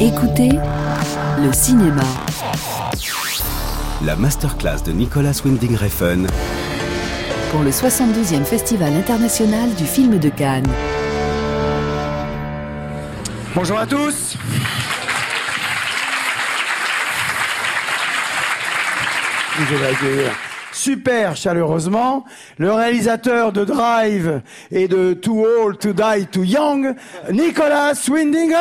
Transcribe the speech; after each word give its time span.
Écoutez 0.00 0.50
le 1.38 1.52
cinéma. 1.52 2.02
La 4.04 4.16
masterclass 4.16 4.82
de 4.84 4.92
Nicolas 4.92 5.40
Winding 5.44 5.76
Refn 5.76 6.26
pour 7.50 7.62
le 7.62 7.70
72e 7.70 8.44
Festival 8.44 8.92
international 8.94 9.72
du 9.74 9.84
film 9.84 10.18
de 10.18 10.28
Cannes. 10.28 10.66
Bonjour 13.54 13.78
à 13.78 13.86
tous. 13.86 14.36
Je 19.68 19.74
vais 19.74 19.86
accueillir 19.86 20.53
super 20.74 21.36
chaleureusement 21.36 22.24
le 22.58 22.72
réalisateur 22.72 23.52
de 23.52 23.64
Drive 23.64 24.42
et 24.70 24.88
de 24.88 25.14
Too 25.14 25.44
Old 25.44 25.78
to 25.78 25.92
Die 25.92 26.26
Too 26.30 26.44
Young, 26.44 26.94
Nicolas 27.30 27.94
Winding. 28.08 28.52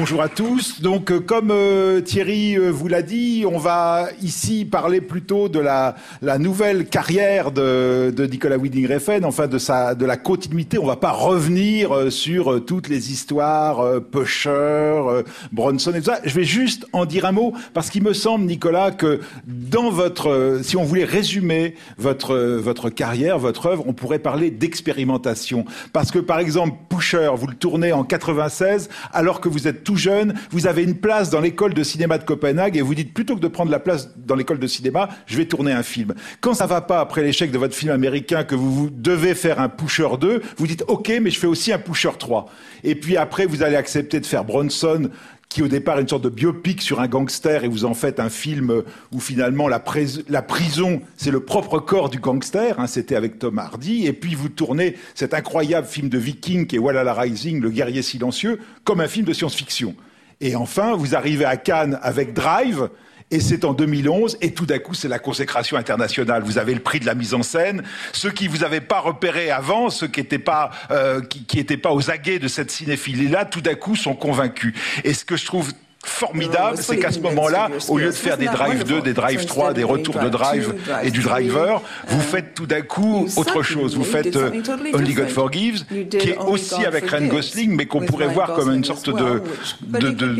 Bonjour 0.00 0.22
à 0.22 0.28
tous. 0.28 0.80
Donc, 0.80 1.10
euh, 1.10 1.18
comme 1.18 1.50
euh, 1.50 2.00
Thierry 2.00 2.56
euh, 2.56 2.70
vous 2.70 2.86
l'a 2.86 3.02
dit, 3.02 3.44
on 3.44 3.58
va 3.58 4.10
ici 4.22 4.64
parler 4.64 5.00
plutôt 5.00 5.48
de 5.48 5.58
la, 5.58 5.96
nouvelle 6.38 6.86
carrière 6.86 7.50
de, 7.50 8.14
de 8.16 8.24
Nicolas 8.26 8.58
Winding 8.58 8.86
Refn, 8.86 9.24
enfin 9.24 9.48
de 9.48 9.58
sa 9.58 9.96
de 9.96 10.06
la 10.06 10.16
continuité. 10.16 10.78
On 10.78 10.86
va 10.86 10.94
pas 10.94 11.10
revenir 11.10 12.12
sur 12.12 12.64
toutes 12.64 12.88
les 12.88 13.10
histoires 13.10 14.00
Pusher, 14.12 15.02
Bronson 15.50 15.92
et 15.92 15.98
tout 15.98 16.04
ça. 16.12 16.20
Je 16.24 16.32
vais 16.32 16.44
juste 16.44 16.86
en 16.92 17.04
dire 17.04 17.24
un 17.24 17.32
mot 17.32 17.52
parce 17.74 17.90
qu'il 17.90 18.04
me 18.04 18.12
semble, 18.12 18.44
Nicolas, 18.44 18.92
que 18.92 19.18
dans 19.48 19.90
votre, 19.90 20.60
si 20.62 20.76
on 20.76 20.84
voulait 20.84 21.04
résumer 21.04 21.74
votre 21.96 22.36
votre 22.36 22.88
carrière, 22.88 23.36
votre 23.40 23.66
œuvre, 23.66 23.82
on 23.88 23.94
pourrait 23.94 24.20
parler 24.20 24.52
d'expérimentation. 24.52 25.64
Parce 25.92 26.12
que 26.12 26.20
par 26.20 26.38
exemple, 26.38 26.76
Pusher, 26.88 27.32
vous 27.34 27.48
le 27.48 27.56
tournez 27.56 27.90
en 27.90 28.04
96, 28.04 28.90
alors 29.12 29.40
que 29.40 29.48
vous 29.48 29.66
êtes 29.66 29.87
tout 29.88 29.96
jeune, 29.96 30.34
vous 30.50 30.66
avez 30.66 30.82
une 30.82 30.96
place 30.96 31.30
dans 31.30 31.40
l'école 31.40 31.72
de 31.72 31.82
cinéma 31.82 32.18
de 32.18 32.24
Copenhague 32.24 32.76
et 32.76 32.82
vous 32.82 32.94
dites 32.94 33.14
plutôt 33.14 33.36
que 33.36 33.40
de 33.40 33.48
prendre 33.48 33.70
la 33.70 33.78
place 33.78 34.10
dans 34.18 34.34
l'école 34.34 34.58
de 34.58 34.66
cinéma, 34.66 35.08
je 35.24 35.38
vais 35.38 35.46
tourner 35.46 35.72
un 35.72 35.82
film. 35.82 36.12
Quand 36.42 36.52
ça 36.52 36.66
va 36.66 36.82
pas 36.82 37.00
après 37.00 37.22
l'échec 37.22 37.50
de 37.50 37.56
votre 37.56 37.74
film 37.74 37.90
américain 37.90 38.44
que 38.44 38.54
vous, 38.54 38.70
vous 38.70 38.90
devez 38.90 39.34
faire 39.34 39.58
un 39.60 39.70
Pusher 39.70 40.18
2, 40.20 40.42
vous 40.58 40.66
dites 40.66 40.84
OK, 40.88 41.10
mais 41.22 41.30
je 41.30 41.38
fais 41.38 41.46
aussi 41.46 41.72
un 41.72 41.78
Pusher 41.78 42.10
3. 42.18 42.50
Et 42.84 42.96
puis 42.96 43.16
après, 43.16 43.46
vous 43.46 43.62
allez 43.62 43.76
accepter 43.76 44.20
de 44.20 44.26
faire 44.26 44.44
Bronson 44.44 45.08
qui 45.48 45.62
au 45.62 45.68
départ 45.68 45.98
est 45.98 46.02
une 46.02 46.08
sorte 46.08 46.24
de 46.24 46.28
biopic 46.28 46.82
sur 46.82 47.00
un 47.00 47.08
gangster 47.08 47.64
et 47.64 47.68
vous 47.68 47.84
en 47.84 47.94
faites 47.94 48.20
un 48.20 48.28
film 48.28 48.82
où 49.12 49.20
finalement 49.20 49.66
la, 49.66 49.82
la 50.28 50.42
prison 50.42 51.00
c'est 51.16 51.30
le 51.30 51.40
propre 51.40 51.78
corps 51.78 52.10
du 52.10 52.18
gangster, 52.18 52.78
hein, 52.78 52.86
c'était 52.86 53.16
avec 53.16 53.38
Tom 53.38 53.58
Hardy, 53.58 54.06
et 54.06 54.12
puis 54.12 54.34
vous 54.34 54.48
tournez 54.48 54.96
cet 55.14 55.32
incroyable 55.34 55.86
film 55.86 56.08
de 56.08 56.18
viking 56.18 56.66
qui 56.66 56.76
est 56.76 56.78
Walhalla 56.78 57.14
Rising, 57.14 57.60
le 57.60 57.70
guerrier 57.70 58.02
silencieux, 58.02 58.60
comme 58.84 59.00
un 59.00 59.08
film 59.08 59.24
de 59.24 59.32
science-fiction. 59.32 59.94
Et 60.40 60.54
enfin, 60.54 60.94
vous 60.94 61.14
arrivez 61.16 61.44
à 61.44 61.56
Cannes 61.56 61.98
avec 62.02 62.32
Drive, 62.32 62.90
et 63.30 63.40
c'est 63.40 63.64
en 63.64 63.74
2011, 63.74 64.38
et 64.40 64.52
tout 64.52 64.64
d'un 64.64 64.78
coup, 64.78 64.94
c'est 64.94 65.08
la 65.08 65.18
consécration 65.18 65.76
internationale. 65.76 66.42
Vous 66.42 66.58
avez 66.58 66.74
le 66.74 66.80
prix 66.80 66.98
de 66.98 67.06
la 67.06 67.14
mise 67.14 67.34
en 67.34 67.42
scène. 67.42 67.82
Ceux 68.12 68.30
qui 68.30 68.48
vous 68.48 68.64
avaient 68.64 68.80
pas 68.80 69.00
repéré 69.00 69.50
avant, 69.50 69.90
ceux 69.90 70.08
qui 70.08 70.20
n'étaient 70.20 70.38
pas, 70.38 70.70
euh, 70.90 71.20
qui, 71.20 71.44
qui 71.44 71.64
pas 71.76 71.92
aux 71.92 72.10
aguets 72.10 72.38
de 72.38 72.48
cette 72.48 72.70
cinéphilie-là, 72.70 73.44
tout 73.44 73.60
d'un 73.60 73.74
coup 73.74 73.96
sont 73.96 74.14
convaincus. 74.14 74.74
Et 75.04 75.12
ce 75.12 75.24
que 75.24 75.36
je 75.36 75.44
trouve 75.44 75.72
formidable, 76.08 76.78
c'est 76.78 76.98
qu'à 76.98 77.12
ce 77.12 77.20
moment-là, 77.20 77.68
au 77.88 77.98
lieu 77.98 78.06
de 78.06 78.12
faire 78.12 78.36
des 78.36 78.46
Drive 78.46 78.84
2, 78.84 79.00
des 79.02 79.12
Drive 79.12 79.46
3, 79.46 79.72
des 79.72 79.84
retours 79.84 80.18
de 80.18 80.28
Drive 80.28 80.74
et 81.02 81.10
du 81.10 81.20
Driver, 81.20 81.82
vous 82.08 82.20
faites 82.20 82.54
tout 82.54 82.66
d'un 82.66 82.82
coup 82.82 83.28
autre 83.36 83.62
chose. 83.62 83.96
Vous 83.96 84.04
faites 84.04 84.36
euh, 84.36 84.50
Only 84.92 85.14
God 85.14 85.28
Forgives, 85.28 85.84
qui 85.86 86.30
est 86.30 86.38
aussi 86.38 86.84
avec 86.84 87.10
Ryan 87.10 87.26
Gosling, 87.26 87.74
mais 87.74 87.86
qu'on 87.86 88.00
pourrait 88.00 88.28
voir 88.28 88.54
comme 88.54 88.72
une 88.72 88.84
sorte 88.84 89.10
de 89.10 89.42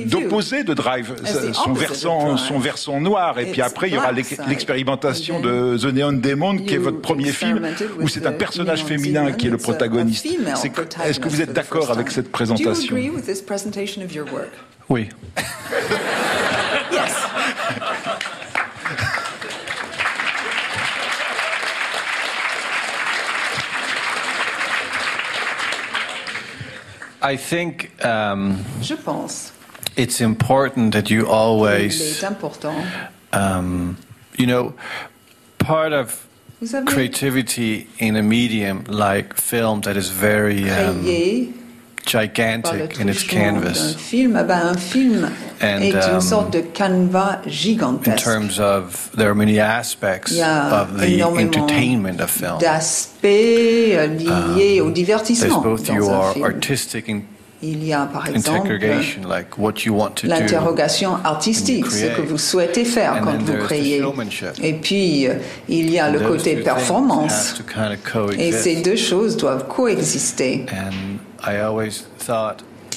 d'opposé 0.06 0.64
de, 0.64 0.74
Drive, 0.74 1.14
son 1.52 1.72
versant, 1.72 2.36
son 2.36 2.58
versant 2.58 3.00
noir. 3.00 3.38
Et 3.38 3.46
puis 3.46 3.62
après, 3.62 3.88
il 3.88 3.94
y 3.94 3.96
aura 3.96 4.12
l'expérimentation 4.12 5.40
de 5.40 5.76
The 5.76 5.92
Neon 5.92 6.12
Demon, 6.12 6.58
qui 6.58 6.74
est 6.74 6.78
votre 6.78 7.00
premier 7.00 7.32
film, 7.32 7.66
où 8.00 8.08
c'est 8.08 8.26
un 8.26 8.32
personnage 8.32 8.84
féminin 8.84 9.32
qui 9.32 9.48
est 9.48 9.50
le 9.50 9.58
protagoniste. 9.58 10.26
Est-ce 11.04 11.20
que 11.20 11.28
vous 11.28 11.42
êtes 11.42 11.52
d'accord 11.52 11.90
avec 11.90 12.10
cette 12.10 12.30
présentation 12.30 12.96
Oui. 14.88 15.10
yes. 16.91 17.15
I 27.21 27.37
think 27.37 27.91
um, 28.04 28.65
Je 28.81 28.94
pense. 28.94 29.53
It's 29.97 30.21
important 30.21 30.93
that 30.93 31.10
you 31.10 31.26
always. 31.26 32.00
Il 32.00 32.06
est 32.06 32.22
important. 32.22 32.84
Um, 33.32 33.99
you 34.38 34.47
know, 34.47 34.75
part 35.59 35.93
of 35.93 36.26
creativity 36.87 37.88
in 37.99 38.16
a 38.16 38.22
medium 38.22 38.84
like 38.88 39.34
film 39.34 39.82
that 39.82 39.97
is 39.97 40.09
very 40.09 40.70
um, 40.70 41.05
gigantic 42.08 43.00
in 43.00 43.08
its 43.08 43.24
canvas. 43.24 43.94
Un 43.94 43.98
film, 43.98 44.36
eh 44.36 44.44
ben, 44.44 44.60
un 44.69 44.78
film 44.78 45.30
and, 45.60 45.82
est 45.82 45.92
une 45.92 46.14
um, 46.14 46.20
sorte 46.20 46.52
de 46.52 46.60
canevas 46.60 47.41
gigantesque. 47.46 48.26
In 48.26 48.32
terms 48.32 48.58
of 48.58 49.10
there 49.16 49.28
are 49.28 49.34
many 49.34 49.60
aspects 49.60 50.32
of 50.32 50.98
the 50.98 51.22
entertainment 51.22 52.20
of 52.20 52.30
film. 52.30 52.58
D'aspects 52.58 53.24
euh, 53.24 54.06
liés 54.06 54.80
um, 54.80 54.88
au 54.88 54.91
divertissement. 54.91 55.60
There's 55.60 55.80
both 55.80 55.88
your 55.88 56.44
artistic 56.44 57.08
Il 57.60 57.84
y 57.84 57.92
a 57.92 58.06
par 58.06 58.28
exemple 58.28 58.70
like 59.28 59.58
what 59.58 59.84
you 59.84 59.92
want 59.92 60.12
to 60.14 60.28
l'interrogation 60.28 61.16
artistique, 61.25 61.86
ce 61.90 62.06
que 62.16 62.22
vous 62.22 62.38
souhaitez 62.38 62.84
faire 62.84 63.14
And 63.14 63.25
quand 63.25 63.32
then 63.32 63.40
vous 63.40 63.64
créez. 63.64 64.00
Et 64.62 64.75
puis 64.75 65.26
euh, 65.26 65.34
il 65.69 65.90
y 65.90 65.98
a 65.98 66.08
le 66.08 66.20
Those 66.20 66.28
côté 66.28 66.56
two 66.56 66.62
performance. 66.62 67.54
kind 67.66 67.92
of 67.92 67.94
Et 67.94 68.50
coexist. 68.50 68.62
ces 68.62 68.76
deux 68.76 68.94
choses 68.94 69.36
doivent 69.36 69.66
coexister. 69.66 70.66
And 70.70 71.17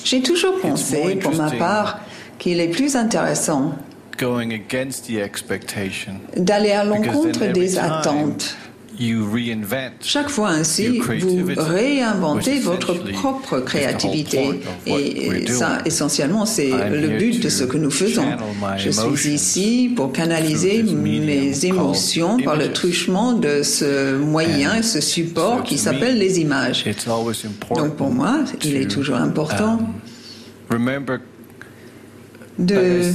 J'ai 0.03 0.21
toujours 0.21 0.59
pensé, 0.59 1.15
pour 1.15 1.35
ma 1.35 1.51
part, 1.51 1.99
qu'il 2.39 2.59
est 2.59 2.69
plus 2.69 2.95
intéressant 2.95 3.73
going 4.21 4.53
against 4.53 5.07
the 5.07 5.17
expectation 5.17 6.13
d'aller 6.37 6.71
à 6.71 6.83
l'encontre 6.83 7.51
des 7.51 7.79
attentes. 7.79 8.55
You 9.01 9.25
reinvent 9.25 9.93
Chaque 10.01 10.29
fois 10.29 10.49
ainsi, 10.49 10.83
Your 10.83 10.93
vous 10.93 11.01
creativity, 11.01 11.59
réinventez 11.59 12.59
votre 12.59 12.93
propre 13.11 13.59
créativité. 13.59 14.61
Et 14.85 15.47
ça, 15.47 15.79
essentiellement, 15.85 16.45
c'est 16.45 16.69
le 16.69 17.17
but 17.17 17.41
de 17.41 17.49
ce 17.49 17.63
que 17.63 17.77
nous 17.77 17.91
faisons. 17.91 18.25
Je 18.77 18.91
suis 18.91 19.29
ici 19.29 19.91
pour 19.95 20.11
canaliser 20.11 20.83
mes 20.83 21.65
émotions 21.65 22.37
par 22.37 22.55
le 22.55 22.71
truchement 22.71 23.33
de 23.33 23.63
ce 23.63 24.17
moyen, 24.17 24.81
ce 24.81 25.01
support 25.01 25.63
qui 25.63 25.77
s'appelle 25.77 26.17
les 26.17 26.39
images. 26.39 26.85
It's 26.85 27.07
always 27.07 27.45
important 27.45 27.83
Donc 27.83 27.95
pour 27.95 28.11
moi, 28.11 28.43
il 28.63 28.75
est 28.75 28.87
to, 28.87 28.95
toujours 28.95 29.15
important 29.17 29.73
um, 29.73 29.87
remember 30.69 31.19
de 32.59 33.11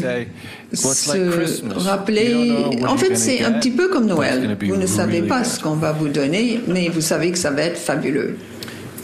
se 0.72 1.78
rappeler. 1.78 2.54
En 2.86 2.96
fait, 2.96 3.16
c'est 3.16 3.44
un 3.44 3.52
petit 3.52 3.70
peu 3.70 3.88
comme 3.88 4.06
Noël. 4.06 4.56
Vous 4.60 4.76
ne 4.76 4.86
savez 4.86 5.22
pas 5.22 5.44
ce 5.44 5.60
qu'on 5.60 5.74
va 5.74 5.92
vous 5.92 6.08
donner, 6.08 6.60
mais 6.66 6.88
vous 6.88 7.00
savez 7.00 7.30
que 7.32 7.38
ça 7.38 7.50
va 7.50 7.62
être 7.62 7.78
fabuleux. 7.78 8.36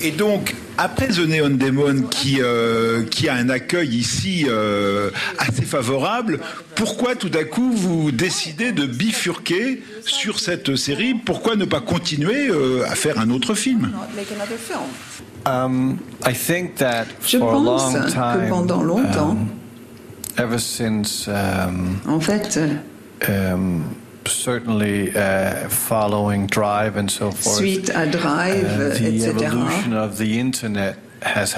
Et 0.04 0.10
donc, 0.10 0.56
après 0.78 1.08
The 1.08 1.20
Neon 1.20 1.50
Demon, 1.50 2.02
qui, 2.10 2.38
euh, 2.40 3.04
qui 3.04 3.28
a 3.28 3.34
un 3.34 3.48
accueil 3.48 3.94
ici 3.94 4.46
euh, 4.48 5.10
assez 5.38 5.62
favorable, 5.62 6.40
pourquoi 6.74 7.14
tout 7.14 7.28
d'un 7.28 7.44
coup 7.44 7.70
vous 7.72 8.10
décidez 8.10 8.72
de 8.72 8.84
bifurquer 8.84 9.80
sur 10.04 10.40
cette 10.40 10.74
série? 10.74 11.14
Pourquoi 11.14 11.54
ne 11.54 11.64
pas 11.64 11.80
continuer 11.80 12.48
euh, 12.48 12.84
à 12.90 12.96
faire 12.96 13.20
un 13.20 13.30
autre 13.30 13.54
film? 13.54 13.92
Um, 15.46 15.98
I 16.26 16.32
think 16.32 16.76
that 16.76 17.06
Je 17.24 17.38
pense 17.38 17.94
que 17.94 18.48
pendant 18.48 18.82
longtemps, 18.82 19.32
um, 19.32 19.46
ever 20.38 20.58
since 20.58 21.28
um, 21.28 22.00
en 22.06 22.20
fait, 22.20 22.58
um, 23.28 23.96
certainly 24.26 25.10
uh, 25.14 25.68
following 25.68 26.46
Drive 26.46 26.96
and 26.96 27.08
so 27.10 27.30
forth, 27.30 27.56
suite 27.56 27.90
à 27.90 28.06
Drive, 28.06 28.64
uh, 28.64 28.94
the 28.98 29.08
etc., 29.08 29.46
evolution 29.46 29.92
of 29.94 30.18
the 30.18 30.38
internet 30.38 30.96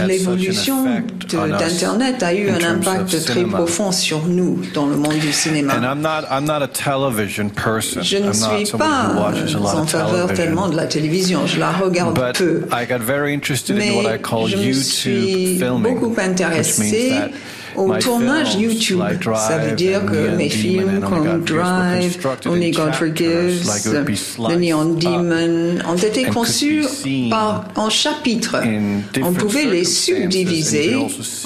l'évolution 0.06 0.84
d'Internet 0.84 2.22
a 2.22 2.34
eu 2.34 2.50
un 2.50 2.62
impact 2.62 3.24
très 3.24 3.44
profond 3.44 3.92
sur 3.92 4.26
nous 4.26 4.60
dans 4.74 4.86
le 4.86 4.96
monde 4.96 5.18
du 5.18 5.32
cinéma. 5.32 5.74
Je 8.02 8.18
ne 8.18 8.32
suis 8.32 8.72
pas 8.76 9.14
en 9.74 9.86
faveur 9.86 10.32
tellement 10.32 10.68
de 10.68 10.76
la 10.76 10.86
télévision, 10.86 11.46
je 11.46 11.58
la 11.58 11.72
regarde 11.72 12.18
peu. 12.34 12.62
Mais 12.70 13.92
je 14.48 14.56
me 14.56 14.72
suis 14.72 15.58
beaucoup 15.58 16.14
intéressé 16.18 17.12
au 17.76 17.96
tournage 17.96 18.54
YouTube. 18.56 19.00
Ça 19.36 19.58
veut 19.58 19.76
dire 19.76 20.04
que 20.04 20.36
mes 20.36 20.48
films 20.48 21.00
comme 21.00 21.42
Drive, 21.44 22.18
Only 22.46 22.70
God 22.70 22.94
Forgives, 22.94 23.64
The 24.36 24.58
Neon 24.58 24.94
Demon 24.94 25.78
ont 25.88 25.96
été 25.96 26.24
conçus 26.24 26.84
par, 27.30 27.66
en 27.76 27.90
chapitres. 27.90 28.56
On 29.22 29.32
pouvait 29.32 29.64
les 29.64 29.84
subdiviser 29.84 30.96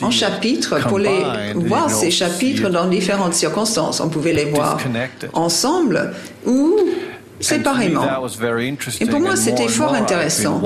en 0.02 0.10
chapitres 0.10 0.80
pour 0.88 0.98
les 0.98 1.22
voir 1.54 1.90
ces 1.90 2.10
chapitres 2.10 2.68
dans 2.70 2.86
différentes 2.86 3.34
circonstances. 3.34 4.00
On 4.00 4.08
pouvait 4.08 4.32
les 4.32 4.46
voir 4.46 4.78
ensemble 5.32 6.12
ou 6.46 6.76
séparément. 7.40 8.04
Et 9.00 9.06
pour 9.06 9.20
moi, 9.20 9.36
c'était 9.36 9.68
fort 9.68 9.94
intéressant. 9.94 10.60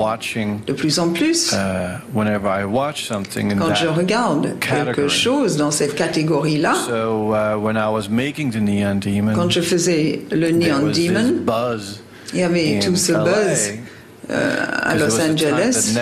De 0.67 0.73
plus 0.73 0.99
en 0.99 1.09
plus, 1.09 1.51
uh, 1.51 1.55
quand 2.13 3.75
je 3.75 3.87
regarde 3.87 4.59
quelque 4.59 5.07
chose 5.07 5.57
dans 5.57 5.71
cette 5.71 5.95
catégorie-là, 5.95 6.73
uh, 6.89 7.55
quand 9.35 9.49
je 9.49 9.61
faisais 9.61 10.21
le 10.31 10.51
Neon 10.51 10.87
Demon, 10.87 11.33
il 12.33 12.39
y 12.39 12.43
avait 12.43 12.79
tout 12.79 12.95
ce 12.95 13.11
buzz 13.13 13.73
euh, 14.29 14.65
à 14.81 14.95
Los 14.95 15.19
Angeles, 15.19 15.97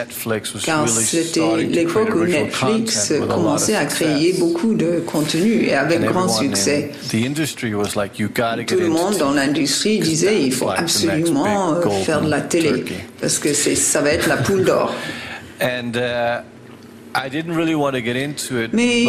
car 0.63 0.87
c'était 0.87 1.63
l'époque 1.69 2.13
où 2.15 2.23
Netflix 2.23 3.13
commençait 3.27 3.75
à 3.75 3.85
créer 3.85 4.33
beaucoup 4.33 4.73
de 4.73 5.01
contenu 5.05 5.65
et 5.65 5.75
avec 5.75 6.01
grand 6.01 6.27
succès. 6.27 6.91
Tout 7.11 8.75
le 8.77 8.89
monde 8.89 9.17
dans 9.17 9.31
l'industrie 9.31 9.99
disait 9.99 10.41
il 10.41 10.53
faut 10.53 10.69
absolument 10.69 11.73
euh, 11.75 11.89
faire 12.03 12.21
de 12.21 12.29
la 12.29 12.41
télé 12.41 12.85
parce 13.19 13.39
que 13.39 13.53
ça 13.53 14.01
va 14.01 14.11
être 14.11 14.27
la 14.27 14.37
poule 14.37 14.65
d'or. 14.65 14.93
Mais 18.73 19.05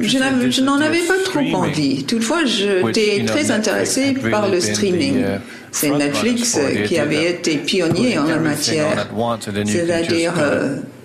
je 0.00 0.62
n'en 0.62 0.80
avais 0.80 1.00
pas 1.00 1.18
trop 1.24 1.40
envie. 1.54 2.04
Toutefois, 2.04 2.44
j'étais 2.44 3.24
très 3.26 3.50
intéressé 3.50 4.14
par 4.30 4.48
le 4.48 4.60
streaming. 4.60 5.18
Uh, 5.18 5.40
c'est 5.72 5.90
Netflix 5.90 6.58
qui 6.86 6.98
avait 6.98 7.30
été 7.30 7.58
pionnier 7.58 8.18
en 8.18 8.24
la 8.24 8.38
matière, 8.38 9.08
c'est-à-dire 9.66 10.34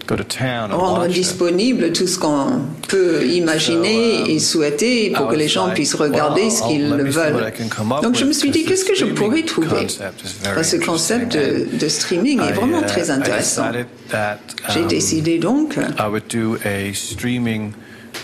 rendre 0.09 1.07
disponible 1.07 1.91
tout 1.91 2.07
ce 2.07 2.19
qu'on 2.19 2.61
peut 2.87 3.25
imaginer 3.25 4.31
et 4.31 4.39
souhaiter 4.39 5.11
pour 5.11 5.27
que 5.27 5.35
les 5.35 5.47
gens 5.47 5.69
puissent 5.69 5.95
regarder 5.95 6.49
ce 6.49 6.63
qu'ils 6.63 6.93
veulent. 6.93 7.51
Donc 8.01 8.15
je 8.15 8.25
me 8.25 8.33
suis 8.33 8.51
dit, 8.51 8.65
qu'est-ce 8.65 8.85
que 8.85 8.95
je 8.95 9.05
pourrais 9.05 9.43
trouver? 9.43 9.87
Ce 9.89 10.77
concept 10.77 11.37
de, 11.37 11.87
streaming 11.87 12.39
est 12.41 12.53
vraiment 12.53 12.81
très 12.81 13.09
uh, 13.09 13.11
intéressant. 13.11 13.65
J'ai 14.69 14.81
um, 14.81 14.87
décidé 14.87 15.39
donc 15.39 15.77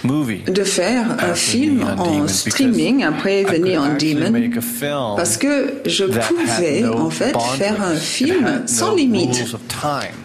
de 0.04 0.64
faire 0.64 1.18
un 1.20 1.34
film 1.34 1.86
en 1.98 2.28
streaming 2.28 3.04
après 3.04 3.44
The 3.44 3.60
Neon 3.60 3.96
Demon 4.00 5.16
parce 5.16 5.38
que 5.38 5.74
je 5.86 6.06
pouvais 6.06 6.86
en 6.86 7.10
fait 7.10 7.36
faire 7.58 7.82
un 7.82 7.96
film 7.96 8.64
sans 8.66 8.96
limite, 8.96 9.44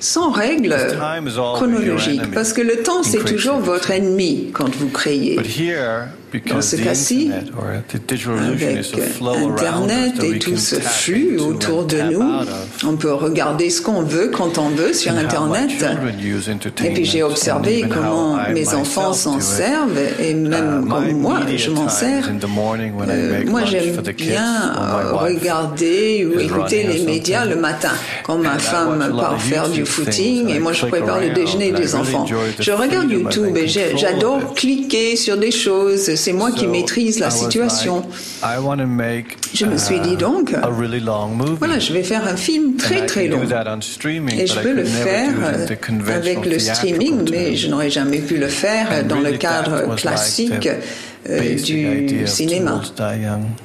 sans 0.00 0.30
règles 0.30 0.76
chronologiques 1.54 2.30
parce 2.34 2.52
que 2.52 2.60
le 2.62 2.82
temps 2.82 3.02
c'est 3.02 3.24
toujours 3.24 3.58
votre 3.58 3.90
ennemi 3.90 4.50
quand 4.52 4.74
vous 4.76 4.88
créez. 4.88 5.38
Dans 6.48 6.62
ce 6.62 6.76
cas-ci, 6.76 7.30
avec 7.32 8.94
Internet 9.50 10.24
et 10.24 10.38
tout 10.38 10.56
ce 10.56 10.76
flux 10.76 11.38
autour 11.38 11.84
de 11.84 12.00
nous, 12.00 12.22
on 12.86 12.96
peut 12.96 13.12
regarder 13.12 13.68
ce 13.70 13.82
qu'on 13.82 14.02
veut 14.02 14.28
quand 14.28 14.58
on 14.58 14.68
veut 14.68 14.92
sur 14.92 15.12
Internet. 15.12 15.70
Et 16.84 16.90
puis 16.90 17.04
j'ai 17.04 17.22
observé 17.22 17.84
comment 17.92 18.38
mes 18.52 18.74
enfants 18.74 19.12
s'en 19.12 19.40
servent 19.40 19.98
et 20.20 20.34
même 20.34 20.88
comme 20.88 21.12
moi, 21.12 21.40
je 21.54 21.70
m'en 21.70 21.88
sers. 21.88 22.30
Euh, 23.08 23.44
moi, 23.46 23.64
j'aime 23.64 23.96
bien 24.16 24.72
regarder 25.12 26.26
ou 26.26 26.38
écouter 26.38 26.84
les 26.84 27.04
médias 27.04 27.44
le 27.44 27.56
matin 27.56 27.92
quand 28.24 28.38
ma 28.38 28.58
femme 28.58 29.14
part 29.16 29.40
faire 29.40 29.68
du 29.68 29.84
footing 29.84 30.48
et 30.48 30.58
moi 30.58 30.72
je 30.72 30.86
prépare 30.86 31.20
le 31.20 31.30
déjeuner 31.30 31.72
des 31.72 31.94
enfants. 31.94 32.26
Je 32.58 32.72
regarde 32.72 33.10
YouTube 33.10 33.56
et 33.56 33.68
j'adore 33.68 34.54
cliquer 34.54 35.16
sur 35.16 35.36
des 35.36 35.50
choses 35.50 36.14
c'est 36.22 36.32
moi 36.32 36.52
qui 36.52 36.66
maîtrise 36.68 37.18
la 37.18 37.30
situation. 37.30 38.04
Je 39.54 39.66
me 39.66 39.76
suis 39.76 40.00
dit 40.00 40.16
donc, 40.16 40.54
voilà, 41.58 41.78
je 41.78 41.92
vais 41.92 42.04
faire 42.04 42.26
un 42.26 42.36
film 42.36 42.76
très 42.76 43.06
très 43.06 43.26
long. 43.26 43.40
Et 43.42 44.46
je 44.46 44.58
peux 44.60 44.72
le 44.72 44.84
faire 44.84 45.32
avec 46.14 46.46
le 46.46 46.58
streaming, 46.58 47.28
mais 47.30 47.56
je 47.56 47.68
n'aurais 47.68 47.90
jamais 47.90 48.18
pu 48.20 48.36
le 48.36 48.48
faire 48.48 49.04
dans 49.04 49.20
le 49.20 49.32
cadre 49.32 49.94
classique 49.96 50.68
euh, 51.28 51.54
du 51.56 52.26
cinéma. 52.26 52.82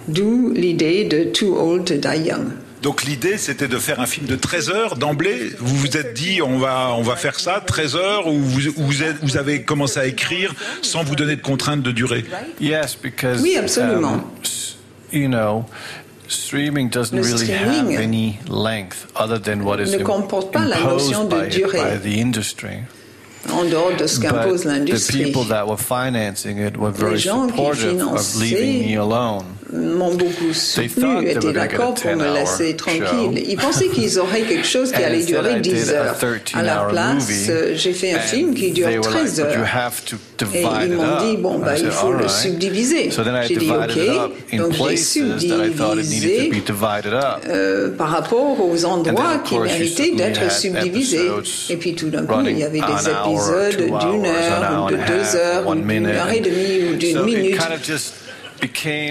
D'où 0.08 0.52
l'idée 0.54 1.06
de 1.06 1.26
Too 1.26 1.56
Old 1.56 1.86
to 1.86 1.96
Die 1.96 2.28
Young. 2.28 2.48
Donc 2.82 3.04
l'idée, 3.04 3.38
c'était 3.38 3.68
de 3.68 3.78
faire 3.78 4.00
un 4.00 4.06
film 4.06 4.28
de 4.28 4.36
13 4.36 4.70
heures 4.70 4.96
d'emblée. 4.96 5.52
Vous 5.60 5.76
vous 5.76 5.98
êtes 5.98 6.14
dit, 6.14 6.42
on 6.42 6.60
va, 6.60 6.94
on 6.98 7.02
va 7.02 7.16
faire 7.16 7.40
ça, 7.40 7.62
13 7.66 7.96
heures, 7.96 8.28
ou 8.28 8.40
vous, 8.40 8.62
vous, 8.76 9.38
avez 9.38 9.64
commencé 9.64 10.00
à 10.00 10.06
écrire 10.06 10.54
sans 10.82 11.04
vous 11.04 11.16
donner 11.16 11.36
de 11.36 11.42
contraintes 11.42 11.82
de 11.82 11.92
durée? 11.92 12.26
Oui, 12.62 12.76
absolument. 13.58 14.14
Um, 14.14 14.22
you 15.12 15.28
know, 15.28 15.66
streaming 16.28 16.90
doesn't 16.90 17.20
really 17.20 17.52
have 17.52 17.90
any 17.90 18.40
length 18.48 19.08
other 19.16 19.40
than 19.40 19.64
what 19.64 19.80
is 19.80 19.94
imposed 19.94 20.52
by, 20.52 20.70
by 20.70 21.98
the 21.98 22.20
industry. 22.20 22.84
en 23.52 23.64
dehors 23.66 23.96
de 23.96 24.08
ce 24.08 24.20
qu'impose 24.20 24.66
l'industrie. 24.66 25.34
Les 27.12 27.18
gens 27.18 27.48
qui 27.48 27.78
finançaient 27.78 28.98
m'ont 29.74 30.16
beaucoup 30.16 30.54
soutenu, 30.54 31.28
étaient 31.28 31.54
d'accord 31.54 31.94
pour 31.94 32.16
me 32.16 32.34
laisser 32.34 32.76
tranquille. 32.76 33.44
Ils 33.48 33.58
pensaient 33.58 33.90
qu'ils 33.90 34.20
auraient 34.20 34.42
quelque 34.42 34.68
chose 34.68 34.92
qui 34.92 35.04
allait 35.04 35.26
durer 35.26 35.60
10 35.60 35.90
heures. 35.92 36.16
À 36.54 36.64
la 36.64 36.88
place, 36.90 37.30
j'ai 37.74 37.94
fait 37.94 38.14
un 38.14 38.20
film 38.20 38.54
qui 38.54 38.72
dure 38.72 38.90
13 39.02 39.40
heures. 39.42 39.66
Et 40.54 40.66
ils 40.84 40.92
m'ont 40.92 41.20
dit, 41.20 41.38
bon, 41.38 41.60
bah, 41.60 41.78
il 41.78 41.92
faut 41.92 42.14
le 42.14 42.28
subdiviser. 42.28 43.10
J'ai 43.48 43.56
dit, 43.56 43.72
OK. 43.72 44.58
Donc, 44.58 44.74
j'ai 44.74 44.98
subdivisé 44.98 46.52
euh, 47.50 47.90
par 47.98 48.10
rapport 48.10 48.58
aux 48.60 48.86
endroits 48.86 49.40
qui 49.44 49.58
méritaient 49.60 50.12
d'être 50.12 50.52
subdivisés. 50.52 51.30
Et 51.70 51.78
puis, 51.78 51.96
tout 51.96 52.10
d'un 52.10 52.26
coup, 52.26 52.42
il 52.46 52.58
y 52.58 52.64
avait 52.64 52.80
des 52.80 53.10
épisodes 53.10 53.76
d'une 53.78 54.26
heure, 54.26 54.86
ou 54.86 54.92
de 54.92 54.96
deux 54.96 55.36
heures, 55.36 55.76
d'une 55.76 56.06
heure 56.08 56.30
et 56.30 56.40
demie, 56.40 56.90
ou 56.92 56.96
d'une 56.96 57.24
minute. 57.24 57.60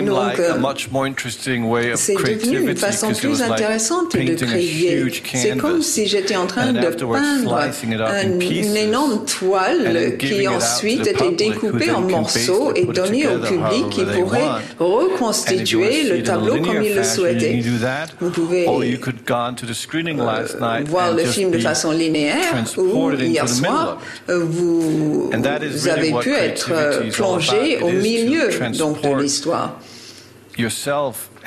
Donc, 0.02 0.32
c'est 1.96 2.14
devenu 2.14 2.70
une 2.70 2.76
façon 2.76 3.12
plus 3.12 3.42
intéressante 3.42 4.16
de 4.16 4.34
créer. 4.34 5.12
C'est 5.34 5.56
comme 5.56 5.82
si 5.82 6.06
j'étais 6.06 6.36
en 6.36 6.46
train 6.46 6.72
de 6.72 6.80
peindre 6.80 7.60
une 8.50 8.76
énorme 8.76 9.24
toile 9.24 10.16
qui 10.18 10.46
ensuite 10.48 11.06
était 11.06 11.30
découpée 11.32 11.90
en 11.90 12.00
morceaux 12.02 12.72
et 12.74 12.84
donnée 12.84 13.26
au 13.28 13.38
public 13.38 13.88
qui 13.90 14.04
pourrait 14.04 14.48
reconstituer 14.78 16.04
le 16.04 16.22
tableau 16.22 16.60
comme 16.60 16.82
il 16.82 16.94
le 16.94 17.02
souhaitait. 17.04 17.62
Vous 18.20 18.30
pouvez 18.30 18.66
euh, 18.68 18.96
voir 20.86 21.12
le 21.14 21.24
film 21.24 21.50
de 21.50 21.58
façon 21.58 21.90
linéaire 21.92 22.54
ou 22.76 23.10
hier 23.12 23.48
soir, 23.48 23.98
vous, 24.28 25.30
vous 25.30 25.88
avez 25.88 26.12
pu 26.20 26.32
être 26.34 26.70
plongé 27.12 27.78
au 27.82 27.90
milieu 27.90 28.48
donc, 28.78 29.02
de 29.02 29.22
l'histoire 29.22 29.35
histoire. 29.36 29.76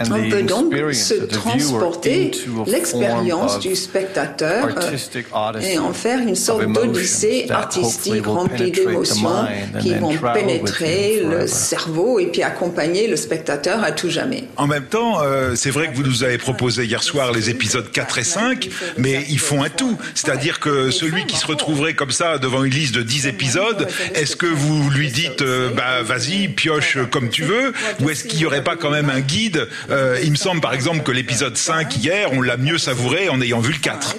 On 0.01 0.29
peut 0.29 0.43
donc 0.43 0.73
se 0.93 1.25
transporter 1.25 2.31
l'expérience 2.67 3.59
du 3.59 3.75
spectateur 3.75 4.67
euh, 4.67 5.59
et 5.61 5.77
en 5.77 5.93
faire 5.93 6.19
une 6.19 6.35
sorte 6.35 6.65
d'odyssée 6.71 7.47
artistique 7.49 8.25
remplie 8.25 8.71
d'émotions 8.71 9.45
qui 9.81 9.93
vont 9.95 10.15
pénétrer 10.33 11.21
le 11.23 11.47
cerveau 11.47 12.19
et 12.19 12.27
puis 12.27 12.43
accompagner 12.43 13.07
le 13.07 13.15
spectateur 13.15 13.83
à 13.83 13.91
tout 13.91 14.09
jamais. 14.09 14.45
En 14.57 14.67
même 14.67 14.85
temps, 14.85 15.21
euh, 15.21 15.55
c'est 15.55 15.71
vrai 15.71 15.89
que 15.89 15.95
vous 15.95 16.03
nous 16.03 16.23
avez 16.23 16.37
proposé 16.37 16.85
hier 16.85 17.03
soir 17.03 17.31
les 17.31 17.49
épisodes 17.49 17.91
4 17.91 18.19
et 18.19 18.23
5, 18.23 18.69
mais 18.97 19.25
ils 19.29 19.39
font 19.39 19.63
un 19.63 19.69
tout. 19.69 19.97
C'est-à-dire 20.15 20.59
que 20.59 20.91
celui 20.91 21.25
qui 21.25 21.35
se 21.37 21.45
retrouverait 21.45 21.93
comme 21.93 22.11
ça 22.11 22.37
devant 22.37 22.63
une 22.63 22.73
liste 22.73 22.95
de 22.95 23.01
10 23.01 23.27
épisodes, 23.27 23.87
est-ce 24.15 24.35
que 24.35 24.45
vous 24.45 24.89
lui 24.89 25.11
dites, 25.11 25.41
euh, 25.41 25.69
bah 25.75 26.03
vas-y, 26.03 26.47
pioche 26.47 26.97
comme 27.11 27.29
tu 27.29 27.43
veux, 27.43 27.73
ou 27.99 28.09
est-ce 28.09 28.23
qu'il 28.23 28.39
n'y 28.39 28.45
aurait 28.45 28.63
pas 28.63 28.75
quand 28.75 28.91
même 28.91 29.09
un 29.09 29.21
guide 29.21 29.67
euh, 29.91 30.19
il 30.23 30.31
me 30.31 30.35
semble 30.35 30.61
par 30.61 30.73
exemple 30.73 31.03
que 31.03 31.11
l'épisode 31.11 31.57
5 31.57 31.97
hier, 31.97 32.29
on 32.33 32.41
l'a 32.41 32.57
mieux 32.57 32.77
savouré 32.77 33.29
en 33.29 33.41
ayant 33.41 33.59
vu 33.59 33.73
le 33.73 33.79
4. 33.79 34.15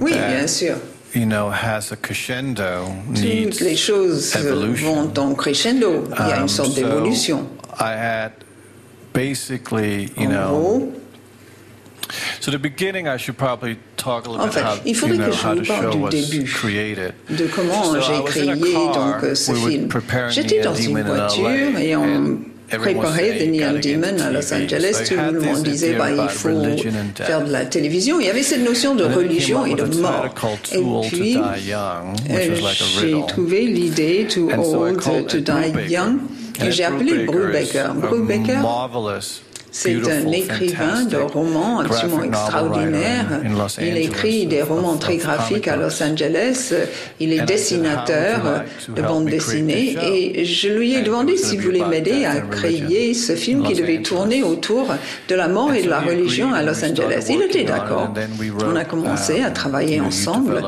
oui, 0.00 0.12
bien 0.12 0.46
sûr. 0.46 0.76
Toutes 1.14 1.22
les 3.60 3.76
choses 3.76 4.36
vont 4.36 5.12
en 5.16 5.34
crescendo. 5.34 6.04
Il 6.18 6.28
y 6.28 6.32
a 6.32 6.36
une 6.36 6.42
um, 6.42 6.48
sorte 6.48 6.74
d'évolution. 6.74 7.48
Basically, 9.14 10.10
you 10.16 10.26
know, 10.26 10.92
So 12.40 12.50
the 12.50 12.58
beginning, 12.58 13.08
I 13.08 13.16
should 13.16 13.38
probably 13.38 13.78
talk 13.96 14.26
a 14.26 14.30
little 14.30 14.44
en 14.44 14.50
fait, 14.50 14.62
how, 14.62 14.76
il 14.84 14.94
faudrait 14.94 15.16
you 15.16 15.22
know, 15.22 15.30
que 15.30 15.36
je 15.36 15.48
vous 15.48 15.62
parle 15.66 16.10
du 16.10 16.10
début, 16.10 16.46
de 17.30 17.46
comment 17.46 17.98
j'ai 18.00 18.22
créé 18.24 18.54
donc 18.54 19.36
ce 19.36 19.52
film. 19.52 19.88
J'étais 20.30 20.60
dans 20.60 20.74
une 20.74 21.02
voiture 21.02 21.78
et 21.78 21.96
on 21.96 22.38
préparait 22.68 23.38
The 23.38 23.48
Neon 23.48 23.80
Demon 23.80 24.22
à 24.22 24.30
Los 24.30 24.52
Angeles. 24.52 25.04
Tout 25.08 25.14
le 25.14 25.40
monde 25.40 25.62
disait 25.62 25.94
bah, 25.94 26.10
il 26.10 26.28
faut 26.28 26.62
faire 27.16 27.44
de 27.44 27.52
la 27.52 27.64
télévision. 27.64 28.20
Il 28.20 28.26
y 28.26 28.30
avait 28.30 28.42
cette 28.42 28.64
notion 28.64 28.94
de 28.94 29.04
religion 29.04 29.66
et 29.66 29.74
de 29.74 29.84
mort. 29.84 30.26
Et 30.72 31.08
puis, 31.08 31.36
euh, 31.36 32.54
j'ai 33.00 33.14
trouvé 33.26 33.62
l'idée 33.66 34.26
Too 34.28 34.50
Old 34.50 35.00
to 35.28 35.38
Die 35.38 35.92
Young 35.92 36.18
que 36.58 36.70
j'ai 36.70 36.84
appelé 36.84 37.24
Brubaker. 37.24 37.94
Brubaker 37.94 38.60
c'est 39.76 39.96
un 40.08 40.30
écrivain 40.30 41.02
de 41.02 41.16
romans 41.16 41.80
absolument 41.80 42.22
extraordinaire. 42.22 43.26
Il 43.80 43.96
écrit 43.96 44.46
des 44.46 44.62
romans 44.62 44.96
très 44.96 45.16
graphiques 45.16 45.66
à 45.66 45.74
Los 45.74 46.00
Angeles. 46.00 46.72
Il 47.18 47.32
est 47.32 47.44
dessinateur 47.44 48.62
de 48.88 49.02
bande 49.02 49.26
dessinée 49.26 49.96
et 50.00 50.44
je 50.44 50.68
lui 50.68 50.94
ai 50.94 51.02
demandé 51.02 51.36
s'il 51.36 51.60
voulait 51.60 51.84
m'aider 51.84 52.24
à 52.24 52.36
créer 52.40 53.14
ce 53.14 53.34
film 53.34 53.64
qui 53.64 53.74
devait 53.74 54.00
tourner 54.00 54.44
autour 54.44 54.94
de 55.28 55.34
la 55.34 55.48
mort 55.48 55.74
et 55.74 55.82
de 55.82 55.90
la 55.90 56.00
religion 56.00 56.54
à 56.54 56.62
Los 56.62 56.84
Angeles. 56.84 57.26
Il 57.28 57.42
était 57.42 57.64
d'accord. 57.64 58.14
On 58.64 58.76
a 58.76 58.84
commencé 58.84 59.42
à 59.42 59.50
travailler 59.50 60.00
ensemble. 60.00 60.62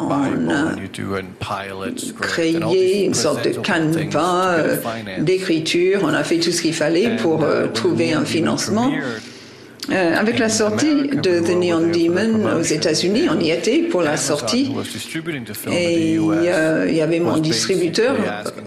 On 0.00 0.50
a 0.50 0.74
créé 2.20 3.04
une 3.04 3.14
sorte 3.14 3.44
de 3.44 3.50
canevas 3.50 4.56
d'écriture. 5.20 6.00
On 6.02 6.12
a 6.12 6.24
fait 6.24 6.38
tout 6.38 6.50
ce 6.50 6.60
qu'il 6.62 6.74
fallait 6.74 7.14
pour 7.16 7.44
euh, 7.44 7.67
trouver 7.72 8.12
un 8.12 8.24
financement. 8.24 8.90
Euh, 9.90 10.14
avec 10.16 10.38
la 10.38 10.50
sortie 10.50 11.08
de 11.08 11.40
The 11.40 11.56
Neon 11.56 11.88
Demon 11.90 12.58
aux 12.58 12.62
États-Unis, 12.62 13.28
on 13.30 13.40
y 13.40 13.50
était 13.50 13.78
pour 13.78 14.02
la 14.02 14.18
sortie. 14.18 14.70
Et 15.70 16.14
il 16.14 16.94
y 16.94 17.00
avait 17.00 17.20
mon 17.20 17.38
distributeur 17.38 18.16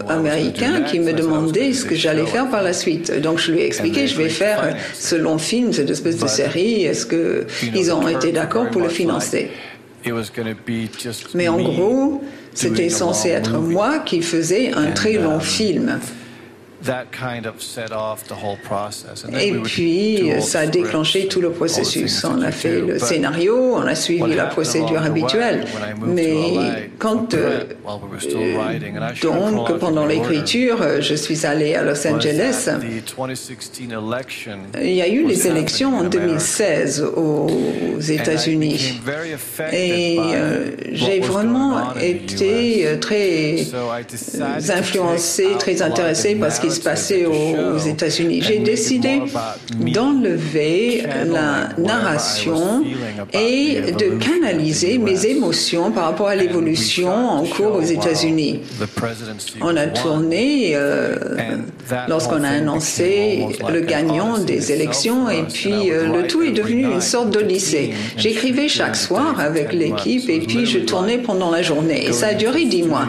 américain 0.08 0.82
qui 0.82 0.98
me 0.98 1.12
demandait 1.12 1.72
ce 1.74 1.84
que 1.84 1.94
j'allais 1.94 2.26
faire 2.26 2.50
par 2.50 2.62
la 2.62 2.72
suite. 2.72 3.20
Donc 3.20 3.38
je 3.38 3.52
lui 3.52 3.60
ai 3.60 3.66
expliqué, 3.66 4.08
je 4.08 4.16
vais 4.16 4.28
faire 4.28 4.76
ce 4.94 5.14
long 5.14 5.38
film, 5.38 5.72
cette 5.72 5.90
espèce 5.90 6.18
de 6.18 6.26
série. 6.26 6.84
Est-ce 6.84 7.06
qu'ils 7.06 7.92
ont 7.92 8.08
été 8.08 8.32
d'accord 8.32 8.68
pour 8.70 8.80
le 8.82 8.88
financer? 8.88 9.50
Mais 11.34 11.46
en 11.46 11.60
gros, 11.60 12.24
c'était 12.52 12.88
censé 12.88 13.28
être 13.28 13.58
moi 13.58 14.00
qui 14.00 14.22
faisais 14.22 14.72
un 14.72 14.90
très 14.90 15.14
long 15.14 15.38
film. 15.38 16.00
Et 19.40 19.52
puis, 19.52 20.32
ça 20.40 20.60
a 20.60 20.66
déclenché 20.66 21.28
tout 21.28 21.40
le 21.40 21.50
processus. 21.50 22.24
On 22.24 22.42
a 22.42 22.50
fait 22.50 22.80
le 22.80 22.98
scénario, 22.98 23.74
on 23.74 23.86
a 23.86 23.94
suivi 23.94 24.34
la 24.34 24.46
procédure 24.46 25.02
habituelle. 25.02 25.64
Mais 26.06 26.90
quand, 26.98 27.34
euh, 27.34 27.64
donc, 29.22 29.78
pendant 29.78 30.06
l'écriture, 30.06 31.00
je 31.00 31.14
suis 31.14 31.46
allé 31.46 31.74
à 31.74 31.82
Los 31.82 32.06
Angeles, 32.06 32.68
il 34.82 34.94
y 34.94 35.02
a 35.02 35.08
eu 35.08 35.26
les 35.26 35.46
élections 35.46 35.98
en 35.98 36.04
2016 36.04 37.02
aux 37.16 38.00
États-Unis. 38.00 39.00
Et 39.72 40.18
euh, 40.18 40.70
j'ai 40.92 41.20
vraiment 41.20 41.94
été 41.94 42.86
euh, 42.86 42.98
très 42.98 43.66
influencé, 44.70 45.46
très 45.58 45.82
intéressé 45.82 46.34
par 46.34 46.52
ce 46.52 46.60
qui 46.60 46.70
se 46.72 46.80
passait 46.80 47.26
aux, 47.26 47.78
États-Unis. 47.78 48.42
J'ai 48.42 48.58
décidé 48.58 49.22
d'enlever 49.78 51.04
la 51.26 51.70
narration 51.78 52.84
et 53.32 53.80
de 53.92 54.16
canaliser 54.18 54.98
mes 54.98 55.26
émotions 55.26 55.90
par 55.90 56.04
rapport 56.04 56.28
à 56.28 56.36
l'évolution 56.36 57.12
en 57.12 57.44
cours 57.44 57.76
aux 57.76 57.82
États-Unis. 57.82 58.60
On 59.60 59.76
a 59.76 59.86
tourné 59.86 60.72
euh, 60.74 61.16
lorsqu'on 62.08 62.44
a 62.44 62.48
annoncé 62.48 63.46
le 63.70 63.80
gagnant 63.80 64.38
des 64.38 64.72
élections 64.72 65.28
et 65.28 65.42
puis 65.42 65.90
euh, 65.90 66.12
le 66.12 66.26
tout 66.26 66.42
est 66.42 66.52
devenu 66.52 66.84
une 66.84 67.00
sorte 67.00 67.30
de 67.30 67.40
lycée. 67.40 67.92
J'écrivais 68.16 68.68
chaque 68.68 68.96
soir 68.96 69.38
avec 69.38 69.72
l'équipe 69.72 70.28
et 70.28 70.40
puis 70.40 70.66
je 70.66 70.78
tournais 70.78 71.18
pendant 71.18 71.50
la 71.50 71.62
journée 71.62 72.06
et 72.06 72.12
ça 72.12 72.28
a 72.28 72.34
duré 72.34 72.64
dix 72.64 72.82
mois. 72.82 73.06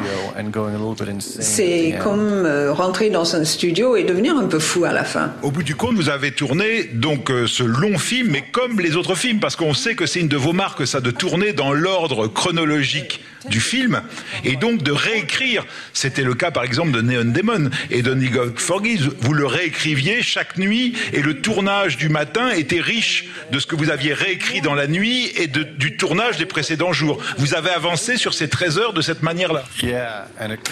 C'est 1.19 1.95
comme 2.03 2.45
euh, 2.45 2.73
rentrer 2.73 3.09
dans 3.09 3.35
un 3.35 3.43
studio 3.53 3.95
et 3.95 4.03
devenir 4.03 4.35
un 4.37 4.47
peu 4.47 4.59
fou 4.59 4.85
à 4.85 4.91
la 4.91 5.03
fin. 5.03 5.33
Au 5.41 5.51
bout 5.51 5.63
du 5.63 5.75
compte, 5.75 5.95
vous 5.95 6.09
avez 6.09 6.31
tourné 6.31 6.83
donc 6.83 7.29
euh, 7.29 7.47
ce 7.47 7.63
long 7.63 7.97
film, 7.97 8.29
mais 8.31 8.43
comme 8.51 8.79
les 8.79 8.95
autres 8.95 9.15
films, 9.15 9.39
parce 9.39 9.55
qu'on 9.55 9.73
sait 9.73 9.95
que 9.95 10.05
c'est 10.05 10.19
une 10.19 10.27
de 10.27 10.37
vos 10.37 10.53
marques, 10.53 10.85
ça, 10.85 10.99
de 10.99 11.11
tourner 11.11 11.53
dans 11.53 11.71
l'ordre 11.71 12.27
chronologique 12.27 13.21
du 13.49 13.59
film, 13.59 14.01
et 14.45 14.55
donc 14.55 14.83
de 14.83 14.91
réécrire. 14.91 15.65
C'était 15.93 16.23
le 16.23 16.33
cas, 16.33 16.51
par 16.51 16.63
exemple, 16.63 16.91
de 16.91 17.01
Neon 17.01 17.25
Demon 17.25 17.69
et 17.91 18.01
de 18.01 18.13
Nigel 18.13 18.53
Forgives. 18.55 19.11
Vous 19.19 19.33
le 19.33 19.45
réécriviez 19.45 20.21
chaque 20.21 20.57
nuit, 20.57 20.93
et 21.11 21.21
le 21.21 21.41
tournage 21.41 21.97
du 21.97 22.09
matin 22.09 22.49
était 22.51 22.79
riche 22.79 23.25
de 23.51 23.59
ce 23.59 23.67
que 23.67 23.75
vous 23.75 23.89
aviez 23.89 24.13
réécrit 24.13 24.61
dans 24.61 24.75
la 24.75 24.87
nuit 24.87 25.31
et 25.35 25.47
de, 25.47 25.63
du 25.63 25.97
tournage 25.97 26.37
des 26.37 26.45
précédents 26.45 26.93
jours. 26.93 27.21
Vous 27.37 27.53
avez 27.53 27.69
avancé 27.69 28.17
sur 28.17 28.33
ces 28.33 28.49
13 28.49 28.77
heures 28.79 28.93
de 28.93 29.01
cette 29.01 29.23
manière-là. 29.23 29.63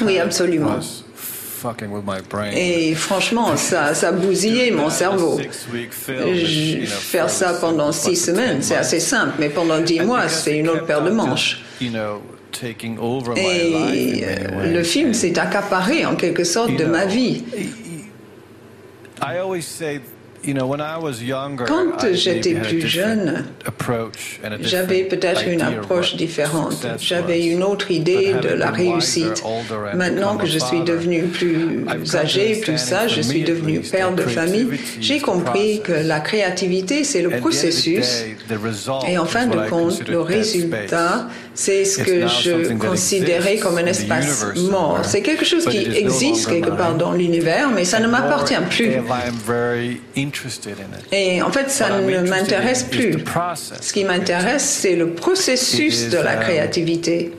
Oui, 0.01 0.19
absolument. 0.19 0.79
Et 2.55 2.93
franchement, 2.95 3.55
ça, 3.55 3.93
ça 3.93 4.11
bousillait 4.11 4.71
mon 4.71 4.89
cerveau. 4.89 5.39
faire 6.87 7.29
ça 7.29 7.53
pendant 7.53 7.91
six 7.91 8.15
semaines, 8.15 8.61
c'est 8.61 8.75
assez 8.75 8.99
simple, 8.99 9.33
mais 9.39 9.49
pendant 9.49 9.79
dix 9.79 9.99
mois, 10.01 10.27
c'est 10.27 10.57
une 10.57 10.69
autre 10.69 10.85
paire 10.85 11.03
de 11.03 11.11
manches. 11.11 11.61
Et 13.37 14.23
le 14.65 14.83
film 14.83 15.13
s'est 15.13 15.37
accaparé 15.39 16.05
en 16.05 16.15
quelque 16.15 16.43
sorte 16.43 16.75
de 16.75 16.85
ma 16.85 17.05
vie. 17.05 17.43
Quand 21.67 22.05
j'étais 22.13 22.55
plus 22.55 22.81
jeune, 22.87 23.45
j'avais 24.61 25.03
peut-être 25.03 25.47
une 25.47 25.61
approche 25.61 26.15
différente. 26.15 26.85
J'avais 26.99 27.45
une 27.45 27.63
autre 27.63 27.91
idée 27.91 28.33
de 28.41 28.49
la 28.49 28.71
réussite. 28.71 29.43
Maintenant 29.93 30.37
que 30.37 30.47
je 30.47 30.59
suis 30.59 30.81
devenu 30.81 31.23
plus 31.23 31.85
âgé, 32.15 32.59
plus 32.61 32.77
sage, 32.77 33.15
je 33.15 33.21
suis 33.21 33.43
devenu 33.43 33.81
père 33.81 34.13
de 34.13 34.23
famille, 34.23 34.67
j'ai 34.99 35.19
compris 35.19 35.81
que 35.81 35.93
la 35.93 36.19
créativité, 36.19 37.03
c'est 37.03 37.21
le 37.21 37.29
processus. 37.39 38.25
Et 39.07 39.17
en 39.17 39.25
fin 39.25 39.47
de 39.47 39.69
compte, 39.69 40.07
le 40.07 40.21
résultat, 40.21 41.27
c'est 41.53 41.85
ce 41.85 42.01
que 42.01 42.27
je 42.27 42.73
considérais 42.75 43.57
comme 43.57 43.77
un 43.77 43.85
espace 43.85 44.45
mort. 44.69 44.99
C'est 45.03 45.21
quelque 45.21 45.45
chose 45.45 45.65
qui 45.65 45.77
existe 45.77 46.47
quelque 46.49 46.69
part 46.69 46.95
dans 46.95 47.13
l'univers, 47.13 47.69
mais 47.69 47.85
ça 47.85 47.99
ne 47.99 48.07
m'appartient 48.07 48.53
plus. 48.69 48.91
Et 51.11 51.41
en 51.41 51.51
fait, 51.51 51.69
ça 51.69 51.89
ne 51.99 52.27
m'intéresse 52.29 52.83
plus. 52.83 53.17
Ce 53.81 53.93
qui 53.93 54.03
m'intéresse, 54.03 54.63
c'est 54.63 54.95
le 54.95 55.09
processus 55.09 56.09
de 56.09 56.17
la 56.17 56.35
créativité. 56.37 57.33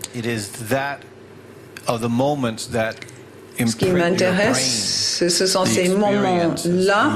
Ce 3.64 3.76
qui 3.76 3.86
m'intéresse, 3.86 5.24
ce 5.28 5.46
sont 5.46 5.64
ces 5.64 5.88
moments-là 5.88 7.12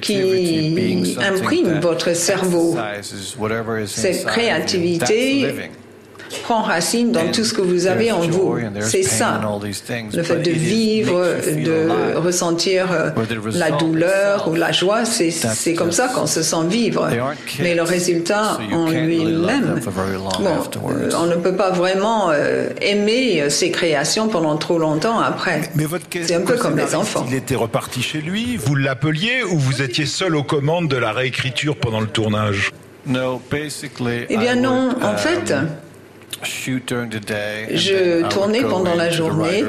qui 0.00 1.16
impriment 1.20 1.80
votre 1.80 2.14
cerveau. 2.14 2.76
Cette 3.86 4.26
créativité 4.26 5.70
prend 6.42 6.62
racine 6.62 7.12
dans 7.12 7.30
tout 7.30 7.44
ce 7.44 7.52
que 7.52 7.62
vous 7.62 7.86
avez 7.86 8.12
en 8.12 8.20
vous. 8.20 8.58
C'est 8.80 9.02
ça. 9.02 9.40
Le 10.14 10.22
fait 10.22 10.38
de 10.38 10.50
vivre, 10.50 11.24
de 11.64 12.16
ressentir 12.16 12.92
euh, 12.92 13.10
la 13.52 13.70
douleur 13.70 14.48
ou 14.48 14.54
la 14.54 14.72
joie, 14.72 15.04
c'est 15.04 15.74
comme 15.74 15.92
ça 15.92 16.08
qu'on 16.08 16.26
se 16.26 16.42
sent 16.42 16.66
vivre. 16.68 17.08
Mais 17.60 17.74
le 17.74 17.82
résultat 17.82 18.58
en 18.72 18.90
lui-même, 18.90 19.80
bon, 20.40 20.90
euh, 20.90 21.10
on 21.18 21.26
ne 21.26 21.36
peut 21.36 21.56
pas 21.56 21.70
vraiment 21.70 22.30
euh, 22.30 22.68
aimer 22.80 23.50
ses 23.50 23.70
créations 23.70 24.28
pendant 24.28 24.56
trop 24.56 24.78
longtemps 24.78 25.20
après. 25.20 25.62
C'est 26.22 26.34
un 26.34 26.40
peu 26.40 26.56
comme 26.56 26.76
les 26.76 26.94
enfants. 26.94 27.24
Il 27.28 27.34
était 27.34 27.54
reparti 27.54 28.02
chez 28.02 28.20
lui, 28.20 28.56
vous 28.56 28.74
l'appeliez 28.74 29.42
ou 29.44 29.58
vous 29.58 29.82
étiez 29.82 30.06
seul 30.06 30.36
aux 30.36 30.42
commandes 30.42 30.88
de 30.88 30.96
la 30.96 31.12
réécriture 31.12 31.76
pendant 31.76 32.00
le 32.00 32.06
tournage? 32.06 32.72
Eh 34.28 34.36
bien 34.36 34.56
non, 34.56 34.90
en 35.02 35.16
fait, 35.16 35.54
je 36.42 38.28
tournais 38.28 38.62
pendant 38.62 38.94
la 38.94 39.10
journée 39.10 39.64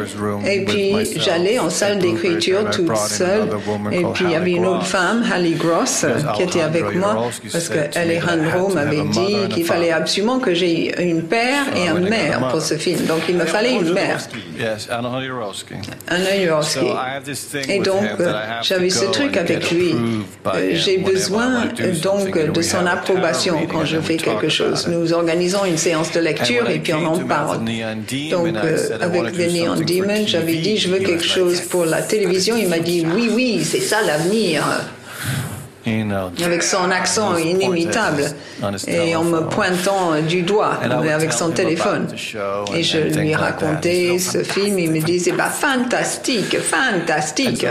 et 0.45 0.65
puis 0.65 0.93
j'allais 1.15 1.57
en 1.57 1.69
salle 1.69 1.99
d'écriture 1.99 2.69
toute 2.69 2.95
seule. 2.95 3.49
Et 3.91 4.03
puis 4.13 4.25
il 4.25 4.31
y 4.31 4.35
avait 4.35 4.51
une 4.51 4.65
autre 4.65 4.85
femme, 4.85 5.23
Hallie 5.31 5.55
Gross, 5.55 6.05
qui 6.35 6.43
était 6.43 6.61
avec 6.61 6.95
moi 6.95 7.29
parce 7.51 7.69
que 7.69 7.97
Alejandro 7.97 8.69
m'avait 8.69 9.03
dit 9.03 9.35
qu'il 9.49 9.65
fallait 9.65 9.91
absolument 9.91 10.39
que 10.39 10.53
j'ai 10.53 11.01
une 11.01 11.23
père 11.23 11.65
et 11.75 11.87
un 11.87 11.99
mère 11.99 12.49
pour 12.49 12.61
ce 12.61 12.75
film. 12.75 13.05
Donc 13.05 13.21
il 13.27 13.35
me 13.35 13.45
fallait 13.45 13.75
une 13.75 13.93
mère. 13.93 14.19
Anna 16.07 16.37
Jurowski. 16.37 16.85
Et 17.67 17.79
donc 17.79 18.03
j'avais 18.61 18.89
ce 18.89 19.05
truc 19.05 19.37
avec 19.37 19.71
lui. 19.71 19.95
Euh, 20.47 20.69
j'ai 20.73 20.97
besoin 20.97 21.65
donc 22.03 22.51
de 22.51 22.61
son 22.61 22.85
approbation 22.85 23.65
quand 23.71 23.85
je 23.85 23.97
fais 23.99 24.17
quelque 24.17 24.49
chose. 24.49 24.87
Nous 24.87 25.13
organisons 25.13 25.65
une 25.65 25.77
séance 25.77 26.11
de 26.11 26.19
lecture 26.19 26.48
et 26.49 26.79
puis 26.79 26.93
on 26.93 27.05
en 27.05 27.19
parle. 27.19 27.59
Donc, 27.59 28.47
euh, 28.55 28.97
avec 28.99 29.33
The 29.33 29.51
Neon 29.53 29.75
Demon, 29.75 30.27
j'avais 30.27 30.55
dit, 30.55 30.77
je 30.77 30.89
veux 30.89 30.99
quelque 30.99 31.23
chose 31.23 31.61
pour 31.61 31.85
la 31.85 32.01
télévision. 32.01 32.55
Il 32.57 32.67
m'a 32.69 32.79
dit, 32.79 33.05
oui, 33.15 33.29
oui, 33.33 33.63
c'est 33.63 33.81
ça 33.81 34.01
l'avenir 34.01 34.63
avec 36.43 36.63
son 36.63 36.91
accent 36.91 37.37
inimitable 37.37 38.23
et 38.87 39.15
en 39.15 39.23
me 39.23 39.41
pointant 39.41 40.21
du 40.27 40.41
doigt 40.41 40.79
avec 41.13 41.33
son 41.33 41.51
téléphone. 41.51 42.07
Et 42.75 42.83
je 42.83 42.97
lui 42.97 43.35
racontais 43.35 44.17
ce 44.19 44.43
film, 44.43 44.79
il 44.79 44.91
me 44.91 44.99
disait 44.99 45.31
bah, 45.31 45.49
fantastique, 45.49 46.57
fantastique. 46.59 47.65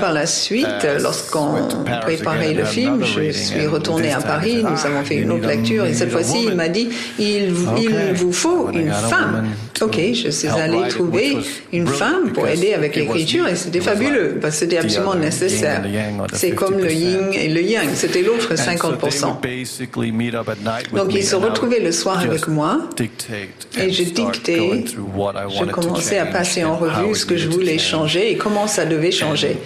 Par 0.00 0.12
la 0.12 0.26
suite, 0.26 0.66
uh, 0.84 1.02
lorsqu'on 1.02 1.54
préparait 2.02 2.54
le 2.54 2.64
film, 2.64 3.04
je 3.04 3.30
suis 3.30 3.66
retourné 3.66 4.12
à 4.12 4.20
Paris, 4.20 4.62
nous 4.62 4.86
avons 4.86 5.04
fait 5.04 5.16
une 5.16 5.32
autre 5.32 5.46
lecture 5.48 5.84
et 5.84 5.94
cette 5.94 6.10
fois-ci, 6.10 6.46
il 6.48 6.54
m'a 6.54 6.68
dit 6.68 6.88
il, 7.18 7.54
il 7.78 8.14
vous 8.14 8.32
faut 8.32 8.70
une 8.72 8.92
femme. 8.92 9.48
Ok, 9.80 9.98
je 10.12 10.30
suis 10.30 10.48
allé 10.48 10.88
trouver 10.88 11.36
une 11.72 11.86
femme 11.86 12.32
pour 12.32 12.46
aider 12.48 12.74
avec 12.74 12.96
l'écriture 12.96 13.46
et 13.46 13.56
c'était 13.56 13.80
fabuleux 13.80 14.38
parce 14.40 14.54
que 14.54 14.60
c'était 14.60 14.78
absolument 14.78 15.14
nécessaire. 15.14 15.82
C'est 16.32 16.52
comme 16.58 16.78
le 16.78 16.92
yin 16.92 17.32
et 17.32 17.48
le 17.48 17.62
yang, 17.62 17.88
c'était 17.94 18.22
l'autre 18.22 18.54
50%. 18.54 19.36
Donc 20.94 21.14
ils 21.14 21.24
se 21.24 21.36
retrouvaient 21.36 21.80
le 21.80 21.92
soir 21.92 22.18
avec 22.18 22.48
moi 22.48 22.80
et 23.78 23.92
je 23.92 24.02
dictais, 24.02 24.84
je 24.86 25.64
commençais 25.70 26.18
à 26.18 26.26
passer 26.26 26.64
en 26.64 26.76
revue 26.76 27.14
ce 27.14 27.24
que 27.24 27.36
je 27.36 27.48
voulais 27.48 27.78
changer 27.78 28.32
et 28.32 28.36
comment 28.36 28.66
ça 28.66 28.84
devait 28.84 29.12
changer. 29.12 29.56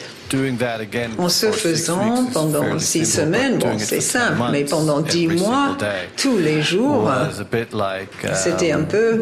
En 1.19 1.29
se 1.29 1.51
faisant 1.51 2.27
pendant 2.33 2.79
six 2.79 3.07
semaines, 3.07 3.59
bon, 3.59 3.79
c'est 3.79 4.01
simple, 4.01 4.41
mais 4.51 4.65
pendant 4.65 5.01
dix 5.01 5.27
mois, 5.27 5.77
tous 6.17 6.39
les 6.39 6.63
jours, 6.63 7.11
c'était 8.35 8.73
un 8.73 8.81
um, 8.81 8.87
peu 8.87 9.21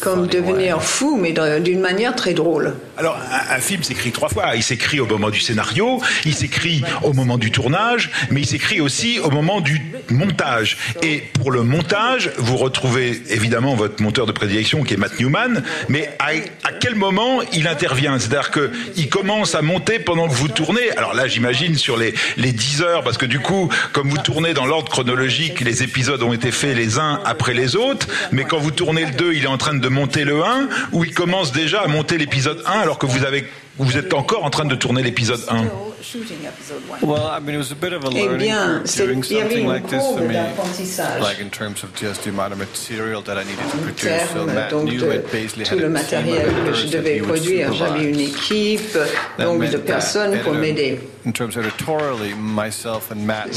comme 0.00 0.26
devenir 0.26 0.82
fou, 0.82 1.18
mais 1.20 1.34
d'une 1.60 1.80
manière 1.80 2.14
très 2.14 2.34
drôle. 2.34 2.74
Alors, 2.96 3.18
un, 3.50 3.58
film 3.58 3.82
s'écrit 3.82 4.12
trois 4.12 4.28
fois. 4.28 4.54
Il 4.56 4.62
s'écrit 4.62 5.00
au 5.00 5.06
moment 5.06 5.30
du 5.30 5.40
scénario, 5.40 6.00
il 6.24 6.34
s'écrit 6.34 6.82
au 7.02 7.12
moment 7.12 7.38
du 7.38 7.50
tournage, 7.50 8.10
mais 8.30 8.40
il 8.40 8.46
s'écrit 8.46 8.80
aussi 8.80 9.18
au 9.20 9.30
moment 9.30 9.60
du 9.60 9.80
montage. 10.10 10.76
Et 11.02 11.22
pour 11.34 11.50
le 11.50 11.62
montage, 11.62 12.30
vous 12.38 12.56
retrouvez 12.56 13.22
évidemment 13.30 13.74
votre 13.74 14.02
monteur 14.02 14.26
de 14.26 14.32
prédilection 14.32 14.82
qui 14.82 14.94
est 14.94 14.96
Matt 14.96 15.18
Newman, 15.18 15.62
mais 15.88 16.10
à, 16.18 16.28
à 16.68 16.72
quel 16.72 16.94
moment 16.94 17.40
il 17.52 17.68
intervient? 17.68 18.18
C'est-à-dire 18.18 18.50
qu'il 18.50 19.03
il 19.04 19.10
commence 19.10 19.54
à 19.54 19.60
monter 19.60 19.98
pendant 19.98 20.28
que 20.28 20.32
vous 20.32 20.48
tournez. 20.48 20.90
Alors 20.96 21.12
là, 21.12 21.28
j'imagine 21.28 21.74
sur 21.74 21.98
les, 21.98 22.14
les 22.38 22.52
10 22.52 22.80
heures, 22.80 23.04
parce 23.04 23.18
que 23.18 23.26
du 23.26 23.38
coup, 23.38 23.68
comme 23.92 24.08
vous 24.08 24.16
tournez 24.16 24.54
dans 24.54 24.64
l'ordre 24.64 24.90
chronologique, 24.90 25.60
les 25.60 25.82
épisodes 25.82 26.22
ont 26.22 26.32
été 26.32 26.50
faits 26.50 26.74
les 26.74 26.98
uns 26.98 27.20
après 27.26 27.52
les 27.52 27.76
autres, 27.76 28.08
mais 28.32 28.44
quand 28.44 28.56
vous 28.58 28.70
tournez 28.70 29.04
le 29.04 29.10
2, 29.10 29.34
il 29.34 29.44
est 29.44 29.48
en 29.48 29.58
train 29.58 29.74
de 29.74 29.88
monter 29.88 30.24
le 30.24 30.42
1, 30.42 30.68
ou 30.92 31.04
il 31.04 31.12
commence 31.12 31.52
déjà 31.52 31.82
à 31.82 31.86
monter 31.86 32.16
l'épisode 32.16 32.62
1 32.64 32.70
alors 32.70 32.98
que 32.98 33.04
vous 33.04 33.24
avez 33.24 33.44
vous 33.76 33.98
êtes 33.98 34.14
encore 34.14 34.44
en 34.44 34.50
train 34.50 34.64
de 34.64 34.76
tourner 34.76 35.02
l'épisode 35.02 35.40
1 35.48 35.64
shooting 36.04 36.46
episode 36.46 36.86
one. 36.88 37.00
Well, 37.00 37.26
I 37.26 37.38
mean, 37.40 37.54
it 37.54 37.58
was 37.58 37.72
a 37.72 37.76
bit 37.76 37.92
of 37.92 38.04
a 38.04 38.08
eh 38.08 38.24
learning 38.24 38.38
bien, 38.38 38.58
curve 38.58 38.94
doing 38.94 39.22
something 39.22 39.66
like 39.66 39.88
this 39.88 40.04
for 40.14 40.20
me, 40.20 41.20
like 41.20 41.40
in 41.40 41.50
terms 41.50 41.82
of 41.82 41.94
just 41.94 42.24
the 42.24 42.30
amount 42.30 42.52
of 42.52 42.58
material 42.58 43.22
that 43.22 43.38
I 43.38 43.44
needed 43.44 43.64
to 43.70 43.78
produce. 43.78 44.30
So 44.30 44.46
Matt 44.46 44.70
donc, 44.70 44.84
knew 44.84 45.10
it 45.10 45.32
basically 45.32 45.64
had 45.64 45.80
le 45.80 45.88
matériel 45.88 46.46
que 46.64 46.74
je 46.74 46.88
devais 46.88 47.20
produire. 47.20 47.72
J'avais 47.72 48.04
une. 48.04 48.20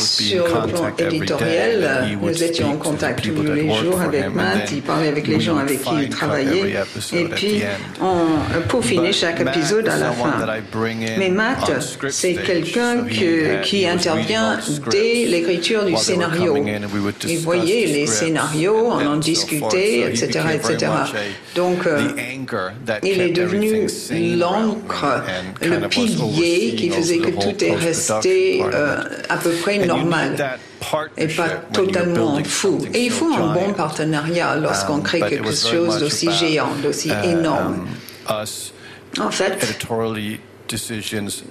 Sur 0.06 0.46
le 0.46 0.72
plan 0.72 0.94
éditorial, 0.98 2.18
nous 2.22 2.44
étions 2.44 2.72
en 2.72 2.78
contact 2.78 3.24
tous 3.24 3.44
les 3.44 3.74
jours 3.76 4.00
avec 4.00 4.34
Matt, 4.34 4.72
il 4.72 4.82
parlait 4.82 5.10
avec 5.10 5.28
les 5.28 5.40
gens 5.42 5.58
avec 5.58 5.82
qui 5.84 5.96
il 6.04 6.10
travaillait, 6.10 6.76
et 7.14 7.26
puis 7.26 7.64
on 8.02 8.62
peaufinait 8.70 9.12
chaque 9.12 9.42
épisode 9.42 9.88
à 9.90 9.98
la 9.98 10.12
fin. 10.12 10.34
Mais 11.18 11.30
Matt, 11.30 11.70
c'est 12.10 12.36
quelqu'un 12.36 13.06
qui 13.64 13.86
intervient 13.86 14.60
dès 14.90 15.26
l'écriture 15.26 15.84
du 15.86 15.98
scénario. 15.98 16.56
Il 17.28 17.40
voyait 17.40 17.86
les 17.86 18.08
scénarios, 18.08 18.92
on 18.92 19.06
en 19.06 19.18
discutait, 19.18 20.10
etc., 20.10 20.40
etc. 20.56 20.92
Donc, 21.56 21.86
euh, 21.86 22.08
il 23.04 23.22
est 23.22 23.32
devenu 23.32 23.88
l'encre, 24.38 25.24
le 25.62 25.88
pilier 25.88 26.76
qui 26.76 26.90
faisait 26.90 27.18
que 27.18 27.32
tout 27.32 27.57
est 27.62 27.76
resté 27.76 28.64
euh, 28.64 28.98
à 29.30 29.38
peu 29.38 29.52
près 29.52 29.86
normal 29.86 30.60
et 31.18 31.28
pas 31.28 31.50
totalement 31.74 32.44
fou. 32.44 32.80
Et 32.94 33.06
il 33.06 33.12
faut 33.12 33.34
un 33.34 33.54
bon 33.54 33.74
partenariat 33.74 34.56
lorsqu'on 34.56 34.96
um, 34.96 35.04
crée 35.04 35.20
quelque 35.20 35.54
chose 35.54 36.00
d'aussi 36.00 36.32
géant, 36.32 36.70
d'aussi 36.82 37.10
uh, 37.10 37.30
énorme. 37.30 37.88
Um, 38.30 38.46
en 39.20 39.32
fait, 39.32 39.78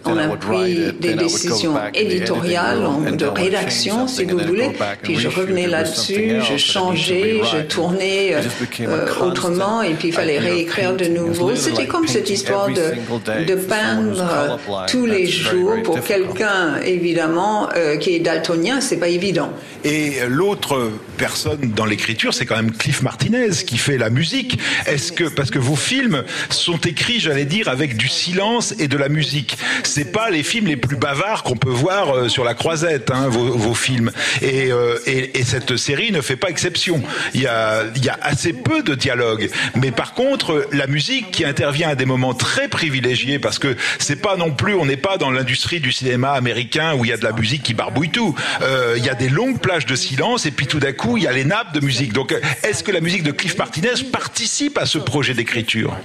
on 0.04 0.16
a 0.16 0.28
pris 0.36 0.92
des 1.00 1.14
décisions 1.14 1.74
éditoriales, 1.94 3.16
de 3.16 3.26
rédaction, 3.26 4.06
si 4.06 4.24
vous 4.24 4.38
voulez, 4.38 4.70
puis 5.02 5.16
je 5.16 5.28
revenais 5.28 5.66
là-dessus, 5.66 6.40
je 6.40 6.56
changeais, 6.56 7.40
je 7.52 7.62
tournais 7.62 8.34
euh, 8.34 9.06
autrement, 9.22 9.82
et 9.82 9.94
puis 9.94 10.08
il 10.08 10.14
fallait 10.14 10.38
réécrire 10.38 10.94
de 10.96 11.06
nouveau. 11.06 11.54
C'était 11.54 11.86
comme 11.86 12.06
cette 12.06 12.30
histoire 12.30 12.68
de, 12.68 13.44
de 13.44 13.54
peindre 13.54 14.58
tous 14.88 15.06
les 15.06 15.26
jours 15.26 15.74
pour 15.84 16.00
quelqu'un, 16.00 16.76
évidemment, 16.84 17.68
euh, 17.76 17.96
qui 17.96 18.14
est 18.14 18.20
daltonien, 18.20 18.80
c'est 18.80 18.98
pas 18.98 19.08
évident. 19.08 19.50
Et 19.84 20.14
l'autre 20.28 20.90
personne 21.16 21.72
dans 21.74 21.84
l'écriture, 21.84 22.34
c'est 22.34 22.46
quand 22.46 22.56
même 22.56 22.72
Cliff 22.72 23.02
Martinez 23.02 23.50
qui 23.66 23.78
fait 23.78 23.98
la 23.98 24.10
musique. 24.10 24.58
Est-ce 24.86 25.12
que 25.12 25.24
parce 25.24 25.50
que 25.50 25.58
vos 25.58 25.76
films 25.76 26.24
sont 26.50 26.78
écrits, 26.78 27.20
j'allais 27.20 27.44
dire, 27.44 27.68
avec 27.68 27.96
du 27.96 28.08
silence 28.08 28.74
et 28.78 28.88
de 28.88 28.96
la 28.96 29.08
musique. 29.08 29.56
C'est 29.82 30.12
pas 30.12 30.30
les 30.30 30.42
films 30.42 30.66
les 30.66 30.76
plus 30.76 30.96
bavards 30.96 31.42
qu'on 31.42 31.56
peut 31.56 31.70
voir 31.70 32.14
euh, 32.14 32.28
sur 32.28 32.44
la 32.44 32.54
croisette, 32.54 33.10
hein, 33.10 33.28
vos, 33.28 33.74
films. 33.74 34.10
Euh, 34.42 34.98
et, 35.06 35.38
et, 35.38 35.44
cette 35.44 35.76
série 35.76 36.12
ne 36.12 36.20
fait 36.20 36.36
pas 36.36 36.48
exception. 36.48 37.02
Il 37.34 37.42
y 37.42 37.46
a, 37.46 37.84
il 37.94 38.04
y 38.04 38.08
a 38.08 38.18
assez 38.22 38.52
peu 38.52 38.82
de 38.82 38.94
dialogue, 38.94 39.50
mais 39.74 39.90
par 39.90 40.14
contre, 40.14 40.66
la 40.72 40.86
musique 40.86 41.30
qui 41.30 41.44
intervient 41.44 41.90
à 41.90 41.94
des 41.94 42.06
moments 42.06 42.34
très 42.34 42.68
privilégiés, 42.68 43.38
parce 43.38 43.58
que 43.58 43.76
c'est 43.98 44.20
pas 44.20 44.36
non 44.36 44.50
plus, 44.50 44.74
on 44.74 44.86
n'est 44.86 44.96
pas 44.96 45.16
dans 45.18 45.30
l'industrie 45.30 45.80
du 45.80 45.92
cinéma 45.92 46.32
américain 46.32 46.94
où 46.94 47.04
il 47.04 47.08
y 47.08 47.12
a 47.12 47.16
de 47.16 47.24
la 47.24 47.32
musique 47.32 47.62
qui 47.62 47.74
barbouille 47.74 48.10
tout. 48.10 48.34
Euh, 48.62 48.94
il 48.96 49.04
y 49.04 49.08
a 49.08 49.14
des 49.14 49.28
longues 49.28 49.60
plages 49.60 49.86
de 49.86 49.94
silence 49.94 50.46
et 50.46 50.50
puis 50.50 50.66
tout 50.66 50.80
d'un 50.80 50.92
coup, 50.92 51.05
il 51.16 51.22
y 51.22 51.26
a 51.26 51.32
les 51.32 51.44
nappes 51.44 51.74
de 51.74 51.80
musique. 51.80 52.12
Donc, 52.12 52.34
est-ce 52.62 52.82
que 52.82 52.90
la 52.90 53.00
musique 53.00 53.22
de 53.22 53.30
Cliff 53.30 53.56
Martinez 53.58 54.02
participe 54.10 54.78
à 54.78 54.86
ce 54.86 54.98
projet 54.98 55.34
d'écriture? 55.34 55.96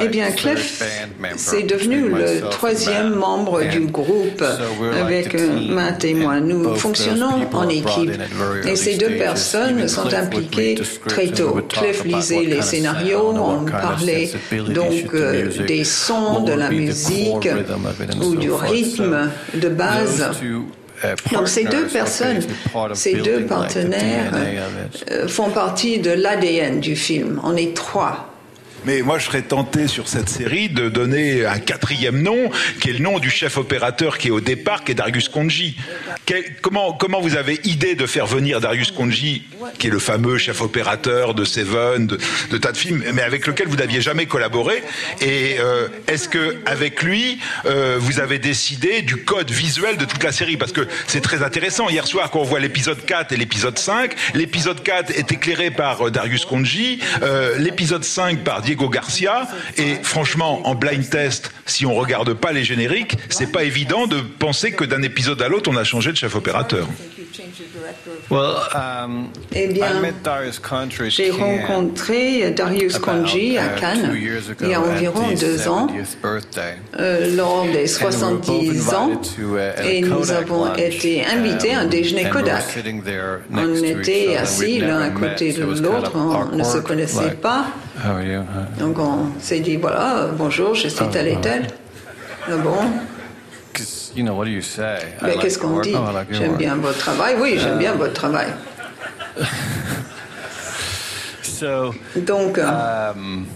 Eh 0.00 0.08
bien, 0.08 0.30
Cliff, 0.30 0.82
c'est 1.36 1.62
devenu 1.64 2.08
le 2.08 2.48
troisième 2.50 3.14
membre 3.14 3.62
du 3.64 3.80
groupe 3.80 4.44
avec 5.00 5.34
Matt 5.68 6.04
et 6.04 6.14
moi. 6.14 6.40
Nous 6.40 6.74
fonctionnons 6.76 7.48
en 7.52 7.68
équipe. 7.68 8.12
Et 8.66 8.76
ces 8.76 8.96
deux 8.96 9.16
personnes 9.16 9.88
sont 9.88 10.12
impliquées 10.14 10.78
très 11.06 11.28
tôt. 11.28 11.60
Cliff 11.68 12.04
lisait 12.04 12.44
les 12.44 12.62
scénarios, 12.62 13.34
on 13.34 13.64
parlait 13.64 14.30
donc 14.52 15.14
euh, 15.14 15.50
des 15.66 15.84
sons, 15.84 16.40
de 16.44 16.52
la 16.52 16.70
musique 16.70 17.48
ou 18.22 18.36
du 18.36 18.50
rythme 18.52 19.30
de 19.54 19.68
base. 19.68 20.30
Donc 21.32 21.48
ces 21.48 21.64
deux 21.64 21.86
personnes, 21.86 22.40
ces 22.94 23.14
deux 23.14 23.44
partenaires 23.44 24.32
euh, 25.10 25.28
font 25.28 25.50
partie 25.50 25.98
de 25.98 26.10
l'ADN 26.10 26.80
du 26.80 26.96
film. 26.96 27.40
On 27.44 27.56
est 27.56 27.74
trois. 27.76 28.27
Mais 28.84 29.02
moi, 29.02 29.18
je 29.18 29.26
serais 29.26 29.42
tenté 29.42 29.88
sur 29.88 30.08
cette 30.08 30.28
série 30.28 30.68
de 30.68 30.88
donner 30.88 31.44
un 31.44 31.58
quatrième 31.58 32.22
nom, 32.22 32.50
qui 32.80 32.90
est 32.90 32.92
le 32.92 33.00
nom 33.00 33.18
du 33.18 33.30
chef 33.30 33.58
opérateur 33.58 34.18
qui 34.18 34.28
est 34.28 34.30
au 34.30 34.40
départ, 34.40 34.84
qui 34.84 34.92
est 34.92 34.94
Darius 34.94 35.28
Konji. 35.28 35.76
comment, 36.62 36.92
comment 36.92 37.20
vous 37.20 37.36
avez 37.36 37.60
idée 37.64 37.94
de 37.94 38.06
faire 38.06 38.26
venir 38.26 38.60
Darius 38.60 38.90
Konji 38.92 39.44
qui 39.78 39.88
est 39.88 39.90
le 39.90 39.98
fameux 39.98 40.38
chef 40.38 40.60
opérateur 40.60 41.34
de 41.34 41.44
Seven, 41.44 42.06
de, 42.06 42.18
de 42.50 42.58
tas 42.58 42.72
de 42.72 42.76
films, 42.76 43.04
mais 43.12 43.22
avec 43.22 43.46
lequel 43.46 43.68
vous 43.68 43.76
n'aviez 43.76 44.00
jamais 44.00 44.26
collaboré? 44.26 44.82
Et 45.20 45.56
euh, 45.58 45.88
est-ce 46.06 46.28
que 46.28 46.56
avec 46.64 47.02
lui, 47.02 47.38
euh, 47.66 47.96
vous 47.98 48.20
avez 48.20 48.38
décidé 48.38 49.02
du 49.02 49.16
code 49.16 49.50
visuel 49.50 49.96
de 49.96 50.04
toute 50.04 50.22
la 50.22 50.32
série? 50.32 50.56
Parce 50.56 50.72
que 50.72 50.86
c'est 51.06 51.20
très 51.20 51.42
intéressant. 51.42 51.88
Hier 51.88 52.06
soir, 52.06 52.30
quand 52.30 52.40
on 52.40 52.44
voit 52.44 52.60
l'épisode 52.60 53.04
4 53.04 53.32
et 53.32 53.36
l'épisode 53.36 53.78
5, 53.78 54.14
l'épisode 54.34 54.82
4 54.82 55.10
est 55.10 55.32
éclairé 55.32 55.70
par 55.70 56.06
euh, 56.06 56.10
Darius 56.10 56.44
Konji, 56.44 57.00
l'épisode 57.58 58.04
5 58.04 58.44
par 58.44 58.62
Diego 58.62 58.77
Garcia, 58.86 59.48
et 59.76 59.96
franchement, 60.02 60.66
en 60.68 60.74
blind 60.74 61.08
test, 61.08 61.52
si 61.66 61.84
on 61.84 61.94
regarde 61.94 62.32
pas 62.34 62.52
les 62.52 62.64
génériques, 62.64 63.16
c'est 63.28 63.50
pas 63.50 63.64
évident 63.64 64.06
de 64.06 64.20
penser 64.20 64.72
que 64.72 64.84
d'un 64.84 65.02
épisode 65.02 65.42
à 65.42 65.48
l'autre, 65.48 65.70
on 65.72 65.76
a 65.76 65.84
changé 65.84 66.12
de 66.12 66.16
chef 66.16 66.36
opérateur. 66.36 66.86
Um, 68.30 69.28
eh 69.54 69.68
bien, 69.68 69.86
j'ai 71.08 71.30
rencontré 71.30 72.50
Darius 72.50 72.98
Konji 72.98 73.58
à 73.58 73.76
uh, 73.76 73.80
Cannes 73.80 74.10
il 74.60 74.68
y 74.68 74.74
a 74.74 74.80
environ 74.80 75.22
deux 75.38 75.68
ans, 75.68 75.88
euh, 76.98 77.36
lors 77.36 77.64
des 77.64 77.86
70 77.86 78.94
ans, 78.94 79.10
uh, 79.38 79.86
et 79.86 80.00
nous 80.00 80.30
avons 80.30 80.74
été 80.74 81.24
invités 81.24 81.74
à 81.74 81.80
un 81.80 81.84
um, 81.84 81.88
déjeuner 81.88 82.28
Kodak. 82.28 82.64
On 83.52 83.74
était 83.74 84.36
assis 84.36 84.80
l'un 84.80 85.00
à 85.00 85.10
côté 85.10 85.52
de 85.52 85.62
l'autre, 85.62 86.12
on 86.14 86.56
ne 86.56 86.64
se 86.64 86.78
connaissait 86.78 87.32
pas. 87.32 87.66
Donc 88.78 88.98
on 88.98 89.40
s'est 89.40 89.60
dit, 89.60 89.76
voilà, 89.76 90.28
bonjour, 90.36 90.74
je 90.74 90.88
suis 90.88 91.08
tel 91.10 91.28
et 91.28 91.40
tel. 91.40 91.66
Ah 95.20 95.22
bon 95.22 95.26
mais 95.26 95.36
qu'est-ce 95.36 95.58
qu'on 95.58 95.80
dit? 95.80 95.94
Oh, 95.94 96.18
J'aime 96.30 96.56
bien 96.56 96.76
votre 96.76 96.98
travail. 96.98 97.36
Oui, 97.40 97.58
j'aime 97.58 97.78
bien 97.78 97.94
votre 97.94 98.14
travail. 98.14 98.48
Donc, 102.16 102.58
um, 102.58 103.46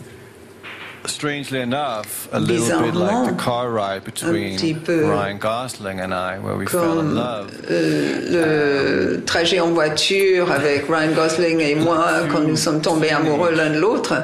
strangely 1.06 1.60
enough, 1.60 2.28
a 2.32 2.40
little 2.40 2.82
bit 2.82 2.94
like 2.94 3.36
the 3.36 3.42
car 3.42 3.70
ride 3.70 4.04
between 4.04 4.56
Ryan 4.86 5.38
Gosling 5.38 6.00
and 6.00 6.12
I, 6.12 6.38
where 6.38 6.56
we 6.56 6.66
fell 6.66 7.00
in 7.00 7.14
love. 7.14 7.50
Euh, 7.70 9.14
le 9.16 9.24
trajet 9.24 9.60
en 9.60 9.70
voiture 9.70 10.50
avec 10.50 10.86
Ryan 10.88 11.12
Gosling 11.12 11.60
et 11.60 11.74
moi, 11.74 12.06
quand 12.30 12.40
nous 12.40 12.56
sommes 12.56 12.80
tombés 12.80 13.10
amoureux 13.10 13.52
l'un 13.52 13.70
de 13.70 13.78
l'autre, 13.78 14.14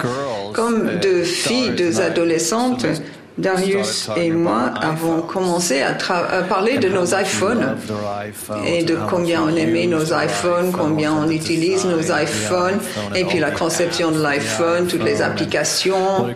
comme 0.55 0.98
deux 1.01 1.22
filles, 1.22 1.70
deux 1.70 2.01
adolescentes 2.01 2.87
Darius 3.38 4.11
et 4.16 4.31
moi 4.31 4.72
avons 4.81 5.22
commencé 5.22 5.81
à, 5.83 5.92
parler 6.42 6.79
de 6.79 6.88
nos 6.88 7.07
iPhones 7.14 7.77
et 8.66 8.83
de 8.83 8.96
combien 9.09 9.42
on 9.42 9.55
aimait 9.57 9.87
nos 9.87 10.05
iPhones, 10.05 10.72
combien 10.72 11.12
on 11.12 11.31
utilise 11.31 11.85
nos 11.85 12.01
iPhones, 12.01 12.79
et 13.14 13.24
puis 13.24 13.38
la 13.38 13.51
conception 13.51 14.11
de 14.11 14.20
l'iPhone, 14.20 14.87
toutes 14.87 15.05
les 15.05 15.22
applications, 15.22 16.27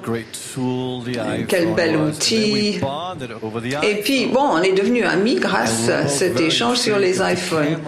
quel 1.49 1.75
bel 1.75 1.97
outil. 1.97 2.81
Et 3.83 3.97
puis, 3.97 4.27
bon, 4.27 4.43
on 4.53 4.63
est 4.63 4.73
devenus 4.73 5.05
amis 5.05 5.37
grâce 5.37 5.89
à 5.89 6.07
cet 6.07 6.41
échange 6.41 6.79
sur 6.79 6.99
les 6.99 7.21
iPhones. 7.21 7.79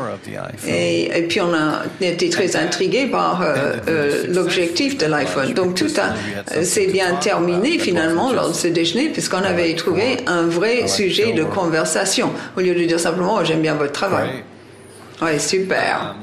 Et, 0.67 1.27
puis, 1.29 1.41
on 1.41 1.53
a 1.55 1.83
été 2.01 2.31
très 2.31 2.57
intrigués 2.57 3.07
par 3.07 3.43
euh, 3.43 3.75
euh, 3.89 4.25
l'objectif 4.29 4.99
de 4.99 5.07
l'iPhone. 5.07 5.53
Donc, 5.55 5.75
tout 5.75 5.89
s'est 5.89 6.87
bien 6.87 7.15
terminé 7.17 7.79
finalement 7.79 8.33
lors 8.33 8.49
de 8.49 8.55
ce 8.55 8.69
déjeuner 8.69 9.04
puisqu'on 9.09 9.43
avait 9.43 9.75
trouvé 9.75 10.19
un 10.27 10.43
vrai 10.43 10.87
sujet 10.89 11.33
de 11.33 11.45
conversation, 11.45 12.31
au 12.57 12.61
lieu 12.61 12.75
de 12.75 12.85
dire 12.85 13.01
simplement 13.01 13.37
oh, 13.41 13.45
j'aime 13.45 13.63
bien 13.63 13.75
votre 13.75 13.93
travail. 13.93 14.45
Oui, 15.23 15.39
super. 15.39 16.17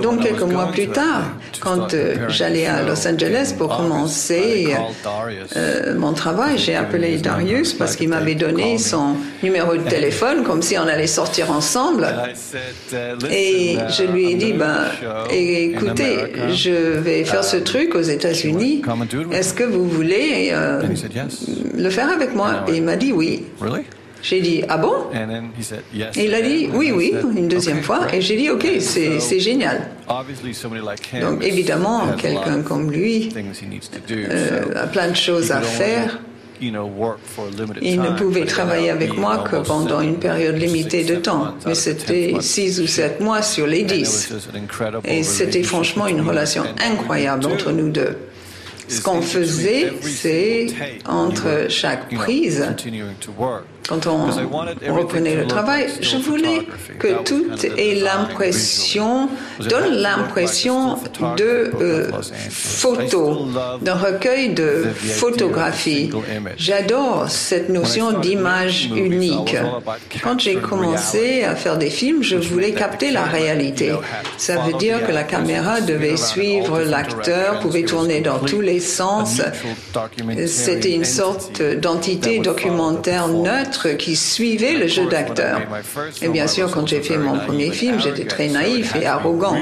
Donc 0.00 0.22
quelques 0.22 0.40
mois 0.42 0.70
plus 0.72 0.88
tard, 0.88 1.24
quand 1.60 1.94
euh, 1.94 2.28
j'allais 2.28 2.66
à 2.66 2.82
Los 2.82 3.06
Angeles 3.06 3.54
pour 3.56 3.76
commencer 3.76 4.74
euh, 5.56 5.94
mon 5.96 6.12
travail, 6.12 6.58
j'ai 6.58 6.74
appelé 6.76 7.18
Darius 7.18 7.72
parce 7.74 7.96
qu'il 7.96 8.08
m'avait 8.08 8.34
donné 8.34 8.78
son 8.78 9.16
numéro 9.42 9.76
de 9.76 9.82
téléphone 9.88 10.42
comme 10.44 10.62
si 10.62 10.76
on 10.78 10.82
allait 10.86 11.06
sortir 11.06 11.50
ensemble. 11.50 12.06
Et 13.30 13.76
je 13.88 14.04
lui 14.04 14.30
ai 14.32 14.34
dit, 14.34 14.52
ben, 14.52 14.84
écoutez, 15.30 16.32
je 16.54 16.70
vais 16.98 17.24
faire 17.24 17.44
ce 17.44 17.56
truc 17.56 17.94
aux 17.94 18.00
États-Unis. 18.02 18.82
Est-ce 19.32 19.54
que 19.54 19.64
vous 19.64 19.88
voulez 19.88 20.50
euh, 20.52 20.82
le 21.76 21.90
faire 21.90 22.10
avec 22.10 22.34
moi? 22.34 22.64
Et 22.68 22.76
il 22.76 22.82
m'a 22.82 22.96
dit 22.96 23.12
oui. 23.12 23.44
J'ai 24.22 24.40
dit, 24.40 24.62
ah 24.68 24.76
bon? 24.76 24.94
Et 26.16 26.24
il 26.24 26.34
a 26.34 26.42
dit, 26.42 26.68
oui, 26.72 26.92
oui, 26.94 27.14
une 27.36 27.48
deuxième 27.48 27.82
fois. 27.82 28.12
Et 28.12 28.20
j'ai 28.20 28.36
dit, 28.36 28.50
ok, 28.50 28.66
c'est 28.80 29.40
génial. 29.40 29.88
Donc 31.20 31.44
évidemment, 31.44 32.08
quelqu'un 32.18 32.62
comme 32.62 32.90
lui 32.90 33.32
euh, 34.10 34.64
a 34.74 34.86
plein 34.86 35.08
de 35.08 35.16
choses 35.16 35.50
à 35.52 35.60
faire. 35.60 36.18
Il 36.62 36.72
ne 36.72 38.18
pouvait 38.18 38.44
travailler 38.44 38.90
avec 38.90 39.16
moi 39.16 39.38
que 39.38 39.56
pendant 39.56 40.02
une 40.02 40.16
période 40.16 40.56
limitée 40.56 41.04
de 41.04 41.16
temps, 41.16 41.54
mais 41.66 41.74
c'était 41.74 42.34
six 42.40 42.80
ou 42.80 42.86
sept 42.86 43.20
mois 43.20 43.40
sur 43.40 43.66
les 43.66 43.82
dix. 43.82 44.30
Et 45.04 45.22
c'était 45.22 45.62
franchement 45.62 46.06
une 46.06 46.20
relation 46.20 46.64
incroyable 46.84 47.46
entre 47.46 47.72
nous 47.72 47.88
deux. 47.88 48.18
Ce 48.88 49.00
qu'on 49.00 49.22
faisait, 49.22 49.92
c'est 50.02 50.66
entre 51.06 51.66
chaque 51.68 52.12
prise, 52.12 52.66
quand 53.88 54.06
on, 54.06 54.26
reprenait 54.92 55.34
le 55.34 55.46
travail, 55.46 55.88
je 56.00 56.16
voulais 56.16 56.66
que 56.98 57.22
tout 57.24 57.46
ait 57.76 57.94
l'impression, 57.96 59.28
donne 59.68 59.94
l'impression 59.94 60.96
de 61.36 61.72
euh, 61.80 62.10
photo, 62.50 63.48
d'un 63.82 63.94
recueil 63.94 64.54
de 64.54 64.84
photographies. 65.00 66.10
J'adore 66.56 67.28
cette 67.28 67.68
notion 67.68 68.18
d'image 68.20 68.90
unique. 68.94 69.56
Quand 70.22 70.38
j'ai 70.38 70.56
commencé 70.56 71.44
à 71.44 71.54
faire 71.56 71.78
des 71.78 71.90
films, 71.90 72.22
je 72.22 72.36
voulais 72.36 72.72
capter 72.72 73.10
la 73.10 73.24
réalité. 73.24 73.92
Ça 74.36 74.58
veut 74.58 74.74
dire 74.74 75.06
que 75.06 75.12
la 75.12 75.24
caméra 75.24 75.80
devait 75.80 76.16
suivre 76.16 76.80
l'acteur, 76.80 77.60
pouvait 77.60 77.84
tourner 77.84 78.20
dans 78.20 78.38
tous 78.38 78.60
les 78.60 78.80
sens. 78.80 79.40
C'était 80.46 80.92
une 80.92 81.04
sorte 81.04 81.62
d'entité 81.62 82.38
documentaire 82.38 83.28
neutre 83.28 83.69
qui 83.98 84.16
suivait 84.16 84.74
le 84.74 84.86
jeu 84.86 85.06
d'acteur. 85.06 85.60
Et 86.22 86.28
bien 86.28 86.46
sûr, 86.46 86.70
quand 86.70 86.86
j'ai 86.86 87.00
fait 87.00 87.16
mon 87.16 87.38
premier 87.38 87.70
film, 87.70 88.00
j'étais 88.00 88.24
très 88.24 88.48
naïf 88.48 88.94
et 88.96 89.06
arrogant. 89.06 89.56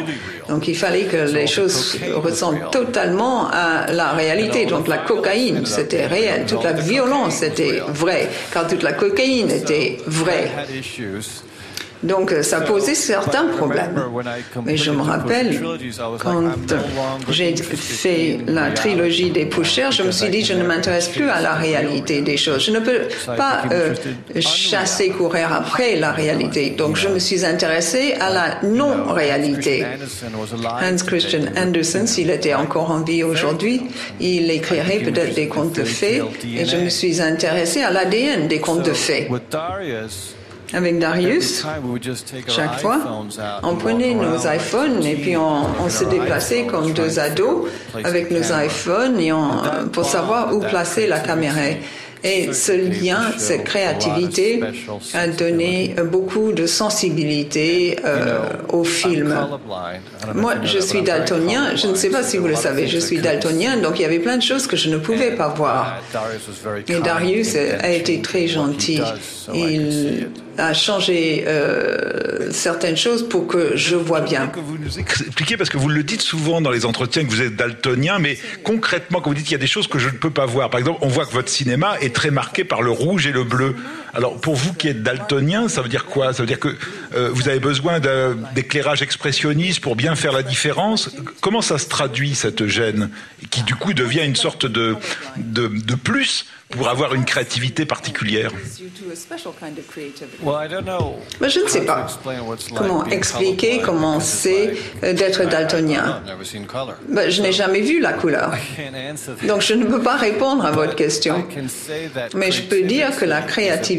Donc 0.49 0.69
il 0.69 0.77
fallait 0.77 1.05
que 1.05 1.31
les 1.33 1.47
choses 1.47 1.99
ressemblent 2.15 2.71
totalement 2.71 3.49
à 3.51 3.93
la 3.93 4.13
réalité. 4.13 4.67
Donc 4.67 4.89
la 4.89 4.99
cocaïne, 4.99 5.67
c'était 5.67 6.07
réel. 6.07 6.47
Toute 6.47 6.65
la 6.65 6.73
violence, 6.73 7.37
c'était 7.37 7.83
vrai. 7.89 8.29
Car 8.53 8.67
toute 8.67 8.83
la 8.83 8.93
cocaïne 8.93 9.51
était 9.51 9.99
vraie. 10.07 10.51
Donc 12.03 12.33
euh, 12.33 12.43
ça 12.43 12.61
posait 12.61 12.95
certains 12.95 13.47
problèmes. 13.47 14.01
Mais 14.65 14.77
je 14.77 14.91
me 14.91 15.03
rappelle, 15.03 15.61
quand 16.21 16.43
j'ai 17.31 17.55
fait 17.57 18.39
la 18.47 18.71
trilogie 18.71 19.31
des 19.31 19.47
poussières, 19.47 19.93
je 19.93 20.03
me 20.03 20.11
suis 20.11 20.31
dit, 20.31 20.45
je 20.45 20.55
ne 20.55 20.63
m'intéresse 20.65 21.09
plus 21.09 21.29
à 21.29 21.41
la 21.41 21.55
réalité 21.55 22.21
des 22.23 22.37
choses. 22.37 22.65
Je 22.65 22.71
ne 22.71 22.81
peux 22.81 23.01
pas 23.37 23.63
euh, 23.73 23.95
chasser, 24.41 25.11
courir 25.11 25.53
après 25.53 25.97
la 25.97 26.13
réalité. 26.13 26.71
Donc 26.71 26.97
je 26.97 27.09
me 27.09 27.19
suis 27.19 27.45
intéressé 27.45 28.15
à 28.21 28.31
la 28.31 28.63
non-réalité. 28.63 29.85
Hans 30.65 31.05
Christian 31.07 31.43
Andersen, 31.57 32.07
s'il 32.07 32.31
était 32.31 32.55
encore 32.55 32.91
en 32.91 33.01
vie 33.01 33.25
aujourd'hui, 33.25 33.83
il 34.21 34.51
écrirait 34.51 34.99
peut-être 34.99 35.35
des 35.35 35.49
contes 35.49 35.77
de 35.77 35.85
fées. 35.85 36.23
Et 36.45 36.65
je 36.65 36.77
me 36.77 36.89
suis 36.89 37.21
intéressé 37.21 37.83
à 37.83 37.91
l'ADN 37.91 38.47
des 38.49 38.61
contes 38.61 38.85
de 38.85 38.93
fées. 38.93 39.29
Avec 40.73 40.99
Darius, 40.99 41.65
chaque 42.49 42.81
fois, 42.81 43.01
on 43.63 43.77
prenait 43.77 44.15
nos 44.15 44.47
iPhones 44.47 45.03
et 45.05 45.15
puis 45.15 45.37
on, 45.37 45.89
se 45.89 46.05
déplaçait 46.05 46.65
comme 46.65 46.93
deux 46.93 47.19
ados 47.19 47.69
avec 48.05 48.31
nos 48.31 48.53
iPhones 48.53 49.19
et 49.19 49.33
pour 49.93 50.05
savoir 50.05 50.55
où 50.55 50.61
placer 50.61 51.07
la 51.07 51.21
caméra. 51.21 51.61
Et 52.25 52.53
ce 52.53 52.73
lien, 52.73 53.21
cette 53.37 53.65
créativité 53.65 54.61
a 55.15 55.29
donné 55.29 55.95
beaucoup 56.11 56.53
de 56.53 56.67
sensibilité 56.67 57.97
euh, 58.05 58.41
au 58.71 58.83
film. 58.83 59.37
Moi, 60.35 60.55
je 60.65 60.81
suis 60.81 61.03
daltonien. 61.03 61.77
Je 61.77 61.87
ne 61.87 61.95
sais 61.95 62.11
pas 62.11 62.25
si 62.25 62.37
vous 62.37 62.49
le 62.49 62.57
savez, 62.57 62.89
je 62.89 62.99
suis 62.99 63.19
daltonien, 63.19 63.77
donc 63.77 64.01
il 64.01 64.03
y 64.03 64.05
avait 64.05 64.19
plein 64.19 64.37
de 64.37 64.43
choses 64.43 64.67
que 64.67 64.77
je 64.77 64.91
ne 64.91 64.99
pouvais 64.99 65.37
pas 65.37 65.49
voir. 65.49 66.03
Et 66.89 66.99
Darius 66.99 67.55
a 67.55 67.91
été 67.91 68.21
très 68.21 68.49
gentil. 68.49 69.01
Il 69.55 70.29
à 70.59 70.75
changer 70.75 71.45
euh, 71.47 72.51
certaines 72.51 72.97
choses 72.97 73.29
pour 73.29 73.47
que 73.47 73.77
je 73.77 73.97
vois 73.97 74.21
bien. 74.21 74.49
Que 74.49 74.61
vous 74.61 74.79
nous 74.79 74.99
expliquez, 74.99 75.57
parce 75.57 75.71
que 75.71 75.79
vous 75.79 75.89
le 75.89 76.03
dites 76.03 76.23
souvent 76.23 76.61
dans 76.61 76.71
les 76.71 76.85
entretiens 76.85 77.25
que 77.25 77.31
vous 77.31 77.43
êtes 77.43 77.57
daltonien, 77.57 78.19
mais 78.19 78.39
concrètement, 78.65 79.21
quand 79.21 79.31
vous 79.31 79.37
dites 79.37 79.45
qu'il 79.45 79.53
y 79.53 79.57
a 79.57 79.61
des 79.61 79.67
choses 79.67 79.87
que 79.87 79.99
je 79.99 80.09
ne 80.09 80.17
peux 80.17 80.31
pas 80.31 80.47
voir, 80.47 80.71
par 80.71 80.81
exemple, 80.81 80.99
on 81.03 81.09
voit 81.09 81.27
que 81.27 81.33
votre 81.33 81.49
cinéma 81.49 81.97
est 82.01 82.15
très 82.15 82.31
marqué 82.31 82.65
par 82.65 82.83
le 82.83 82.91
rouge 82.91 83.27
et 83.27 83.33
le 83.33 83.45
bleu. 83.45 83.77
Alors 84.15 84.41
pour 84.41 84.55
vous 84.55 84.73
qui 84.73 84.89
êtes 84.89 85.03
daltonien, 85.03 85.69
ça 85.69 85.83
veut 85.83 85.89
dire 85.89 86.07
quoi? 86.07 86.33
Ça 86.33 86.43
veut 86.43 86.47
dire 86.47 86.61
que 86.61 86.75
euh, 87.15 87.31
vous 87.33 87.49
avez 87.49 87.61
besoin 87.61 88.01
d'éclairage 88.55 89.03
expressionniste 89.03 89.81
pour 89.81 89.97
bien 89.97 90.15
faire 90.17 90.33
la 90.33 90.43
différence? 90.43 91.11
Comment 91.41 91.63
ça 91.63 91.79
se 91.79 91.89
traduit 91.89 92.35
cette 92.35 92.67
gêne 92.67 93.11
qui 93.51 93.63
du 93.63 93.75
coup 93.75 93.93
devient 93.93 94.25
une 94.25 94.37
sorte 94.37 94.67
de, 94.67 94.97
de, 95.37 95.69
de 95.69 95.95
plus 95.95 96.47
pour 96.71 96.89
avoir 96.89 97.15
une 97.15 97.25
créativité 97.25 97.87
particulière? 97.87 98.53
Mais 101.41 101.49
Je 101.49 101.61
ne 101.61 101.69
sais 101.69 101.85
pas 101.85 102.07
comment 102.77 103.07
expliquer 103.07 103.81
comment 103.83 104.21
c'est 104.21 104.75
euh, 105.03 105.13
d'être 105.13 105.49
daltonien. 105.49 106.23
Ben, 107.09 107.31
je 107.31 107.43
n'ai 107.43 107.53
jamais 107.53 107.81
vu 107.81 108.01
la 108.01 108.13
couleur. 108.13 108.53
Donc 109.47 109.63
je 109.63 109.75
ne 109.75 109.85
peux 109.85 110.03
pas 110.03 110.17
répondre 110.17 110.65
à 110.67 110.71
votre 110.73 110.95
question. 110.95 111.47
Mais 112.35 112.53
je 112.53 112.63
peux 112.63 112.83
dire 112.83 113.17
que 113.17 113.25
la 113.25 113.41
créativité 113.43 113.98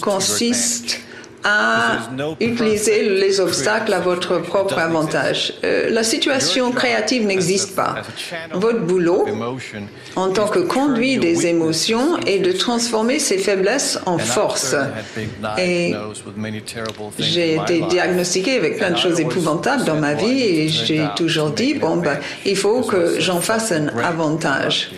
consiste 0.00 1.00
à 1.44 1.98
utiliser 2.40 3.08
les 3.08 3.40
obstacles 3.40 3.92
à 3.92 4.00
votre 4.00 4.38
propre 4.38 4.78
avantage. 4.78 5.54
Euh, 5.64 5.88
la 5.90 6.02
situation 6.02 6.72
créative 6.72 7.26
n'existe 7.26 7.74
pas. 7.76 7.96
Votre 8.52 8.80
boulot, 8.80 9.26
en 10.16 10.30
tant 10.30 10.48
que 10.48 10.58
conduit 10.58 11.18
des 11.18 11.46
émotions, 11.46 12.18
est 12.26 12.38
de 12.38 12.52
transformer 12.52 13.18
ces 13.18 13.38
faiblesses 13.38 13.98
en 14.06 14.18
force. 14.18 14.74
Et 15.58 15.94
j'ai 17.18 17.54
été 17.54 17.82
diagnostiqué 17.82 18.56
avec 18.56 18.78
plein 18.78 18.90
de 18.90 18.98
choses 18.98 19.20
épouvantables 19.20 19.84
dans 19.84 19.96
ma 19.96 20.14
vie 20.14 20.42
et 20.42 20.68
j'ai 20.68 21.04
toujours 21.16 21.50
dit, 21.50 21.74
bon, 21.74 21.96
ben, 21.96 22.18
il 22.44 22.56
faut 22.56 22.82
que 22.82 23.20
j'en 23.20 23.40
fasse 23.40 23.72
un 23.72 23.88
avantage. 23.98 24.90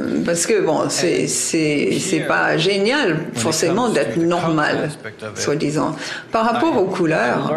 Euh, 0.00 0.22
parce 0.24 0.46
que 0.46 0.60
bon, 0.60 0.88
c'est 0.88 1.26
c'est 1.26 2.24
pas 2.26 2.56
génial 2.56 3.18
forcément 3.34 3.88
d'être 3.88 4.16
normal, 4.16 4.90
soi-disant. 5.34 5.94
Par 6.32 6.44
rapport 6.44 6.76
aux 6.76 6.86
couleurs, 6.86 7.52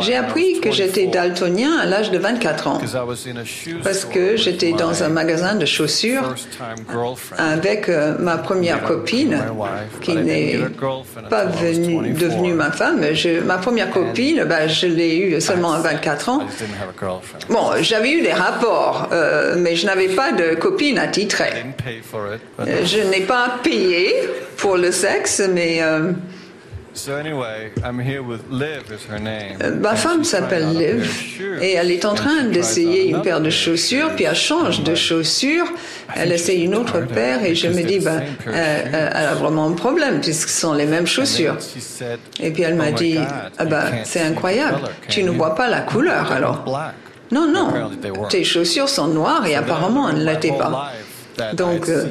j'ai 0.00 0.16
appris 0.16 0.60
que 0.60 0.70
j'étais 0.70 1.06
daltonien 1.06 1.78
à 1.78 1.86
l'âge 1.86 2.10
de 2.10 2.18
24 2.18 2.68
ans, 2.68 2.80
parce 3.82 4.04
que 4.04 4.36
j'étais 4.36 4.72
dans 4.72 5.02
un 5.02 5.08
magasin 5.08 5.54
de 5.54 5.66
chaussures 5.66 6.34
avec 7.36 7.88
euh, 7.88 8.16
ma 8.18 8.38
première 8.38 8.82
copine, 8.82 9.38
qui 10.00 10.16
n'est 10.16 10.58
pas 11.30 11.44
venue, 11.44 12.12
devenue 12.12 12.52
ma 12.54 12.70
femme. 12.70 13.02
Je, 13.12 13.40
ma 13.40 13.58
première 13.58 13.90
copine, 13.90 14.44
bah, 14.44 14.66
je 14.68 14.86
l'ai 14.86 15.16
eue 15.18 15.40
seulement 15.40 15.72
à 15.72 15.80
24 15.80 16.28
ans. 16.28 16.40
Bon, 17.48 17.70
j'avais 17.80 18.12
eu 18.12 18.22
des 18.22 18.32
rapports, 18.32 19.08
euh, 19.12 19.56
mais 19.58 19.74
je 19.76 19.86
n'avais 19.86 20.08
pas 20.08 20.32
de 20.32 20.54
copine 20.54 20.98
euh, 21.40 22.84
je 22.84 22.98
n'ai 23.10 23.20
pas 23.20 23.58
payé 23.62 24.14
pour 24.56 24.76
le 24.76 24.90
sexe, 24.92 25.42
mais... 25.52 25.82
Euh, 25.82 26.12
euh, 29.62 29.74
ma 29.76 29.94
femme 29.94 30.24
s'appelle 30.24 30.76
Liv 30.76 31.08
et 31.60 31.74
elle 31.74 31.90
est 31.92 32.04
en 32.04 32.14
train 32.14 32.44
d'essayer 32.44 33.08
une 33.08 33.22
paire 33.22 33.40
de 33.40 33.50
chaussures, 33.50 34.10
puis 34.16 34.24
elle 34.24 34.34
change 34.34 34.82
de 34.82 34.94
chaussures, 34.94 35.66
elle 36.16 36.32
essaye 36.32 36.64
une 36.64 36.74
autre 36.74 37.00
paire 37.00 37.44
et 37.44 37.54
je 37.54 37.68
me 37.68 37.82
dis, 37.82 38.00
ben, 38.00 38.22
elle, 38.46 39.14
a 39.14 39.34
vraiment 39.34 39.68
un 39.68 39.72
problème 39.72 40.20
puisque 40.20 40.48
ce 40.48 40.60
sont 40.60 40.74
les 40.74 40.86
mêmes 40.86 41.06
chaussures. 41.06 41.56
Et 42.40 42.50
puis 42.50 42.62
elle 42.62 42.74
m'a 42.74 42.90
oh 42.90 42.94
dit, 42.94 43.18
ah 43.58 43.64
ben, 43.64 43.84
c'est 44.04 44.22
incroyable, 44.22 44.80
tu 45.08 45.22
ne 45.22 45.30
vois 45.30 45.54
pas 45.54 45.68
la 45.68 45.82
couleur 45.82 46.32
alors. 46.32 46.64
Non, 47.30 47.46
non, 47.46 47.90
tes 48.28 48.42
chaussures 48.42 48.88
sont 48.88 49.08
noires 49.08 49.46
et 49.46 49.54
apparemment 49.54 50.08
elles 50.08 50.18
ne 50.18 50.24
l'étaient 50.24 50.56
pas. 50.56 50.92
Donc, 51.54 51.88
euh, 51.88 52.04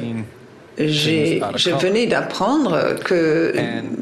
je 0.78 1.70
venais 1.78 2.06
d'apprendre 2.06 2.96
que 3.04 3.52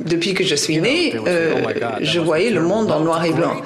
depuis 0.04 0.34
que 0.34 0.44
je 0.44 0.54
suis 0.54 0.78
né, 0.78 1.14
euh, 1.26 1.54
je 2.00 2.20
voyais 2.20 2.50
le 2.50 2.62
monde 2.62 2.90
en 2.90 3.00
noir 3.00 3.24
et 3.24 3.32
blanc. 3.32 3.56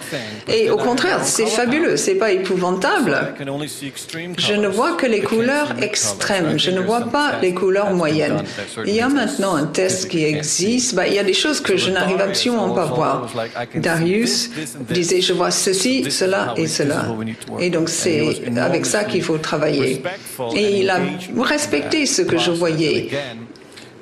Et 0.49 0.71
au 0.71 0.77
contraire, 0.77 1.21
c'est 1.25 1.47
fabuleux, 1.47 1.97
c'est 1.97 2.15
pas 2.15 2.33
épouvantable. 2.33 3.35
Je 4.39 4.55
ne 4.55 4.69
vois 4.69 4.93
que 4.93 5.07
les 5.07 5.21
couleurs 5.21 5.75
extrêmes, 5.83 6.59
je 6.59 6.71
ne 6.71 6.81
vois 6.81 7.03
pas 7.03 7.39
les 7.43 7.55
couleurs 7.55 7.93
moyennes. 7.93 8.43
Il 8.87 8.95
y 8.95 9.01
a 9.01 9.09
maintenant 9.09 9.55
un 9.55 9.67
test 9.67 10.09
qui 10.09 10.25
existe, 10.25 10.95
bah, 10.95 11.07
il 11.07 11.15
y 11.15 11.19
a 11.19 11.25
des 11.25 11.35
choses 11.35 11.61
que 11.61 11.77
je 11.77 11.91
n'arrive 11.91 12.21
absolument 12.21 12.71
pas 12.71 12.83
à 12.83 12.87
voir. 12.87 13.29
Darius 13.75 14.51
disait, 14.91 15.21
je 15.21 15.33
vois 15.33 15.51
ceci, 15.51 16.11
cela 16.11 16.55
et 16.57 16.67
cela. 16.67 17.07
Et 17.59 17.71
donc 17.71 17.89
c'est 17.89 18.43
avec 18.57 18.87
ça 18.87 19.05
qu'il 19.05 19.23
faut 19.23 19.39
travailler. 19.39 20.03
Et 20.55 20.81
il 20.81 20.91
a 20.91 21.01
respecté 21.43 22.07
ce 22.07 22.23
que 22.23 22.39
je 22.39 22.51
voyais. 22.51 23.00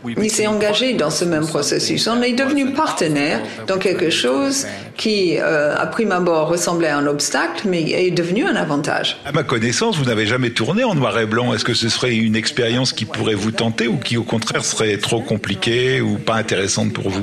Il 0.07 0.31
s'est 0.31 0.47
engagé 0.47 0.95
dans 0.95 1.11
ce 1.11 1.25
même 1.25 1.47
processus. 1.47 2.07
On 2.07 2.23
est 2.23 2.33
devenu 2.33 2.73
partenaire 2.73 3.41
dans 3.67 3.79
quelque 3.79 4.11
chose 4.11 4.67
qui, 4.99 5.39
euh, 5.39 5.77
à 5.77 5.87
prime 5.87 6.13
abord, 6.13 6.49
ressemblait 6.49 6.89
à 6.89 6.99
un 6.99 7.07
obstacle, 7.07 7.67
mais 7.67 7.83
est 7.89 8.11
devenu 8.11 8.45
un 8.45 8.57
avantage. 8.57 9.17
À 9.25 9.33
ma 9.33 9.45
connaissance, 9.45 9.97
vous 9.97 10.05
n'avez 10.05 10.27
jamais 10.27 10.51
tourné 10.51 10.83
en 10.83 10.95
noir 10.95 11.17
et 11.19 11.25
blanc. 11.25 11.55
Est-ce 11.55 11.65
que 11.65 11.73
ce 11.73 11.89
serait 11.89 12.17
une 12.17 12.35
expérience 12.35 12.93
qui 12.93 13.05
pourrait 13.05 13.37
vous 13.37 13.53
tenter 13.53 13.87
ou 13.87 13.97
qui, 13.97 14.17
au 14.17 14.25
contraire, 14.25 14.65
serait 14.65 14.99
trop 14.99 15.21
compliquée 15.21 16.01
ou 16.01 16.19
pas 16.19 16.35
intéressante 16.35 16.93
pour 16.93 17.09
vous? 17.11 17.23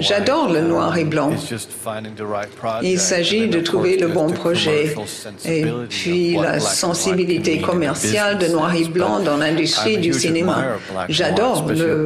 J'adore 0.00 0.50
le 0.50 0.62
noir 0.62 0.96
et 0.96 1.04
blanc. 1.04 1.30
Il 2.82 2.98
s'agit 2.98 3.48
de 3.48 3.60
trouver 3.60 3.98
le 3.98 4.08
bon 4.08 4.30
projet. 4.30 4.94
Et 5.44 5.66
puis, 5.90 6.36
la 6.36 6.58
sensibilité 6.58 7.60
commerciale 7.60 8.38
de 8.38 8.46
noir 8.46 8.74
et 8.74 8.84
blanc 8.84 9.20
dans 9.20 9.36
l'industrie 9.36 9.98
du 9.98 10.14
cinéma. 10.14 10.64
J'adore 11.10 11.66
le 11.68 12.04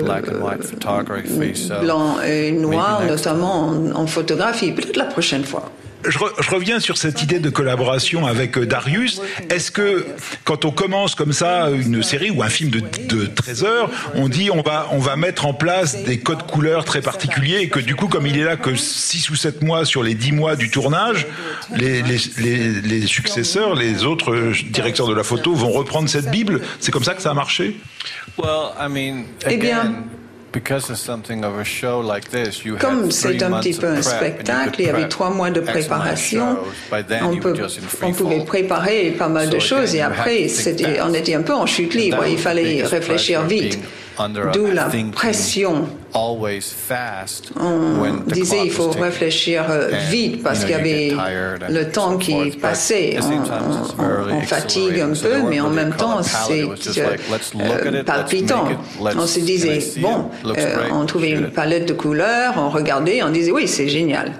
blanc 1.81 2.17
et 2.27 2.51
noir, 2.51 3.03
notamment 3.07 3.76
en, 3.95 4.07
photographie. 4.07 4.73
Peut-être 4.73 4.97
la 4.97 5.05
prochaine 5.05 5.45
fois. 5.45 5.71
Je, 6.09 6.19
reviens 6.51 6.79
sur 6.79 6.99
cette 6.99 7.23
idée 7.23 7.41
de 7.41 7.51
collaboration 7.51 8.27
avec 8.27 8.57
euh, 8.59 8.67
Darius. 8.67 9.21
Est-ce 9.51 9.73
que 9.73 10.07
quand 10.45 10.65
on 10.65 10.71
commence 10.71 11.15
comme 11.17 11.33
ça 11.33 11.71
une 11.71 12.03
série 12.03 12.31
ou 12.31 12.43
un 12.43 12.49
film 12.49 12.71
de, 12.71 12.81
de 12.81 13.27
13 13.27 13.65
heures, 13.65 13.91
on 14.15 14.29
dit 14.29 14.51
on 14.53 14.63
va, 14.63 14.89
on 14.93 14.99
va 14.99 15.17
mettre 15.17 15.47
en 15.47 15.55
place 15.55 16.05
des 16.05 16.21
codes 16.21 16.45
couleurs 16.45 16.85
très 16.85 17.01
particuliers 17.01 17.59
et 17.59 17.69
que 17.69 17.81
du 17.81 17.97
coup, 17.97 18.07
comme 18.07 18.27
il 18.27 18.39
est 18.39 18.45
là 18.45 18.57
que 18.57 18.77
6 18.77 19.31
ou 19.31 19.37
7 19.37 19.63
mois 19.63 19.85
sur 19.85 20.03
les 20.05 20.15
10 20.15 20.33
mois 20.33 20.55
du 20.55 20.71
tournage, 20.71 21.27
les, 21.75 22.03
les, 22.03 22.19
les, 22.39 22.81
les 22.83 23.07
successeurs, 23.07 23.75
les 23.75 24.05
autres 24.05 24.33
euh, 24.33 24.53
directeurs 24.71 25.09
de 25.09 25.15
la 25.15 25.25
photo 25.25 25.55
vont 25.55 25.71
reprendre 25.71 26.09
cette 26.09 26.31
Bible? 26.31 26.61
C'est 26.79 26.93
comme 26.93 27.05
ça 27.05 27.15
que 27.15 27.23
ça 27.23 27.31
a 27.31 27.35
marché? 27.35 27.77
Eh 29.49 29.57
bien, 29.57 30.05
comme 32.79 33.11
c'est 33.11 33.43
un 33.43 33.61
petit 33.61 33.75
peu 33.75 33.89
un 33.89 34.03
spectacle, 34.03 34.81
il 34.81 34.87
y 34.87 34.91
avait 34.91 35.09
trois 35.09 35.31
mois 35.31 35.51
de 35.51 35.61
préparation. 35.61 36.59
On, 37.23 37.37
peut, 37.37 37.55
on 38.03 38.13
pouvait 38.13 38.45
préparer 38.45 39.11
pas 39.19 39.29
mal 39.29 39.51
de 39.51 39.59
choses 39.59 39.95
et 39.95 40.03
après, 40.03 40.47
on 41.05 41.15
était 41.15 41.35
un 41.35 41.43
peu 41.43 41.55
en 41.55 41.67
chute 41.67 41.95
libre. 41.95 42.27
Il 42.27 42.39
fallait 42.39 42.83
réfléchir 42.83 43.43
vite. 43.43 43.79
D'où 44.53 44.67
la 44.67 44.89
pression. 45.13 45.89
On 47.61 48.15
disait 48.27 48.65
il 48.65 48.71
faut 48.71 48.91
réfléchir 48.91 49.67
euh, 49.69 49.91
vite 50.11 50.43
parce 50.43 50.61
qu'il 50.61 50.71
y 50.71 50.75
avait 50.75 51.13
le 51.69 51.91
temps 51.91 52.17
qui 52.17 52.51
passait. 52.53 53.19
On, 54.29 54.41
fatigue 54.43 55.01
un 55.01 55.13
peu, 55.13 55.43
mais 55.49 55.61
en 55.61 55.71
même 55.71 55.95
temps 55.95 56.23
c'est 56.23 56.65
euh, 56.65 58.03
palpitant. 58.05 58.69
On 59.01 59.27
se 59.27 59.41
disait 59.41 59.81
bon, 60.01 60.31
euh, 60.47 60.89
on 60.93 61.05
trouvait 61.05 61.31
une 61.31 61.51
palette 61.51 61.89
de 61.89 61.93
couleurs, 61.93 62.55
on 62.57 62.71
regardait, 62.71 63.23
on 63.23 63.31
disait 63.31 63.51
oui 63.51 63.69
c'est 63.69 63.89
génial, 63.89 64.33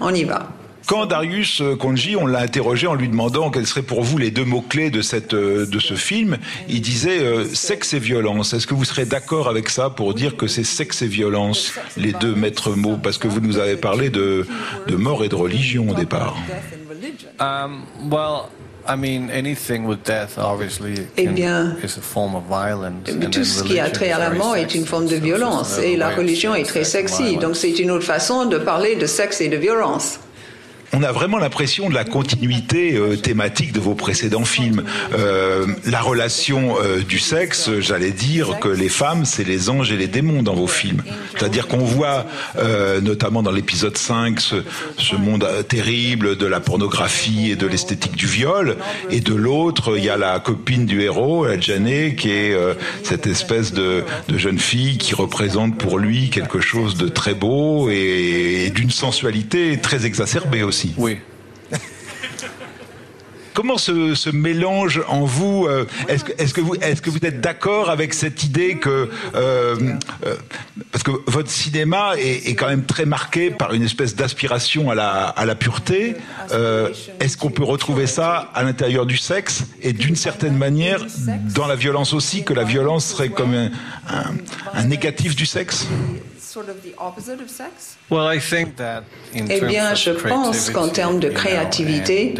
on 0.00 0.12
y 0.12 0.24
va. 0.24 0.48
Quand 0.86 1.06
Darius 1.06 1.60
euh, 1.62 1.74
Konji, 1.74 2.14
on 2.14 2.26
l'a 2.26 2.38
interrogé 2.38 2.86
en 2.86 2.94
lui 2.94 3.08
demandant 3.08 3.50
quels 3.50 3.66
seraient 3.66 3.82
pour 3.82 4.02
vous 4.02 4.18
les 4.18 4.30
deux 4.30 4.44
mots-clés 4.44 4.90
de, 4.90 5.02
cette, 5.02 5.34
euh, 5.34 5.66
de 5.66 5.80
ce 5.80 5.94
film, 5.94 6.38
il 6.68 6.80
disait 6.80 7.18
euh, 7.18 7.44
sexe 7.44 7.92
et 7.92 7.98
violence. 7.98 8.54
Est-ce 8.54 8.68
que 8.68 8.74
vous 8.74 8.84
serez 8.84 9.04
d'accord 9.04 9.48
avec 9.48 9.68
ça 9.68 9.90
pour 9.90 10.14
dire 10.14 10.36
que 10.36 10.46
c'est 10.46 10.62
sexe 10.62 11.02
et 11.02 11.08
violence, 11.08 11.72
les 11.96 12.12
deux 12.12 12.36
maîtres 12.36 12.70
mots? 12.76 12.98
Parce 13.02 13.18
que 13.18 13.26
vous 13.26 13.40
nous 13.40 13.58
avez 13.58 13.76
parlé 13.76 14.10
de, 14.10 14.46
de 14.86 14.94
mort 14.94 15.24
et 15.24 15.28
de 15.28 15.34
religion 15.34 15.90
au 15.90 15.94
départ. 15.94 16.36
Um, 17.40 17.82
eh 21.18 21.26
bien, 21.26 21.76
tout 23.32 23.44
ce 23.44 23.64
qui 23.64 23.80
a 23.80 23.90
trait 23.90 24.12
à 24.12 24.18
la 24.18 24.30
mort 24.30 24.56
est 24.56 24.74
une 24.76 24.86
forme 24.86 25.06
de 25.06 25.16
violence 25.16 25.78
et 25.78 25.96
la 25.96 26.10
religion 26.10 26.54
est 26.54 26.62
très 26.62 26.84
sexy. 26.84 27.36
Donc 27.38 27.56
c'est 27.56 27.80
une 27.80 27.90
autre 27.90 28.04
façon 28.04 28.44
de 28.44 28.58
parler 28.58 28.94
de 28.94 29.06
sexe 29.06 29.40
et 29.40 29.48
de 29.48 29.56
violence. 29.56 30.20
On 30.92 31.02
a 31.02 31.12
vraiment 31.12 31.38
l'impression 31.38 31.88
de 31.88 31.94
la 31.94 32.04
continuité 32.04 32.94
euh, 32.94 33.16
thématique 33.16 33.72
de 33.72 33.80
vos 33.80 33.94
précédents 33.94 34.44
films. 34.44 34.84
Euh, 35.14 35.66
la 35.84 36.00
relation 36.00 36.76
euh, 36.80 37.02
du 37.02 37.18
sexe, 37.18 37.70
j'allais 37.80 38.12
dire 38.12 38.58
que 38.60 38.68
les 38.68 38.88
femmes, 38.88 39.24
c'est 39.24 39.44
les 39.44 39.68
anges 39.68 39.92
et 39.92 39.96
les 39.96 40.06
démons 40.06 40.42
dans 40.42 40.54
vos 40.54 40.66
films. 40.66 41.02
C'est-à-dire 41.36 41.68
qu'on 41.68 41.84
voit, 41.84 42.26
notamment 43.02 43.42
dans 43.42 43.50
l'épisode 43.50 43.96
5, 43.96 44.40
ce, 44.40 45.16
monde 45.16 45.46
terrible 45.68 46.36
de 46.36 46.46
la 46.46 46.60
pornographie 46.60 47.50
et 47.50 47.56
de 47.56 47.66
l'esthétique 47.66 48.16
du 48.16 48.26
viol, 48.26 48.76
et 49.10 49.20
de 49.20 49.34
l'autre, 49.34 49.96
il 49.96 50.04
y 50.04 50.10
a 50.10 50.16
la 50.16 50.38
copine 50.40 50.86
du 50.86 51.02
héros, 51.02 51.46
Janet, 51.60 52.16
qui 52.16 52.30
est 52.30 52.56
cette 53.02 53.26
espèce 53.26 53.72
de, 53.72 54.04
de, 54.28 54.38
jeune 54.38 54.58
fille 54.58 54.98
qui 54.98 55.14
représente 55.14 55.78
pour 55.78 55.98
lui 55.98 56.30
quelque 56.30 56.60
chose 56.60 56.96
de 56.96 57.08
très 57.08 57.34
beau 57.34 57.90
et, 57.90 58.66
et 58.66 58.70
d'une 58.70 58.90
sensualité 58.90 59.78
très 59.78 60.06
exacerbée 60.06 60.62
aussi. 60.62 60.75
Oui. 60.96 61.18
Comment 63.56 63.78
se, 63.78 64.14
se, 64.14 64.28
mélange 64.28 65.02
en 65.08 65.24
vous 65.24 65.66
euh, 65.66 65.86
Est-ce 66.08 66.24
que, 66.24 66.32
est 66.32 66.52
que, 66.52 66.60
vous, 66.60 66.74
est 66.74 67.00
que 67.00 67.08
vous 67.08 67.24
êtes 67.24 67.40
d'accord 67.40 67.88
avec 67.88 68.12
cette 68.12 68.44
idée 68.44 68.76
que 68.76 69.08
euh, 69.34 69.76
euh, 70.26 70.36
parce 70.92 71.02
que 71.02 71.12
votre 71.26 71.50
cinéma 71.50 72.12
est, 72.18 72.50
est, 72.50 72.54
quand 72.54 72.68
même 72.68 72.84
très 72.84 73.06
marqué 73.06 73.50
par 73.50 73.72
une 73.72 73.82
espèce 73.82 74.14
d'aspiration 74.14 74.90
à 74.90 74.94
la, 74.94 75.28
à 75.28 75.46
la 75.46 75.54
pureté. 75.54 76.16
Est-ce 77.18 77.38
qu'on 77.38 77.50
peut 77.50 77.64
retrouver 77.64 78.06
ça 78.06 78.50
à 78.54 78.62
l'intérieur 78.62 79.06
du 79.06 79.16
sexe 79.16 79.64
et 79.80 79.94
d'une 79.94 80.16
certaine 80.16 80.58
manière 80.58 81.06
dans 81.54 81.66
la 81.66 81.76
violence 81.76 82.12
aussi 82.12 82.44
que 82.44 82.52
la 82.52 82.64
violence 82.64 83.06
serait 83.06 83.30
comme 83.30 83.54
un, 83.54 83.70
un, 84.10 84.34
un 84.74 84.84
négatif 84.84 85.34
du 85.34 85.46
sexe? 85.46 85.86
Eh 89.48 89.60
bien, 89.60 89.94
je 89.94 90.10
pense 90.10 90.70
qu'en 90.70 90.88
termes 90.88 91.20
de 91.20 91.28
créativité, 91.28 92.34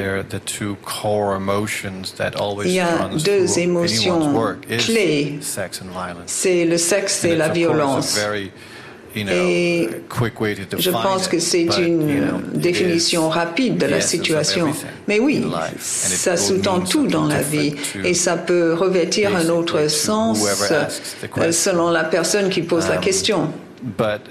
il 2.64 2.72
y 2.72 2.80
a 2.80 3.10
deux 3.24 3.58
émotions 3.58 4.56
clés. 4.78 5.38
C'est 6.26 6.64
le 6.64 6.78
sexe 6.78 7.24
et 7.24 7.36
la 7.36 7.48
violence. 7.48 8.18
Et 9.16 9.88
je 10.78 10.90
pense 10.90 11.26
que 11.28 11.38
c'est 11.38 11.66
une 11.78 12.42
définition 12.54 13.28
rapide 13.30 13.78
de 13.78 13.86
la 13.86 14.00
situation. 14.00 14.72
Mais 15.08 15.18
oui, 15.20 15.44
ça 15.78 16.36
sous-tend 16.36 16.80
tout 16.80 17.06
dans 17.06 17.26
la 17.26 17.40
vie 17.42 17.74
et 18.04 18.14
ça 18.14 18.36
peut 18.36 18.74
revêtir 18.74 19.34
un 19.34 19.48
autre 19.48 19.88
sens 19.88 20.44
euh, 21.38 21.52
selon 21.52 21.90
la 21.90 22.04
personne 22.04 22.50
qui 22.50 22.62
pose 22.62 22.88
la 22.88 22.98
um, 23.86 24.22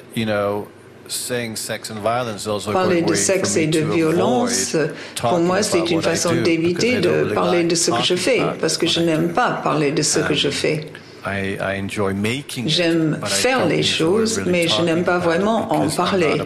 question. 1.66 2.74
Parler 2.74 3.02
de 3.04 3.14
sexe 3.14 3.56
et 3.58 3.68
de 3.68 3.80
violence, 3.80 4.76
pour 5.20 5.40
moi, 5.40 5.62
c'est 5.62 5.90
une 5.92 6.02
façon 6.02 6.34
d'éviter 6.42 7.00
de 7.00 7.34
parler 7.34 7.64
de 7.64 7.76
ce 7.76 7.92
que 7.92 8.04
je 8.04 8.16
fais, 8.16 8.42
parce 8.60 8.78
que 8.78 8.88
je 8.88 9.02
n'aime 9.02 9.34
pas 9.34 9.52
parler 9.64 9.92
de 9.92 10.02
ce 10.02 10.20
que 10.20 10.34
je 10.34 10.50
fais. 10.50 10.88
J'aime 12.68 13.20
faire 13.26 13.66
les 13.66 13.84
choses, 13.84 14.42
mais 14.46 14.68
je 14.68 14.82
n'aime 14.82 15.04
pas 15.04 15.18
vraiment 15.18 15.72
en 15.74 15.90
parler, 15.90 16.42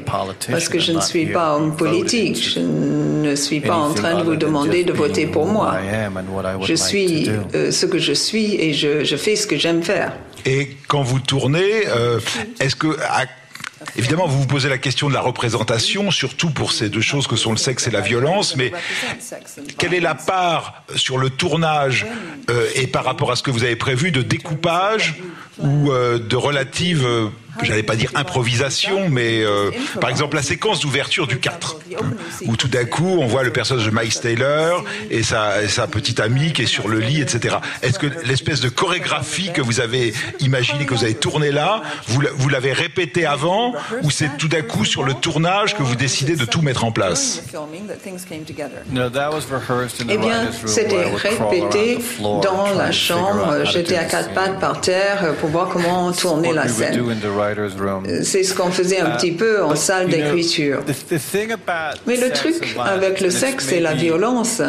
parce 0.49 0.69
que 0.69 0.79
je 0.79 0.91
ne 0.93 1.01
suis 1.01 1.27
pas 1.27 1.55
homme 1.55 1.75
politique, 1.75 2.41
je 2.55 2.59
ne 2.59 3.35
suis 3.35 3.59
pas 3.59 3.75
en 3.75 3.93
train 3.93 4.19
de 4.19 4.23
vous 4.23 4.35
demander 4.35 4.83
de 4.83 4.93
voter 4.93 5.27
pour 5.27 5.45
moi. 5.45 5.75
Je 6.61 6.73
suis 6.73 7.29
euh, 7.55 7.71
ce 7.71 7.85
que 7.85 7.99
je 7.99 8.13
suis 8.13 8.55
et 8.55 8.73
je, 8.73 9.03
je 9.03 9.15
fais 9.15 9.35
ce 9.35 9.47
que 9.47 9.57
j'aime 9.57 9.83
faire. 9.83 10.13
Et 10.45 10.77
quand 10.87 11.01
vous 11.01 11.19
tournez, 11.19 11.85
euh, 11.87 12.19
est-ce 12.59 12.75
que 12.75 12.87
Évidemment, 13.95 14.27
vous 14.27 14.41
vous 14.41 14.47
posez 14.47 14.69
la 14.69 14.77
question 14.77 15.09
de 15.09 15.13
la 15.13 15.21
représentation, 15.21 16.11
surtout 16.11 16.49
pour 16.49 16.71
ces 16.71 16.89
deux 16.89 17.01
choses 17.01 17.27
que 17.27 17.35
sont 17.35 17.51
le 17.51 17.57
sexe 17.57 17.87
et 17.87 17.91
la 17.91 18.01
violence, 18.01 18.55
mais 18.55 18.71
quelle 19.77 19.93
est 19.93 19.99
la 19.99 20.15
part 20.15 20.83
sur 20.95 21.17
le 21.17 21.29
tournage 21.29 22.05
euh, 22.49 22.67
et 22.75 22.87
par 22.87 23.03
rapport 23.03 23.31
à 23.31 23.35
ce 23.35 23.43
que 23.43 23.51
vous 23.51 23.63
avez 23.63 23.75
prévu 23.75 24.11
de 24.11 24.21
découpage 24.21 25.15
ou 25.57 25.91
euh, 25.91 26.19
de 26.19 26.35
relative 26.35 27.05
j'allais 27.65 27.83
pas 27.83 27.95
dire 27.95 28.11
improvisation, 28.15 29.09
mais 29.09 29.43
euh, 29.43 29.71
par 29.99 30.09
exemple 30.09 30.35
la 30.35 30.43
séquence 30.43 30.79
d'ouverture 30.79 31.27
du 31.27 31.39
4, 31.39 31.77
hein, 32.01 32.05
où 32.45 32.55
tout 32.55 32.67
d'un 32.67 32.85
coup 32.85 33.17
on 33.19 33.27
voit 33.27 33.43
le 33.43 33.51
personnage 33.51 33.85
de 33.85 33.91
Miles 33.91 34.19
Taylor 34.19 34.83
et 35.09 35.23
sa, 35.23 35.67
sa 35.67 35.87
petite 35.87 36.19
amie 36.19 36.53
qui 36.53 36.63
est 36.63 36.67
sur 36.67 36.87
le 36.87 36.99
lit, 36.99 37.21
etc. 37.21 37.57
Est-ce 37.81 37.99
que 37.99 38.07
l'espèce 38.25 38.59
de 38.61 38.69
chorégraphie 38.69 39.51
que 39.53 39.61
vous 39.61 39.79
avez 39.79 40.13
imaginée, 40.39 40.85
que 40.85 40.93
vous 40.93 41.03
avez 41.03 41.15
tournée 41.15 41.51
là, 41.51 41.81
vous, 42.07 42.21
vous 42.35 42.49
l'avez 42.49 42.73
répétée 42.73 43.25
avant, 43.25 43.73
ou 44.03 44.11
c'est 44.11 44.37
tout 44.37 44.47
d'un 44.47 44.61
coup 44.61 44.85
sur 44.85 45.03
le 45.03 45.13
tournage 45.13 45.75
que 45.75 45.83
vous 45.83 45.95
décidez 45.95 46.35
de 46.35 46.45
tout 46.45 46.61
mettre 46.61 46.83
en 46.85 46.91
place? 46.91 47.41
Eh 50.09 50.17
bien, 50.17 50.49
c'était 50.65 51.03
répété 51.05 51.99
dans 52.19 52.73
la 52.75 52.91
chambre. 52.91 53.65
J'étais 53.65 53.95
à 53.97 54.05
quatre 54.05 54.33
pattes 54.33 54.59
par 54.59 54.81
terre 54.81 55.33
pour 55.39 55.49
voir 55.49 55.69
comment 55.69 56.11
tourner 56.11 56.53
la 56.53 56.67
scène. 56.67 57.03
Euh, 58.07 58.19
c'est 58.23 58.43
ce 58.43 58.53
qu'on 58.53 58.71
faisait 58.71 58.99
un 58.99 59.11
petit 59.11 59.31
peu 59.31 59.63
en 59.63 59.75
salle 59.75 60.09
d'écriture. 60.09 60.81
Mais 62.07 62.17
le 62.17 62.31
truc 62.31 62.75
avec 62.83 63.21
le 63.21 63.29
sexe 63.29 63.71
et 63.71 63.79
la 63.79 63.93
violence, 63.93 64.61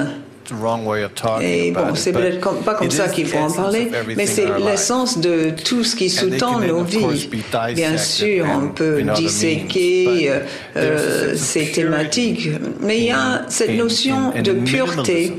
et 1.41 1.71
bon, 1.71 1.95
c'est 1.95 2.13
peut-être 2.13 2.41
pas 2.65 2.75
comme 2.75 2.91
ça 2.91 3.09
qu'il 3.09 3.27
faut 3.27 3.39
en 3.39 3.51
parler, 3.51 3.91
mais 4.17 4.27
c'est 4.27 4.47
l'essence 4.59 5.19
de 5.19 5.51
tout 5.51 5.85
ce 5.85 5.95
qui 5.97 6.11
sous-tend 6.11 6.61
nos 6.61 6.83
vies. 6.83 7.29
Bien 7.75 7.97
sûr, 7.97 8.47
on 8.53 8.69
peut 8.69 9.03
disséquer 9.15 10.31
euh, 10.31 10.41
euh, 10.77 11.35
ces 11.37 11.71
thématiques, 11.71 12.49
mais 12.81 12.99
il 12.99 13.05
y 13.05 13.13
a 13.13 13.43
cette 13.49 13.77
notion 13.77 14.33
de 14.33 14.53
pureté 14.53 15.33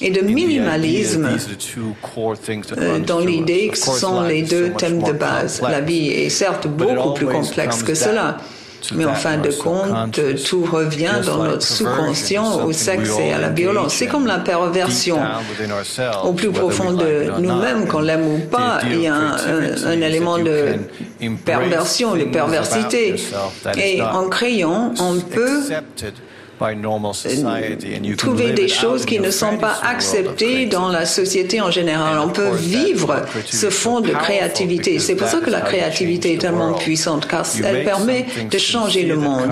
et 0.00 0.10
de 0.10 0.20
minimalisme 0.20 1.28
euh, 2.78 2.98
dans 3.00 3.20
l'idée 3.20 3.68
que 3.68 3.78
ce 3.78 3.90
sont 3.92 4.22
les 4.22 4.42
deux 4.42 4.70
thèmes 4.70 5.02
de 5.02 5.12
base. 5.12 5.60
La 5.62 5.80
vie 5.80 6.08
est 6.08 6.30
certes 6.30 6.66
beaucoup 6.66 7.14
plus 7.14 7.26
complexe 7.26 7.82
que 7.82 7.94
cela. 7.94 8.38
Mais 8.94 9.04
en 9.04 9.14
fin 9.14 9.36
de 9.36 9.50
compte, 9.50 10.20
tout 10.48 10.64
revient 10.64 11.20
dans 11.24 11.44
notre 11.44 11.62
sous-conscient 11.62 12.64
au 12.64 12.72
sexe 12.72 13.10
et 13.18 13.32
à 13.32 13.38
la 13.38 13.50
violence. 13.50 13.94
C'est 13.94 14.06
comme 14.06 14.26
la 14.26 14.38
perversion. 14.38 15.18
Au 16.24 16.32
plus 16.32 16.50
profond 16.50 16.92
de 16.92 17.30
nous-mêmes, 17.38 17.86
qu'on 17.86 18.00
l'aime 18.00 18.26
ou 18.26 18.38
pas, 18.38 18.80
il 18.90 19.02
y 19.02 19.06
a 19.06 19.14
un, 19.14 19.86
un, 19.86 20.00
élément 20.00 20.38
de 20.38 20.76
perversion, 21.44 22.14
de 22.14 22.24
perversité. 22.24 23.16
Et 23.76 24.00
en 24.02 24.28
créant, 24.28 24.92
on 24.98 25.20
peut 25.20 25.60
trouver 28.16 28.52
des 28.52 28.68
choses 28.68 29.04
qui 29.04 29.18
ne 29.18 29.30
sont 29.30 29.56
pas 29.56 29.78
acceptées 29.82 30.66
dans 30.66 30.88
la 30.88 31.06
société 31.06 31.60
en 31.60 31.70
général. 31.70 32.18
On 32.18 32.28
peut 32.28 32.50
vivre 32.50 33.22
ce 33.46 33.70
fond 33.70 34.00
de 34.00 34.10
créativité. 34.10 34.98
C'est 34.98 35.14
pour 35.14 35.28
ça 35.28 35.38
que 35.38 35.50
la 35.50 35.60
créativité 35.60 36.34
est 36.34 36.38
tellement 36.38 36.72
puissante, 36.74 37.26
car 37.26 37.44
elle 37.64 37.84
permet 37.84 38.26
de 38.50 38.58
changer 38.58 39.02
le 39.02 39.16
monde. 39.16 39.50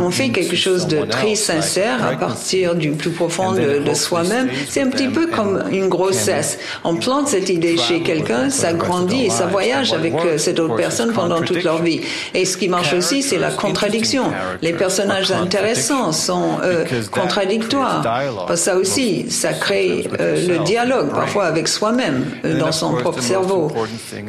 On 0.00 0.10
fait 0.10 0.30
quelque 0.30 0.56
chose 0.56 0.86
de 0.86 1.04
très 1.04 1.34
sincère 1.34 2.04
à 2.04 2.12
partir 2.12 2.74
du 2.74 2.90
plus 2.90 3.10
profond 3.10 3.52
de, 3.52 3.78
de 3.78 3.94
soi-même. 3.94 4.48
C'est 4.68 4.82
un 4.82 4.90
petit 4.90 5.08
peu 5.08 5.26
comme 5.26 5.64
une 5.70 5.88
grossesse. 5.88 6.58
On 6.84 6.96
plante 6.96 7.28
cette 7.28 7.48
idée 7.48 7.76
chez 7.76 8.02
quelqu'un, 8.02 8.50
ça 8.50 8.72
grandit 8.72 9.26
et 9.26 9.30
ça 9.30 9.46
voyage 9.46 9.92
avec 9.92 10.14
euh, 10.14 10.38
cette 10.38 10.58
autre 10.60 10.76
personne 10.76 11.12
pendant 11.12 11.40
toute 11.42 11.62
leur 11.62 11.82
vie. 11.82 12.00
Et 12.34 12.44
ce 12.44 12.56
qui 12.56 12.68
marche 12.68 12.92
aussi, 12.92 13.22
c'est 13.22 13.38
la 13.38 13.50
contradiction. 13.50 14.24
Les 14.62 14.72
personnages 14.72 15.32
intéressants 15.32 16.12
sont 16.28 16.58
euh, 16.62 16.84
contradictoires. 17.10 18.02
Parce 18.46 18.60
que 18.60 18.64
ça 18.66 18.76
aussi, 18.76 19.30
ça 19.30 19.52
crée 19.54 20.06
euh, 20.20 20.46
le 20.46 20.58
dialogue 20.64 21.10
parfois 21.10 21.46
avec 21.46 21.68
soi-même 21.68 22.26
euh, 22.44 22.58
dans 22.58 22.72
son 22.72 22.92
propre 22.94 23.22
cerveau. 23.22 23.72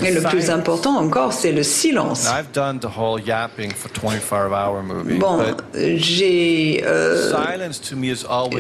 Et 0.06 0.12
le 0.12 0.22
plus 0.22 0.50
important 0.50 0.96
encore, 0.98 1.34
c'est 1.34 1.52
le 1.52 1.64
silence. 1.64 2.26
Bon, 5.20 5.40
j'ai, 5.74 6.84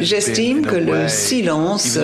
j'estime 0.01 0.65
que 0.65 0.75
le 0.75 1.07
silence, 1.07 1.97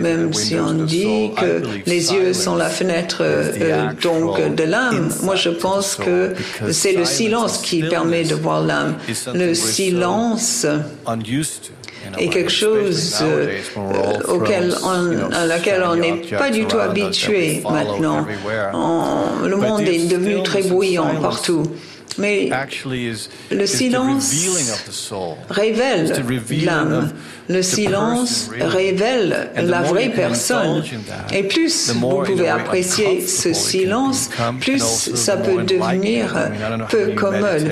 même 0.00 0.32
si 0.32 0.56
on 0.56 0.72
dit 0.72 1.30
que 1.36 1.62
les 1.84 2.12
yeux 2.14 2.32
sont 2.32 2.56
la 2.56 2.70
fenêtre 2.70 3.22
donc 4.02 4.40
de 4.54 4.64
l'âme, 4.64 5.10
moi 5.22 5.34
je 5.34 5.50
pense 5.50 5.96
que 5.96 6.32
c'est 6.70 6.94
le 6.94 7.04
silence 7.04 7.58
qui 7.58 7.82
permet 7.82 8.24
de 8.24 8.34
voir 8.34 8.62
l'âme. 8.62 8.94
Le 9.34 9.52
silence 9.54 10.21
est 12.18 12.28
quelque 12.28 12.50
chose 12.50 13.18
euh, 13.22 13.58
auquel 14.28 14.74
à 15.32 15.46
laquelle 15.46 15.82
on 15.84 15.96
n'est 15.96 16.22
pas 16.36 16.50
du 16.50 16.64
tout 16.66 16.78
habitué 16.78 17.62
maintenant. 17.68 18.26
le 19.44 19.56
monde 19.56 19.82
est 19.82 20.08
devenu 20.08 20.42
très 20.42 20.62
bruyant 20.62 21.14
partout. 21.20 21.64
Mais 22.18 22.50
le 23.50 23.66
silence 23.66 24.32
révèle 25.50 26.12
l'âme. 26.64 27.12
Le 27.48 27.60
silence 27.60 28.50
révêle 28.60 29.50
la 29.56 29.82
vraie 29.82 30.10
personne. 30.10 30.82
Et 31.32 31.42
plus 31.42 31.90
vous 31.90 32.22
pouvez 32.22 32.48
apprécier 32.48 33.26
ce 33.26 33.52
silence, 33.52 34.30
plus 34.60 34.82
ça 34.82 35.36
peut 35.36 35.62
devenir 35.62 36.34
peu 36.88 37.12
commode. 37.14 37.70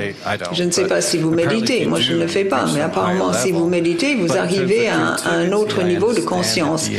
Je 0.52 0.64
ne 0.64 0.70
sais 0.70 0.86
pas 0.86 1.00
si 1.00 1.18
vous 1.18 1.30
méditez, 1.30 1.86
moi 1.86 2.00
je 2.00 2.12
ne 2.14 2.20
le 2.20 2.26
fais 2.26 2.44
pas, 2.44 2.66
mais 2.74 2.80
apparemment 2.80 3.32
si 3.32 3.52
vous 3.52 3.68
méditez, 3.68 4.16
vous 4.16 4.36
arrivez 4.36 4.88
à 4.88 5.16
un 5.30 5.52
autre 5.52 5.82
niveau 5.82 6.12
de 6.12 6.20
conscience. 6.20 6.90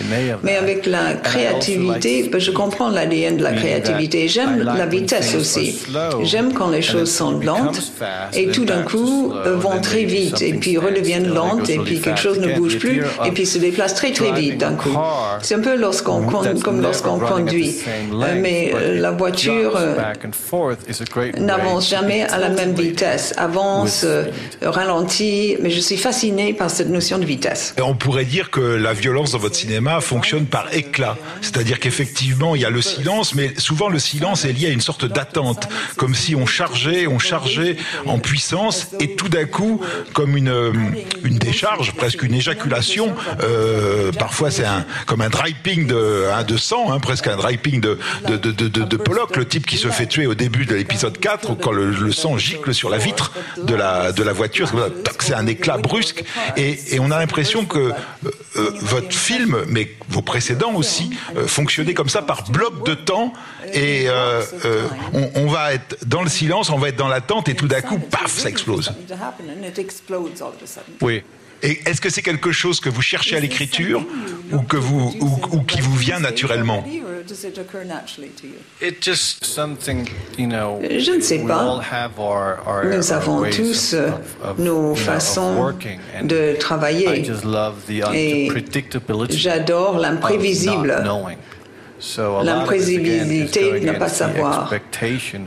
Mais 0.43 0.56
avec 0.56 0.86
la 0.86 1.13
créativité, 1.13 2.32
je 2.36 2.51
comprends 2.51 2.89
l'ADN 2.89 3.38
de 3.38 3.43
la 3.43 3.54
créativité. 3.54 4.27
J'aime 4.27 4.63
la 4.63 4.86
vitesse 4.86 5.36
aussi. 5.36 5.80
J'aime 6.23 6.54
quand 6.54 6.69
les 6.69 6.82
choses 6.82 7.12
sont 7.12 7.31
lentes 7.39 7.94
et 8.34 8.48
tout 8.48 8.65
d'un 8.65 8.84
coup 8.84 9.34
vont 9.46 9.80
très 9.82 10.04
vite 10.04 10.41
et 10.41 10.54
puis 10.54 10.78
redeviennent 10.78 11.34
lentes 11.34 11.70
et 11.70 11.78
puis 11.80 12.00
quelque 12.00 12.20
chose 12.20 12.39
ne 12.39 12.56
bouge 12.56 12.78
plus 12.78 13.04
et 13.26 13.32
puis 13.32 13.46
se 13.46 13.58
déplace 13.58 13.96
très 13.96 14.12
très 14.12 14.32
vite 14.34 14.58
d'un 14.58 14.76
coup. 14.76 14.98
C'est 15.41 15.56
un 15.56 15.60
peu 15.60 15.76
lorsqu'on 15.76 16.22
comme 16.64 16.82
lorsqu'on 16.82 17.20
conduit, 17.20 17.76
euh, 18.14 18.39
mais 18.41 18.72
euh, 18.74 18.99
la 18.99 19.12
voiture 19.12 19.76
euh, 19.76 19.95
n'avance 21.38 21.89
jamais 21.89 22.24
à 22.24 22.38
la 22.38 22.49
même 22.49 22.74
vitesse, 22.74 23.34
avance, 23.38 24.05
ralentit, 24.62 25.58
mais 25.62 25.70
je 25.70 25.80
suis 25.80 25.97
fasciné 25.97 26.53
par 26.53 26.70
cette 26.70 26.89
notion 26.89 27.18
de 27.18 27.26
vitesse. 27.26 27.76
on 27.82 27.95
pourrait 27.95 28.26
dire 28.26 28.49
que 28.49 28.62
la 28.62 28.93
violence 28.93 29.32
dans 29.32 29.38
votre 29.38 29.55
cinéma 29.55 30.01
fonctionne 30.01 30.45
par 30.45 30.74
éclat, 30.74 31.18
c'est-à-dire 31.41 31.80
qu'effectivement 31.80 32.55
il 32.55 32.62
y 32.62 32.66
a 32.66 32.70
le 32.70 32.82
silence, 32.82 33.36
mais 33.36 33.53
souvent 33.58 33.89
le 33.89 33.99
silence 33.99 34.45
est 34.45 34.53
lié 34.53 34.68
à 34.68 34.72
une 34.72 34.82
sorte 34.82 35.05
d'attente, 35.05 35.68
comme 35.97 36.16
si 36.16 36.36
on 36.36 36.45
chargeait, 36.45 37.08
on 37.08 37.20
chargeait 37.22 37.78
en 38.05 38.19
puissance 38.19 38.88
et 38.99 39.15
tout 39.15 39.30
d'un 39.30 39.45
coup, 39.45 39.82
comme 40.13 40.36
une, 40.38 40.53
une 41.24 41.38
décharge, 41.38 41.93
presque 41.93 42.24
une 42.24 42.34
éjaculation, 42.34 43.15
euh, 43.41 44.11
parfois 44.11 44.51
c'est 44.51 44.65
un, 44.65 44.86
comme 45.05 45.22
un 45.22 45.30
driping 45.30 45.88
de, 45.88 46.26
hein, 46.34 46.43
de 46.43 46.57
sang, 46.57 46.91
hein, 46.91 46.99
presque 46.99 47.28
un 47.28 47.38
driping 47.38 47.82
de, 47.82 47.97
de, 48.28 48.38
de, 48.38 48.51
de, 48.51 48.67
de 48.67 48.97
Pollock, 48.97 49.36
le 49.38 49.47
type 49.47 49.65
qui 49.65 49.78
se 49.78 49.88
fait 49.89 50.07
tuer 50.07 50.28
au 50.28 50.36
début 50.36 50.65
de 50.65 50.76
l'épisode 50.76 51.17
4, 51.17 51.55
quand 51.55 51.72
le, 51.72 52.11
sang 52.11 52.38
gicle 52.38 52.74
sur 52.74 52.89
la 52.89 52.97
vitre 52.97 53.32
de 53.57 53.74
la, 53.74 54.11
de 54.11 54.24
la 54.24 54.34
voiture, 54.34 54.69
c'est 55.19 55.34
un 55.34 55.47
éclat 55.47 55.78
brusque, 55.78 56.24
et, 56.57 56.95
et 56.95 56.99
on 56.99 57.11
a 57.11 57.19
l'impression 57.19 57.65
que 57.65 57.80
euh, 57.80 57.91
euh, 58.57 58.72
votre 58.82 59.13
film, 59.13 59.57
mais 59.67 59.95
vos 60.09 60.22
précédents 60.22 60.74
aussi, 60.74 61.11
fonctionnaient 61.47 61.93
comme 61.93 62.09
ça 62.09 62.22
par 62.22 62.49
bloc 62.49 62.86
de 62.86 62.93
temps, 62.93 63.34
et 63.74 64.07
on, 65.14 65.30
on 65.36 65.47
va 65.47 65.74
être 65.74 65.97
dans 66.05 66.24
le 66.24 66.30
silence, 66.30 66.70
on 66.70 66.78
va 66.78 66.89
être 66.89 66.97
dans 66.97 67.07
l'attente, 67.07 67.49
et 67.49 67.55
tout 67.55 67.68
d'un 67.68 67.82
coup, 67.82 67.99
paf, 67.99 68.32
ça 68.32 68.49
explose. 68.49 68.93
Oui. 71.01 71.24
Et 71.64 71.80
est-ce 71.86 72.01
que 72.01 72.09
c'est 72.09 72.24
quelque 72.24 72.51
chose 72.51 72.80
que 72.80 72.89
vous 72.89 73.01
cherchez 73.01 73.38
à 73.38 73.39
l'écriture 73.39 74.03
ou 74.51 74.62
que 74.62 74.78
vous 74.78 75.14
ou, 75.20 75.39
ou, 75.51 75.62
qui 75.62 75.80
vous 75.82 75.95
vient 75.95 76.20
naturellement 76.20 76.84
Je 76.89 76.97
ne 81.12 81.22
sais 81.22 81.45
pas. 81.45 81.80
Nous 82.84 83.14
avons 83.14 83.43
tous 83.49 83.95
nos 84.57 84.95
façons 84.95 85.74
de 86.24 86.55
travailler 86.59 87.24
et 88.14 88.51
j'adore 89.30 89.99
l'imprévisible. 89.99 91.03
L'imprévisibilité, 92.43 93.82
ne 93.82 93.91
pas 93.93 94.10
savoir. 94.10 94.74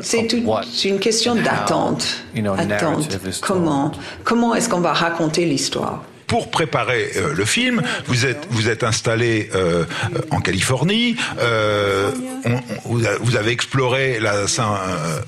C'est 0.00 0.84
une 0.84 0.98
question 0.98 1.34
d'attente. 1.34 2.24
Attente. 2.58 3.08
Comment, 3.40 3.92
comment 4.22 4.54
est-ce 4.54 4.68
qu'on 4.68 4.80
va 4.80 4.92
raconter 4.92 5.44
l'histoire? 5.46 6.02
Pour 6.26 6.50
préparer 6.50 7.10
euh, 7.16 7.34
le 7.34 7.44
film, 7.44 7.82
vous 8.06 8.68
êtes 8.68 8.84
installé 8.84 9.50
euh, 9.54 9.84
en 10.30 10.40
Californie. 10.40 11.16
Euh, 11.38 12.10
vous 13.20 13.36
avez 13.36 13.52
exploré 13.52 14.18
la 14.20 14.46
Saint 14.48 14.78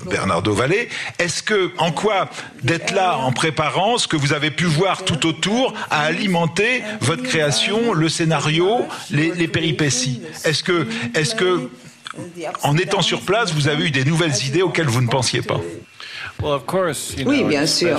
Bernardo 0.09 0.53
Valley. 0.53 0.89
Est-ce 1.19 1.43
que 1.43 1.71
en 1.77 1.91
quoi 1.91 2.29
d'être 2.63 2.93
là 2.93 3.17
en 3.17 3.31
préparant 3.31 3.97
ce 3.97 4.07
que 4.07 4.15
vous 4.15 4.33
avez 4.33 4.51
pu 4.51 4.65
voir 4.65 5.03
tout 5.03 5.25
autour 5.25 5.73
a 5.89 6.01
alimenté 6.01 6.83
votre 7.01 7.23
création, 7.23 7.93
le 7.93 8.09
scénario, 8.09 8.85
les, 9.11 9.47
péripéties? 9.47 10.21
Est-ce 10.45 10.63
que 10.63 11.69
en 12.63 12.77
étant 12.77 13.01
sur 13.01 13.21
place, 13.21 13.53
vous 13.53 13.67
avez 13.67 13.87
eu 13.87 13.91
des 13.91 14.05
nouvelles 14.05 14.45
idées 14.45 14.61
auxquelles 14.61 14.87
vous 14.87 15.01
ne 15.01 15.07
pensiez 15.07 15.41
pas? 15.41 15.61
Oui, 17.25 17.43
bien 17.43 17.65
sûr. 17.65 17.97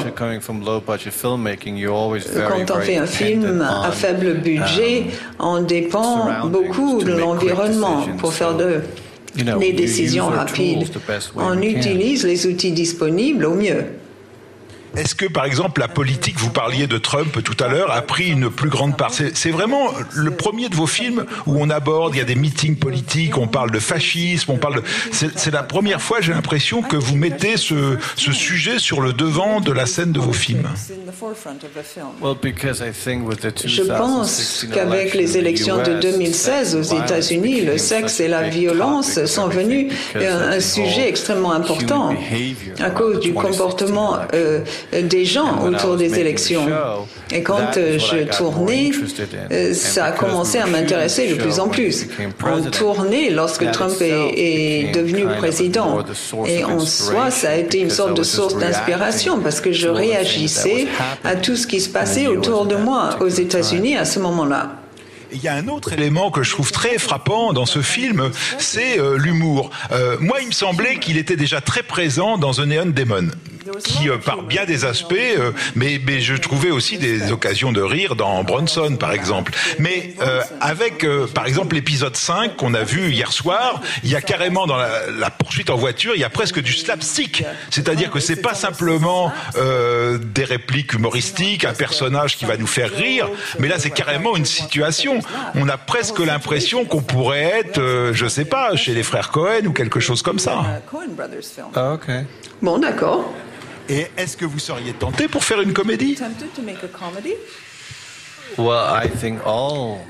Quand 2.48 2.74
on 2.76 2.80
fait 2.80 2.96
un 2.96 3.06
film 3.06 3.60
à 3.60 3.90
faible 3.90 4.34
budget, 4.34 5.06
on 5.40 5.60
dépend 5.62 6.46
beaucoup 6.46 7.02
de 7.02 7.12
l'environnement 7.12 8.06
pour 8.18 8.32
faire 8.32 8.54
de, 8.56 8.80
des 9.34 9.72
décisions 9.72 10.26
rapides. 10.28 10.78
On 11.36 11.60
utilise 11.62 12.24
les 12.24 12.46
outils 12.46 12.72
disponibles 12.72 13.44
au 13.44 13.54
mieux. 13.54 13.84
Est-ce 14.96 15.14
que, 15.14 15.26
par 15.26 15.44
exemple, 15.44 15.80
la 15.80 15.88
politique, 15.88 16.38
vous 16.38 16.50
parliez 16.50 16.86
de 16.86 16.98
Trump 16.98 17.42
tout 17.42 17.56
à 17.62 17.68
l'heure, 17.68 17.90
a 17.92 18.02
pris 18.02 18.28
une 18.28 18.50
plus 18.50 18.70
grande 18.70 18.96
part? 18.96 19.12
C'est 19.12 19.50
vraiment 19.50 19.90
le 20.14 20.30
premier 20.30 20.68
de 20.68 20.74
vos 20.74 20.86
films 20.86 21.24
où 21.46 21.56
on 21.60 21.70
aborde, 21.70 22.14
il 22.14 22.18
y 22.18 22.20
a 22.20 22.24
des 22.24 22.34
meetings 22.34 22.76
politiques, 22.76 23.36
on 23.38 23.46
parle 23.46 23.70
de 23.70 23.78
fascisme, 23.78 24.52
on 24.52 24.56
parle 24.56 24.76
de... 24.76 24.82
C'est 25.12 25.52
la 25.52 25.62
première 25.62 26.00
fois, 26.00 26.20
j'ai 26.20 26.32
l'impression, 26.32 26.82
que 26.82 26.96
vous 26.96 27.16
mettez 27.16 27.56
ce, 27.56 27.96
ce, 28.16 28.32
sujet 28.32 28.78
sur 28.78 29.00
le 29.00 29.12
devant 29.12 29.60
de 29.60 29.72
la 29.72 29.86
scène 29.86 30.12
de 30.12 30.20
vos 30.20 30.32
films. 30.32 30.68
Je 33.64 33.82
pense 33.82 34.66
qu'avec 34.72 35.14
les 35.14 35.36
élections 35.36 35.78
de 35.78 36.00
2016 36.00 36.76
aux 36.76 36.82
États-Unis, 36.82 37.62
le 37.62 37.78
sexe 37.78 38.20
et 38.20 38.28
la 38.28 38.48
violence 38.48 39.24
sont 39.24 39.48
venus 39.48 39.92
un, 40.14 40.60
sujet 40.60 41.08
extrêmement 41.08 41.52
important 41.52 42.14
à 42.80 42.90
cause 42.90 43.20
du 43.20 43.32
comportement 43.32 44.18
euh, 44.34 44.60
des 44.92 45.24
gens 45.24 45.64
autour 45.64 45.96
des 45.96 46.18
élections. 46.18 46.66
Et 47.30 47.42
quand 47.42 47.76
euh, 47.76 47.98
je 47.98 48.36
tournais, 48.36 48.90
euh, 49.52 49.74
ça 49.74 50.06
a 50.06 50.12
commencé 50.12 50.58
à 50.58 50.66
m'intéresser 50.66 51.28
de 51.28 51.34
plus 51.34 51.58
en 51.58 51.68
plus. 51.68 52.06
On 52.44 52.62
tournait 52.70 53.30
lorsque 53.30 53.70
Trump 53.70 53.94
est, 54.00 54.92
devenu 54.94 55.24
président. 55.38 56.04
Et 56.46 56.64
en 56.64 56.80
soi, 56.80 57.30
ça 57.30 57.50
a 57.50 57.54
été 57.56 57.80
une 57.80 57.90
sorte 57.90 58.16
de 58.16 58.22
source 58.22 58.56
d'inspiration 58.56 59.40
parce 59.40 59.60
que 59.60 59.72
je 59.72 59.88
réagissais 59.88 60.86
à 61.24 61.36
tout 61.36 61.56
ce 61.56 61.66
qui 61.66 61.80
se 61.80 61.88
passait 61.88 62.26
autour 62.26 62.66
de 62.66 62.76
moi 62.76 63.18
aux 63.20 63.28
États-Unis 63.28 63.96
à 63.96 64.04
ce 64.04 64.18
moment-là. 64.20 64.76
Il 65.30 65.42
y 65.42 65.48
a 65.48 65.54
un 65.54 65.68
autre 65.68 65.92
élément 65.92 66.30
que 66.30 66.42
je 66.42 66.52
trouve 66.52 66.72
très 66.72 66.96
frappant 66.96 67.52
dans 67.52 67.66
ce 67.66 67.82
film, 67.82 68.30
c'est 68.56 68.98
euh, 68.98 69.18
l'humour. 69.18 69.70
moi, 70.20 70.38
il 70.40 70.46
me 70.46 70.52
semblait 70.52 70.96
qu'il 70.96 71.18
était 71.18 71.36
déjà 71.36 71.60
très 71.60 71.82
présent 71.82 72.38
dans 72.38 72.52
The 72.52 72.60
Neon 72.60 72.86
Demon 72.86 73.28
qui, 73.84 74.08
euh, 74.08 74.18
par 74.18 74.42
bien 74.42 74.64
des 74.64 74.84
aspects, 74.84 75.14
euh, 75.14 75.52
mais, 75.74 76.00
mais 76.04 76.20
je 76.20 76.34
trouvais 76.34 76.70
aussi 76.70 76.98
des 76.98 77.32
occasions 77.32 77.72
de 77.72 77.80
rire 77.80 78.16
dans 78.16 78.42
Bronson, 78.44 78.96
par 78.96 79.12
exemple. 79.12 79.52
Mais 79.78 80.14
euh, 80.22 80.42
avec, 80.60 81.06
par 81.34 81.46
exemple, 81.46 81.74
l'épisode 81.74 82.16
5 82.16 82.56
qu'on 82.56 82.74
a 82.74 82.82
vu 82.82 83.10
hier 83.10 83.32
soir, 83.32 83.80
il 84.02 84.10
y 84.10 84.16
a 84.16 84.20
carrément 84.20 84.66
dans 84.66 84.76
la, 84.76 85.30
poursuite 85.30 85.70
en 85.70 85.76
voiture, 85.76 86.12
il 86.14 86.20
y 86.20 86.24
a 86.24 86.30
presque 86.30 86.60
du 86.60 86.72
slapstick. 86.72 87.44
C'est-à-dire 87.70 88.10
que 88.10 88.20
c'est 88.20 88.40
pas 88.40 88.54
simplement 88.54 89.32
des 89.54 90.44
répliques 90.44 90.94
humoristiques, 90.94 91.64
un 91.64 91.72
personnage 91.72 92.36
qui 92.36 92.44
va 92.44 92.56
nous 92.56 92.66
faire 92.66 92.90
rire, 92.90 93.28
mais 93.58 93.68
là 93.68 93.78
c'est 93.78 93.90
carrément 93.90 94.36
une 94.36 94.44
situation. 94.44 95.20
On 95.54 95.68
a 95.68 95.76
presque 95.76 96.18
l'impression 96.18 96.84
qu'on 96.84 97.02
pourrait 97.02 97.60
être, 97.60 98.10
je 98.12 98.26
sais 98.26 98.44
pas, 98.44 98.76
chez 98.76 98.94
les 98.94 99.02
frères 99.02 99.30
Cohen 99.30 99.66
ou 99.66 99.72
quelque 99.72 100.00
chose 100.00 100.22
comme 100.22 100.38
ça. 100.38 100.64
Ah, 101.74 101.92
ok. 101.92 102.10
Bon, 102.62 102.78
d'accord. 102.78 103.32
Et 103.88 104.06
est-ce 104.16 104.36
que 104.36 104.44
vous 104.44 104.58
seriez 104.58 104.92
tenté 104.92 105.28
pour 105.28 105.44
faire 105.44 105.60
une 105.60 105.72
comédie? 105.72 106.18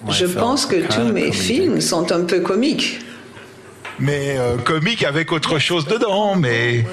Je 0.09 0.27
pense 0.27 0.67
que 0.67 0.77
tous 0.95 1.13
mes 1.13 1.33
films 1.33 1.81
sont 1.81 2.11
un 2.13 2.25
peu 2.25 2.41
comiques 2.41 3.01
mais 4.01 4.37
euh, 4.39 4.57
comique 4.57 5.05
avec 5.05 5.33
autre 5.33 5.59
chose 5.59 5.87
dedans, 5.87 6.37
mais. 6.37 6.85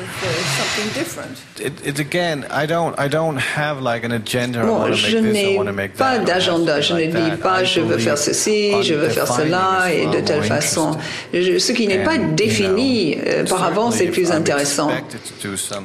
Bon, 4.66 4.92
je 4.92 5.18
n'ai 5.18 5.60
pas 5.98 6.20
d'agenda. 6.20 6.82
Je 6.82 6.94
ne 6.94 7.06
dis 7.06 7.38
pas 7.42 7.64
je 7.64 7.82
veux 7.82 7.98
faire 7.98 8.18
ceci, 8.18 8.72
je 8.84 8.94
veux 8.94 9.10
faire 9.10 9.28
cela 9.28 9.92
et 9.92 10.08
de 10.08 10.20
telle 10.22 10.44
façon. 10.44 10.98
ce 11.34 11.72
qui 11.72 11.88
n'est 11.88 12.04
pas 12.04 12.18
défini 12.18 13.18
euh, 13.26 13.46
par 13.46 13.64
avance 13.64 14.02
est 14.02 14.08
plus 14.08 14.32
intéressant. 14.32 14.90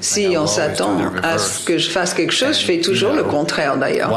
Si 0.00 0.34
on 0.38 0.46
s'attend 0.46 0.98
à 1.22 1.38
ce 1.38 1.64
que 1.64 1.78
je 1.78 1.90
fasse 1.90 2.14
quelque 2.14 2.32
chose, 2.32 2.58
je 2.58 2.64
fais 2.64 2.80
toujours 2.80 3.12
le 3.12 3.24
contraire 3.24 3.76
d'ailleurs. 3.76 4.10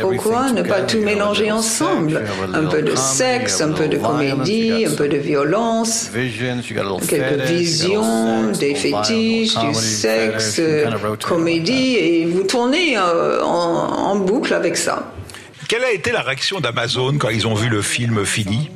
Pourquoi 0.00 0.52
ne 0.52 0.62
pas 0.62 0.82
tout 0.82 1.00
mélanger 1.00 1.50
ensemble? 1.50 2.22
Un 2.52 2.64
peu 2.64 2.82
de 2.82 2.94
sexe, 2.94 3.60
un 3.60 3.72
peu 3.72 3.88
de 3.88 3.96
comédie, 3.96 4.86
un 4.86 4.94
peu 4.94 5.08
de 5.08 5.16
violence 5.16 5.93
quelques 7.08 7.40
visions, 7.42 8.50
des 8.52 8.74
fétiches, 8.74 9.56
du 9.58 9.74
sexe, 9.74 10.60
comédie, 11.26 11.96
et 11.96 12.26
vous 12.26 12.42
tournez 12.42 12.96
euh, 12.96 13.42
en 13.42 14.16
boucle 14.16 14.54
avec 14.54 14.76
ça. 14.76 15.12
Quelle 15.68 15.84
a 15.84 15.92
été 15.92 16.12
la 16.12 16.22
réaction 16.22 16.60
d'Amazon 16.60 17.16
quand 17.18 17.30
ils 17.30 17.46
ont 17.46 17.54
vu 17.54 17.68
le 17.68 17.80
film 17.82 18.24
fini? 18.24 18.70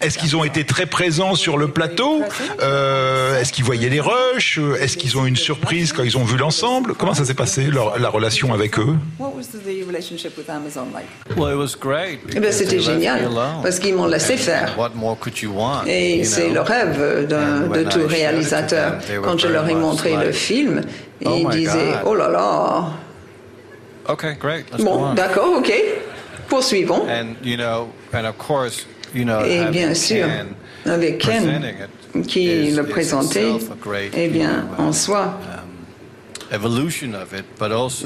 Est-ce 0.00 0.18
qu'ils 0.18 0.36
ont 0.36 0.44
été 0.44 0.64
très 0.64 0.86
présents 0.86 1.34
sur 1.34 1.58
le 1.58 1.68
plateau 1.68 2.22
euh, 2.60 3.40
Est-ce 3.40 3.52
qu'ils 3.52 3.64
voyaient 3.64 3.88
les 3.88 4.00
rushs 4.00 4.58
Est-ce 4.80 4.96
qu'ils 4.96 5.16
ont 5.18 5.24
eu 5.26 5.28
une 5.28 5.36
surprise 5.36 5.92
quand 5.92 6.02
ils 6.02 6.16
ont 6.16 6.24
vu 6.24 6.36
l'ensemble 6.36 6.94
Comment 6.94 7.14
ça 7.14 7.24
s'est 7.24 7.34
passé, 7.34 7.68
la 7.98 8.08
relation 8.08 8.52
avec 8.54 8.78
eux 8.78 8.94
eh 12.34 12.40
bien, 12.40 12.52
C'était 12.52 12.80
génial, 12.80 13.28
parce 13.62 13.78
qu'ils 13.78 13.94
m'ont 13.94 14.06
laissé 14.06 14.36
faire. 14.36 14.74
Et 15.86 16.24
c'est 16.24 16.48
le 16.50 16.60
rêve 16.60 17.26
de 17.28 17.82
tout 17.84 18.06
réalisateur. 18.06 18.98
Quand 19.22 19.38
je 19.38 19.48
leur 19.48 19.68
ai 19.68 19.74
montré 19.74 20.16
le 20.16 20.32
film, 20.32 20.82
ils 21.20 21.48
disaient, 21.48 21.94
oh 22.04 22.14
là 22.14 22.28
là. 22.28 22.84
Bon, 24.78 25.14
d'accord, 25.14 25.56
ok. 25.58 25.72
Poursuivons. 26.48 27.04
Et 29.14 29.64
bien 29.70 29.94
sûr, 29.94 30.26
avec 30.84 31.18
Ken, 31.18 31.62
qui 32.26 32.70
le 32.70 32.84
présentait, 32.84 33.52
eh 34.16 34.28
bien, 34.28 34.66
en 34.78 34.92
soi, 34.92 35.38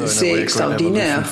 c'est 0.07 0.33
extraordinaire. 0.41 1.23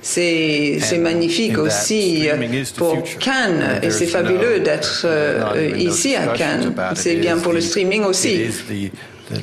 C'est 0.00 0.98
magnifique 0.98 1.58
aussi 1.58 2.28
pour 2.76 3.02
Cannes 3.20 3.80
et 3.82 3.90
c'est 3.90 4.06
fabuleux 4.06 4.60
d'être 4.60 5.02
euh, 5.04 5.72
ici 5.76 6.16
à 6.16 6.28
Cannes. 6.28 6.74
C'est 6.94 7.16
bien 7.16 7.36
pour 7.38 7.52
le 7.52 7.60
streaming 7.60 8.02
aussi. 8.04 8.40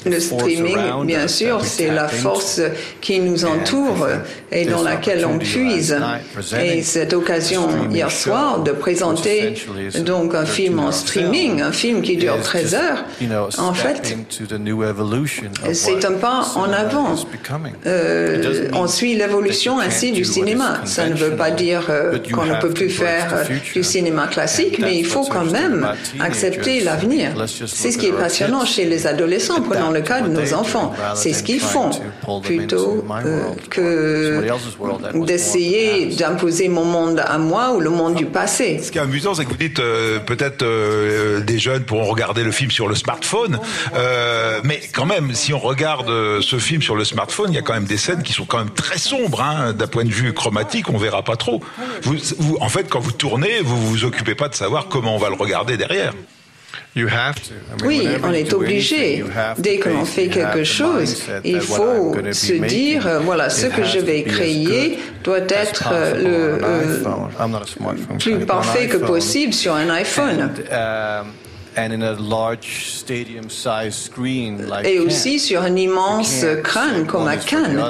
Le 0.06 0.20
streaming, 0.20 1.06
bien 1.06 1.28
sûr, 1.28 1.64
c'est 1.64 1.90
la 1.90 2.08
force 2.08 2.62
qui 3.02 3.20
nous 3.20 3.46
entoure 3.46 4.08
et 4.52 4.66
dans 4.66 4.84
laquelle 4.84 5.26
on 5.26 5.40
puise. 5.40 5.98
Et 6.62 6.82
cette 6.82 7.14
occasion 7.14 7.68
hier 7.90 8.12
soir 8.12 8.62
de 8.64 8.72
présenter 8.72 9.56
donc 10.06 10.36
un 10.36 10.46
film 10.46 10.80
en 10.80 10.92
streaming, 10.92 11.62
un 11.62 11.72
film 11.72 12.02
qui 12.02 12.18
dure 12.18 12.40
13 12.42 12.76
heures, 12.76 13.06
en 13.58 13.74
fait, 13.74 14.16
c'est 15.74 16.06
un 16.06 16.20
pas 16.20 16.46
en 16.56 16.72
avant. 16.72 17.16
Euh, 17.86 18.70
on 18.74 18.88
suit 18.88 19.16
l'évolution 19.16 19.80
ainsi 19.80 20.12
du 20.12 20.26
cinéma. 20.26 20.82
Ça 20.86 21.08
ne 21.08 21.16
veut 21.16 21.36
pas 21.36 21.52
dire 21.52 21.88
euh, 21.90 22.18
qu'on 22.32 22.46
ne 22.46 22.60
peut 22.60 22.72
plus 22.72 22.90
faire 22.90 23.34
euh, 23.34 23.44
du 23.74 23.84
cinéma 23.84 24.28
classique, 24.28 24.80
mais 24.80 24.98
il 24.98 25.06
faut 25.06 25.26
quand 25.26 25.46
même 25.46 25.88
accepter 26.20 26.82
l'avenir. 26.82 27.32
C'est 27.48 27.92
ce 27.92 27.98
qui 27.98 28.08
est 28.08 28.14
passionnant 28.14 28.66
chez 28.66 28.86
les 28.86 29.08
adolescents 29.08 29.62
dans 29.80 29.92
le 29.92 30.02
cas 30.02 30.22
de 30.22 30.30
nos 30.30 30.54
enfants. 30.54 30.94
C'est 31.16 31.34
ce 31.34 31.44
qu'ils 31.44 31.60
font, 31.60 31.90
plutôt 32.44 33.04
euh, 33.26 33.42
que 33.70 34.46
d'essayer 35.26 36.08
d'imposer 36.08 36.68
mon 36.68 36.86
monde 36.86 37.22
à 37.26 37.38
moi 37.38 37.74
ou 37.74 37.80
le 37.80 37.90
monde 37.90 38.16
du 38.16 38.26
passé. 38.26 38.80
Ce 38.84 38.92
qui 38.92 38.98
est 38.98 39.02
amusant, 39.02 39.34
c'est 39.34 39.46
que 39.46 39.50
vous 39.50 39.58
dites 39.58 39.80
euh, 39.80 40.20
peut-être 40.20 40.64
euh, 40.64 41.42
des 41.42 41.60
jeunes 41.60 41.84
pourront 41.84 42.06
regarder 42.06 42.44
le 42.44 42.52
film 42.52 42.72
sur 42.72 42.88
le 42.88 42.96
smartphone, 42.96 43.60
mais 44.64 44.82
quand 44.94 45.06
même, 45.06 45.34
si 45.34 45.54
on 45.54 45.60
regarde 45.60 46.10
ce 46.42 46.58
film 46.58 46.82
sur 46.82 46.96
le 46.96 47.06
smartphone, 47.06 47.52
il 47.52 47.56
y 47.56 47.60
a 47.60 47.62
quand 47.62 47.74
même 47.74 47.86
des 47.86 47.98
scènes 47.98 48.24
qui 48.24 48.34
sont 48.34 48.46
quand 48.46 48.58
même 48.58 48.72
très 48.72 48.98
sombres, 48.98 49.42
hein, 49.42 49.74
d'un 49.74 49.88
point 49.88 50.04
de 50.04 50.10
vue 50.10 50.34
chromatique, 50.34 50.90
on 50.90 50.98
verra 50.98 51.24
pas 51.24 51.36
trop. 51.36 51.62
Vous, 52.04 52.16
vous, 52.38 52.58
en 52.60 52.70
fait, 52.70 52.90
quand 52.90 53.00
vous 53.00 53.12
tournez, 53.12 53.62
vous 53.62 53.78
vous 53.88 54.06
occupez 54.06 54.36
pas 54.36 54.50
de 54.50 54.56
savoir 54.56 54.88
comment 54.88 55.16
on 55.16 55.20
va 55.20 55.30
le 55.30 55.36
regarder 55.36 55.78
derrière. 55.78 56.14
Oui, 57.86 58.08
on 58.24 58.34
est 58.34 58.54
obligé. 58.54 59.24
Dès 59.58 59.78
que 59.78 59.90
l'on 59.90 60.06
fait 60.06 60.28
quelque 60.28 60.64
chose, 60.64 61.24
il 61.44 61.62
faut 61.62 62.14
se 62.32 62.54
dire, 62.54 63.08
euh, 63.08 63.20
voilà, 63.20 63.50
ce 63.50 63.68
que 63.68 63.84
je 63.84 64.00
vais 64.00 64.24
créer 64.24 65.00
doit 65.24 65.40
être 65.50 65.90
euh, 65.92 66.16
le 66.16 66.64
euh, 66.64 68.18
plus 68.20 68.46
parfait 68.46 68.88
que 68.88 68.98
possible 68.98 69.54
sur 69.54 69.74
un 69.74 69.90
iPhone. 69.90 70.52
Et 74.84 75.00
aussi 75.00 75.40
sur 75.40 75.62
un 75.62 75.76
immense 75.76 76.46
crâne 76.64 77.06
comme 77.06 77.28
à 77.28 77.38
Cannes. 77.38 77.82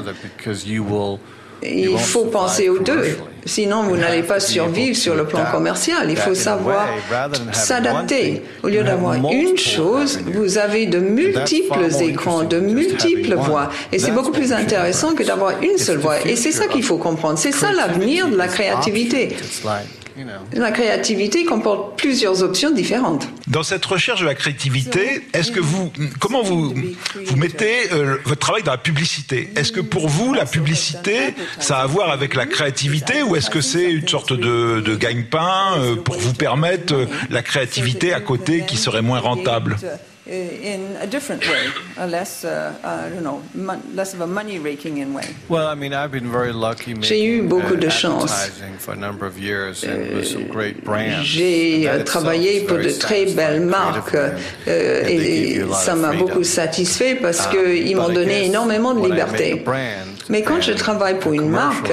Il 1.64 1.98
faut 1.98 2.26
penser 2.26 2.70
aux 2.70 2.80
deux. 2.80 3.18
Sinon, 3.46 3.84
vous 3.84 3.98
n'allez 3.98 4.24
pas 4.24 4.40
survivre 4.40 4.96
sur 4.96 5.16
le 5.16 5.26
plan 5.26 5.46
commercial. 5.52 6.10
Il 6.10 6.18
faut 6.18 6.36
savoir 6.36 6.88
s'adapter. 7.52 8.44
Au 8.64 8.68
lieu 8.68 8.84
d'avoir 8.84 9.16
une 9.16 9.58
chose, 9.58 10.20
vous 10.34 10.58
avez 10.58 10.86
de 10.86 11.00
multiples 11.00 11.88
écrans, 12.02 12.44
de 12.44 12.60
multiples 12.60 13.36
voix. 13.36 13.70
Et 13.92 14.00
c'est 14.00 14.12
beaucoup 14.12 14.32
plus 14.32 14.54
intéressant 14.54 15.14
que 15.14 15.24
d'avoir 15.24 15.62
une 15.62 15.78
seule 15.78 15.98
voix. 15.98 16.16
Et 16.26 16.36
c'est 16.36 16.52
ça 16.52 16.68
qu'il 16.68 16.84
faut 16.84 16.98
comprendre. 16.98 17.38
C'est 17.38 17.52
ça 17.52 17.72
l'avenir 17.72 18.28
de 18.28 18.36
la 18.36 18.48
créativité. 18.48 19.36
La 20.54 20.72
créativité 20.72 21.46
comporte 21.46 21.98
plusieurs 21.98 22.44
options 22.44 22.72
différentes. 22.72 23.28
Dans 23.48 23.64
cette 23.64 23.86
recherche 23.86 24.22
de 24.22 24.26
la 24.26 24.36
créativité, 24.36 25.28
est-ce 25.34 25.52
que 25.52 25.60
vous, 25.60 25.92
comment 26.20 26.42
vous, 26.44 26.74
vous 27.26 27.36
mettez 27.36 27.92
euh, 27.92 28.18
votre 28.26 28.40
travail 28.40 28.64
dans 28.64 28.72
la 28.72 28.78
publicité? 28.78 29.50
Est-ce 29.56 29.72
que 29.72 29.82
pour 29.82 30.08
vous, 30.08 30.34
la 30.34 30.46
publicité, 30.46 31.34
ça 31.60 31.80
a 31.80 31.84
à 31.84 31.88
voir 31.88 32.12
avec 32.12 32.36
la 32.36 32.46
créativité 32.46 33.24
ou 33.24 33.36
est-ce 33.36 33.50
que 33.50 33.62
c'est 33.62 33.92
une 33.92 34.08
sorte 34.08 34.34
de, 34.34 34.82
de 34.82 34.96
gagne-pain 34.96 35.76
euh, 35.78 35.96
pour 35.96 36.18
vous 36.18 36.34
permettre 36.34 36.94
euh, 36.94 37.06
la 37.30 37.42
créativité 37.42 38.14
à 38.14 38.20
côté 38.20 38.66
qui 38.68 38.78
serait 38.78 39.02
moins 39.02 39.20
rentable? 39.20 39.78
In 40.30 40.96
a 41.02 41.08
different 41.08 41.42
way, 41.48 41.68
a 41.98 42.08
less, 42.08 42.44
uh, 42.46 42.74
uh, 42.84 43.10
you 43.14 43.22
know, 43.22 43.42
less 43.94 44.14
of 44.14 44.22
a 44.22 44.28
money 44.28 44.60
raking 44.60 44.98
in 44.98 45.14
way. 45.14 45.26
Well, 45.50 45.68
I 45.68 45.76
mean, 45.76 45.94
I've 45.94 46.12
been 46.12 46.32
very 46.32 46.54
lucky. 46.54 46.94
J'ai 47.02 47.24
eu 47.24 47.42
beaucoup 47.42 47.76
de 47.76 47.90
chance. 47.90 48.32
J'ai 51.24 52.04
travaillé 52.06 52.62
pour 52.62 52.78
de 52.78 52.90
très 53.00 53.26
belles 53.26 53.62
marques 53.62 54.16
euh, 54.16 55.08
et 55.08 55.62
ça 55.74 55.96
m'a 55.96 56.14
beaucoup 56.14 56.44
satisfait 56.44 57.16
parce 57.16 57.48
uh, 57.48 57.50
qu'ils 57.50 57.96
m'ont 57.96 58.10
donné 58.10 58.46
énormément 58.46 58.94
de 58.94 59.06
liberté. 59.08 59.64
Mais 60.30 60.44
quand 60.44 60.62
je 60.62 60.74
travaille 60.74 61.18
pour 61.18 61.34
une 61.34 61.50
marque, 61.50 61.92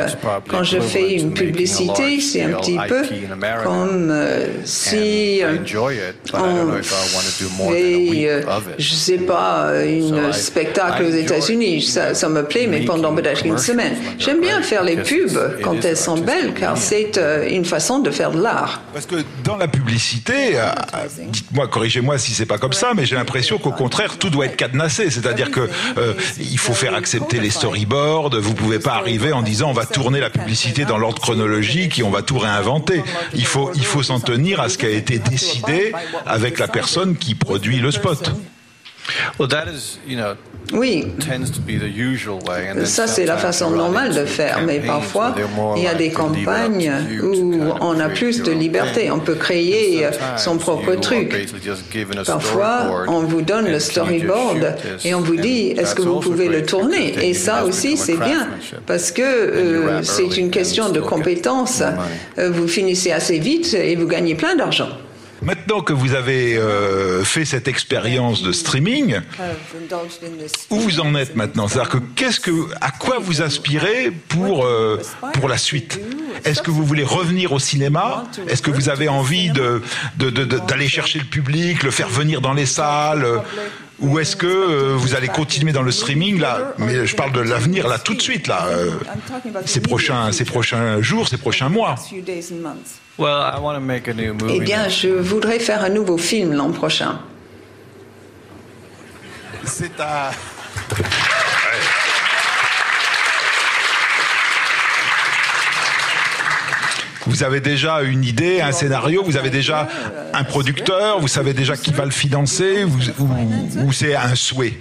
quand 0.49 0.63
je 0.63 0.79
fais 0.79 1.15
une 1.15 1.33
publicité, 1.33 2.21
c'est 2.21 2.43
un 2.43 2.53
petit 2.53 2.79
peu 2.87 3.03
comme 3.65 4.11
euh, 4.11 4.47
si 4.65 5.43
euh, 5.43 5.57
on 6.35 6.83
fait, 6.83 8.29
euh, 8.29 8.43
je 8.79 8.93
sais 8.93 9.19
pas, 9.19 9.71
un 9.71 10.33
spectacle 10.33 11.05
aux 11.05 11.11
États-Unis. 11.11 11.83
Ça, 11.83 12.13
ça, 12.15 12.29
me 12.29 12.45
plaît, 12.45 12.67
mais 12.67 12.81
pendant 12.81 13.15
peut-être 13.15 13.47
une 13.47 13.57
semaine. 13.57 13.95
J'aime 14.19 14.43
bien 14.43 14.61
faire 14.61 14.85
les 14.85 14.97
pubs 14.97 15.61
quand 15.63 15.83
elles 15.85 15.97
sont 15.97 16.19
belles, 16.19 16.53
car 16.53 16.77
c'est 16.77 17.19
une 17.51 17.65
façon 17.65 18.01
de 18.01 18.11
faire 18.11 18.33
de 18.33 18.43
l'art. 18.43 18.83
Parce 18.93 19.07
que 19.07 19.17
dans 19.45 19.57
la 19.57 19.69
publicité, 19.69 20.59
dites-moi, 21.19 21.69
corrigez-moi 21.69 22.19
si 22.19 22.33
c'est 22.33 22.47
pas 22.47 22.59
comme 22.59 22.75
ça, 22.75 22.93
mais 22.95 23.07
j'ai 23.07 23.17
l'impression 23.17 23.57
qu'au 23.57 23.73
contraire, 23.73 24.19
tout 24.19 24.29
doit 24.29 24.45
être 24.45 24.57
cadenassé. 24.57 25.11
C'est-à-dire 25.11 25.51
que 25.51 25.71
il 26.39 26.59
faut 26.59 26.75
faire 26.75 26.95
accepter 26.95 27.41
les 27.41 27.51
storyboards 27.51 28.26
vous 28.35 28.55
pouvez 28.55 28.79
pas 28.79 28.95
arriver 28.95 29.33
en 29.33 29.43
disant 29.43 29.71
on 29.71 29.73
va 29.73 29.87
tourner 29.87 30.21
la 30.21 30.31
publicité 30.31 30.85
dans 30.85 30.99
l'ordre 30.99 31.21
chronologique 31.21 31.99
et 31.99 32.03
on 32.03 32.11
va 32.11 32.23
tout 32.23 32.39
réinventer. 32.39 33.03
Il 33.35 33.47
faut 33.47 34.03
s'en 34.03 34.21
tenir 34.21 34.61
à 34.61 34.69
ce 34.69 34.79
qui 34.79 34.87
a 34.87 34.91
été 34.91 35.19
décidé 35.19 35.93
avec 36.27 36.59
la 36.59 36.69
personne 36.69 37.17
qui 37.17 37.35
produit 37.35 37.79
le 37.79 37.91
spot. 37.91 38.33
Oui, 40.73 41.07
ça 42.85 43.07
c'est 43.07 43.25
la 43.25 43.37
façon 43.37 43.71
normale 43.71 44.15
de 44.15 44.25
faire, 44.25 44.61
mais 44.67 44.81
parfois 44.81 45.35
il 45.77 45.83
y 45.85 45.87
a 45.87 45.95
des 45.95 46.11
campagnes 46.11 46.93
où 47.23 47.63
on 47.81 48.01
a 48.01 48.09
plus 48.09 48.43
de 48.43 48.51
liberté, 48.53 49.11
on 49.11 49.21
peut 49.21 49.35
créer 49.37 50.07
son 50.37 50.59
propre 50.59 50.95
truc. 50.97 51.49
Parfois 52.25 53.05
on 53.09 53.21
vous 53.21 53.43
donne 53.43 53.67
le 53.71 53.79
storyboard 53.79 54.77
et 55.05 55.15
on 55.15 55.21
vous 55.21 55.37
dit 55.37 55.69
est-ce 55.77 55.95
que 55.95 56.03
vous 56.03 56.21
pouvez 56.21 56.49
le 56.49 56.65
tourner? 56.67 57.15
Et 57.23 57.33
ça 57.35 57.65
aussi 57.65 57.97
c'est 57.97 58.17
bien 58.17 58.49
parce 58.87 59.11
que 59.13 59.23
euh, 59.23 60.03
c'est 60.03 60.37
une 60.37 60.51
question 60.51 60.91
de 60.91 61.01
compétence. 61.01 61.83
Euh, 62.39 62.51
vous 62.51 62.67
finissez 62.69 63.13
assez 63.13 63.39
vite 63.39 63.75
et 63.75 63.95
vous 63.97 64.07
gagnez 64.09 64.35
plein 64.35 64.57
d'argent. 64.57 64.89
Maintenant 65.43 65.81
que 65.81 65.93
vous 65.93 66.15
avez 66.15 66.57
euh, 66.57 67.23
fait 67.25 67.45
cette 67.45 67.69
expérience 67.69 68.43
de 68.43 68.53
streaming, 68.53 69.21
où 70.71 70.81
vous 70.81 71.01
en 71.01 71.15
êtes 71.15 71.37
maintenant? 71.37 71.69
C'est-à-dire 71.69 71.91
que 71.91 71.99
qu'est-ce 72.15 72.41
que, 72.41 72.69
à 72.81 72.91
quoi 72.91 73.19
vous 73.21 73.43
aspirez 73.43 74.11
pour 74.29 74.65
euh, 74.65 75.01
pour 75.35 75.49
la 75.49 75.59
suite? 75.59 76.01
Est-ce 76.45 76.63
que 76.63 76.71
vous 76.71 76.85
voulez 76.85 77.05
revenir 77.05 77.53
au 77.53 77.59
cinéma? 77.59 78.25
Est-ce 78.49 78.63
que 78.63 78.71
vous 78.71 78.89
avez 78.89 79.09
envie 79.09 79.51
de 79.51 79.83
d'aller 80.67 80.89
chercher 80.89 81.19
le 81.19 81.27
public, 81.27 81.83
le 81.83 81.91
faire 81.91 82.09
venir 82.09 82.41
dans 82.41 82.55
les 82.55 82.67
salles? 82.67 83.27
Ou 84.01 84.19
est-ce 84.19 84.37
que 84.37 84.47
euh, 84.47 84.95
vous 84.95 85.15
allez 85.15 85.29
continuer 85.29 85.73
dans 85.73 85.83
le 85.83 85.91
streaming 85.91 86.39
là 86.39 86.75
Mais 86.79 87.07
je 87.07 87.17
parle 87.17 87.33
de 87.33 87.41
l'avenir 87.41 87.89
là 87.89 87.99
tout 87.99 88.15
de 88.15 88.21
suite 88.21 88.47
là, 88.47 88.67
euh, 88.67 88.91
ces 89.65 89.81
prochains, 89.81 90.33
ces 90.33 90.45
prochains 90.45 91.01
jours, 91.01 91.29
ces 91.29 91.39
prochains 91.39 91.69
mois. 91.69 91.95
Eh 94.49 94.61
bien, 94.61 94.89
je 94.89 95.09
voudrais 95.09 95.59
faire 95.59 95.83
un 95.83 95.89
nouveau 95.89 96.19
film 96.19 96.53
l'an 96.53 96.71
prochain. 96.73 97.21
C'est 99.65 99.99
à. 99.99 100.31
Vous 107.27 107.43
avez 107.43 107.61
déjà 107.61 108.03
une 108.03 108.25
idée, 108.25 108.61
un 108.61 108.73
scénario, 108.73 109.23
vous 109.25 109.37
avez 109.37 109.51
déjà 109.51 109.89
un 110.33 110.45
producteur, 110.45 111.21
vous 111.21 111.29
savez 111.29 111.53
déjà 111.53 111.77
qui 111.77 111.93
va 111.93 112.05
le 112.05 112.11
financer, 112.11 112.85
ou, 112.85 113.93
c'est 113.93 114.15
un 114.15 114.35
souhait? 114.35 114.75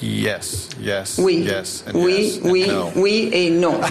Yes, 0.00 0.68
yes, 0.80 1.16
oui, 1.18 1.44
yes, 1.44 1.84
oui, 1.92 2.40
oui, 2.44 2.66
oui 2.94 3.28
et 3.32 3.50
non. 3.50 3.80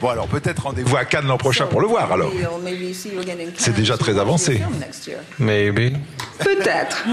Bon, 0.00 0.10
alors 0.10 0.26
peut-être 0.26 0.64
rendez-vous 0.64 0.96
à 0.98 1.06
Cannes 1.06 1.26
l'an 1.26 1.38
prochain 1.38 1.66
pour 1.66 1.80
le 1.80 1.86
voir, 1.86 2.12
alors. 2.12 2.30
C'est 3.56 3.74
déjà 3.74 3.96
très 3.96 4.18
avancé. 4.18 4.60
Maybe. 5.38 5.96
Peut-être. 6.40 7.04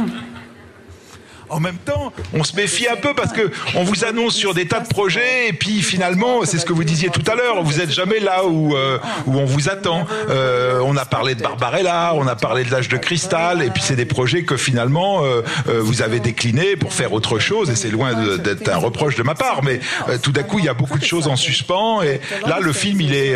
En 1.51 1.59
même 1.59 1.77
temps, 1.77 2.13
on 2.33 2.45
se 2.45 2.55
méfie 2.55 2.87
un 2.87 2.95
peu 2.95 3.13
parce 3.13 3.33
que 3.33 3.51
on 3.75 3.83
vous 3.83 4.05
annonce 4.05 4.33
sur 4.35 4.53
des 4.53 4.67
tas 4.67 4.79
de 4.79 4.87
projets 4.87 5.49
et 5.49 5.53
puis 5.53 5.81
finalement, 5.81 6.45
c'est 6.45 6.57
ce 6.57 6.65
que 6.65 6.71
vous 6.71 6.85
disiez 6.85 7.09
tout 7.09 7.29
à 7.29 7.35
l'heure, 7.35 7.61
vous 7.61 7.81
êtes 7.81 7.91
jamais 7.91 8.19
là 8.19 8.45
où 8.45 8.73
euh, 8.75 8.97
où 9.25 9.37
on 9.37 9.43
vous 9.43 9.69
attend. 9.69 10.05
Euh, 10.29 10.79
on 10.85 10.95
a 10.95 11.03
parlé 11.03 11.35
de 11.35 11.43
Barbarella, 11.43 12.13
on 12.15 12.25
a 12.25 12.37
parlé 12.37 12.63
de 12.63 12.71
l'âge 12.71 12.87
de 12.87 12.95
cristal 12.95 13.61
et 13.61 13.69
puis 13.69 13.83
c'est 13.83 13.97
des 13.97 14.05
projets 14.05 14.43
que 14.43 14.55
finalement 14.55 15.25
euh, 15.25 15.41
vous 15.67 16.01
avez 16.01 16.21
déclinés 16.21 16.77
pour 16.77 16.93
faire 16.93 17.11
autre 17.11 17.37
chose 17.37 17.69
et 17.69 17.75
c'est 17.75 17.91
loin 17.91 18.13
d'être 18.37 18.69
un 18.69 18.77
reproche 18.77 19.15
de 19.15 19.23
ma 19.23 19.35
part, 19.35 19.61
mais 19.61 19.81
tout 20.21 20.31
d'un 20.31 20.43
coup 20.43 20.59
il 20.59 20.65
y 20.65 20.69
a 20.69 20.73
beaucoup 20.73 20.99
de 20.99 21.05
choses 21.05 21.27
en 21.27 21.35
suspens 21.35 22.01
et 22.01 22.21
là 22.47 22.59
le 22.61 22.71
film 22.71 23.01
il 23.01 23.13
est 23.13 23.35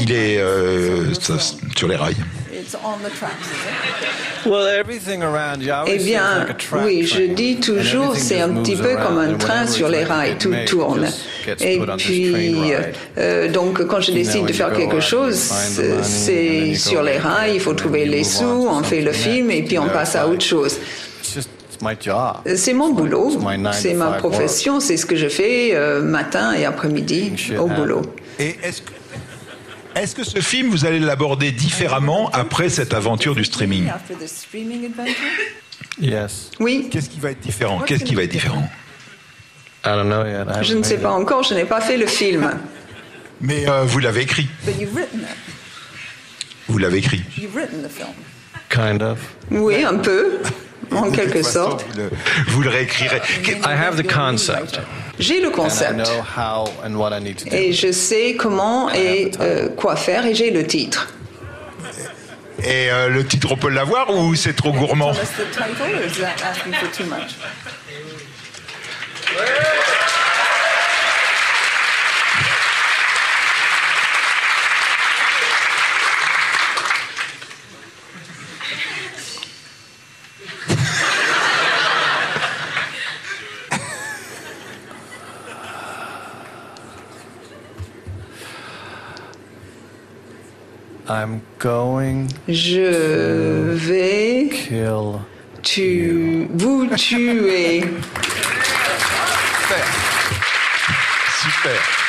il 0.00 0.12
est 0.12 0.40
sur 1.76 1.88
les 1.88 1.96
rails. 1.96 2.16
Eh 5.88 5.98
bien, 5.98 6.46
oui, 6.84 7.06
je 7.06 7.22
dis 7.22 7.56
toujours, 7.56 8.16
c'est 8.16 8.40
un 8.40 8.50
petit 8.54 8.76
peu 8.76 8.96
comme 8.96 9.18
un 9.18 9.34
train 9.34 9.66
sur 9.66 9.88
les 9.88 10.04
rails, 10.04 10.36
tout 10.38 10.54
tourne. 10.66 11.08
Et 11.60 11.78
puis, 11.98 12.72
euh, 13.18 13.48
donc, 13.50 13.84
quand 13.86 14.00
je 14.00 14.12
décide 14.12 14.46
de 14.46 14.52
faire 14.52 14.72
quelque 14.72 15.00
chose, 15.00 15.36
c'est 16.02 16.74
sur 16.74 17.02
les 17.02 17.18
rails, 17.18 17.54
il 17.54 17.60
faut 17.60 17.74
trouver 17.74 18.04
les 18.04 18.24
sous, 18.24 18.66
on 18.70 18.82
fait 18.82 19.02
le 19.02 19.12
film 19.12 19.50
et 19.50 19.62
puis 19.62 19.78
on 19.78 19.88
passe 19.88 20.16
à 20.16 20.28
autre 20.28 20.44
chose. 20.44 20.78
C'est 22.56 22.72
mon 22.72 22.92
boulot, 22.92 23.38
c'est 23.72 23.94
ma 23.94 24.12
profession, 24.12 24.80
c'est 24.80 24.96
ce 24.96 25.06
que 25.06 25.16
je 25.16 25.28
fais 25.28 25.74
euh, 25.74 26.02
matin 26.02 26.54
et 26.54 26.64
après-midi 26.64 27.32
au 27.58 27.66
boulot. 27.66 28.02
Et 28.38 28.56
est-ce 28.62 28.82
que 28.82 28.90
est-ce 29.94 30.16
que 30.16 30.24
ce 30.24 30.40
film, 30.40 30.70
vous 30.70 30.86
allez 30.86 30.98
l'aborder 30.98 31.52
différemment 31.52 32.28
après 32.32 32.68
cette 32.68 32.94
aventure 32.94 33.36
du 33.36 33.44
streaming? 33.44 33.88
Yes. 36.00 36.50
Oui. 36.60 36.88
Qu'est-ce 36.90 37.08
qui 37.08 37.20
va 37.20 37.30
être 37.30 37.40
différent? 37.40 37.80
Qu'est-ce 37.80 38.04
qui 38.04 38.14
va 38.14 38.22
être 38.22 38.32
différent? 38.32 38.68
Je 39.84 40.74
ne 40.74 40.82
sais 40.82 40.98
pas 40.98 41.12
encore, 41.12 41.42
je 41.42 41.54
n'ai 41.54 41.64
pas 41.64 41.80
fait 41.80 41.96
le 41.96 42.06
film. 42.06 42.50
Mais 43.40 43.68
euh, 43.68 43.82
vous 43.84 43.98
l'avez 43.98 44.22
écrit. 44.22 44.48
Vous 46.68 46.78
l'avez 46.78 46.98
écrit. 46.98 47.22
Kind 48.70 49.02
of. 49.02 49.18
Oui, 49.50 49.84
un 49.84 49.96
peu, 49.96 50.38
en 50.90 51.10
quelque 51.10 51.42
sorte. 51.42 51.84
Vous 52.48 52.62
le, 52.62 52.70
réécrirez. 52.70 53.20
I 53.46 53.56
have 53.62 54.02
the 54.02 54.10
concept. 54.10 54.80
J'ai 55.18 55.40
le 55.40 55.50
concept. 55.50 56.00
Et 57.52 57.72
je 57.72 57.92
sais 57.92 58.34
comment 58.36 58.90
et 58.90 59.30
euh, 59.40 59.68
quoi 59.68 59.96
faire 59.96 60.26
et 60.26 60.34
j'ai 60.34 60.50
le 60.50 60.66
titre. 60.66 61.08
Et 62.64 62.90
euh, 62.90 63.08
le 63.08 63.26
titre, 63.26 63.52
on 63.52 63.56
peut 63.56 63.68
l'avoir 63.68 64.10
ou 64.10 64.34
c'est 64.34 64.54
trop 64.54 64.72
gourmand? 64.72 65.12
I'm 91.08 91.42
going 91.58 92.28
Je 92.48 93.74
vais 93.74 94.48
kill 94.48 95.20
tu, 95.64 96.46
vous 96.52 96.86
tuer. 96.94 97.80
Super. 99.62 99.86
Super. 101.40 102.03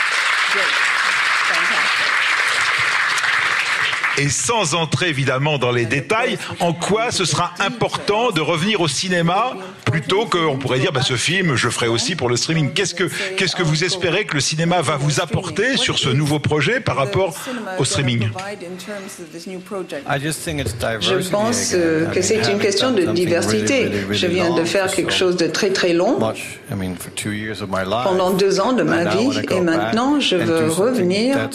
Et 4.18 4.30
sans 4.30 4.76
entrer 4.76 5.10
évidemment 5.10 5.58
dans 5.58 5.72
les 5.72 5.86
détails, 5.86 6.38
en 6.60 6.74
quoi 6.74 7.12
ce 7.12 7.26
sera 7.26 7.54
important 7.60 8.32
de 8.32 8.42
revenir 8.42 8.82
au 8.82 8.88
cinéma 8.88 9.54
plutôt 9.86 10.26
qu'on 10.26 10.58
pourrait 10.58 10.80
dire 10.80 10.92
bah, 10.92 11.02
ce 11.02 11.16
film 11.16 11.56
je 11.56 11.70
ferai 11.70 11.88
aussi 11.88 12.16
pour 12.16 12.30
le 12.30 12.36
streaming. 12.36 12.74
Qu'est-ce 12.74 12.94
que 12.94 13.06
qu'est-ce 13.38 13.56
que 13.56 13.64
vous 13.64 13.84
espérez 13.84 14.26
que 14.26 14.36
le 14.36 14.42
cinéma 14.42 14.82
va 14.82 14.98
vous 14.98 15.20
apporter 15.22 15.78
sur 15.78 16.00
ce 16.00 16.10
nouveau 16.10 16.40
projet 16.40 16.80
par 16.80 16.96
rapport 16.96 17.36
au 17.78 17.86
streaming? 17.86 18.30
Je 21.02 21.30
pense 21.30 21.72
euh, 21.74 22.06
que 22.08 22.22
c'est 22.22 22.52
une 22.52 22.60
question 22.60 22.92
de 22.92 23.04
diversité. 23.06 23.92
Je 24.12 24.28
viens 24.28 24.54
de 24.54 24.64
faire 24.64 24.92
quelque 24.92 25.14
chose 25.14 25.38
de 25.38 25.48
très 25.48 25.70
très 25.70 25.94
long 25.94 26.20
pendant 28.04 28.32
deux 28.32 28.60
ans 28.60 28.74
de 28.74 28.84
ma 28.84 29.06
vie 29.06 29.40
et 29.50 29.62
maintenant 29.62 30.20
je 30.20 30.36
veux 30.36 30.70
revenir 30.70 31.50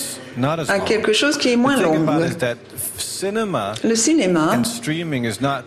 à 0.68 0.80
quelque 0.80 1.12
chose 1.12 1.36
qui 1.36 1.52
est 1.52 1.56
moins 1.56 1.80
long. 1.80 2.06
Le 3.84 3.94
cinéma 3.94 4.53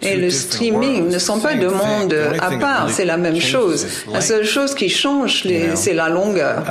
et 0.02 0.16
le 0.16 0.30
streaming 0.30 1.10
ne 1.10 1.20
sont 1.20 1.40
pas 1.40 1.54
deux 1.56 1.70
mondes 1.70 2.16
à 2.40 2.52
part, 2.58 2.90
c'est 2.90 3.06
la 3.06 3.18
même 3.18 3.40
chose. 3.40 3.86
La 4.12 4.22
seule 4.22 4.46
chose 4.46 4.74
qui 4.76 4.90
change, 4.90 5.44
c'est 5.76 5.94
la 5.94 6.10
longueur. 6.10 6.64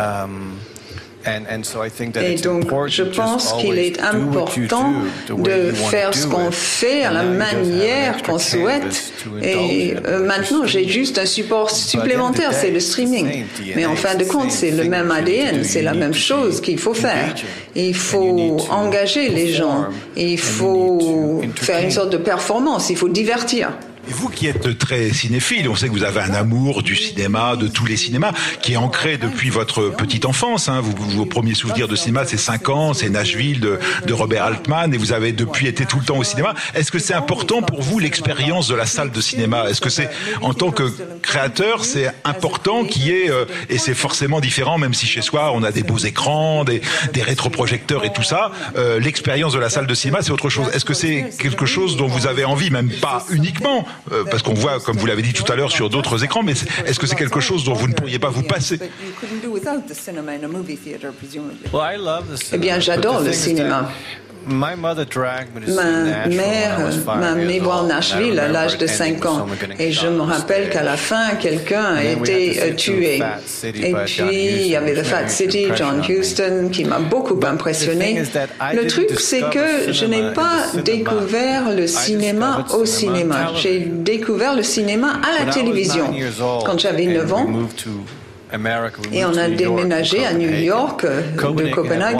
Et 2.23 2.35
donc, 2.37 2.65
je 2.89 3.03
pense 3.05 3.53
qu'il 3.55 3.79
est 3.79 4.01
important 4.01 4.93
de 5.29 5.73
faire 5.73 6.15
ce 6.15 6.27
qu'on 6.27 6.51
fait 6.51 7.05
à 7.05 7.11
la 7.13 7.23
manière 7.23 8.23
qu'on 8.23 8.39
souhaite. 8.39 9.13
Et 9.43 9.95
euh, 10.07 10.25
maintenant, 10.27 10.67
j'ai 10.67 10.87
juste 10.89 11.19
un 11.19 11.27
support 11.27 11.71
supplémentaire, 11.71 12.53
c'est 12.53 12.71
le 12.71 12.81
streaming. 12.81 13.45
Mais 13.77 13.87
en 13.87 13.97
fin 13.97 14.15
de 14.15 14.25
compte, 14.25 14.51
c'est 14.51 14.71
le 14.71 14.85
même 14.85 15.11
ADN, 15.11 15.65
c'est 15.65 15.83
la 15.83 15.95
même 15.95 16.15
chose 16.15 16.61
qu'il 16.61 16.79
faut 16.79 16.95
faire. 16.95 17.35
Il 17.75 17.95
faut 17.95 18.59
engager 18.71 19.29
les 19.29 19.49
gens, 19.49 19.87
il 20.17 20.39
faut 20.39 21.43
faire 21.57 21.83
une 21.83 21.91
sorte 21.91 22.11
de 22.11 22.17
performance, 22.19 22.91
il 22.91 22.97
faut 22.97 23.09
divertir. 23.09 23.73
Et 24.09 24.13
vous 24.13 24.29
qui 24.29 24.49
êtes 24.49 24.79
très 24.79 25.13
cinéphile, 25.13 25.69
on 25.69 25.77
sait 25.77 25.87
que 25.87 25.93
vous 25.93 26.03
avez 26.03 26.21
un 26.21 26.35
amour 26.35 26.83
du 26.83 26.97
cinéma, 26.97 27.55
de 27.55 27.69
tous 27.69 27.87
les 27.87 27.97
cinémas, 27.97 28.33
qui 28.61 28.73
est 28.73 28.77
ancré 28.77 29.17
depuis 29.17 29.49
votre 29.49 29.91
petite 29.91 30.25
enfance. 30.25 30.69
Hein. 30.69 30.81
Vos 30.81 31.25
premiers 31.25 31.55
souvenirs 31.55 31.87
de 31.87 31.95
cinéma, 31.95 32.25
c'est 32.27 32.37
5 32.37 32.69
ans, 32.69 32.95
c'est 32.95 33.09
Nashville 33.09 33.61
de, 33.61 33.79
de, 34.05 34.13
Robert 34.13 34.45
Altman, 34.45 34.93
et 34.93 34.97
vous 34.97 35.13
avez 35.13 35.31
depuis 35.31 35.69
été 35.69 35.87
tout 35.87 36.01
le 36.01 36.05
temps 36.05 36.19
au 36.19 36.25
cinéma. 36.25 36.55
Est-ce 36.75 36.91
que 36.91 36.99
c'est 36.99 37.15
important 37.15 37.63
pour 37.63 37.81
vous 37.81 38.01
l'expérience 38.01 38.67
de 38.67 38.75
la 38.75 38.87
salle 38.87 39.13
de 39.13 39.21
cinéma? 39.21 39.71
Est-ce 39.71 39.81
que 39.81 39.91
c'est, 39.91 40.11
en 40.41 40.53
tant 40.53 40.73
que 40.73 40.91
créateur, 41.23 41.85
c'est 41.85 42.13
important 42.25 42.85
qu'il 42.85 43.07
y 43.07 43.11
ait, 43.11 43.31
euh, 43.31 43.45
et 43.69 43.79
c'est 43.79 43.95
forcément 43.95 44.41
différent, 44.41 44.79
même 44.79 44.95
si 44.95 45.07
chez 45.07 45.23
soi 45.23 45.53
on 45.55 45.63
a 45.63 45.71
des 45.71 45.85
beaux 45.85 45.99
écrans, 45.99 46.65
des, 46.65 46.83
des 47.13 47.23
rétroprojecteurs 47.23 48.05
et 48.05 48.13
tout 48.13 48.25
ça, 48.25 48.51
euh, 48.77 48.99
l'expérience 48.99 49.53
de 49.53 49.61
la 49.61 49.71
salle 49.71 49.87
de 49.87 49.95
cinéma, 49.95 50.23
c'est 50.23 50.33
autre 50.33 50.49
chose. 50.49 50.67
Est-ce 50.75 50.85
que 50.85 50.95
c'est 50.95 51.31
quelque 51.39 51.67
chose 51.67 51.97
dont 51.97 52.09
vous 52.09 52.27
avez 52.27 52.45
envie, 52.45 52.71
même 52.71 52.91
pas 52.91 53.25
uniquement 53.31 53.87
euh, 54.13 54.25
parce 54.31 54.43
qu'on 54.43 54.55
voit, 54.55 54.81
comme 54.81 54.97
vous 54.97 55.07
l'avez 55.07 55.23
dit 55.23 55.33
tout 55.33 55.51
à 55.51 55.57
l'heure, 55.57 55.71
sur 55.73 55.91
d'autres 55.91 56.25
écrans, 56.25 56.43
mais 56.43 56.53
est-ce 56.87 56.99
que 56.99 57.07
c'est 57.07 57.17
quelque 57.17 57.41
chose 57.41 57.65
dont 57.65 57.75
vous 57.75 57.89
ne 57.89 57.95
pourriez 57.95 58.19
pas 58.19 58.31
vous 58.31 58.43
passer? 58.43 58.79
Eh 62.53 62.59
bien, 62.59 62.81
j'adore 62.81 63.21
le 63.21 63.33
cinéma. 63.33 63.91
Ma 65.69 66.27
mère 66.27 66.91
m'a 67.19 67.35
mis 67.35 67.59
voir 67.59 67.85
Nashville 67.85 68.39
à 68.39 68.49
l'âge 68.49 68.79
de 68.79 68.87
5 68.87 69.25
ans 69.27 69.47
et 69.79 69.93
je 69.93 70.07
me 70.09 70.21
rappelle 70.23 70.69
qu'à 70.71 70.83
la 70.83 70.97
fin, 70.97 71.35
quelqu'un 71.41 71.95
a 71.97 72.05
été 72.05 72.61
euh, 72.63 72.75
tué. 72.75 73.21
Et 73.65 73.95
puis, 74.05 74.27
il 74.33 74.67
y 74.69 74.77
avait 74.77 74.95
The 74.95 75.05
Fat 75.05 75.29
City, 75.29 75.69
John 75.77 76.03
Huston, 76.09 76.69
qui 76.73 76.85
m'a 76.85 76.99
beaucoup 76.99 77.39
impressionné. 77.45 78.23
Le 78.75 78.87
truc, 78.87 79.11
c'est 79.19 79.49
que 79.51 79.93
je 79.93 80.05
n'ai 80.07 80.33
pas 80.33 80.67
découvert 80.85 81.71
le 81.71 81.87
cinéma 81.87 82.65
au 82.75 82.85
cinéma. 82.85 83.53
J'ai 83.57 83.81
découvert 83.81 84.55
le 84.55 84.63
cinéma 84.63 85.21
à 85.23 85.45
la 85.45 85.53
télévision. 85.53 86.13
Quand 86.65 86.79
j'avais 86.79 87.07
9 87.07 87.33
ans, 87.33 87.47
et 89.13 89.25
on 89.25 89.37
a 89.37 89.49
déménagé 89.49 90.25
à 90.25 90.33
New 90.35 90.51
York 90.51 91.05
de 91.07 91.75
Copenhague. 91.75 92.19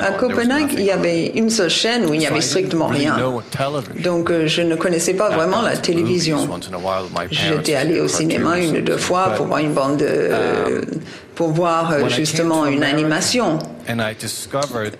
À 0.00 0.12
Copenhague, 0.12 0.72
il 0.74 0.84
y 0.84 0.90
avait 0.90 1.28
une 1.34 1.50
seule 1.50 1.70
chaîne 1.70 2.04
où 2.06 2.14
il 2.14 2.20
n'y 2.20 2.26
avait 2.26 2.40
strictement 2.40 2.86
rien. 2.88 3.16
Donc 4.02 4.30
euh, 4.30 4.46
je 4.46 4.62
ne 4.62 4.76
connaissais 4.76 5.14
pas 5.14 5.30
vraiment 5.30 5.62
la 5.62 5.76
télévision. 5.76 6.48
J'étais 7.30 7.74
allé 7.74 8.00
au 8.00 8.08
cinéma 8.08 8.58
une 8.58 8.78
ou 8.78 8.80
deux 8.80 8.98
fois 8.98 9.30
pour 9.36 9.46
voir 9.46 9.60
une 9.60 9.72
bande 9.72 9.96
de 9.98 10.30
pour 11.34 11.48
voir 11.48 11.92
euh, 11.92 12.08
justement 12.08 12.66
une 12.66 12.84
animation. 12.84 13.58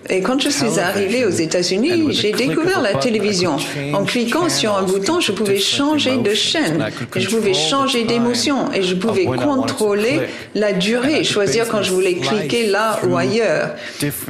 Et 0.09 0.21
quand 0.21 0.39
je 0.39 0.49
suis 0.49 0.79
arrivé 0.79 1.25
aux 1.25 1.29
États-Unis, 1.29 2.07
j'ai 2.11 2.31
découvert 2.31 2.81
la 2.81 2.95
télévision. 2.95 3.57
En 3.93 4.03
cliquant 4.03 4.49
sur 4.49 4.75
un 4.75 4.83
bouton, 4.83 5.19
je 5.19 5.31
pouvais 5.31 5.59
changer 5.59 6.17
de 6.17 6.33
chaîne, 6.33 6.85
je 7.15 7.27
pouvais 7.27 7.53
changer 7.53 8.03
d'émotion 8.03 8.71
et 8.73 8.81
je 8.83 8.95
pouvais 8.95 9.25
contrôler 9.25 10.21
la 10.55 10.73
durée, 10.73 11.23
choisir 11.23 11.67
quand 11.67 11.81
je 11.81 11.91
voulais 11.91 12.15
cliquer 12.15 12.67
là 12.67 12.99
ou 13.07 13.17
ailleurs. 13.17 13.75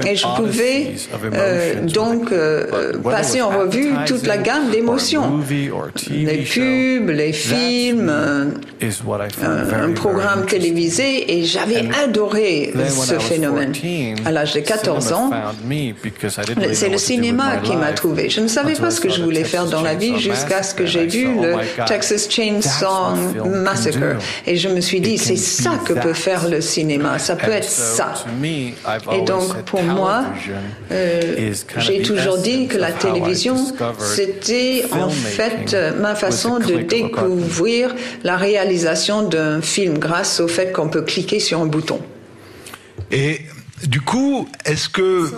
Et 0.05 0.15
je 0.15 0.27
pouvais 0.35 0.93
euh, 1.33 1.85
donc 1.85 2.31
euh, 2.31 2.93
passer 3.03 3.41
en 3.41 3.49
revue 3.49 3.91
toute 4.05 4.25
la 4.25 4.37
gamme 4.37 4.69
d'émotions. 4.71 5.39
Les 6.09 6.37
pubs, 6.37 7.09
les 7.09 7.33
films, 7.33 8.11
un 8.81 9.91
programme 9.93 10.45
télévisé 10.45 11.37
et 11.37 11.43
j'avais 11.43 11.87
adoré 12.03 12.73
ce 12.89 13.15
phénomène. 13.19 13.73
À 14.25 14.31
l'âge 14.43 14.53
de 14.53 14.59
14 14.59 15.13
ans, 15.13 15.31
c'est 16.73 16.89
le 16.89 16.97
cinéma 16.97 17.57
qui 17.57 17.75
m'a 17.75 17.93
trouvé. 17.93 18.29
Je 18.29 18.41
ne 18.41 18.47
savais 18.47 18.73
pas 18.73 18.91
ce 18.91 18.99
que 18.99 19.09
je 19.09 19.21
voulais 19.21 19.43
faire 19.43 19.65
dans 19.65 19.81
la 19.81 19.95
vie 19.95 20.19
jusqu'à 20.19 20.63
ce 20.63 20.73
que 20.73 20.85
j'ai 20.85 21.05
vu 21.05 21.27
le 21.41 21.55
Texas 21.85 22.29
Chainsaw 22.29 23.15
Massacre. 23.45 24.17
Et 24.45 24.57
je 24.57 24.67
me 24.69 24.81
suis 24.81 24.99
dit, 24.99 25.17
c'est 25.17 25.37
ça 25.37 25.71
que 25.85 25.93
peut 25.93 26.13
faire 26.13 26.49
le 26.49 26.61
cinéma. 26.61 27.19
Ça 27.19 27.35
peut 27.35 27.51
être 27.51 27.69
ça. 27.69 28.13
Et 29.13 29.21
donc, 29.21 29.61
pour 29.63 29.83
moi, 29.83 30.25
euh, 30.91 31.53
j'ai 31.77 32.01
toujours 32.01 32.37
dit 32.37 32.67
que 32.67 32.77
la 32.77 32.91
télévision, 32.91 33.55
c'était 33.99 34.85
en 34.91 35.09
fait 35.09 35.75
ma 35.99 36.15
façon 36.15 36.59
de 36.59 36.75
découvrir 36.81 37.95
la 38.23 38.35
réalisation 38.35 39.23
d'un 39.23 39.61
film 39.61 39.97
grâce 39.97 40.39
au 40.39 40.47
fait 40.47 40.71
qu'on 40.71 40.89
peut 40.89 41.01
cliquer 41.01 41.39
sur 41.39 41.61
un 41.61 41.65
bouton. 41.65 41.99
Et 43.11 43.41
du 43.87 44.01
coup, 44.01 44.47
est-ce 44.65 44.89
que 44.89 45.29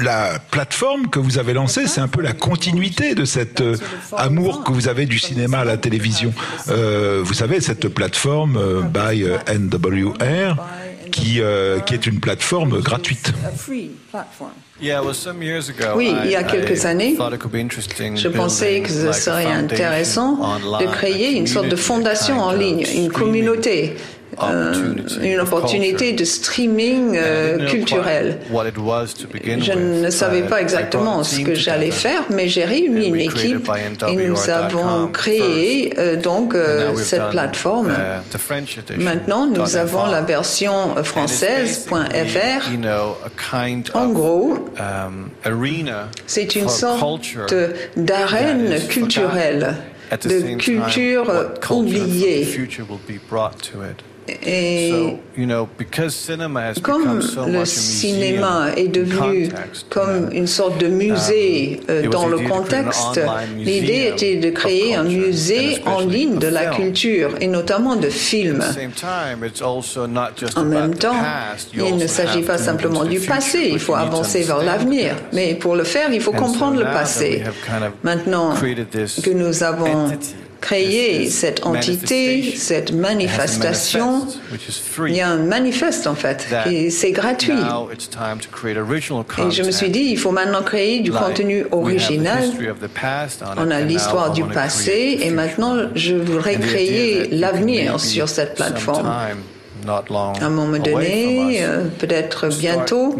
la 0.00 0.38
plateforme 0.50 1.08
que 1.08 1.18
vous 1.18 1.38
avez 1.38 1.52
lancée, 1.52 1.86
c'est 1.86 2.00
un 2.00 2.08
peu 2.08 2.22
la 2.22 2.32
continuité 2.32 3.14
de 3.14 3.24
cet 3.24 3.60
euh, 3.60 3.76
amour 4.16 4.64
que 4.64 4.72
vous 4.72 4.88
avez 4.88 5.06
du 5.06 5.18
cinéma 5.18 5.58
à 5.58 5.64
la 5.64 5.76
télévision? 5.76 6.32
Euh, 6.68 7.22
Vous 7.24 7.34
savez, 7.34 7.60
cette 7.60 7.88
plateforme 7.88 8.56
euh, 8.56 8.82
by 8.82 9.24
NWR, 9.52 10.56
qui, 11.10 11.40
qui 11.86 11.94
est 11.94 12.06
une 12.06 12.20
plateforme 12.20 12.80
gratuite. 12.80 13.32
Oui, 15.96 16.14
il 16.24 16.30
y 16.30 16.36
a 16.36 16.42
quelques 16.44 16.84
années, 16.84 17.16
je 17.18 18.28
pensais 18.28 18.82
que 18.82 18.90
ce 18.90 19.12
serait 19.12 19.46
intéressant 19.46 20.58
de 20.78 20.86
créer 20.86 21.32
une 21.32 21.46
sorte 21.46 21.68
de 21.68 21.76
fondation 21.76 22.40
en 22.40 22.52
ligne, 22.52 22.84
une 22.94 23.10
communauté 23.10 23.96
une 25.22 25.40
opportunité 25.40 26.12
de 26.12 26.24
streaming 26.24 27.16
euh, 27.16 27.68
culturel. 27.68 28.38
Je 28.50 29.72
ne 29.72 30.10
savais 30.10 30.42
pas 30.42 30.60
exactement 30.60 31.24
ce 31.24 31.40
que 31.40 31.54
j'allais 31.54 31.90
faire, 31.90 32.22
mais 32.30 32.48
j'ai 32.48 32.64
réuni 32.64 33.06
une 33.06 33.20
équipe 33.20 33.70
et 34.08 34.16
nous 34.16 34.50
avons 34.50 35.08
créé 35.08 35.94
euh, 35.98 36.16
donc 36.16 36.54
cette 36.96 37.30
plateforme. 37.30 37.92
Maintenant, 38.98 39.46
nous 39.46 39.76
avons 39.76 40.06
la 40.06 40.22
version 40.22 41.02
française.fr. 41.02 41.98
En 43.94 44.08
gros, 44.08 44.68
c'est 46.26 46.54
une 46.56 46.68
sorte 46.68 47.54
d'arène 47.96 48.86
culturelle 48.88 49.74
de 50.10 50.56
culture 50.56 51.30
oubliée. 51.70 52.46
Et 54.44 55.14
comme 56.82 57.20
le 57.46 57.64
cinéma 57.64 58.68
est 58.76 58.88
devenu 58.88 59.48
comme 59.88 60.30
une 60.32 60.46
sorte 60.46 60.78
de 60.78 60.88
musée 60.88 61.80
uh, 61.88 61.90
euh, 61.90 62.08
dans 62.08 62.26
le 62.26 62.38
contexte, 62.38 63.20
l'idée 63.56 64.12
était 64.12 64.36
de 64.36 64.50
créer 64.50 64.94
un 64.94 65.04
musée 65.04 65.82
en 65.86 66.00
ligne 66.00 66.38
de 66.38 66.48
la 66.48 66.66
culture 66.66 67.30
et 67.40 67.46
notamment 67.46 67.96
de 67.96 68.08
films. 68.08 68.64
En 70.56 70.64
même 70.64 70.94
temps, 70.94 71.16
il 71.74 71.96
ne 71.96 72.06
s'agit 72.06 72.42
pas 72.42 72.58
simplement 72.58 73.04
du 73.04 73.20
passé, 73.20 73.70
il 73.72 73.78
faut 73.80 73.94
avancer 73.94 74.42
vers 74.42 74.62
l'avenir. 74.62 75.14
Mais 75.32 75.54
pour 75.54 75.76
le 75.76 75.84
faire, 75.84 76.12
il 76.12 76.20
faut 76.20 76.32
comprendre 76.32 76.78
le 76.78 76.84
passé. 76.84 77.42
Maintenant 78.02 78.54
que 78.54 79.30
nous 79.30 79.62
avons 79.62 80.10
créer 80.60 81.28
cette 81.28 81.64
entité, 81.64 82.54
cette 82.56 82.92
manifestation. 82.92 84.26
Il 85.06 85.14
y 85.14 85.20
a 85.20 85.28
un 85.28 85.38
manifeste 85.38 86.06
en 86.06 86.14
fait, 86.14 86.46
et 86.70 86.90
c'est 86.90 87.12
gratuit. 87.12 87.52
Et 87.52 89.50
je 89.50 89.62
me 89.62 89.70
suis 89.70 89.90
dit, 89.90 90.00
il 90.10 90.18
faut 90.18 90.32
maintenant 90.32 90.62
créer 90.62 91.00
du 91.00 91.12
contenu 91.12 91.66
original. 91.70 92.44
On 93.56 93.70
a 93.70 93.80
l'histoire 93.80 94.32
du 94.32 94.44
passé 94.44 95.18
et 95.22 95.30
maintenant 95.30 95.76
je 95.94 96.14
voudrais 96.16 96.56
créer 96.56 97.28
l'avenir 97.30 98.00
sur 98.00 98.28
cette 98.28 98.54
plateforme. 98.54 99.10
À 99.86 100.44
un 100.44 100.50
moment 100.50 100.78
donné, 100.78 101.62
euh, 101.62 101.84
peut-être 101.98 102.48
bientôt, 102.48 103.14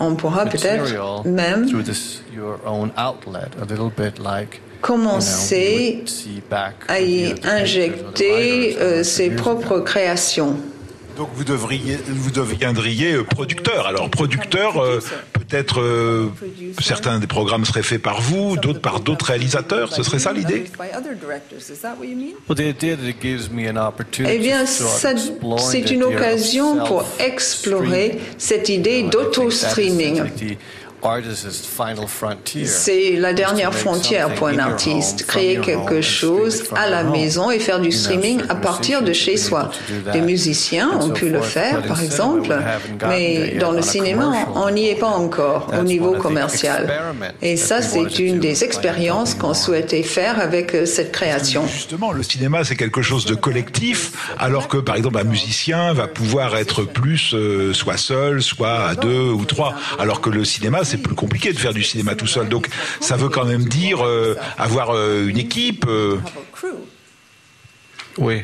on 0.00 0.14
pourra 0.16 0.46
peut-être 0.46 1.26
même 1.26 1.66
commencer 4.84 6.04
à 6.88 7.00
y 7.00 7.34
injecter 7.42 8.76
euh, 8.78 9.02
ses 9.02 9.30
propres 9.30 9.80
créations. 9.80 10.58
Donc 11.16 11.30
vous 11.34 11.44
devriez, 11.44 11.96
vous 12.06 12.30
deviendriez 12.30 13.14
euh, 13.14 13.24
producteur. 13.24 13.86
Alors 13.86 14.10
producteur, 14.10 14.82
euh, 14.82 15.00
peut-être 15.32 15.80
certains 16.80 17.18
des 17.18 17.26
programmes 17.26 17.64
seraient 17.64 17.82
faits 17.82 18.02
par 18.02 18.20
vous, 18.20 18.58
d'autres 18.58 18.82
par 18.82 19.00
d'autres 19.00 19.26
réalisateurs. 19.26 19.90
Ce 19.94 20.02
serait 20.02 20.18
ça 20.18 20.34
l'idée? 20.34 20.64
Eh 24.26 24.38
bien, 24.38 24.66
c'est 24.66 25.90
une 25.90 26.02
occasion 26.02 26.84
pour 26.84 27.06
explorer 27.20 28.18
cette 28.36 28.68
idée 28.68 29.04
d'auto-streaming. 29.04 30.24
C'est 32.66 33.16
la 33.16 33.32
dernière 33.34 33.74
frontière 33.74 34.34
pour 34.34 34.48
un 34.48 34.58
artiste, 34.58 35.26
créer 35.26 35.58
quelque 35.60 36.00
chose 36.00 36.64
à 36.74 36.88
la 36.88 37.04
maison 37.04 37.50
et 37.50 37.58
faire 37.58 37.80
du 37.80 37.92
streaming 37.92 38.42
à 38.48 38.54
partir 38.54 39.02
de 39.02 39.12
chez 39.12 39.36
soi. 39.36 39.70
Des 40.12 40.20
musiciens 40.20 40.90
ont 41.00 41.10
pu 41.10 41.28
le 41.28 41.40
faire, 41.40 41.82
par 41.82 42.02
exemple, 42.02 42.56
mais 43.08 43.56
dans 43.60 43.72
le 43.72 43.82
cinéma, 43.82 44.32
on 44.54 44.70
n'y 44.70 44.88
est 44.88 44.94
pas 44.94 45.08
encore 45.08 45.70
au 45.78 45.82
niveau 45.82 46.12
commercial. 46.12 46.90
Et 47.42 47.56
ça, 47.56 47.82
c'est 47.82 48.18
une 48.18 48.38
des 48.38 48.64
expériences 48.64 49.34
qu'on 49.34 49.54
souhaitait 49.54 50.02
faire 50.02 50.40
avec 50.40 50.74
euh, 50.74 50.86
cette 50.86 51.12
création. 51.12 51.66
Justement, 51.66 52.12
le 52.12 52.22
cinéma, 52.22 52.64
c'est 52.64 52.76
quelque 52.76 53.02
chose 53.02 53.24
de 53.24 53.34
collectif, 53.34 54.12
alors 54.38 54.68
que, 54.68 54.76
par 54.76 54.96
exemple, 54.96 55.18
un 55.18 55.24
musicien 55.24 55.92
va 55.92 56.06
pouvoir 56.06 56.56
être 56.56 56.84
plus 56.84 57.34
euh, 57.34 57.72
soit 57.72 57.96
seul, 57.96 58.42
soit 58.42 58.88
à 58.88 58.94
deux 58.94 59.30
ou 59.30 59.44
trois, 59.44 59.74
alors 59.98 60.20
que 60.20 60.30
le 60.30 60.44
cinéma, 60.44 60.80
c'est 60.84 60.93
c'est 60.94 61.02
plus 61.02 61.14
compliqué 61.16 61.52
de 61.52 61.58
faire 61.58 61.74
du 61.74 61.82
cinéma 61.82 62.14
tout 62.14 62.26
seul. 62.26 62.48
Donc 62.48 62.68
ça 63.00 63.16
veut 63.16 63.28
quand 63.28 63.44
même 63.44 63.64
dire 63.64 64.04
euh, 64.04 64.36
avoir 64.58 64.90
euh, 64.94 65.26
une 65.26 65.38
équipe. 65.38 65.84
Euh. 65.88 66.18
Oui. 68.18 68.42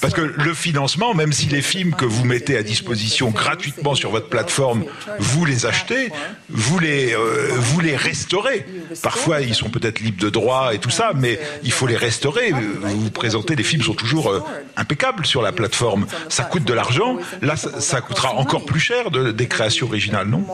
Parce 0.00 0.14
que 0.14 0.20
le 0.20 0.54
financement, 0.54 1.12
même 1.12 1.32
si 1.32 1.46
les 1.46 1.62
films 1.62 1.94
que 1.94 2.04
vous 2.04 2.24
mettez 2.24 2.56
à 2.56 2.62
disposition 2.62 3.30
gratuitement 3.30 3.96
sur 3.96 4.10
votre 4.10 4.28
plateforme, 4.28 4.84
vous 5.18 5.44
les 5.44 5.66
achetez, 5.66 6.12
vous 6.48 6.78
les, 6.78 7.16
vous 7.56 7.80
les 7.80 7.96
restaurez. 7.96 8.64
Parfois, 9.02 9.40
ils 9.40 9.56
sont 9.56 9.70
peut-être 9.70 9.98
libres 9.98 10.22
de 10.22 10.30
droit 10.30 10.72
et 10.72 10.78
tout 10.78 10.90
ça, 10.90 11.10
mais 11.16 11.40
il 11.64 11.72
faut 11.72 11.88
les 11.88 11.96
restaurer. 11.96 12.52
Vous 12.52 13.10
présentez, 13.10 13.56
les 13.56 13.64
films 13.64 13.82
sont 13.82 13.94
toujours 13.94 14.44
impeccables 14.76 15.26
sur 15.26 15.42
la 15.42 15.50
plateforme. 15.50 16.06
Ça 16.28 16.44
coûte 16.44 16.64
de 16.64 16.74
l'argent. 16.74 17.18
Là, 17.40 17.56
ça, 17.56 17.80
ça, 17.80 18.00
coûtera 18.00 18.34
encore 18.34 18.64
plus 18.64 18.80
cher 18.80 19.10
de, 19.10 19.32
des 19.32 19.48
créations 19.48 19.88
originales, 19.88 20.28
non? 20.28 20.44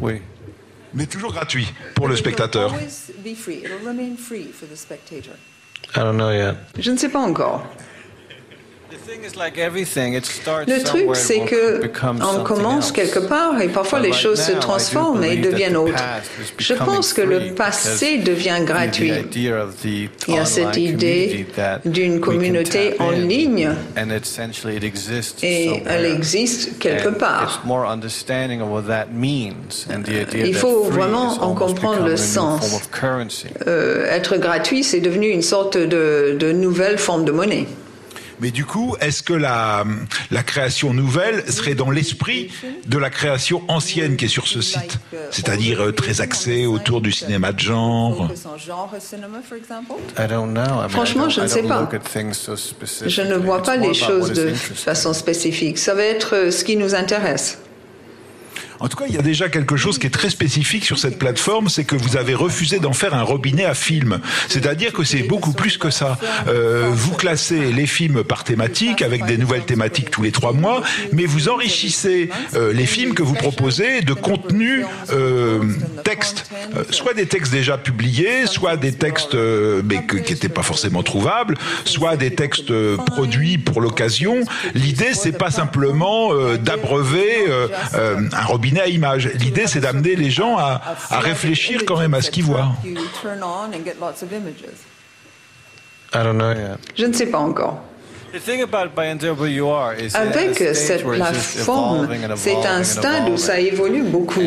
Oui. 0.00 0.22
Mais 0.94 1.06
toujours 1.06 1.32
gratuit 1.32 1.72
pour 1.94 2.08
le 2.08 2.16
spectateur. 2.16 2.74
Je 6.78 6.90
ne 6.90 6.96
sais 6.96 7.08
pas 7.08 7.20
encore. 7.20 7.66
Le 10.66 10.82
truc, 10.82 11.06
c'est 11.14 11.40
que 11.40 11.80
on 12.20 12.42
commence 12.44 12.92
quelque 12.92 13.18
part 13.20 13.60
et 13.60 13.68
parfois 13.68 14.00
les 14.00 14.12
choses 14.12 14.40
se 14.40 14.52
transforment 14.52 15.24
et 15.24 15.36
deviennent 15.36 15.76
autres. 15.76 16.02
Je 16.58 16.74
pense 16.74 17.12
que 17.12 17.22
le 17.22 17.54
passé 17.54 18.18
devient 18.18 18.60
gratuit. 18.64 19.12
Il 20.28 20.34
y 20.34 20.38
a 20.38 20.44
cette 20.44 20.76
idée 20.76 21.46
d'une 21.84 22.20
communauté 22.20 22.94
en 22.98 23.10
ligne 23.10 23.70
et 25.42 25.82
elle 25.86 26.04
existe 26.06 26.78
quelque 26.78 27.08
part. 27.08 27.62
Il 30.46 30.54
faut 30.54 30.84
vraiment 30.84 31.32
en 31.42 31.54
comprendre 31.54 32.04
le 32.06 32.16
sens. 32.16 32.60
Euh, 33.66 34.06
être 34.10 34.36
gratuit, 34.36 34.84
c'est 34.84 35.00
devenu 35.00 35.28
une 35.28 35.42
sorte 35.42 35.76
de, 35.78 36.36
de 36.38 36.52
nouvelle 36.52 36.98
forme 36.98 37.24
de 37.24 37.32
monnaie. 37.32 37.66
Mais 38.42 38.50
du 38.50 38.64
coup, 38.64 38.96
est-ce 39.00 39.22
que 39.22 39.32
la, 39.32 39.84
la 40.32 40.42
création 40.42 40.92
nouvelle 40.92 41.50
serait 41.50 41.76
dans 41.76 41.90
l'esprit 41.90 42.50
de 42.86 42.98
la 42.98 43.08
création 43.08 43.62
ancienne 43.68 44.16
qui 44.16 44.24
est 44.24 44.28
sur 44.28 44.48
ce 44.48 44.60
site 44.60 44.98
C'est-à-dire 45.30 45.80
euh, 45.80 45.92
très 45.92 46.20
axée 46.20 46.66
autour 46.66 47.00
du 47.00 47.12
cinéma 47.12 47.52
de 47.52 47.60
genre 47.60 48.28
Franchement, 50.88 51.28
je 51.28 51.40
ne 51.40 51.46
sais 51.46 51.62
pas. 51.62 51.88
Je 53.06 53.22
ne 53.22 53.34
vois 53.36 53.62
pas 53.62 53.76
les 53.76 53.94
choses 53.94 54.32
de 54.32 54.52
façon 54.52 55.12
spécifique. 55.12 55.78
Ça 55.78 55.94
va 55.94 56.02
être 56.02 56.34
euh, 56.34 56.50
ce 56.50 56.64
qui 56.64 56.76
nous 56.76 56.96
intéresse. 56.96 57.58
En 58.82 58.88
tout 58.88 58.96
cas, 58.96 59.04
il 59.08 59.14
y 59.14 59.18
a 59.18 59.22
déjà 59.22 59.48
quelque 59.48 59.76
chose 59.76 59.96
qui 59.96 60.08
est 60.08 60.10
très 60.10 60.28
spécifique 60.28 60.84
sur 60.84 60.98
cette 60.98 61.16
plateforme, 61.16 61.68
c'est 61.68 61.84
que 61.84 61.94
vous 61.94 62.16
avez 62.16 62.34
refusé 62.34 62.80
d'en 62.80 62.92
faire 62.92 63.14
un 63.14 63.22
robinet 63.22 63.64
à 63.64 63.74
films. 63.74 64.18
C'est-à-dire 64.48 64.92
que 64.92 65.04
c'est 65.04 65.22
beaucoup 65.22 65.52
plus 65.52 65.78
que 65.78 65.88
ça. 65.88 66.18
Euh, 66.48 66.90
vous 66.92 67.12
classez 67.14 67.70
les 67.72 67.86
films 67.86 68.24
par 68.24 68.42
thématique, 68.42 69.00
avec 69.00 69.24
des 69.24 69.38
nouvelles 69.38 69.62
thématiques 69.62 70.10
tous 70.10 70.22
les 70.22 70.32
trois 70.32 70.52
mois, 70.52 70.82
mais 71.12 71.26
vous 71.26 71.48
enrichissez 71.48 72.28
euh, 72.54 72.72
les 72.72 72.86
films 72.86 73.14
que 73.14 73.22
vous 73.22 73.34
proposez 73.34 74.00
de 74.00 74.14
contenu 74.14 74.84
euh, 75.12 75.60
texte, 76.02 76.50
euh, 76.76 76.82
soit 76.90 77.14
des 77.14 77.26
textes 77.26 77.52
déjà 77.52 77.78
publiés, 77.78 78.48
soit 78.48 78.76
des 78.76 78.92
textes 78.92 79.36
qui 80.08 80.32
n'étaient 80.32 80.48
pas 80.48 80.64
forcément 80.64 81.04
trouvables, 81.04 81.56
soit 81.84 82.16
des 82.16 82.34
textes 82.34 82.72
produits 83.06 83.58
pour 83.58 83.80
l'occasion. 83.80 84.40
L'idée, 84.74 85.14
c'est 85.14 85.38
pas 85.38 85.52
simplement 85.52 86.34
d'abreuver 86.56 87.46
un 87.94 88.44
robinet 88.44 88.71
à 88.80 88.86
image. 88.86 89.28
L'idée, 89.34 89.66
c'est 89.66 89.80
d'amener 89.80 90.16
les 90.16 90.30
gens 90.30 90.56
à, 90.56 90.80
à, 91.10 91.18
réfléchir 91.20 91.82
quand 91.86 91.98
même 91.98 92.14
à 92.14 92.22
ce 92.22 92.30
qu'ils 92.30 92.44
voient. 92.44 92.72
Je 96.14 97.06
ne 97.06 97.12
sais 97.12 97.26
pas 97.26 97.38
encore. 97.38 97.80
Avec 100.14 100.58
cette 100.74 101.04
plateforme, 101.04 102.08
c'est 102.36 102.66
un 102.66 102.84
stade 102.84 103.28
où 103.28 103.36
ça 103.36 103.60
évolue 103.60 104.02
beaucoup. 104.02 104.40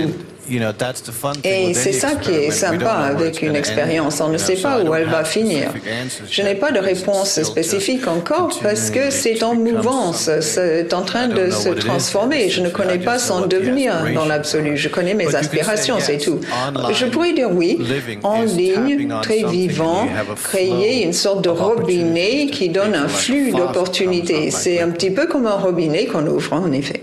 Et 1.43 1.74
c'est 1.74 1.91
ça 1.91 2.16
qui 2.16 2.32
est 2.32 2.52
sympa 2.52 2.91
avec 2.91 3.41
une 3.41 3.56
expérience. 3.56 4.22
On 4.22 4.30
ne 4.30 4.38
sait 4.38 4.56
pas 4.56 4.82
où 4.84 4.93
elle 4.93 5.08
va 5.08 5.24
finir. 5.24 5.74
Je 6.30 6.41
n'ai 6.41 6.56
pas 6.56 6.72
de 6.72 6.80
réponse 6.80 7.41
spécifique 7.43 8.08
encore 8.08 8.60
parce 8.62 8.89
que 8.89 9.10
c'est 9.10 9.43
en 9.43 9.56
mouvance, 9.56 10.30
c'est 10.41 10.93
en 10.93 11.02
train 11.02 11.28
de 11.28 11.50
se 11.50 11.70
transformer. 11.70 12.50
Je 12.50 12.62
ne 12.62 12.70
connais 12.70 13.00
pas 13.00 13.20
son 13.20 13.46
devenir 13.48 13.93
dans 14.14 14.26
l'absolu. 14.26 14.78
Je 14.78 14.89
connais 14.89 15.14
mes 15.14 15.36
aspirations, 15.36 15.98
c'est 16.00 16.18
tout. 16.18 16.39
Je 16.91 17.06
pourrais 17.06 17.34
dire 17.34 17.50
oui, 17.52 17.80
en 18.24 18.43
ligne, 18.43 19.08
très 19.22 19.43
vivant, 19.43 20.08
créer 20.43 21.04
une 21.04 21.14
sorte 21.14 21.43
de 21.43 21.50
robinet 21.50 22.48
qui 22.48 22.70
donne 22.70 22.96
un 22.96 23.08
flux 23.08 23.52
d'opportunités. 23.52 24.52
C'est 24.52 24.80
un 24.82 24.89
petit 24.89 25.12
peu 25.12 25.28
comme 25.28 25.48
un 25.48 25.56
robinet 25.56 26.06
qu'on 26.06 26.26
ouvre, 26.28 26.54
en 26.54 26.72
effet. 26.72 27.02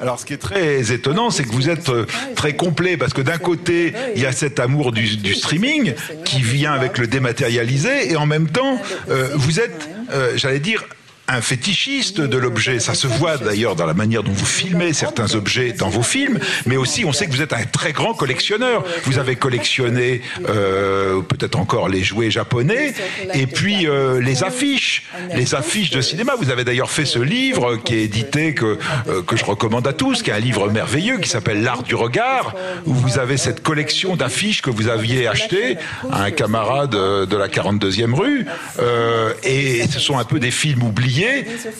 Alors, 0.00 0.20
ce 0.20 0.26
qui 0.26 0.34
est 0.34 0.38
très 0.38 0.92
étonnant, 0.92 1.30
c'est 1.30 1.44
que 1.44 1.52
vous 1.52 1.70
êtes 1.70 1.88
euh, 1.88 2.06
très 2.34 2.54
complet 2.54 2.96
parce 2.96 3.14
que 3.14 3.22
d'un 3.22 3.38
côté, 3.38 3.94
il 4.14 4.22
y 4.22 4.26
a 4.26 4.32
cet 4.32 4.60
amour 4.60 4.92
du, 4.92 5.34
streaming 5.34 5.94
qui 6.24 6.42
vient 6.42 6.72
avec 6.72 6.98
le 6.98 7.06
dématérialisé 7.06 8.10
et 8.10 8.16
en 8.16 8.26
même 8.26 8.48
temps, 8.48 8.78
euh, 9.08 9.30
vous 9.34 9.60
êtes, 9.60 9.88
euh, 10.12 10.32
j'allais 10.36 10.60
dire, 10.60 10.84
un 11.28 11.40
fétichiste 11.40 12.20
de 12.20 12.38
l'objet. 12.38 12.78
Ça 12.78 12.94
se 12.94 13.06
voit 13.06 13.36
d'ailleurs 13.36 13.76
dans 13.76 13.86
la 13.86 13.94
manière 13.94 14.22
dont 14.22 14.32
vous 14.32 14.46
filmez 14.46 14.92
certains 14.92 15.34
objets 15.34 15.72
dans 15.72 15.88
vos 15.88 16.02
films, 16.02 16.38
mais 16.66 16.76
aussi 16.76 17.04
on 17.04 17.12
sait 17.12 17.26
que 17.26 17.32
vous 17.32 17.42
êtes 17.42 17.52
un 17.52 17.64
très 17.64 17.92
grand 17.92 18.14
collectionneur. 18.14 18.84
Vous 19.04 19.18
avez 19.18 19.36
collectionné 19.36 20.22
euh, 20.48 21.20
peut-être 21.22 21.58
encore 21.58 21.88
les 21.88 22.04
jouets 22.04 22.30
japonais 22.30 22.94
et 23.34 23.46
puis 23.46 23.86
euh, 23.86 24.20
les 24.20 24.44
affiches, 24.44 25.04
les 25.34 25.54
affiches 25.54 25.90
de 25.90 26.00
cinéma. 26.00 26.34
Vous 26.38 26.50
avez 26.50 26.64
d'ailleurs 26.64 26.90
fait 26.90 27.06
ce 27.06 27.18
livre 27.18 27.76
qui 27.76 27.94
est 27.94 28.02
édité 28.02 28.54
que 28.54 28.78
euh, 29.08 29.22
que 29.22 29.36
je 29.36 29.44
recommande 29.44 29.86
à 29.86 29.92
tous, 29.92 30.22
qui 30.22 30.30
est 30.30 30.34
un 30.34 30.38
livre 30.38 30.68
merveilleux 30.70 31.18
qui 31.18 31.28
s'appelle 31.28 31.62
L'art 31.62 31.82
du 31.82 31.94
regard, 31.94 32.54
où 32.84 32.94
vous 32.94 33.18
avez 33.18 33.36
cette 33.36 33.62
collection 33.62 34.16
d'affiches 34.16 34.62
que 34.62 34.70
vous 34.70 34.88
aviez 34.88 35.26
acheté 35.26 35.76
à 36.10 36.24
un 36.24 36.30
camarade 36.30 36.90
de 36.90 37.36
la 37.36 37.48
42e 37.48 38.14
rue, 38.14 38.46
euh, 38.78 39.32
et 39.42 39.86
ce 39.88 39.98
sont 39.98 40.18
un 40.18 40.24
peu 40.24 40.38
des 40.38 40.50
films 40.50 40.82
oubliés 40.82 41.15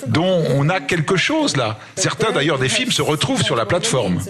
dont 0.07 0.45
on 0.55 0.69
a 0.69 0.81
quelque 0.81 1.17
chose 1.17 1.57
là. 1.57 1.79
Certains 1.97 2.33
d'ailleurs 2.33 2.59
des 2.59 2.69
films 2.69 2.93
se 2.93 3.03
retrouvent 3.03 3.43
sur 3.43 3.57
la 3.57 3.67
plateforme. 3.67 4.21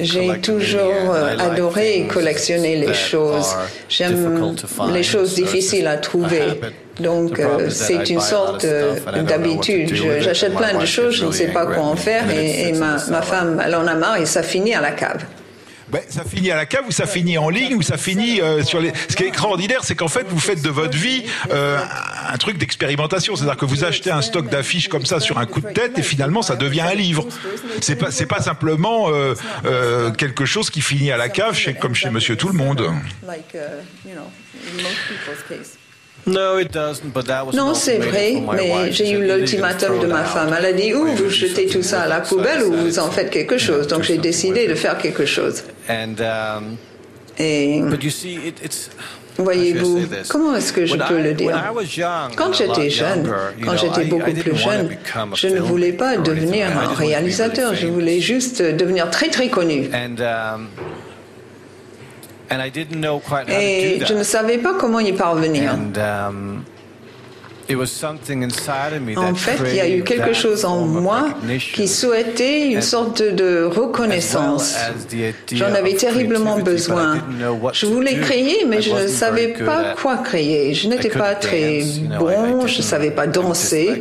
J'ai 0.00 0.40
toujours 0.40 1.14
adoré 1.38 2.06
collectionner 2.12 2.76
les 2.76 2.94
choses. 2.94 3.54
J'aime 3.88 4.56
les 4.92 5.02
choses 5.02 5.34
difficiles 5.34 5.86
à 5.86 5.96
trouver. 5.96 6.60
Donc 7.00 7.38
euh, 7.38 7.70
c'est 7.70 8.10
une 8.10 8.20
sorte 8.20 8.66
d'habitude. 9.26 9.94
J'achète 10.20 10.54
plein 10.54 10.78
de 10.78 10.86
choses, 10.86 11.14
je 11.16 11.26
ne 11.26 11.32
sais 11.32 11.48
pas 11.48 11.66
quoi 11.66 11.84
en 11.84 11.96
faire 11.96 12.30
et, 12.30 12.72
ma, 12.72 12.96
ma 13.08 13.22
femme, 13.22 13.62
elle 13.64 13.74
en 13.74 13.86
a 13.86 13.94
marre 13.94 14.16
et 14.16 14.26
ça 14.26 14.42
finit 14.42 14.74
à 14.74 14.80
la 14.80 14.92
cave. 14.92 15.24
Ben, 15.92 16.00
ça 16.08 16.24
finit 16.24 16.50
à 16.50 16.56
la 16.56 16.64
cave 16.64 16.84
ou 16.88 16.90
ça 16.90 17.04
finit 17.04 17.36
en 17.36 17.50
ligne 17.50 17.74
ou 17.74 17.82
ça 17.82 17.98
finit 17.98 18.40
euh, 18.40 18.62
sur 18.62 18.80
les. 18.80 18.94
Ce 19.10 19.14
qui 19.14 19.24
est 19.24 19.28
extraordinaire, 19.28 19.84
c'est 19.84 19.94
qu'en 19.94 20.08
fait, 20.08 20.24
vous 20.26 20.40
faites 20.40 20.62
de 20.62 20.70
votre 20.70 20.96
vie 20.96 21.24
euh, 21.50 21.78
un 22.32 22.38
truc 22.38 22.56
d'expérimentation. 22.56 23.36
C'est-à-dire 23.36 23.58
que 23.58 23.66
vous 23.66 23.84
achetez 23.84 24.10
un 24.10 24.22
stock 24.22 24.48
d'affiches 24.48 24.88
comme 24.88 25.04
ça 25.04 25.20
sur 25.20 25.36
un 25.36 25.44
coup 25.44 25.60
de 25.60 25.68
tête 25.68 25.98
et 25.98 26.02
finalement, 26.02 26.40
ça 26.40 26.56
devient 26.56 26.80
un 26.80 26.94
livre. 26.94 27.26
C'est 27.82 27.96
pas, 27.96 28.10
c'est 28.10 28.24
pas 28.24 28.40
simplement 28.40 29.10
euh, 29.10 30.10
quelque 30.12 30.46
chose 30.46 30.70
qui 30.70 30.80
finit 30.80 31.12
à 31.12 31.18
la 31.18 31.28
cave, 31.28 31.54
chez, 31.54 31.74
comme 31.74 31.94
chez 31.94 32.08
Monsieur 32.08 32.36
Tout 32.36 32.48
le 32.48 32.54
Monde. 32.54 32.90
Non, 37.52 37.74
c'est 37.74 37.98
vrai, 37.98 38.42
mais 38.54 38.92
j'ai 38.92 39.10
eu 39.10 39.22
l'ultimatum 39.26 39.98
de 39.98 40.06
ma 40.06 40.24
femme. 40.24 40.54
Elle 40.56 40.66
a 40.66 40.72
dit, 40.72 40.94
ou 40.94 41.06
vous 41.06 41.28
jetez 41.28 41.66
tout 41.66 41.82
ça 41.82 42.02
à 42.02 42.08
la 42.08 42.20
poubelle 42.20 42.62
ou 42.62 42.72
vous 42.72 42.98
en 42.98 43.10
faites 43.10 43.30
quelque 43.30 43.58
chose. 43.58 43.88
Donc 43.88 44.04
j'ai 44.04 44.18
décidé 44.18 44.66
de 44.68 44.74
faire 44.74 44.96
quelque 44.96 45.26
chose. 45.26 45.64
Um, 45.88 46.76
Et 47.38 47.82
voyez-vous, 49.38 50.00
comment 50.28 50.54
est-ce 50.54 50.72
que 50.72 50.86
je 50.86 50.96
peux 50.96 51.20
le 51.20 51.34
dire? 51.34 51.56
Quand 52.36 52.52
j'étais 52.52 52.90
jeune, 52.90 53.28
quand 53.64 53.76
j'étais 53.76 54.04
beaucoup 54.04 54.32
plus 54.32 54.56
jeune, 54.56 54.96
je 55.34 55.48
ne 55.48 55.60
voulais 55.60 55.92
pas 55.92 56.16
devenir 56.18 56.68
un 56.76 56.92
réalisateur, 56.94 57.74
je 57.74 57.86
voulais 57.86 58.20
juste 58.20 58.62
devenir 58.62 59.10
très 59.10 59.28
très 59.28 59.48
connu. 59.48 59.88
Um, 59.92 60.68
et 63.48 64.00
je 64.06 64.12
ne 64.12 64.22
savais 64.22 64.58
pas 64.58 64.74
comment 64.78 65.00
y 65.00 65.12
parvenir. 65.12 65.74
En 69.16 69.34
fait, 69.34 69.58
il 69.70 69.76
y 69.76 69.80
a 69.80 69.88
eu 69.88 70.02
quelque 70.02 70.32
chose 70.34 70.64
en 70.64 70.80
moi 70.80 71.28
qui 71.74 71.88
souhaitait 71.88 72.68
une 72.68 72.82
sorte 72.82 73.22
de 73.22 73.64
reconnaissance. 73.64 74.74
J'en 75.52 75.72
avais 75.74 75.94
terriblement 75.94 76.58
besoin. 76.58 77.18
Je 77.72 77.86
voulais 77.86 78.16
créer, 78.16 78.64
mais 78.68 78.82
je 78.82 78.90
ne 78.92 79.06
savais 79.06 79.48
pas 79.48 79.94
quoi 80.00 80.16
créer. 80.18 80.74
Je 80.74 80.88
n'étais 80.88 81.08
pas 81.08 81.34
très 81.34 81.82
bon, 82.18 82.66
je 82.66 82.78
ne 82.78 82.82
savais 82.82 83.10
pas 83.10 83.26
danser. 83.26 84.00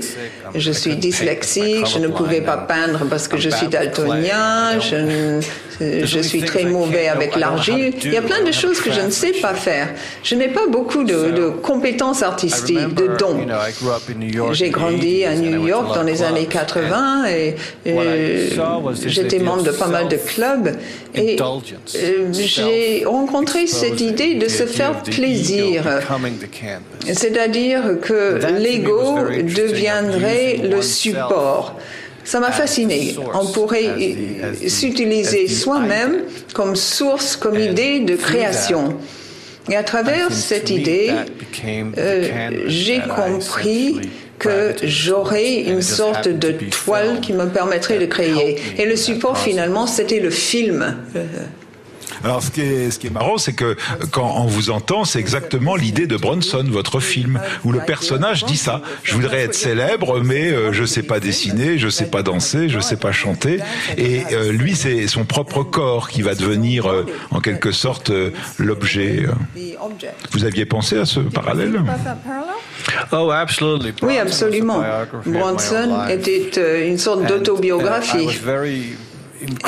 Je 0.56 0.72
suis 0.72 0.96
dyslexique, 0.96 1.86
je 1.86 2.00
ne 2.00 2.08
pouvais 2.08 2.42
pas 2.42 2.58
peindre 2.58 3.06
parce 3.10 3.28
que 3.28 3.38
je 3.38 3.50
suis 3.50 3.68
daltonien, 3.68 4.80
je, 4.80 5.42
je 5.80 6.20
suis 6.20 6.42
très 6.42 6.66
mauvais 6.66 7.08
avec 7.08 7.36
l'argile. 7.36 7.94
Il 8.04 8.14
y 8.14 8.18
a 8.18 8.22
plein 8.22 8.44
de 8.44 8.52
choses 8.52 8.80
que 8.82 8.92
je 8.92 9.02
ne 9.02 9.10
sais 9.10 9.32
pas 9.32 9.54
faire. 9.54 9.90
Je 10.24 10.36
n'ai 10.36 10.50
pas 10.50 10.68
beaucoup 10.68 11.04
de, 11.04 11.32
de 11.32 11.50
compétences 11.50 12.22
artistiques, 12.24 12.94
de 12.94 13.16
dons. 13.18 13.46
J'ai 14.52 14.70
grandi 14.70 15.26
à 15.26 15.36
New 15.36 15.68
York 15.68 15.96
dans 15.96 16.04
les 16.04 16.24
années 16.24 16.46
80 16.46 17.26
et, 17.28 17.56
j'étais 19.06 19.40
membre 19.40 19.64
de 19.64 19.72
pas 19.72 19.88
mal 19.88 20.08
de 20.08 20.18
clubs 20.18 20.72
et 21.14 21.38
euh, 21.42 22.32
j'ai 22.32 23.04
rencontré 23.06 23.68
cette 23.68 24.00
idée 24.02 24.36
de 24.36 24.48
se 24.48 24.66
faire 24.66 25.02
plaisir. 25.04 25.84
C'est-à-dire 27.06 27.82
que 28.02 28.40
l'ego 28.58 29.18
deviendrait 29.44 30.41
le 30.64 30.82
support 30.82 31.80
Ça 32.24 32.40
m'a 32.40 32.52
fasciné. 32.52 33.16
On 33.34 33.48
pourrait 33.48 33.90
s'utiliser 34.68 35.48
soi-même 35.48 36.24
comme 36.54 36.76
source, 36.76 37.36
comme 37.36 37.60
idée 37.60 38.00
de 38.00 38.16
création. 38.16 38.98
Et 39.70 39.76
à 39.76 39.84
travers 39.84 40.32
cette 40.32 40.70
idée, 40.70 41.12
euh, 41.98 42.50
j'ai 42.66 43.00
compris 43.00 44.02
que 44.40 44.74
j'aurais 44.84 45.62
une 45.62 45.84
sorte 45.84 46.28
de 46.28 46.52
toile 46.70 47.20
qui 47.22 47.32
me 47.34 47.46
permettrait 47.46 48.00
de 48.00 48.08
créer. 48.08 48.60
Et 48.80 48.86
le 48.86 48.96
support, 48.96 49.38
finalement, 49.38 49.86
c'était 49.86 50.20
le 50.20 50.32
film. 50.32 50.98
Alors, 52.24 52.44
ce 52.44 52.52
qui 52.52 52.62
est, 52.62 52.92
ce 52.92 53.00
qui 53.00 53.08
est 53.08 53.12
marrant, 53.12 53.38
c'est 53.38 53.54
que 53.54 53.76
quand 54.12 54.36
on 54.38 54.46
vous 54.46 54.70
entend, 54.70 55.06
c'est 55.06 55.20
exactement 55.20 55.76
l'idée 55.76 56.08
de 56.08 56.18
Bronson, 56.18 56.66
votre 56.68 57.00
film, 57.00 57.40
où 57.64 57.72
le 57.72 57.80
personnage 57.80 58.46
dit 58.46 58.58
ça. 58.58 58.82
Je 59.04 59.14
voudrais 59.14 59.42
être 59.42 59.56
célèbre, 59.56 60.22
mais 60.24 60.52
euh, 60.52 60.72
je 60.72 60.86
sais 60.86 61.04
pas 61.04 61.20
dessiner, 61.20 61.78
je 61.78 61.90
sais 61.90 62.06
pas 62.06 62.24
danser, 62.24 62.70
je 62.70 62.80
sais 62.80 62.98
pas 62.98 63.12
chanter. 63.12 63.60
Et 63.98 64.22
euh, 64.32 64.52
lui, 64.52 64.76
c'est 64.76 65.08
son 65.08 65.26
propre 65.26 65.64
corps 65.64 66.10
qui 66.10 66.22
va 66.22 66.36
devenir, 66.36 66.90
euh, 66.90 67.06
en 67.32 67.40
quelque 67.40 67.72
sorte, 67.72 68.12
l'objet. 68.58 69.26
Vous 70.32 70.46
aviez 70.46 70.66
pensé 70.66 70.98
à 70.98 71.06
ce 71.06 71.20
parallèle? 71.20 71.82
Oh, 73.12 73.32
absolutely. 73.32 73.94
Oui, 74.02 74.18
absolument. 74.18 74.82
Bronson 75.26 76.08
était 76.10 76.88
une 76.88 76.98
sorte 76.98 77.26
d'autobiographie. 77.26 78.28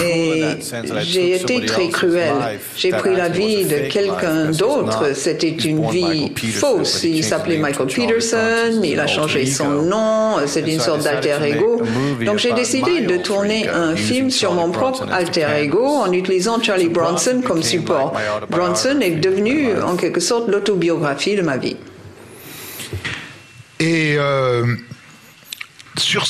Et 0.04 0.58
j'ai 1.02 1.36
été 1.36 1.66
très 1.66 1.90
cruel. 1.90 2.34
J'ai 2.76 2.92
pris 2.92 3.16
la 3.16 3.30
vie 3.30 3.66
de 3.66 3.90
quelqu'un 3.90 4.52
d'autre. 4.52 5.14
C'était 5.16 5.50
une 5.50 5.90
vie 5.90 6.32
fausse. 6.36 7.04
Il 7.04 7.24
s'appelait 7.24 7.58
Michael 7.58 7.88
Peterson, 7.88 8.82
il 8.84 9.00
a 9.00 9.08
changé 9.08 9.46
son 9.46 9.82
nom, 9.84 10.38
c'est 10.46 10.68
une 10.68 10.80
sorte 10.80 11.04
d'alter 11.04 11.38
ego. 11.44 11.82
Donc 12.26 12.40
j'ai 12.40 12.54
décidé 12.54 13.02
de 13.02 13.18
tourner 13.18 13.68
un 13.68 13.96
film 13.96 14.30
sur 14.30 14.54
mon 14.54 14.70
propre 14.72 15.08
alter 15.12 15.48
ego 15.62 15.86
en 15.86 16.12
utilisant 16.12 16.62
Charlie 16.62 16.90
Bronson 16.90 17.42
comme 17.46 17.64
support. 17.64 18.14
Bronson 18.50 19.00
est 19.02 19.12
devenu 19.12 19.70
en 19.82 19.96
quelque 19.96 20.20
sorte 20.20 20.48
l'autobiographie 20.48 21.36
de 21.36 21.42
ma 21.42 21.58
vie. 21.58 21.78
Et 23.80 24.16
euh, 24.18 24.66
sur 25.98 26.26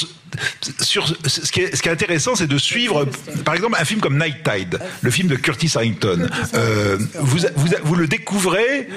sur 0.82 1.08
ce 1.26 1.52
qui 1.52 1.62
est, 1.62 1.76
ce 1.76 1.82
qui 1.82 1.90
est 1.90 1.92
intéressant, 1.92 2.36
c'est 2.36 2.48
de 2.48 2.58
suivre, 2.58 3.06
par 3.46 3.56
exemple, 3.56 3.76
un 3.80 3.86
film 3.86 4.00
comme 4.00 4.18
Night 4.18 4.38
Tide, 4.44 4.80
le 5.02 5.12
film 5.12 5.28
de 5.28 5.36
Curtis 5.36 5.72
Harrington. 5.76 6.28
Euh, 6.54 6.98
vous, 7.16 7.40
vous, 7.56 7.68
vous 7.84 7.96
le 7.96 8.08
découvrez 8.08 8.88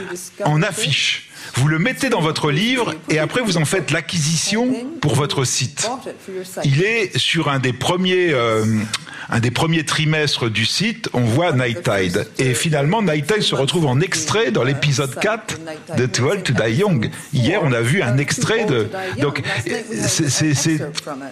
en 0.44 0.62
affiche. 0.62 1.25
Vous 1.56 1.68
le 1.68 1.78
mettez 1.78 2.10
dans 2.10 2.20
votre 2.20 2.50
livre 2.50 2.94
et 3.08 3.18
après 3.18 3.40
vous 3.40 3.56
en 3.56 3.64
faites 3.64 3.90
l'acquisition 3.90 4.68
pour 5.00 5.14
votre 5.14 5.44
site. 5.44 5.88
Il 6.64 6.82
est 6.82 7.16
sur 7.16 7.48
un 7.48 7.58
des 7.58 7.72
premiers, 7.72 8.32
euh, 8.32 8.64
un 9.30 9.40
des 9.40 9.50
premiers 9.50 9.84
trimestres 9.84 10.50
du 10.50 10.66
site, 10.66 11.08
on 11.14 11.22
voit 11.22 11.52
Night 11.52 11.82
Tide. 11.82 12.28
Et 12.38 12.52
finalement, 12.52 13.00
Night 13.00 13.26
Tide 13.26 13.42
se 13.42 13.54
retrouve 13.54 13.86
en 13.86 14.00
extrait 14.00 14.50
dans 14.50 14.64
l'épisode 14.64 15.14
4 15.18 15.58
de 15.96 16.04
Too 16.06 16.24
Old 16.26 16.42
to 16.42 16.52
Die 16.52 16.72
Young. 16.74 17.10
Hier, 17.32 17.60
on 17.62 17.72
a 17.72 17.80
vu 17.80 18.02
un 18.02 18.18
extrait 18.18 18.66
de. 18.66 18.88
Donc, 19.20 19.42
c'est 20.06 20.78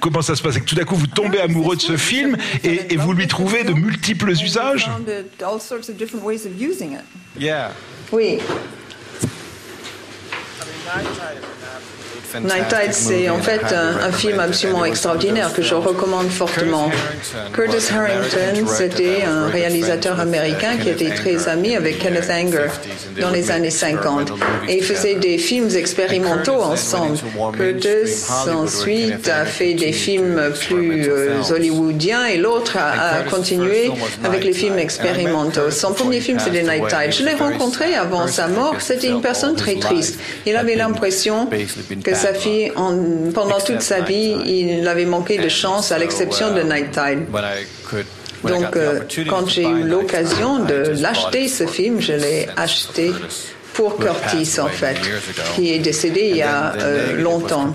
comment 0.01 0.22
ça 0.22 0.37
se 0.37 0.43
passe? 0.43 0.59
Que 0.59 0.64
tout 0.64 0.75
d'un 0.75 0.85
coup, 0.85 0.97
vous 0.97 1.07
tombez 1.07 1.41
amoureux 1.41 1.77
de 1.77 1.83
ce 1.83 1.99
film 1.99 2.37
et, 2.62 2.95
et 2.95 2.97
vous 2.97 3.12
lui 3.12 3.27
trouvez 3.27 3.64
de 3.64 3.75
multiples 3.75 4.31
usages? 4.31 4.91
Oui. 8.12 8.39
I 10.97 11.03
tried 11.03 11.38
it. 11.38 11.54
Night 12.43 12.68
Tide, 12.68 12.93
c'est 12.93 13.28
en 13.28 13.39
fait 13.39 13.62
un, 13.72 14.12
film 14.12 14.41
absolument 14.41 14.85
extraordinaire 14.85 15.53
que 15.53 15.62
je 15.62 15.74
recommande 15.74 16.28
fortement. 16.28 16.91
Curtis 17.53 17.93
Harrington, 17.93 18.66
c'était 18.66 19.22
un 19.24 19.49
réalisateur 19.49 20.20
américain 20.20 20.76
qui 20.80 20.89
était 20.89 21.11
très 21.11 21.49
ami 21.49 21.76
avec 21.76 21.99
Kenneth 21.99 22.30
Anger 22.30 22.68
dans 23.20 23.30
les 23.30 23.51
années 23.51 23.70
50. 23.70 24.32
Et 24.68 24.78
ils 24.78 24.85
faisaient 24.85 25.16
des 25.16 25.39
films 25.39 25.70
expérimentaux 25.74 26.61
ensemble. 26.62 27.18
Curtis 27.57 28.24
ensuite 28.53 29.28
a 29.28 29.45
fait 29.45 29.74
des 29.74 29.93
films 29.93 30.41
plus 30.66 31.09
euh, 31.09 31.43
hollywoodiens 31.51 32.26
et 32.26 32.37
l'autre 32.37 32.76
a, 32.76 33.22
continué 33.30 33.91
avec 34.24 34.45
les 34.45 34.53
films 34.53 34.78
expérimentaux. 34.78 35.70
Son 35.70 35.93
premier 35.93 36.20
film, 36.20 36.39
c'était 36.39 36.62
Night 36.62 36.89
Tide. 36.89 37.12
Je 37.12 37.24
l'ai 37.24 37.35
rencontré 37.35 37.95
avant 37.95 38.26
sa 38.26 38.49
mort. 38.49 38.76
C'était 38.80 39.09
une 39.09 39.20
personne 39.20 39.57
très 39.57 39.76
triste. 39.76 40.18
Il 40.47 40.57
avait 40.57 40.76
l'impression 40.76 41.49
que 42.03 42.14
sa 42.25 42.35
fille, 42.35 42.72
pendant 43.35 43.61
toute 43.61 43.83
sa 43.83 44.01
vie, 44.01 44.35
il 44.47 44.89
avait 44.89 45.05
manqué 45.05 45.39
de 45.39 45.49
chance, 45.49 45.93
à 45.93 45.99
l'exception 45.99 46.55
de 46.55 46.62
Night 46.62 46.91
Tide. 46.93 47.25
Donc, 48.45 48.77
euh, 48.77 49.01
quand 49.29 49.49
j'ai 49.49 49.64
eu 49.64 49.85
l'occasion 49.85 50.59
de 50.64 50.95
l'acheter, 51.01 51.49
ce 51.49 51.66
film, 51.66 52.01
je 52.01 52.12
l'ai 52.12 52.47
acheté 52.57 53.11
pour 53.75 53.99
Curtis, 53.99 54.61
en 54.61 54.68
fait, 54.68 54.97
qui 55.55 55.72
est 55.72 55.81
décédé 55.81 56.29
il 56.31 56.37
y 56.37 56.43
a 56.43 56.75
euh, 56.77 57.16
longtemps. 57.20 57.75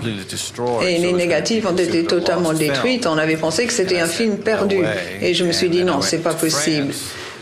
Et 0.82 0.98
les 0.98 1.12
négatives 1.12 1.66
ont 1.66 1.76
été 1.76 2.04
totalement 2.04 2.52
détruites. 2.52 3.06
On 3.06 3.18
avait 3.18 3.36
pensé 3.36 3.66
que 3.66 3.72
c'était 3.72 4.00
un 4.00 4.06
film 4.06 4.38
perdu. 4.38 4.82
Et 5.20 5.34
je 5.34 5.44
me 5.44 5.52
suis 5.52 5.68
dit, 5.68 5.84
non, 5.84 6.00
c'est 6.00 6.22
pas 6.22 6.34
possible. 6.34 6.92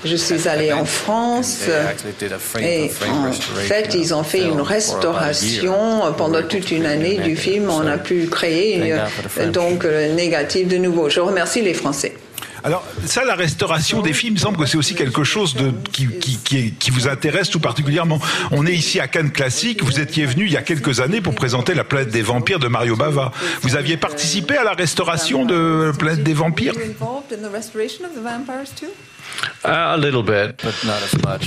Je 0.04 0.16
suis 0.16 0.48
allée 0.48 0.72
en 0.72 0.84
France 0.84 1.62
et 2.60 2.90
en 3.10 3.32
fait, 3.32 3.94
ils 3.94 4.14
ont 4.14 4.22
fait 4.22 4.42
une 4.42 4.60
restauration 4.60 6.12
pendant 6.16 6.42
toute 6.42 6.70
une 6.70 6.86
année 6.86 7.16
du 7.18 7.36
film. 7.36 7.70
On 7.70 7.86
a 7.86 7.98
pu 7.98 8.26
créer 8.26 8.76
une, 9.40 9.50
donc 9.50 9.84
négative 9.84 10.68
de 10.68 10.76
nouveau. 10.76 11.08
Je 11.08 11.20
remercie 11.20 11.62
les 11.62 11.74
Français. 11.74 12.14
Alors 12.64 12.84
ça, 13.06 13.24
la 13.24 13.34
restauration 13.34 14.02
des 14.02 14.12
films, 14.12 14.34
il 14.34 14.40
semble 14.40 14.56
que 14.58 14.66
c'est 14.66 14.76
aussi 14.76 14.94
quelque 14.94 15.22
chose 15.22 15.54
de, 15.54 15.72
qui, 15.92 16.08
qui, 16.08 16.72
qui, 16.72 16.90
vous 16.90 17.06
intéresse 17.08 17.50
tout 17.50 17.60
particulièrement. 17.60 18.20
On 18.50 18.66
est 18.66 18.74
ici 18.74 18.98
à 19.00 19.06
Cannes 19.06 19.30
Classique. 19.30 19.82
Vous 19.84 20.00
étiez 20.00 20.26
venu 20.26 20.46
il 20.46 20.52
y 20.52 20.56
a 20.56 20.62
quelques 20.62 21.00
années 21.00 21.20
pour 21.20 21.34
présenter 21.34 21.74
La 21.74 21.84
planète 21.84 22.10
des 22.10 22.22
vampires 22.22 22.58
de 22.58 22.68
Mario 22.68 22.96
Bava. 22.96 23.32
Vous 23.62 23.76
aviez 23.76 23.96
participé 23.96 24.56
à 24.56 24.64
la 24.64 24.72
restauration 24.72 25.44
de 25.44 25.90
La 25.92 25.92
planète 25.92 26.24
des 26.24 26.34
vampires? 26.34 26.74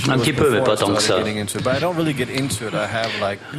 Un 0.08 0.18
petit 0.18 0.32
peu, 0.32 0.50
mais 0.50 0.60
pas 0.60 0.76
tant 0.76 0.94
que 0.94 1.02
ça. 1.02 1.18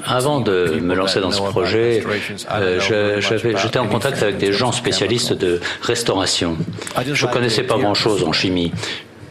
Avant 0.05 0.41
de 0.41 0.79
me 0.81 0.95
lancer 0.95 1.19
dans 1.19 1.31
ce 1.31 1.41
projet, 1.41 2.03
euh, 2.51 3.19
j'étais 3.19 3.79
en 3.79 3.87
contact 3.87 4.21
avec 4.21 4.37
des 4.37 4.53
gens 4.53 4.71
spécialistes 4.71 5.33
de 5.33 5.59
restauration. 5.81 6.57
Je 7.05 7.25
connaissais 7.27 7.63
pas 7.63 7.77
grand-chose 7.77 8.23
en 8.23 8.31
chimie 8.31 8.71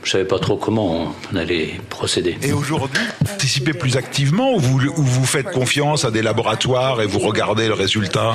je 0.05 0.11
savais 0.11 0.25
pas 0.25 0.39
trop 0.39 0.57
comment 0.57 1.15
on 1.33 1.37
allait 1.37 1.81
procéder. 1.89 2.37
Et 2.43 2.53
aujourd'hui, 2.53 3.03
vous 3.21 3.27
participez 3.27 3.73
plus 3.73 3.97
activement 3.97 4.55
ou 4.55 4.59
vous, 4.59 4.81
vous 4.97 5.25
faites 5.25 5.51
confiance 5.51 6.05
à 6.05 6.11
des 6.11 6.23
laboratoires 6.23 7.01
et 7.01 7.07
vous 7.07 7.19
regardez 7.19 7.69
le 7.69 7.75
résultat? 7.75 8.35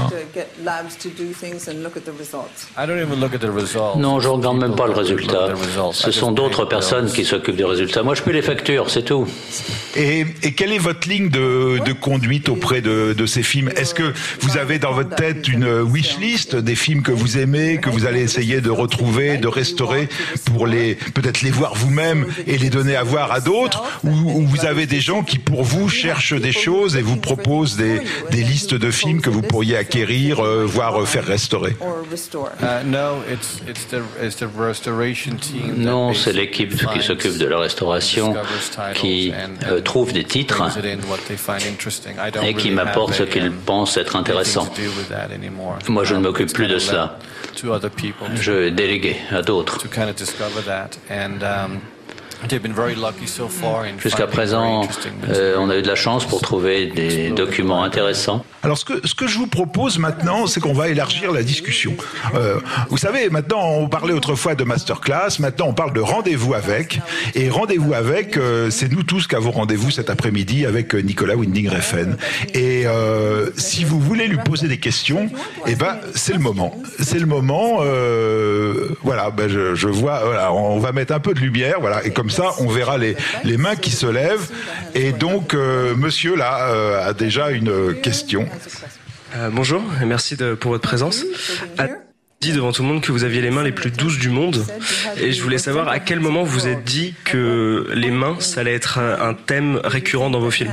Non, 3.98 4.20
je 4.20 4.28
regarde 4.28 4.58
même 4.58 4.76
pas 4.76 4.88
le 4.88 4.94
résultat. 4.94 5.50
Ce 5.94 6.12
sont 6.12 6.32
d'autres 6.32 6.66
personnes 6.66 7.12
qui 7.12 7.26
s'occupent 7.26 7.56
des 7.56 7.64
résultats. 7.64 8.04
Moi, 8.04 8.16
je 8.16 8.22
fais 8.22 8.34
les 8.34 8.42
factures, 8.42 8.90
c'est 8.90 9.04
tout. 9.04 9.28
Et, 9.96 10.26
et, 10.44 10.54
quelle 10.54 10.72
est 10.72 10.78
votre 10.78 11.08
ligne 11.10 11.30
de, 11.30 11.80
de 11.84 11.94
conduite 11.94 12.50
auprès 12.50 12.82
de, 12.82 13.14
de 13.14 13.26
ces 13.26 13.42
films? 13.42 13.70
Est-ce 13.76 13.94
que 13.96 14.14
vous 14.42 14.58
avez 14.58 14.78
dans 14.78 14.94
votre 14.94 15.16
tête 15.16 15.48
une 15.48 15.82
wish 15.82 16.18
list 16.20 16.56
des 16.56 16.76
films 16.76 17.02
que 17.02 17.12
vous 17.12 17.38
aimez, 17.38 17.80
que 17.80 17.90
vous 17.90 18.06
allez 18.06 18.22
essayer 18.22 18.62
de 18.62 18.70
retrouver, 18.70 19.38
de 19.38 19.48
restaurer 19.48 20.08
pour 20.46 20.68
les 20.68 20.96
peut-être 21.16 21.42
les 21.42 21.50
voir 21.58 21.74
vous-même 21.74 22.28
et 22.46 22.58
les 22.58 22.70
donner 22.70 22.96
à 22.96 23.04
voir 23.04 23.32
à 23.32 23.40
d'autres 23.40 23.84
ou, 24.04 24.46
vous 24.48 24.66
avez 24.66 24.86
des 24.86 25.02
gens 25.02 25.24
qui 25.24 25.40
pour 25.40 25.64
vous 25.64 25.90
cherchent 25.90 26.34
des 26.34 26.52
choses 26.52 26.96
et 26.96 27.02
vous 27.02 27.18
proposent 27.18 27.76
des, 27.76 28.02
des 28.32 28.44
listes 28.44 28.74
de 28.74 28.92
films 28.92 29.22
que 29.22 29.30
vous 29.30 29.42
pourriez 29.42 29.76
acquérir, 29.76 30.40
euh, 30.40 30.66
voire 30.66 31.02
euh, 31.02 31.06
faire 31.06 31.26
restaurer 31.26 31.76
Non, 35.76 36.14
c'est 36.14 36.34
l'équipe 36.34 36.74
qui 36.94 37.02
s'occupe 37.02 37.38
de 37.38 37.46
la 37.46 37.60
restauration 37.60 38.36
qui 38.94 39.34
euh, 39.66 39.82
trouve 39.82 40.14
des 40.14 40.24
titres 40.24 40.64
et 42.44 42.54
qui 42.54 42.72
m'apporte 42.72 43.14
ce 43.14 43.24
qu'ils 43.24 43.52
pensent 43.52 43.98
être 43.98 44.16
intéressant. 44.16 44.70
Moi, 45.88 46.04
je 46.04 46.16
ne 46.16 46.20
m'occupe 46.20 46.54
plus 46.54 46.68
de 46.68 46.80
cela. 46.80 47.18
Je 48.36 48.52
vais 48.52 48.72
déléguer 48.72 49.18
à 49.32 49.42
d'autres. 49.42 49.80
Um, 51.48 51.97
Jusqu'à 54.00 54.28
présent, 54.28 54.88
euh, 55.30 55.56
on 55.60 55.70
a 55.70 55.78
eu 55.78 55.82
de 55.82 55.88
la 55.88 55.96
chance 55.96 56.26
pour 56.26 56.42
trouver 56.42 56.88
des 56.88 57.30
documents 57.30 57.84
intéressants. 57.84 58.46
Alors 58.64 58.78
ce 58.78 58.86
que, 58.86 59.08
ce 59.08 59.16
que 59.16 59.28
je 59.28 59.38
vous 59.38 59.48
propose 59.48 59.98
maintenant, 59.98 60.48
c'est 60.48 60.60
qu'on 60.60 60.74
va 60.74 60.90
élargir 60.90 61.32
la 61.32 61.44
discussion. 61.44 61.96
Euh, 62.36 62.60
vous 62.90 62.98
savez, 62.98 63.30
maintenant 63.30 63.66
on 63.66 63.88
parlait 63.88 64.14
autrefois 64.14 64.56
de 64.56 64.64
masterclass, 64.64 65.40
maintenant 65.40 65.68
on 65.70 65.74
parle 65.74 65.94
de 65.94 66.00
rendez-vous 66.00 66.54
avec. 66.54 67.00
Et 67.36 67.50
rendez-vous 67.50 67.94
avec, 67.94 68.36
euh, 68.36 68.70
c'est 68.70 68.92
nous 68.92 69.04
tous 69.04 69.28
qui 69.28 69.36
avons 69.36 69.52
rendez-vous 69.52 69.92
cet 69.92 70.10
après-midi 70.10 70.66
avec 70.66 70.94
Nicolas 70.94 71.36
Winding 71.36 71.70
Refn. 71.70 72.18
Et 72.54 72.86
euh, 72.88 73.50
si 73.56 73.84
vous 73.84 74.00
voulez 74.00 74.28
lui 74.28 74.38
poser 74.38 74.68
des 74.68 74.80
questions, 74.80 75.30
eh 75.66 75.76
ben 75.76 76.00
c'est 76.16 76.34
le 76.34 76.40
moment. 76.40 76.76
C'est 77.00 77.20
le 77.20 77.26
moment. 77.26 77.78
Euh, 77.82 78.90
voilà, 79.04 79.30
ben 79.30 79.48
je, 79.48 79.76
je, 79.76 79.88
vois. 79.88 80.24
Voilà, 80.26 80.54
on 80.54 80.80
va 80.80 80.92
mettre 80.92 81.14
un 81.14 81.20
peu 81.20 81.34
de 81.34 81.40
lumière. 81.40 81.78
Voilà, 81.80 82.06
et 82.06 82.12
comme 82.12 82.27
ça, 82.30 82.54
on 82.60 82.68
verra 82.68 82.98
les, 82.98 83.16
les 83.44 83.58
mains 83.58 83.76
qui 83.76 83.92
se 83.92 84.08
lèvent. 84.08 84.50
Et 84.96 85.12
donc, 85.12 85.54
Monsieur 85.54 86.36
là 86.36 87.06
a 87.06 87.14
déjà 87.14 87.52
une 87.52 87.94
question. 88.02 88.48
Euh, 89.36 89.50
bonjour 89.52 89.84
et 90.02 90.06
merci 90.06 90.38
de, 90.38 90.54
pour 90.54 90.72
votre 90.72 90.88
présence. 90.88 91.24
Dit 92.40 92.52
devant 92.52 92.72
tout 92.72 92.84
le 92.84 92.88
monde 92.88 93.02
que 93.02 93.12
vous 93.12 93.24
aviez 93.24 93.42
les 93.42 93.50
mains 93.50 93.64
les 93.64 93.72
plus 93.72 93.90
douces 93.90 94.20
du 94.20 94.30
monde 94.30 94.64
et 95.20 95.32
je 95.32 95.42
voulais 95.42 95.58
savoir 95.58 95.88
à 95.88 96.00
quel 96.00 96.20
moment 96.20 96.44
vous 96.44 96.68
êtes 96.68 96.84
dit 96.84 97.16
que 97.26 97.88
les 97.96 98.12
mains 98.12 98.36
ça 98.40 98.62
allait 98.62 98.76
être 98.76 99.00
un, 99.00 99.30
un 99.30 99.34
thème 99.34 99.82
récurrent 99.84 100.30
dans 100.30 100.40
vos 100.40 100.52
films. 100.52 100.72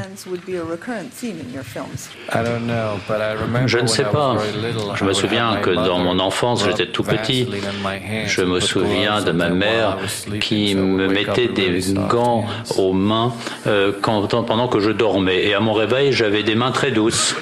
Je 3.66 3.78
ne 3.78 3.86
sais 3.86 4.04
pas. 4.04 4.36
Je 4.94 5.04
me 5.04 5.12
souviens 5.14 5.56
que 5.56 5.70
dans 5.70 5.98
mon 5.98 6.18
enfance 6.18 6.64
j'étais 6.66 6.86
tout 6.86 7.02
petit. 7.02 7.48
Je 8.26 8.42
me 8.42 8.60
souviens 8.60 9.22
de 9.22 9.32
ma 9.32 9.48
mère 9.48 9.96
qui 10.40 10.74
me 10.74 11.08
mettait 11.08 11.48
des 11.48 11.80
gants 12.08 12.44
aux 12.76 12.92
mains 12.92 13.32
euh, 13.66 13.92
quand, 14.02 14.26
pendant 14.44 14.68
que 14.68 14.80
je 14.80 14.90
dormais 14.90 15.44
et 15.44 15.54
à 15.54 15.60
mon 15.60 15.72
réveil 15.72 16.12
j'avais 16.12 16.42
des 16.42 16.56
mains 16.56 16.72
très 16.72 16.90
douces. 16.90 17.34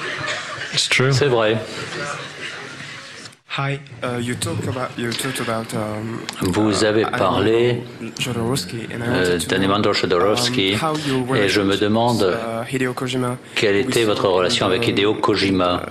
C'est 0.75 1.25
vrai. 1.27 1.57
Vous 6.41 6.83
avez 6.83 7.05
parlé 7.05 7.83
d'Animandro 9.47 9.93
Jodorowsky 9.93 10.75
et 11.35 11.49
je 11.49 11.61
me 11.61 11.77
demande 11.77 12.35
uh, 12.71 12.77
quelle 13.55 13.75
était 13.75 14.05
votre 14.05 14.27
relation 14.27 14.65
avec 14.65 14.87
Hideo 14.87 15.13
Kojima 15.15 15.83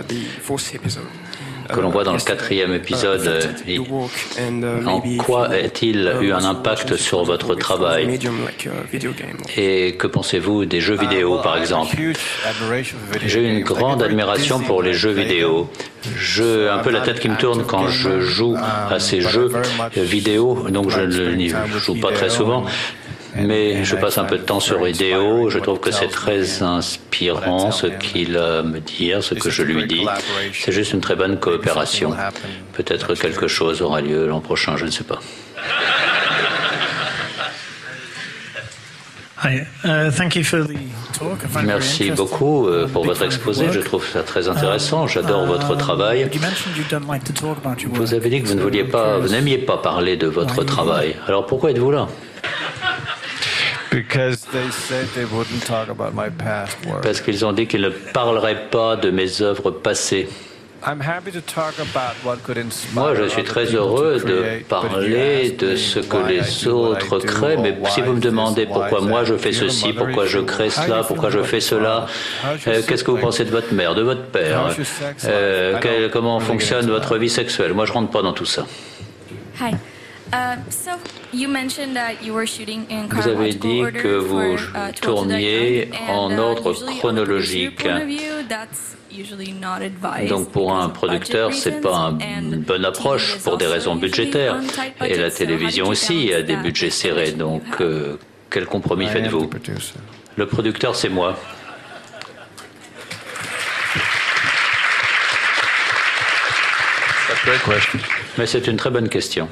que 1.72 1.80
l'on 1.80 1.90
voit 1.90 2.04
dans 2.04 2.12
le 2.12 2.20
quatrième 2.20 2.74
épisode. 2.74 3.48
En 4.86 5.00
quoi 5.18 5.48
a-t-il 5.48 6.12
eu 6.20 6.32
un 6.32 6.44
impact 6.44 6.96
sur 6.96 7.24
votre 7.24 7.54
travail 7.54 8.18
Et 9.56 9.96
que 9.96 10.06
pensez-vous 10.06 10.64
des 10.64 10.80
jeux 10.80 10.96
vidéo, 10.96 11.38
par 11.38 11.56
exemple 11.56 11.96
J'ai 13.26 13.44
une 13.48 13.60
grande 13.60 14.02
admiration 14.02 14.60
pour 14.60 14.82
les 14.82 14.94
jeux 14.94 15.12
vidéo. 15.12 15.70
J'ai 16.18 16.68
un 16.68 16.78
peu 16.78 16.90
la 16.90 17.00
tête 17.00 17.20
qui 17.20 17.28
me 17.28 17.36
tourne 17.36 17.64
quand 17.64 17.88
je 17.88 18.20
joue 18.20 18.56
à 18.90 18.98
ces 18.98 19.20
jeux 19.20 19.50
vidéo, 19.96 20.66
donc 20.70 20.90
je 20.90 21.00
ne 21.00 21.78
joue 21.78 22.00
pas 22.00 22.12
très 22.12 22.30
souvent 22.30 22.64
mais 23.36 23.84
je 23.84 23.96
passe 23.96 24.18
un 24.18 24.24
peu 24.24 24.38
de 24.38 24.42
temps 24.42 24.60
sur 24.60 24.86
Idéo. 24.86 25.50
Je 25.50 25.58
trouve 25.58 25.80
que 25.80 25.90
c'est 25.90 26.08
très 26.08 26.62
inspirant 26.62 27.70
ce 27.70 27.86
qu'il 27.86 28.32
me 28.32 28.78
dit, 28.78 29.12
ce 29.20 29.34
que 29.34 29.50
je 29.50 29.62
lui 29.62 29.86
dis. 29.86 30.06
C'est 30.52 30.72
juste 30.72 30.92
une 30.92 31.00
très 31.00 31.16
bonne 31.16 31.38
coopération. 31.38 32.14
Peut-être 32.72 33.14
quelque 33.14 33.48
chose 33.48 33.82
aura 33.82 34.00
lieu 34.00 34.26
l'an 34.26 34.40
prochain, 34.40 34.76
je 34.76 34.86
ne 34.86 34.90
sais 34.90 35.04
pas. 35.04 35.20
Uh, 39.44 40.10
Merci 41.64 42.12
beaucoup 42.12 42.68
euh, 42.68 42.86
pour 42.86 43.04
votre 43.04 43.22
exposé. 43.22 43.66
Je 43.72 43.80
trouve 43.80 44.06
ça 44.06 44.22
très 44.22 44.48
intéressant. 44.48 45.08
J'adore 45.08 45.46
votre 45.46 45.74
uh, 45.74 45.78
travail. 45.78 46.30
Vous 47.90 48.14
avez 48.14 48.30
dit 48.30 48.42
que 48.42 48.46
vous 48.46 48.54
ne 48.54 48.62
vouliez 48.62 48.84
pas, 48.84 49.18
vous 49.18 49.30
n'aimiez 49.30 49.58
pas 49.58 49.78
parler 49.78 50.16
de 50.16 50.28
votre 50.28 50.62
travail. 50.62 51.16
Alors 51.26 51.46
pourquoi 51.46 51.72
êtes-vous 51.72 51.90
là? 51.90 52.06
Parce 57.02 57.20
qu'ils 57.20 57.44
ont 57.44 57.52
dit 57.52 57.66
qu'ils 57.66 57.82
ne 57.82 57.90
parleraient 57.90 58.68
pas 58.70 58.96
de 58.96 59.10
mes 59.10 59.42
œuvres 59.42 59.70
passées. 59.70 60.28
Moi, 62.94 63.14
je 63.14 63.28
suis 63.28 63.44
très 63.44 63.66
heureux 63.66 64.18
de 64.18 64.64
parler 64.68 65.50
de 65.52 65.76
ce 65.76 66.00
que 66.00 66.16
les 66.26 66.66
autres 66.66 67.20
créent, 67.20 67.56
mais 67.56 67.76
si 67.90 68.00
vous 68.00 68.14
me 68.14 68.20
demandez 68.20 68.66
pourquoi 68.66 69.00
moi 69.00 69.22
je 69.22 69.36
fais 69.36 69.52
ceci, 69.52 69.92
pourquoi 69.92 70.26
je 70.26 70.40
crée 70.40 70.70
cela, 70.70 71.04
pourquoi 71.04 71.30
je 71.30 71.42
fais 71.42 71.60
cela, 71.60 72.06
euh, 72.66 72.80
qu'est-ce 72.86 73.04
que 73.04 73.12
vous 73.12 73.18
pensez 73.18 73.44
de 73.44 73.50
votre 73.50 73.72
mère, 73.72 73.94
de 73.94 74.02
votre 74.02 74.24
père, 74.24 74.74
euh, 75.24 76.08
comment 76.12 76.40
fonctionne 76.40 76.86
votre 76.90 77.16
vie 77.16 77.30
sexuelle, 77.30 77.74
moi 77.74 77.86
je 77.86 77.92
rentre 77.92 78.10
pas 78.10 78.22
dans 78.22 78.32
tout 78.32 78.44
ça. 78.46 78.66
Vous 83.10 83.28
avez 83.28 83.52
dit 83.52 83.82
que 84.02 84.16
vous 84.16 84.40
uh, 84.40 84.92
tourniez 85.00 85.90
en 86.08 86.30
uh, 86.30 86.38
ordre 86.38 86.72
chronologique. 86.98 87.86
Donc 90.28 90.50
pour 90.50 90.74
un 90.74 90.88
producteur, 90.88 91.52
c'est 91.52 91.82
pas 91.82 92.16
une 92.38 92.62
bonne 92.62 92.84
approche 92.86 93.38
pour 93.40 93.58
des 93.58 93.66
raisons 93.66 93.96
budgétaires. 93.96 94.56
Et 95.04 95.18
la 95.18 95.30
télévision 95.30 95.88
aussi 95.88 96.32
a 96.32 96.42
des 96.42 96.56
budgets 96.56 96.90
serrés. 96.90 97.32
Donc 97.32 97.62
euh, 97.80 98.16
quel 98.48 98.64
compromis 98.64 99.08
faites-vous? 99.08 99.50
Le 100.36 100.46
producteur, 100.46 100.96
c'est 100.96 101.10
moi. 101.10 101.36
Mais 108.38 108.46
c'est 108.46 108.66
une 108.66 108.76
très 108.76 108.90
bonne 108.90 109.10
question. 109.10 109.48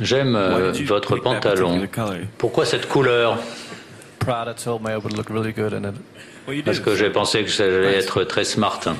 J'aime 0.00 0.36
euh, 0.36 0.72
votre 0.86 1.16
pantalon. 1.16 1.86
Pourquoi 2.38 2.64
cette 2.64 2.88
couleur? 2.88 3.38
Parce 6.64 6.80
que 6.80 6.94
j'ai 6.94 7.10
pensé 7.10 7.44
que 7.44 7.50
ça 7.50 7.64
allait 7.64 7.96
être 7.98 8.24
très 8.24 8.44
smart. 8.44 8.80
Um, 8.86 8.96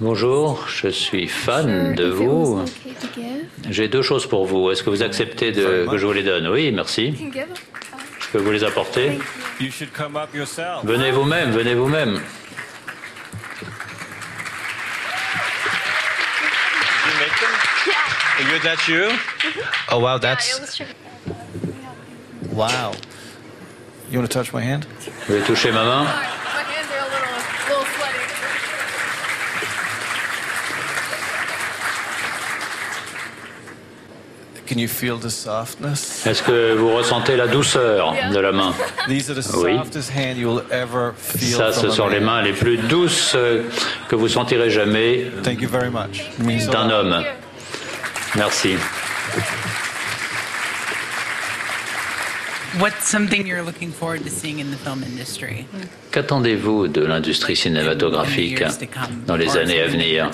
Bonjour, 0.00 0.66
je 0.68 0.88
suis 0.88 1.28
fan 1.28 1.94
de 1.94 2.06
vous. 2.06 2.64
J'ai 3.68 3.88
deux 3.88 4.02
choses 4.02 4.26
pour 4.26 4.46
vous. 4.46 4.70
Est-ce 4.70 4.82
que 4.82 4.90
vous 4.90 5.02
acceptez 5.02 5.52
de, 5.52 5.86
que 5.90 5.96
je 5.96 6.06
vous 6.06 6.12
les 6.12 6.22
donne? 6.22 6.48
Oui, 6.48 6.72
merci. 6.72 7.14
Je 8.18 8.28
peux 8.32 8.38
vous 8.38 8.50
les 8.50 8.64
apporter. 8.64 9.18
Venez 10.84 11.10
vous-même, 11.10 11.50
venez 11.50 11.74
vous-même. 11.74 12.20
You, 18.50 18.58
that's 18.58 18.88
you? 18.88 19.08
Oh 19.90 20.00
wow, 20.00 20.18
that's. 20.18 20.80
Wow. 22.52 22.92
You 24.10 24.18
want 24.18 24.28
to 24.28 24.38
touch 24.38 24.52
my 24.52 24.60
hand? 24.60 24.86
Vous 24.98 25.34
voulez 25.34 25.46
toucher 25.46 25.70
ma 25.70 25.84
main? 25.84 26.06
Est-ce 36.26 36.42
que 36.42 36.74
vous 36.74 36.94
ressentez 36.96 37.36
la 37.36 37.46
douceur 37.46 38.14
de 38.32 38.38
la 38.40 38.50
main? 38.52 38.72
Oui. 39.08 39.78
Ça, 41.38 41.72
ce 41.72 41.90
sont 41.90 42.08
les 42.08 42.20
mains 42.20 42.42
les 42.42 42.52
plus 42.52 42.78
douces 42.78 43.36
que 44.08 44.16
vous 44.16 44.28
sentirez 44.28 44.70
jamais 44.70 45.30
d'un 45.44 46.90
homme. 46.90 47.24
Merci. 48.36 48.78
Qu'attendez-vous 56.12 56.88
de 56.88 57.04
l'industrie 57.04 57.56
cinématographique 57.56 58.62
dans 59.26 59.36
les 59.36 59.56
années 59.56 59.80
à 59.80 59.86
venir? 59.86 60.30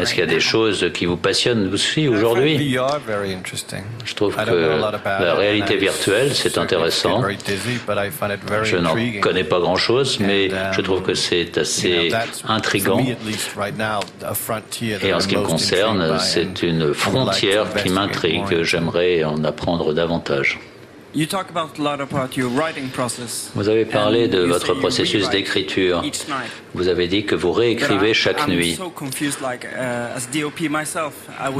Est-ce 0.00 0.10
qu'il 0.10 0.20
y 0.20 0.22
a 0.22 0.26
des 0.26 0.40
choses 0.40 0.90
qui 0.92 1.06
vous 1.06 1.16
passionnent 1.16 1.72
aussi 1.72 2.08
aujourd'hui? 2.08 2.76
Je 4.04 4.14
trouve 4.14 4.36
que 4.36 4.80
la 5.04 5.34
réalité 5.34 5.76
virtuelle, 5.76 6.34
c'est 6.34 6.58
intéressant. 6.58 7.22
Je 8.62 8.76
n'en 8.76 8.96
connais 9.20 9.44
pas 9.44 9.60
grand-chose, 9.60 10.18
mais 10.20 10.50
je 10.72 10.80
trouve 10.80 11.02
que 11.02 11.14
c'est 11.14 11.58
assez 11.58 12.10
intrigant. 12.44 13.04
Et 15.02 15.12
en 15.12 15.20
ce 15.20 15.28
qui 15.28 15.36
me 15.36 15.42
concerne, 15.42 16.18
c'est 16.18 16.62
une 16.62 16.92
frontière 16.94 17.72
qui 17.74 17.90
m'intrigue. 17.90 18.62
J'aimerais 18.62 19.24
en 19.24 19.44
apprendre 19.44 19.92
davantage. 19.92 20.58
Vous 23.54 23.68
avez 23.70 23.86
parlé 23.86 24.28
de 24.28 24.40
votre 24.40 24.74
processus 24.74 25.30
d'écriture. 25.30 26.02
Vous 26.74 26.88
avez 26.88 27.08
dit 27.08 27.24
que 27.24 27.34
vous 27.34 27.50
réécrivez 27.52 28.12
chaque 28.12 28.46
nuit. 28.46 28.78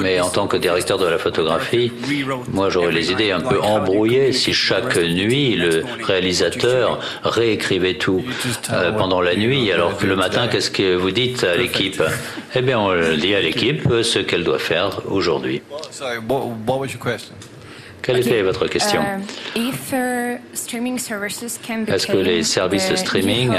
Mais 0.02 0.20
en 0.20 0.28
tant 0.28 0.46
que 0.48 0.56
directeur 0.58 0.98
de 0.98 1.06
la 1.06 1.16
photographie, 1.18 1.90
moi 2.52 2.68
j'aurais 2.68 2.92
les 2.92 3.10
idées 3.10 3.30
un 3.30 3.40
peu 3.40 3.58
embrouillées 3.60 4.32
si 4.32 4.52
chaque 4.52 4.96
nuit 4.98 5.56
le 5.56 5.82
réalisateur 6.04 7.00
réécrivait 7.24 7.94
tout. 7.94 8.22
euh, 8.72 8.92
pendant 8.92 9.22
la 9.22 9.34
nuit, 9.34 9.72
alors 9.72 9.96
que 9.96 10.06
le 10.06 10.14
matin, 10.16 10.48
qu'est-ce 10.48 10.70
que 10.70 10.94
vous 10.94 11.10
dites 11.10 11.42
à 11.44 11.56
l'équipe? 11.56 12.02
Eh 12.54 12.60
bien, 12.60 12.78
on 12.78 13.16
dit 13.16 13.34
à 13.34 13.40
l'équipe 13.40 13.82
ce 14.02 14.18
qu'elle 14.18 14.44
doit 14.44 14.58
faire 14.58 15.00
aujourd'hui. 15.08 15.62
Quelle 18.02 18.18
était 18.18 18.42
votre 18.42 18.66
question 18.68 19.00
um, 19.00 19.22
Est-ce 21.86 22.06
que 22.06 22.16
les 22.16 22.42
services 22.42 22.90
de 22.90 22.96
streaming, 22.96 23.52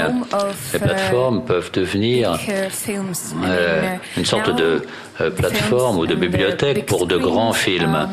les 0.72 0.78
plateformes 0.78 1.38
uh, 1.38 1.46
peuvent 1.46 1.70
devenir 1.72 2.38
euh, 2.48 3.96
une 4.16 4.24
sorte 4.24 4.54
de 4.56 4.82
euh, 5.20 5.30
plateforme 5.30 5.98
ou 5.98 6.06
de 6.06 6.14
bibliothèque 6.14 6.86
pour 6.86 7.06
de 7.06 7.16
grands 7.16 7.52
films? 7.52 8.08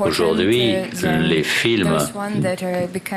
Aujourd'hui, 0.00 0.74
les 1.02 1.42
films 1.42 1.98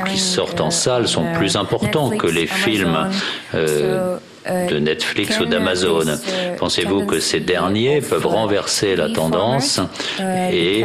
qui 0.06 0.18
sortent 0.18 0.60
en 0.60 0.70
salle 0.70 1.08
sont 1.08 1.24
plus 1.34 1.56
importants 1.56 2.10
que 2.10 2.26
les 2.26 2.46
films 2.46 3.10
euh, 3.54 3.56
euh, 3.56 4.16
de 4.46 4.78
Netflix 4.78 5.38
ou 5.40 5.46
d'Amazon. 5.46 6.06
Euh, 6.06 6.56
Pensez-vous 6.56 7.06
que 7.06 7.20
ces 7.20 7.40
derniers 7.40 8.00
peuvent 8.00 8.26
renverser 8.26 8.96
la 8.96 9.10
tendance 9.10 9.80
euh, 10.20 10.50
et 10.50 10.84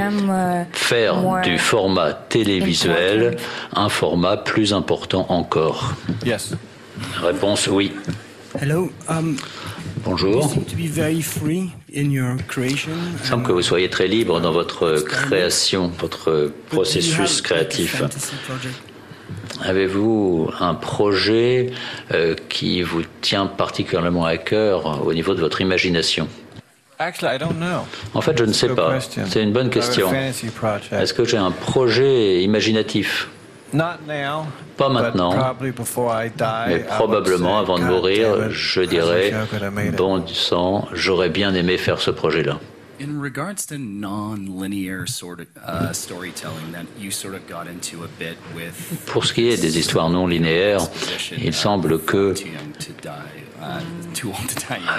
faire 0.72 1.42
du 1.44 1.58
format 1.58 2.14
télévisuel 2.14 3.38
un 3.74 3.90
format 3.90 4.38
plus 4.38 4.74
important 4.74 5.26
encore 5.30 5.94
Réponse 7.22 7.68
oui. 7.68 7.94
Um, 9.10 9.38
Bonjour. 10.04 10.52
Il 11.94 12.08
semble 13.24 13.44
que 13.44 13.52
vous 13.52 13.62
soyez 13.62 13.90
très 13.90 14.08
libre 14.08 14.40
dans 14.40 14.52
votre 14.52 14.96
création, 15.02 15.92
votre 16.00 16.52
processus 16.70 17.42
créatif. 17.42 18.02
Avez-vous 19.64 20.50
un 20.60 20.74
projet 20.76 21.72
euh, 22.14 22.36
qui 22.50 22.82
vous 22.82 23.04
tient 23.22 23.46
particulièrement 23.48 24.26
à 24.26 24.38
cœur 24.38 25.06
au 25.06 25.14
niveau 25.14 25.34
de 25.34 25.40
votre 25.40 25.62
imagination? 25.62 26.28
En 28.14 28.22
fait, 28.22 28.38
je 28.38 28.44
ne 28.44 28.54
sais 28.54 28.70
pas. 28.70 29.00
C'est 29.30 29.44
une 29.44 29.54
bonne 29.54 29.70
question. 29.70 30.10
Est-ce 30.92 31.14
que 31.14 31.26
j'ai 31.26 31.38
un 31.38 31.52
projet 31.52 32.42
imaginatif? 32.42 33.30
Pas 34.78 34.90
maintenant, 34.90 35.34
mais 36.68 36.80
probablement 36.80 37.60
avant 37.60 37.78
de 37.78 37.84
mourir, 37.84 38.50
je 38.52 38.82
dirais, 38.82 39.34
bon 39.98 40.24
sang, 40.28 40.88
j'aurais 40.94 41.30
bien 41.30 41.54
aimé 41.54 41.78
faire 41.78 42.00
ce 42.00 42.10
projet-là. 42.12 42.60
In 43.00 43.22
regards 43.22 43.68
to 43.68 43.78
non-linear 43.78 45.06
sort 45.06 45.40
of 45.40 45.48
uh, 45.58 45.94
storytelling 45.94 46.72
that 46.72 46.88
you 46.98 47.12
sort 47.12 47.36
of 47.36 47.48
got 47.48 47.68
into 47.68 48.04
a 48.04 48.08
bit 48.18 48.38
with. 48.56 48.74
Pour 49.06 49.24
ce 49.24 49.34
qui 49.34 49.50
est 49.50 49.62
des 49.62 49.78
histoires 49.78 50.10
non 50.10 50.26
linéaires, 50.26 50.88
il 51.38 51.54
semble 51.54 52.00
que 52.00 52.34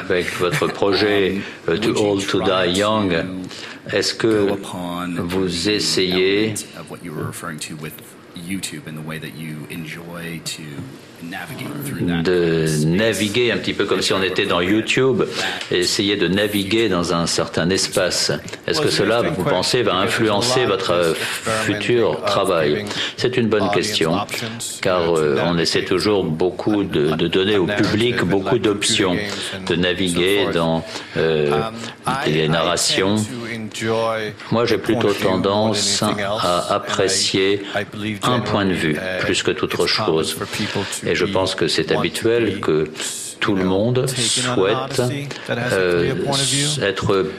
avec 0.00 0.26
votre 0.38 0.68
projet 0.68 1.40
Too 1.66 1.94
Old 1.96 2.26
to 2.26 2.40
Die 2.40 2.78
Young, 2.78 3.14
est-ce 3.92 4.14
que 4.14 4.56
vous 5.20 5.68
essayez 5.68 6.54
De 11.20 12.66
naviguer 12.86 13.51
un 13.51 13.57
petit 13.57 13.73
peu 13.73 13.86
comme 13.86 14.03
si 14.03 14.12
on 14.12 14.23
était 14.23 14.47
dans 14.47 14.61
YouTube 14.61 15.24
et 15.70 15.78
essayer 15.78 16.16
de 16.16 16.28
naviguer 16.28 16.89
dans 16.89 17.12
un 17.12 17.27
certain 17.27 17.69
espace. 17.70 18.31
Est-ce 18.66 18.81
que 18.81 18.90
cela, 18.90 19.23
vous 19.23 19.43
pensez, 19.43 19.82
va 19.82 19.95
influencer 19.97 20.65
votre 20.65 21.15
futur 21.65 22.23
travail? 22.24 22.85
C'est 23.16 23.36
une 23.36 23.49
bonne 23.49 23.70
question, 23.70 24.16
car 24.81 25.16
euh, 25.16 25.39
on 25.45 25.59
essaie 25.59 25.85
toujours 25.85 26.24
beaucoup 26.24 26.85
de, 26.85 27.11
donner 27.27 27.57
au 27.57 27.66
public 27.66 28.23
beaucoup 28.23 28.59
d'options, 28.59 29.16
de 29.66 29.74
naviguer 29.74 30.47
dans 30.53 30.85
euh, 31.16 31.61
les 32.27 32.49
narrations. 32.49 33.16
Moi, 34.51 34.66
j'ai 34.66 34.78
plutôt 34.78 35.12
tendance 35.12 36.03
à 36.03 36.74
apprécier 36.74 37.62
un 38.23 38.40
point 38.40 38.65
de 38.65 38.73
vue 38.73 38.97
plus 39.20 39.43
que 39.43 39.51
toute 39.51 39.74
autre 39.74 39.86
chose. 39.86 40.36
Et 41.09 41.14
je 41.14 41.24
pense 41.24 41.55
que 41.55 41.66
c'est 41.68 41.90
habituel 41.90 42.60
que 42.60 42.90
tout 43.40 43.55
le 43.55 43.64
monde 43.64 44.06
souhaite 44.09 45.01
euh, 45.51 46.14
être 46.82 47.30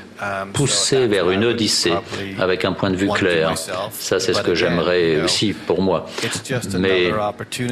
poussé 0.54 1.08
vers 1.08 1.30
une 1.30 1.46
odyssée 1.46 1.94
avec 2.40 2.66
un 2.66 2.74
point 2.74 2.90
de 2.90 2.96
vue 2.96 3.10
clair. 3.10 3.58
Ça, 3.91 4.20
c'est 4.20 4.34
ce 4.34 4.41
que 4.41 4.56
j'aimerais 4.56 5.22
aussi 5.22 5.54
pour 5.54 5.82
moi. 5.82 6.08
Mais 6.78 7.12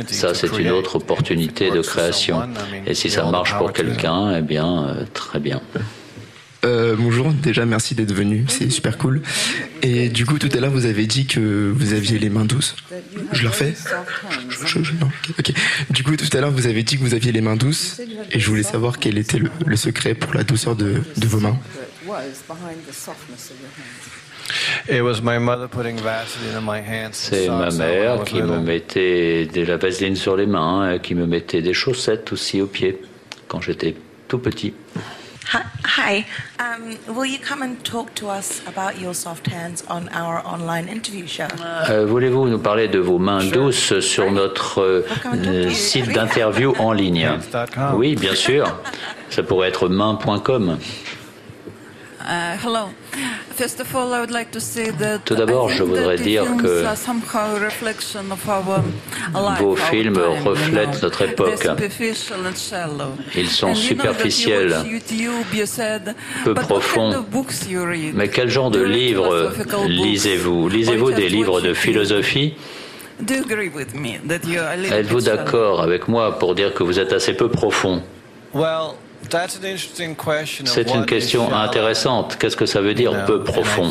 ça, 0.07 0.33
c'est 0.33 0.57
une 0.57 0.71
autre 0.71 0.97
opportunité 0.97 1.71
de 1.71 1.81
création. 1.81 2.41
Et 2.85 2.93
si 2.93 3.09
ça 3.09 3.23
marche 3.25 3.57
pour 3.57 3.73
quelqu'un, 3.73 4.35
eh 4.37 4.41
bien, 4.41 4.87
euh, 4.87 5.03
très 5.13 5.39
bien. 5.39 5.61
Euh, 6.65 6.95
bonjour, 6.97 7.31
déjà 7.31 7.65
merci 7.65 7.93
d'être 7.95 8.13
venu, 8.13 8.45
c'est 8.47 8.69
super 8.69 8.97
cool. 8.97 9.21
Et 9.83 10.09
du 10.09 10.25
coup, 10.25 10.39
tout 10.39 10.49
à 10.53 10.59
l'heure, 10.59 10.71
vous 10.71 10.85
avez 10.85 11.05
dit 11.05 11.25
que 11.25 11.71
vous 11.73 11.93
aviez 11.93 12.17
les 12.19 12.29
mains 12.29 12.45
douces. 12.45 12.75
Je 13.31 13.43
le 13.43 13.49
refais 13.49 13.73
ok. 15.37 15.51
Du 15.91 16.03
coup, 16.03 16.15
tout 16.15 16.35
à 16.35 16.41
l'heure, 16.41 16.51
vous 16.51 16.67
avez 16.67 16.83
dit 16.83 16.97
que 16.97 17.03
vous 17.03 17.13
aviez 17.13 17.31
les 17.31 17.41
mains 17.41 17.55
douces, 17.55 18.01
et 18.31 18.39
je 18.39 18.49
voulais 18.49 18.63
savoir 18.63 18.97
quel 18.97 19.17
était 19.17 19.39
le, 19.39 19.75
secret 19.75 20.15
pour 20.15 20.33
la 20.33 20.43
douceur 20.43 20.75
de, 20.75 21.01
de 21.17 21.27
vos 21.27 21.39
mains. 21.39 21.57
C'est 27.13 27.49
ma 27.49 27.69
mère 27.69 28.23
qui 28.23 28.41
me 28.41 28.59
mettait 28.59 29.45
de 29.45 29.61
la 29.61 29.77
vaseline 29.77 30.15
sur 30.15 30.35
les 30.35 30.47
mains, 30.47 30.93
et 30.93 30.99
qui 30.99 31.15
me 31.15 31.27
mettait 31.27 31.61
des 31.61 31.73
chaussettes 31.73 32.31
aussi 32.31 32.61
aux 32.61 32.67
pieds 32.67 32.99
quand 33.47 33.61
j'étais 33.61 33.95
tout 34.27 34.39
petit. 34.39 34.73
Hi. 35.51 36.25
Um, 36.59 36.97
will 37.15 37.25
you 37.25 37.39
come 37.39 37.61
and 37.61 37.83
talk 37.83 38.13
to 38.15 38.27
us 38.29 38.61
about 38.67 38.99
your 38.99 39.13
soft 39.13 39.47
hands 39.47 39.83
on 39.89 40.09
our 40.09 40.45
online 40.45 40.87
interview 40.89 41.25
show? 41.25 41.47
Euh, 41.89 42.05
Voulez-vous 42.05 42.47
nous 42.47 42.59
parler 42.59 42.87
de 42.87 42.99
vos 42.99 43.17
mains 43.17 43.43
douces 43.43 43.99
sur 43.99 44.31
notre 44.31 44.81
euh, 44.81 45.69
site 45.69 46.11
d'interview 46.11 46.73
en 46.79 46.91
ligne? 46.91 47.29
Oui, 47.95 48.15
bien 48.15 48.35
sûr. 48.35 48.65
Ça 49.29 49.43
pourrait 49.43 49.69
être 49.69 49.87
main.com. 49.89 50.77
Hello. 52.27 52.89
Tout 55.25 55.35
d'abord, 55.35 55.69
je 55.69 55.83
voudrais 55.83 56.17
dire 56.17 56.43
que 56.61 56.83
vos 59.59 59.75
films 59.75 60.19
reflètent 60.43 61.01
notre 61.01 61.21
époque. 61.23 61.67
Ils 63.35 63.49
sont 63.49 63.73
superficiels, 63.73 64.75
peu 66.43 66.53
profonds. 66.53 67.25
Mais 68.13 68.27
quel 68.27 68.49
genre 68.49 68.71
de 68.71 68.83
livres 68.83 69.53
lisez-vous? 69.87 70.67
Lisez-vous 70.67 71.11
des 71.11 71.29
livres 71.29 71.61
de 71.61 71.73
philosophie? 71.73 72.53
Êtes-vous 74.91 75.21
d'accord 75.21 75.81
avec 75.81 76.07
moi 76.07 76.37
pour 76.37 76.53
dire 76.55 76.73
que 76.73 76.83
vous 76.83 76.99
êtes 76.99 77.13
assez 77.13 77.33
peu 77.33 77.49
profond? 77.49 78.03
C'est 80.65 80.93
une 80.93 81.05
question 81.05 81.53
intéressante. 81.53 82.37
Qu'est-ce 82.39 82.55
que 82.57 82.65
ça 82.65 82.81
veut 82.81 82.93
dire 82.93 83.11
peu 83.25 83.43
profond? 83.43 83.89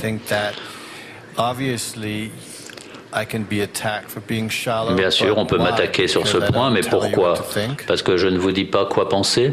Bien 4.94 5.10
sûr, 5.10 5.38
on 5.38 5.46
peut 5.46 5.56
m'attaquer 5.58 6.06
sur 6.08 6.26
ce 6.26 6.38
point, 6.38 6.70
mais 6.70 6.80
pourquoi? 6.82 7.34
Parce 7.86 8.02
que 8.02 8.16
je 8.18 8.26
ne 8.28 8.36
vous 8.38 8.52
dis 8.52 8.64
pas 8.64 8.84
quoi 8.84 9.08
penser. 9.08 9.48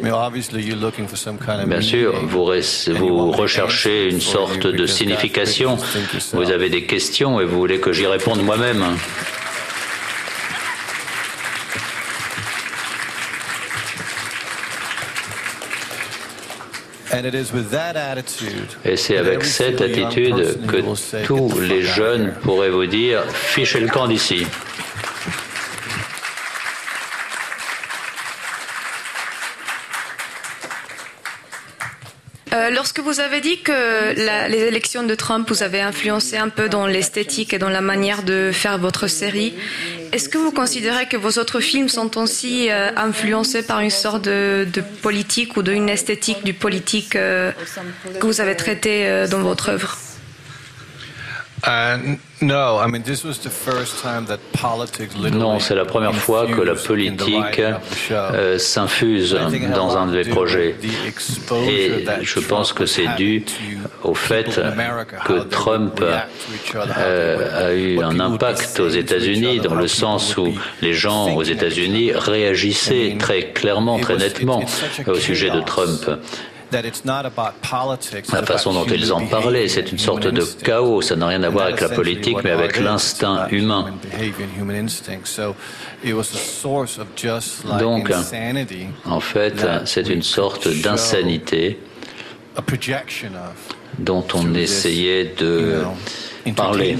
Bien 1.65 1.81
sûr, 1.81 2.14
vous, 2.27 2.45
vous 2.97 3.31
recherchez 3.31 4.10
une 4.10 4.19
sorte 4.22 4.68
de 4.68 4.85
signification. 4.85 5.77
Vous 6.34 6.51
avez 6.51 6.69
des 6.69 6.85
questions 6.85 7.39
et 7.39 7.45
vous 7.45 7.57
voulez 7.57 7.80
que 7.80 7.93
j'y 7.93 8.07
réponde 8.07 8.41
moi-même. 8.43 8.84
Et 18.85 18.98
c'est 18.98 19.18
avec 19.18 19.44
cette 19.44 19.81
attitude 19.81 20.65
que 20.68 21.26
tous 21.26 21.60
les 21.60 21.84
jeunes 21.84 22.34
pourraient 22.41 22.69
vous 22.69 22.85
dire 22.85 23.23
fichez 23.31 23.80
le 23.80 23.88
camp 23.88 24.07
d'ici. 24.07 24.45
Euh, 32.53 32.69
lorsque 32.69 32.99
vous 32.99 33.19
avez 33.19 33.41
dit 33.41 33.61
que 33.61 34.13
les 34.49 34.59
élections 34.59 35.03
de 35.03 35.15
Trump 35.15 35.49
vous 35.49 35.63
avez 35.63 35.81
influencé 35.81 36.38
un 36.38 36.49
peu 36.49 36.69
dans 36.69 36.85
l'esthétique 36.85 37.53
et 37.53 37.57
dans 37.57 37.69
la 37.69 37.81
manière 37.81 38.21
de 38.23 38.51
faire 38.53 38.77
votre 38.77 39.07
série, 39.07 39.53
est-ce 40.11 40.30
que 40.30 40.38
vous 40.38 40.51
considérez 40.51 41.07
que 41.07 41.17
vos 41.17 41.39
autres 41.39 41.59
films 41.59 41.89
sont 41.89 42.17
aussi 42.17 42.69
euh, 42.69 42.91
influencés 42.95 43.63
par 43.63 43.80
une 43.80 43.89
sorte 43.89 44.25
de, 44.25 44.67
politique 45.01 45.57
ou 45.57 45.63
d'une 45.63 45.89
esthétique 45.89 46.43
du 46.43 46.53
politique 46.53 47.15
euh, 47.15 47.51
que 48.19 48.25
vous 48.25 48.39
avez 48.39 48.55
traité 48.55 49.25
dans 49.30 49.39
votre 49.39 49.69
œuvre? 49.69 49.97
Non, 55.31 55.60
c'est 55.60 55.76
la 55.76 55.85
première 55.85 56.14
fois 56.14 56.45
que 56.45 56.61
la 56.61 56.76
politique 56.76 57.61
euh, 58.11 58.57
s'infuse 58.57 59.38
dans 59.73 59.98
un 59.98 60.07
des 60.07 60.26
projets. 60.26 60.76
Et 61.69 62.06
je 62.22 62.40
pense 62.40 62.73
que 62.73 62.85
c'est 62.85 63.07
dû 63.15 63.45
au 64.03 64.14
fait 64.14 64.60
que 65.26 65.40
Trump 65.44 66.03
euh, 66.03 67.68
a 67.68 67.73
eu 67.73 68.02
un 68.02 68.19
impact 68.19 68.81
aux 68.81 68.90
États-Unis 68.90 69.61
dans 69.61 69.76
le 69.76 69.88
sens 69.88 70.35
où 70.35 70.53
les 70.81 70.94
gens 70.94 71.34
aux 71.34 71.44
États-Unis 71.44 72.11
réagissaient 72.14 73.15
très 73.18 73.52
clairement, 73.52 73.99
très 73.99 74.18
nettement 74.18 74.64
au 75.07 75.15
sujet 75.15 75.49
de 75.49 75.61
Trump. 75.61 76.10
La 78.31 78.43
façon 78.43 78.73
dont 78.73 78.85
ils 78.85 79.11
en 79.13 79.25
parlaient, 79.27 79.67
c'est 79.67 79.91
une 79.91 79.99
sorte 79.99 80.27
de 80.27 80.43
chaos. 80.63 81.01
Ça 81.01 81.15
n'a 81.15 81.27
rien 81.27 81.43
à 81.43 81.49
voir 81.49 81.65
avec 81.65 81.81
la 81.81 81.89
politique, 81.89 82.37
mais 82.43 82.51
avec 82.51 82.79
l'instinct 82.79 83.47
humain. 83.49 83.93
Donc, 87.79 88.11
en 89.05 89.19
fait, 89.19 89.65
c'est 89.85 90.09
une 90.09 90.23
sorte 90.23 90.67
d'insanité 90.67 91.79
dont 93.99 94.25
on 94.33 94.53
essayait 94.55 95.33
de 95.37 95.83
parler 96.55 96.97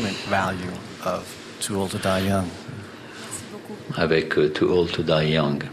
avec 3.96 4.38
euh, 4.38 4.50
Too 4.50 4.66
Old 4.72 4.92
to 4.92 5.04
Die 5.04 5.32
Young. 5.34 5.64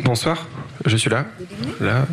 Bonsoir, 0.00 0.46
je 0.86 0.96
suis 0.96 1.10
là. 1.10 1.26
Là, 1.80 2.06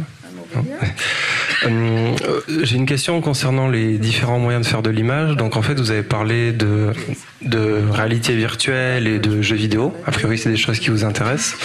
euh, 1.65 2.15
j'ai 2.63 2.75
une 2.75 2.85
question 2.85 3.21
concernant 3.21 3.67
les 3.67 3.97
différents 3.97 4.39
moyens 4.39 4.65
de 4.65 4.69
faire 4.69 4.81
de 4.81 4.89
l'image. 4.89 5.35
Donc 5.35 5.55
en 5.57 5.61
fait, 5.61 5.75
vous 5.79 5.91
avez 5.91 6.03
parlé 6.03 6.51
de, 6.51 6.93
de 7.41 7.81
réalité 7.91 8.35
virtuelle 8.35 9.07
et 9.07 9.19
de 9.19 9.41
jeux 9.41 9.55
vidéo. 9.55 9.93
A 10.05 10.11
priori, 10.11 10.37
c'est 10.37 10.49
des 10.49 10.57
choses 10.57 10.79
qui 10.79 10.89
vous 10.89 11.03
intéressent. 11.03 11.57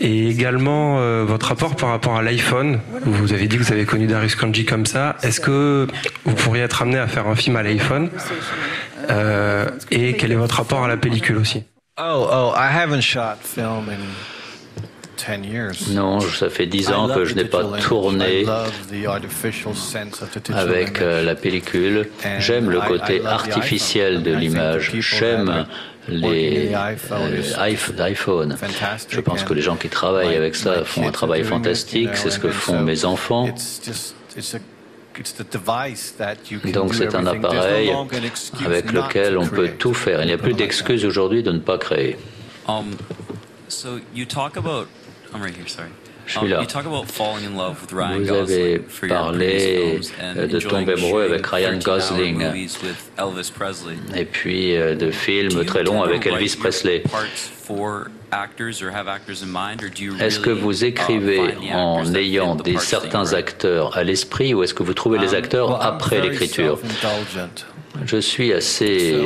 Et 0.00 0.28
également 0.28 0.98
euh, 0.98 1.24
votre 1.24 1.46
rapport 1.46 1.76
par 1.76 1.90
rapport 1.90 2.16
à 2.16 2.22
l'iPhone. 2.22 2.80
Vous 3.04 3.32
avez 3.32 3.46
dit 3.46 3.56
que 3.58 3.62
vous 3.62 3.72
avez 3.72 3.84
connu 3.84 4.06
Darius 4.06 4.34
Kanji 4.34 4.64
comme 4.64 4.86
ça. 4.86 5.16
Est-ce 5.22 5.40
que 5.40 5.86
vous 6.24 6.34
pourriez 6.34 6.62
être 6.62 6.82
amené 6.82 6.98
à 6.98 7.06
faire 7.06 7.28
un 7.28 7.36
film 7.36 7.56
à 7.56 7.62
l'iPhone? 7.62 8.10
Euh, 9.10 9.68
Et 9.90 10.14
quel 10.14 10.32
est 10.32 10.36
votre 10.36 10.56
rapport 10.56 10.84
à 10.84 10.88
la 10.88 10.96
pellicule 10.96 11.36
aussi? 11.38 11.64
Oh, 11.98 12.26
oh, 12.32 12.52
I 12.56 12.68
haven't 12.74 13.02
shot 13.02 13.36
film 13.42 13.88
in 13.88 13.98
non, 15.90 16.20
ça 16.20 16.50
fait 16.50 16.66
dix 16.66 16.90
ans 16.90 17.08
que 17.08 17.24
je 17.24 17.34
n'ai 17.34 17.44
pas 17.44 17.64
tourné 17.80 18.44
avec 20.54 21.00
euh, 21.00 21.22
la 21.22 21.34
pellicule. 21.34 22.08
J'aime 22.38 22.70
le 22.70 22.80
côté 22.80 23.24
artificiel 23.24 24.22
de 24.22 24.32
l'image. 24.32 24.92
J'aime 24.98 25.66
les 26.08 26.72
euh, 26.74 28.08
iPhones. 28.08 28.56
Je 29.08 29.20
pense 29.20 29.44
que 29.44 29.54
les 29.54 29.62
gens 29.62 29.76
qui 29.76 29.88
travaillent 29.88 30.36
avec 30.36 30.56
ça 30.56 30.84
font 30.84 31.06
un 31.06 31.12
travail 31.12 31.44
fantastique. 31.44 32.10
C'est 32.14 32.30
ce 32.30 32.38
que 32.38 32.48
font 32.48 32.80
mes 32.80 33.04
enfants. 33.04 33.48
Donc 36.72 36.94
c'est 36.94 37.14
un 37.14 37.26
appareil 37.26 37.92
avec 38.64 38.92
lequel 38.92 39.36
on 39.38 39.46
peut 39.46 39.70
tout 39.78 39.94
faire. 39.94 40.22
Il 40.22 40.26
n'y 40.26 40.32
a 40.32 40.38
plus 40.38 40.54
d'excuses 40.54 41.04
aujourd'hui 41.04 41.42
de 41.42 41.52
ne 41.52 41.58
pas 41.58 41.78
créer. 41.78 42.16
Um, 42.68 42.84
je 46.26 46.38
suis 46.38 46.48
là. 46.48 46.62
Vous 48.18 48.30
avez 48.32 48.78
parlé 49.08 50.00
de 50.36 50.60
tomber 50.60 50.92
amoureux 50.92 51.24
avec 51.24 51.46
Ryan 51.46 51.78
Gosling. 51.78 52.42
et 54.14 54.24
puis 54.24 54.76
euh, 54.76 54.94
de 54.94 55.10
films 55.10 55.64
très 55.64 55.82
longs 55.82 56.02
avec 56.02 56.26
Elvis 56.26 56.56
Presley. 56.58 57.02
Est-ce 60.20 60.40
que 60.40 60.50
vous 60.50 60.84
uh, 60.84 60.86
écrivez 60.86 61.54
en 61.72 62.14
ayant 62.14 62.54
des 62.54 62.78
certains 62.78 63.32
acteurs 63.34 63.96
à 63.96 64.04
l'esprit 64.04 64.54
ou 64.54 64.62
est-ce 64.62 64.74
que 64.74 64.82
vous 64.82 64.94
trouvez 64.94 65.18
les 65.18 65.34
acteurs 65.34 65.82
après 65.84 66.20
l'écriture? 66.20 66.78
Je 68.06 68.16
suis 68.16 68.52
assez 68.52 69.20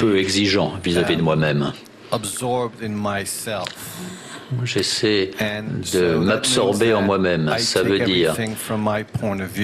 peu 0.00 0.18
exigeant 0.18 0.74
vis-à-vis 0.82 1.16
de 1.16 1.22
moi-même. 1.22 1.72
J'essaie 4.64 5.30
de 5.92 6.14
m'absorber 6.14 6.94
en 6.94 7.02
moi-même. 7.02 7.52
Ça 7.58 7.82
veut 7.82 8.00
dire 8.00 8.34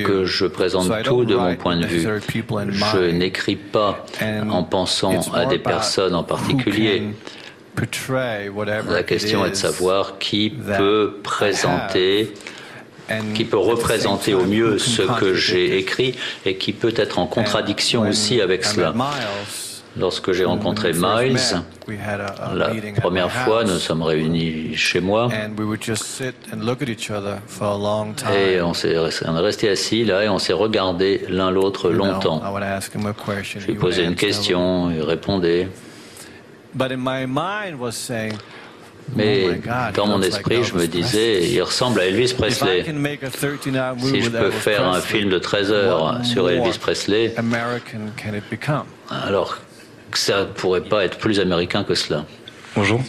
que 0.04 0.24
je 0.24 0.46
présente 0.46 0.90
tout 1.04 1.24
de 1.24 1.36
mon 1.36 1.54
point 1.56 1.76
de 1.76 1.86
vue. 1.86 2.02
Je 2.02 3.10
n'écris 3.10 3.56
pas 3.56 4.04
en 4.50 4.64
pensant 4.64 5.20
à 5.32 5.46
des 5.46 5.58
personnes 5.58 6.14
en 6.14 6.24
particulier. 6.24 7.02
La 8.88 9.02
question 9.02 9.44
est 9.46 9.50
de 9.50 9.54
savoir 9.54 10.18
qui 10.18 10.50
peut 10.50 11.18
présenter 11.22 12.32
qui 13.34 13.44
peut 13.44 13.58
représenter 13.58 14.34
au 14.34 14.44
mieux 14.44 14.78
ce 14.78 15.02
que 15.18 15.34
j'ai 15.34 15.78
écrit 15.78 16.14
et 16.46 16.56
qui 16.56 16.72
peut 16.72 16.94
être 16.96 17.18
en 17.18 17.26
contradiction 17.26 18.02
aussi 18.02 18.40
avec 18.40 18.64
cela. 18.64 18.94
Lorsque 19.98 20.32
j'ai 20.32 20.44
rencontré 20.44 20.92
Miles, 20.92 21.38
la 22.54 22.70
première 23.00 23.30
fois, 23.30 23.64
nous 23.64 23.78
sommes 23.78 24.02
réunis 24.02 24.76
chez 24.76 25.00
moi 25.00 25.28
et 28.32 28.60
on 28.62 28.74
s'est 28.74 28.96
resté 28.96 29.68
assis 29.68 30.04
là 30.04 30.24
et 30.24 30.28
on 30.28 30.38
s'est 30.38 30.52
regardé 30.52 31.26
l'un 31.28 31.50
l'autre 31.50 31.90
longtemps. 31.90 32.40
Je 33.58 33.66
lui 33.66 33.74
posais 33.74 34.04
une 34.04 34.14
question, 34.14 34.90
il 34.90 35.02
répondait. 35.02 35.68
Mais 39.16 39.44
oh 39.48 39.70
dans 39.94 40.06
mon 40.06 40.22
esprit, 40.22 40.62
je 40.62 40.74
me 40.74 40.86
disais, 40.86 41.48
il 41.50 41.60
ressemble 41.62 41.98
à 42.00 42.06
Elvis 42.06 42.32
Presley. 42.32 42.84
Si 42.84 44.20
je 44.20 44.30
peux 44.30 44.50
faire 44.52 44.86
un 44.86 45.00
film 45.00 45.30
de 45.30 45.38
13 45.38 45.72
heures 45.72 46.24
sur 46.24 46.48
Elvis 46.48 46.78
Presley, 46.78 47.34
alors 49.10 49.58
ça 50.18 50.46
pourrait 50.46 50.82
pas 50.82 51.04
être 51.04 51.18
plus 51.18 51.40
américain 51.40 51.84
que 51.84 51.94
cela. 51.94 52.24
Bonjour. 52.76 53.02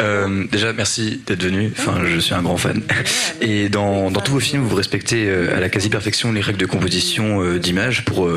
Euh, 0.00 0.44
déjà, 0.52 0.72
merci 0.72 1.20
d'être 1.26 1.42
venu. 1.42 1.72
Enfin, 1.76 2.02
je 2.04 2.20
suis 2.20 2.32
un 2.32 2.42
grand 2.42 2.56
fan. 2.56 2.80
Et 3.40 3.68
dans, 3.68 4.10
dans 4.10 4.20
tous 4.20 4.32
vos 4.32 4.40
films, 4.40 4.62
vous 4.62 4.76
respectez 4.76 5.26
euh, 5.26 5.56
à 5.56 5.58
la 5.58 5.68
quasi-perfection 5.68 6.30
les 6.30 6.40
règles 6.40 6.60
de 6.60 6.66
composition 6.66 7.42
euh, 7.42 7.58
d'image 7.58 8.04
pour, 8.04 8.28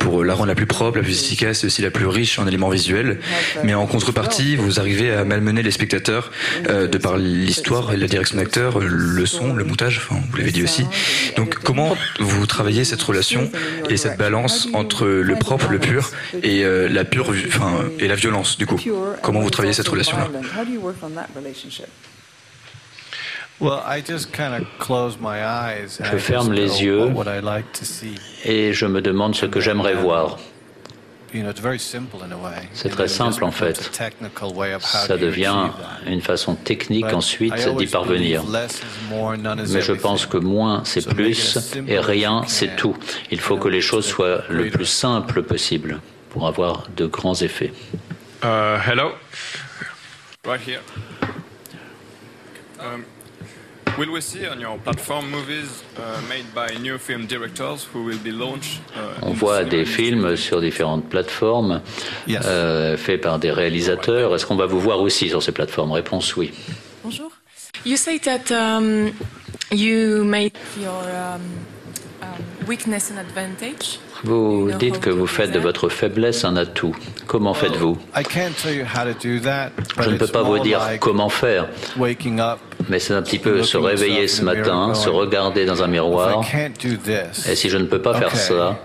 pour 0.00 0.22
la 0.22 0.34
rendre 0.34 0.48
la 0.48 0.54
plus 0.54 0.66
propre, 0.66 0.98
la 0.98 1.02
plus 1.02 1.18
efficace 1.22 1.64
et 1.64 1.66
aussi 1.66 1.80
la 1.80 1.90
plus 1.90 2.06
riche 2.06 2.38
en 2.38 2.46
éléments 2.46 2.68
visuels. 2.68 3.20
Mais 3.64 3.72
en 3.72 3.86
contrepartie, 3.86 4.54
vous 4.56 4.78
arrivez 4.78 5.10
à 5.10 5.24
malmener 5.24 5.62
les 5.62 5.70
spectateurs 5.70 6.30
de 6.68 6.98
par 6.98 7.16
l'histoire 7.16 7.94
et 7.94 7.96
la 7.96 8.06
direction 8.06 8.36
d'acteur, 8.36 8.80
le 8.80 9.26
son, 9.26 9.54
le 9.54 9.64
montage, 9.64 10.02
enfin, 10.04 10.20
vous 10.30 10.36
l'avez 10.36 10.52
dit 10.52 10.62
aussi. 10.62 10.84
Donc, 11.36 11.54
comment 11.54 11.96
vous 12.20 12.46
travaillez 12.46 12.84
cette 12.84 13.02
relation 13.02 13.50
et 13.88 13.96
cette 13.96 14.18
balance 14.18 14.68
entre 14.74 15.06
le 15.06 15.36
propre, 15.36 15.70
le 15.70 15.78
pur 15.78 16.10
et 16.42 16.64
la 16.64 17.04
pure, 17.04 17.32
enfin, 17.46 17.84
et 17.98 18.08
la 18.08 18.14
violence, 18.14 18.58
du 18.58 18.66
coup? 18.66 18.80
Comment 19.22 19.40
vous 19.40 19.50
travaillez 19.50 19.72
cette 19.72 19.88
relation 19.88 20.01
je 26.00 26.16
ferme 26.18 26.52
les 26.52 26.82
yeux 26.82 27.12
et 28.44 28.72
je 28.72 28.86
me 28.86 29.00
demande 29.00 29.34
ce 29.36 29.46
que 29.46 29.60
j'aimerais 29.60 29.94
voir. 29.94 30.38
C'est 32.74 32.88
très 32.90 33.08
simple 33.08 33.44
en 33.44 33.50
fait. 33.50 33.90
Ça 34.80 35.16
devient 35.16 35.70
une 36.06 36.20
façon 36.20 36.54
technique 36.54 37.12
ensuite 37.12 37.54
d'y 37.78 37.86
parvenir. 37.86 38.42
Mais 39.68 39.80
je 39.80 39.92
pense 39.92 40.26
que 40.26 40.36
moins 40.36 40.82
c'est 40.84 41.06
plus 41.08 41.58
et 41.88 41.98
rien 41.98 42.42
c'est 42.46 42.76
tout. 42.76 42.96
Il 43.30 43.40
faut 43.40 43.56
que 43.56 43.68
les 43.68 43.80
choses 43.80 44.06
soient 44.06 44.42
le 44.50 44.68
plus 44.68 44.86
simple 44.86 45.42
possible 45.42 46.00
pour 46.30 46.46
avoir 46.46 46.84
de 46.96 47.06
grands 47.06 47.40
effets. 47.40 47.72
Uh, 48.42 48.76
hello. 48.84 49.12
Right 50.44 50.60
here. 50.60 50.80
Um, 52.80 53.04
will 53.96 54.10
we 54.10 54.20
see 54.20 54.46
on 54.48 54.58
your 54.60 54.76
platform 54.78 55.30
movies 55.30 55.84
uh, 55.96 56.20
made 56.28 56.52
by 56.52 56.66
new 56.80 56.98
film 56.98 57.26
directors 57.26 57.84
who 57.84 58.02
will 58.04 58.18
be 58.18 58.32
launched? 58.32 58.80
Uh, 58.96 59.14
On 59.22 59.32
voit 59.34 59.64
des 59.64 59.84
films 59.84 60.36
sur 60.36 60.60
différentes 60.60 61.08
plateformes 61.08 61.80
yes. 62.26 62.42
euh, 62.44 62.96
faits 62.96 63.20
par 63.20 63.38
des 63.38 63.52
réalisateurs. 63.52 64.34
Est-ce 64.34 64.44
qu'on 64.46 64.56
va 64.56 64.66
vous 64.66 64.80
voir 64.80 65.00
aussi 65.00 65.28
sur 65.28 65.42
ces 65.42 65.52
plateformes? 65.52 65.92
Réponse 65.92 66.34
oui. 66.36 66.50
Bonjour. 67.04 67.30
You 67.84 67.96
say 67.96 68.18
that 68.18 68.50
um, 68.50 69.12
You 69.70 70.24
made 70.24 70.52
your 70.78 71.02
um, 71.08 71.40
Vous 74.24 74.70
dites 74.78 75.00
que 75.00 75.10
vous 75.10 75.26
faites 75.26 75.50
de 75.50 75.58
votre 75.58 75.88
faiblesse 75.88 76.44
un 76.44 76.56
atout. 76.56 76.94
Comment 77.26 77.54
faites-vous? 77.54 77.98
Je 80.00 80.10
ne 80.10 80.16
peux 80.16 80.26
pas 80.26 80.42
vous 80.42 80.58
dire 80.60 80.80
comment 81.00 81.28
faire, 81.28 81.68
mais 82.88 82.98
c'est 82.98 83.14
un 83.14 83.22
petit 83.22 83.38
peu 83.38 83.62
se 83.62 83.76
réveiller 83.76 84.28
ce 84.28 84.42
matin, 84.42 84.94
se 84.94 85.08
regarder 85.08 85.64
dans 85.64 85.82
un 85.82 85.88
miroir, 85.88 86.44
et 87.48 87.56
si 87.56 87.68
je 87.68 87.78
ne 87.78 87.86
peux 87.86 88.00
pas 88.02 88.14
faire 88.14 88.36
ça, 88.36 88.78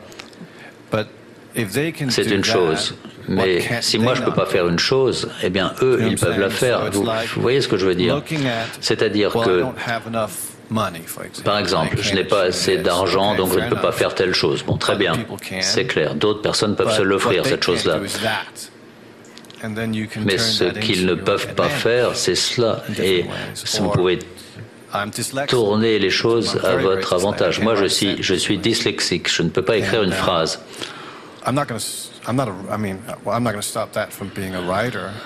c'est 2.10 2.26
une 2.26 2.44
chose. 2.44 2.96
Mais 3.30 3.62
si 3.82 4.00
moi 4.00 4.14
je 4.16 4.22
ne 4.22 4.26
peux 4.26 4.34
pas 4.34 4.46
faire 4.46 4.68
une 4.70 4.80
chose, 4.80 5.30
eh 5.44 5.50
bien 5.50 5.74
eux, 5.82 6.00
ils 6.08 6.16
peuvent 6.18 6.40
la 6.40 6.50
faire. 6.50 6.90
Vous, 6.92 7.04
vous 7.04 7.42
voyez 7.42 7.60
ce 7.60 7.68
que 7.68 7.76
je 7.76 7.86
veux 7.86 7.96
dire? 7.96 8.24
C'est-à-dire 8.80 9.34
que 9.34 9.66
par 11.44 11.58
exemple, 11.60 11.98
je 12.02 12.14
n'ai 12.14 12.24
pas 12.24 12.44
assez 12.44 12.78
d'argent, 12.78 13.36
donc 13.36 13.54
je 13.54 13.60
ne 13.60 13.70
peux 13.70 13.78
pas 13.78 13.92
faire 13.92 14.14
telle 14.16 14.34
chose. 14.34 14.64
Bon, 14.64 14.78
très 14.78 14.96
bien, 14.96 15.14
c'est 15.62 15.86
clair. 15.86 16.16
D'autres 16.16 16.42
personnes 16.42 16.76
peuvent 16.76 16.94
se 16.96 17.02
l'offrir, 17.02 17.46
cette 17.46 17.64
chose-là. 17.64 18.00
Mais 20.26 20.38
ce 20.38 20.66
qu'ils 20.66 21.06
ne 21.06 21.14
peuvent 21.16 21.54
pas 21.56 21.70
faire, 21.70 22.16
c'est 22.16 22.36
cela. 22.36 22.84
Et 23.02 23.26
vous 23.80 23.90
pouvez 23.90 24.20
tourner 25.48 26.00
les 26.00 26.10
choses 26.10 26.60
à 26.64 26.76
votre 26.76 27.14
avantage. 27.14 27.60
Moi, 27.60 27.76
je 27.76 27.86
suis, 27.86 28.22
je 28.22 28.34
suis 28.34 28.58
dyslexique. 28.58 29.32
Je 29.32 29.44
ne 29.44 29.50
peux 29.50 29.62
pas 29.64 29.78
écrire 29.78 30.04
une 30.04 30.12
phrase. 30.14 30.62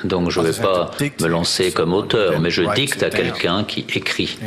Donc 0.04 0.30
je 0.30 0.40
ne 0.40 0.48
vais 0.48 0.62
pas 0.62 0.92
me 1.20 1.28
lancer 1.28 1.72
comme 1.72 1.94
auteur, 1.94 2.40
mais 2.40 2.52
je 2.52 2.64
dicte 2.76 3.04
à 3.04 3.10
quelqu'un 3.10 3.64
qui 3.64 3.86
écrit. 3.94 4.38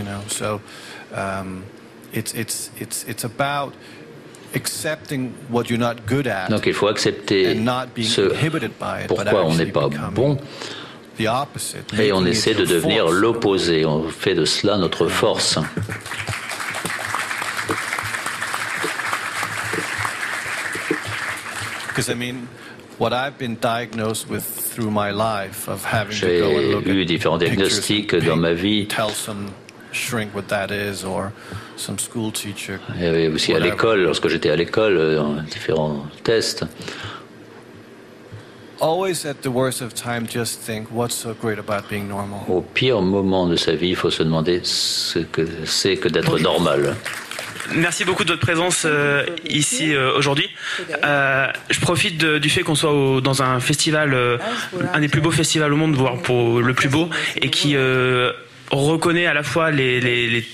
Donc 6.48 6.66
il 6.66 6.72
faut 6.74 6.86
accepter 6.86 7.60
ce 8.02 8.32
pourquoi 9.08 9.44
on 9.46 9.54
n'est 9.54 9.66
pas 9.66 9.88
bon 10.12 10.38
et 11.98 12.12
on 12.12 12.24
essaie 12.24 12.54
de 12.54 12.64
devenir 12.64 13.08
l'opposé. 13.08 13.84
On 13.84 14.08
fait 14.08 14.34
de 14.34 14.44
cela 14.44 14.76
notre 14.76 15.08
force. 15.08 15.58
J'ai 26.10 26.40
eu 26.86 27.04
différents 27.04 27.38
diagnostics 27.38 28.14
dans 28.14 28.36
ma 28.36 28.52
vie. 28.52 28.86
Et 33.00 33.28
aussi 33.28 33.52
à 33.54 33.58
l'école, 33.58 34.02
lorsque 34.02 34.28
j'étais 34.28 34.50
à 34.50 34.56
l'école, 34.56 34.96
euh, 34.96 35.22
différents 35.50 36.06
tests. 36.22 36.64
Au 42.48 42.60
pire 42.60 43.00
moment 43.00 43.46
de 43.46 43.56
sa 43.56 43.72
vie, 43.72 43.90
il 43.90 43.96
faut 43.96 44.10
se 44.10 44.22
demander 44.22 44.60
ce 44.64 45.20
que 45.20 45.46
c'est 45.64 45.96
que 45.96 46.08
d'être 46.08 46.38
normal. 46.40 46.96
Merci 47.72 48.04
beaucoup 48.04 48.24
de 48.24 48.30
votre 48.30 48.40
présence 48.40 48.82
euh, 48.84 49.24
ici 49.48 49.94
euh, 49.94 50.16
aujourd'hui. 50.16 50.48
Euh, 51.04 51.46
je 51.70 51.80
profite 51.80 52.24
du 52.24 52.50
fait 52.50 52.62
qu'on 52.62 52.74
soit 52.74 53.20
dans 53.22 53.42
un 53.42 53.60
festival, 53.60 54.16
un 54.92 55.00
des 55.00 55.08
plus 55.08 55.20
beaux 55.20 55.30
festivals 55.30 55.72
au 55.72 55.76
monde, 55.76 55.94
voire 55.94 56.18
pour 56.18 56.60
le 56.60 56.74
plus 56.74 56.88
beau, 56.88 57.08
et 57.40 57.50
qui 57.50 57.76
reconnaît 58.70 59.26
à 59.26 59.34
la 59.34 59.42
fois 59.42 59.70
les, 59.70 60.44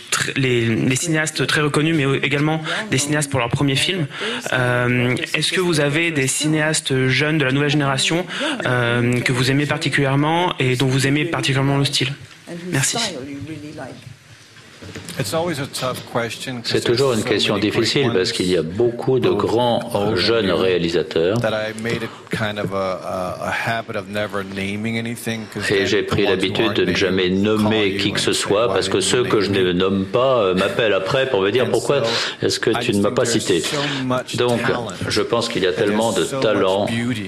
cinéastes 0.94 1.46
très 1.46 1.60
reconnus, 1.60 1.94
mais 1.96 2.18
également 2.18 2.62
des 2.90 2.98
cinéastes 2.98 3.30
pour 3.30 3.40
leur 3.40 3.48
premier 3.48 3.76
film. 3.76 4.06
Est-ce 4.52 5.52
que 5.52 5.60
vous 5.60 5.80
avez 5.80 6.10
des 6.10 6.26
cinéastes 6.26 7.08
jeunes 7.08 7.38
de 7.38 7.44
la 7.44 7.52
nouvelle 7.52 7.70
génération 7.70 8.26
que 8.64 9.32
vous 9.32 9.50
aimez 9.50 9.66
particulièrement 9.66 10.54
et 10.58 10.76
dont 10.76 10.86
vous 10.86 11.06
aimez 11.06 11.24
particulièrement 11.24 11.78
le 11.78 11.84
style? 11.84 12.12
Merci. 12.72 12.98
C'est 16.64 16.84
toujours 16.84 17.12
une 17.12 17.24
question 17.24 17.58
difficile 17.58 18.10
parce 18.12 18.32
qu'il 18.32 18.46
y 18.46 18.56
a 18.56 18.62
beaucoup 18.62 19.18
de 19.18 19.30
grands 19.30 20.16
jeunes 20.16 20.50
réalisateurs 20.50 21.38
et 25.70 25.86
j'ai 25.86 26.02
pris 26.02 26.26
l'habitude 26.26 26.72
de 26.72 26.84
ne 26.84 26.94
jamais 26.94 27.28
nommer 27.28 27.96
qui 27.96 28.12
que 28.12 28.20
ce 28.20 28.32
soit 28.32 28.68
parce 28.68 28.88
que 28.88 29.00
ceux 29.00 29.24
que 29.24 29.40
je 29.40 29.50
ne 29.50 29.72
nomme 29.72 30.06
pas 30.06 30.42
euh, 30.42 30.54
m'appellent 30.54 30.92
après 30.92 31.28
pour 31.28 31.42
me 31.42 31.50
dire 31.50 31.70
pourquoi 31.70 32.02
est-ce 32.42 32.60
que 32.60 32.70
tu 32.80 32.92
ne 32.94 33.02
m'as 33.02 33.10
pas 33.10 33.24
cité. 33.24 33.62
Donc 34.36 34.60
je 35.08 35.22
pense 35.22 35.48
qu'il 35.48 35.62
y 35.62 35.66
a 35.66 35.72
tellement 35.72 36.12
de 36.12 36.24
talent 36.24 36.86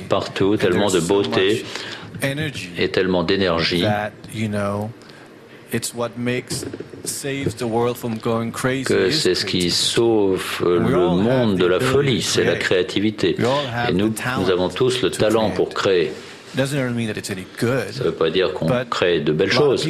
partout, 0.09 0.57
tellement 0.57 0.91
de 0.91 1.01
beauté 1.01 1.65
et 2.79 2.89
tellement 2.89 3.25
d'énergie 3.25 3.85
que 8.85 9.11
c'est 9.11 9.35
ce 9.35 9.45
qui 9.45 9.71
sauve 9.71 10.63
le 10.65 10.81
monde 10.89 11.57
de 11.57 11.67
la 11.67 11.81
folie, 11.81 12.23
c'est 12.23 12.45
la 12.45 12.57
créativité. 12.57 13.37
Et 13.89 13.93
nous, 13.93 14.13
nous 14.41 14.51
avons 14.51 14.69
tous 14.69 15.03
le 15.03 15.11
talent 15.11 15.51
pour 15.51 15.71
créer. 15.71 16.13
Ça 17.93 18.01
ne 18.05 18.05
veut 18.05 18.13
pas 18.13 18.29
dire 18.31 18.53
qu'on 18.53 18.69
crée 18.91 19.21
de 19.21 19.33
belles 19.33 19.51
choses. 19.51 19.87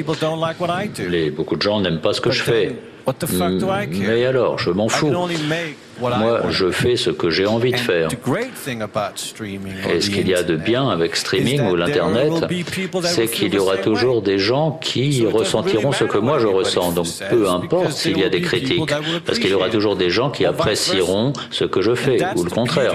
Les, 1.09 1.31
beaucoup 1.31 1.57
de 1.57 1.63
gens 1.63 1.81
n'aiment 1.81 2.01
pas 2.01 2.13
ce 2.13 2.21
que 2.21 2.31
je 2.31 2.43
fais. 2.43 2.77
Mais 4.07 4.25
alors, 4.25 4.59
je 4.61 4.71
m'en 4.71 4.89
fous. 4.89 5.11
Moi, 6.01 6.43
je 6.51 6.71
fais 6.71 6.97
ce 6.97 7.11
que 7.11 7.31
j'ai 7.31 7.47
envie 7.47 7.73
de 7.73 7.77
faire. 7.77 8.09
Et 9.91 10.01
ce 10.01 10.11
qu'il 10.11 10.29
y 10.29 10.35
a 10.35 10.43
de 10.43 10.57
bien 10.57 10.89
avec 10.89 11.17
streaming 11.17 11.63
ou 11.69 11.77
l'Internet, 11.77 12.33
c'est 13.03 13.29
qu'il 13.29 13.55
y 13.55 13.59
aura 13.59 13.77
toujours 13.77 14.23
des 14.23 14.39
gens 14.39 14.79
qui 14.83 15.25
ressentiront 15.27 15.93
ce 15.93 16.05
que 16.05 16.19
moi 16.19 16.39
je 16.39 16.47
ressens. 16.47 16.93
Donc 16.93 17.07
peu 17.31 17.49
importe 17.49 17.93
s'il 17.93 18.19
y 18.19 18.25
a 18.25 18.29
des 18.29 18.41
critiques, 18.41 18.93
parce 19.27 19.39
qu'il 19.39 19.51
y 19.51 19.55
aura 19.55 19.69
toujours 19.69 19.97
des 19.97 20.11
gens 20.11 20.31
qui 20.31 20.45
apprécieront 20.45 21.33
ce 21.51 21.65
que 21.65 21.83
je 21.83 21.95
fais, 21.95 22.19
ou 22.37 22.45
le 22.45 22.51
contraire. 22.51 22.95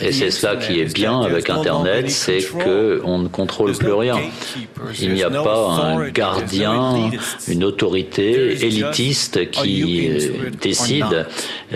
Et 0.00 0.12
c'est 0.12 0.30
cela 0.30 0.56
qui 0.56 0.80
est 0.80 0.92
bien 0.92 1.20
avec 1.20 1.50
Internet, 1.50 2.10
c'est 2.10 2.44
qu'on 2.46 3.18
ne 3.18 3.28
contrôle 3.28 3.72
plus 3.72 3.92
rien. 3.92 4.16
Il 5.00 5.12
n'y 5.14 5.22
a 5.22 5.30
pas 5.30 5.68
un 5.82 6.08
gardien, 6.08 7.10
une 7.48 7.64
autorité 7.64 8.64
élitiste 8.64 9.50
qui 9.50 10.10
décide. 10.60 11.26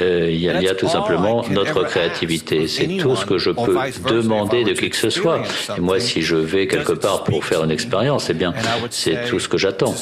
Euh, 0.00 0.21
il 0.30 0.40
y 0.40 0.68
a 0.68 0.74
tout 0.74 0.88
simplement 0.88 1.44
notre 1.50 1.84
créativité. 1.84 2.66
C'est 2.68 2.88
tout 2.98 3.16
ce 3.16 3.24
que 3.26 3.38
je 3.38 3.50
peux 3.50 3.76
demander 4.10 4.64
de 4.64 4.72
qui 4.72 4.90
que 4.90 4.96
ce 4.96 5.10
soit. 5.10 5.42
Et 5.76 5.80
moi, 5.80 6.00
si 6.00 6.22
je 6.22 6.36
vais 6.36 6.66
quelque 6.66 6.92
part 6.92 7.24
pour 7.24 7.44
faire 7.44 7.64
une 7.64 7.70
expérience, 7.70 8.30
eh 8.30 8.34
bien, 8.34 8.52
c'est 8.90 9.26
tout 9.28 9.38
ce 9.38 9.48
que 9.48 9.58
j'attends. 9.58 9.94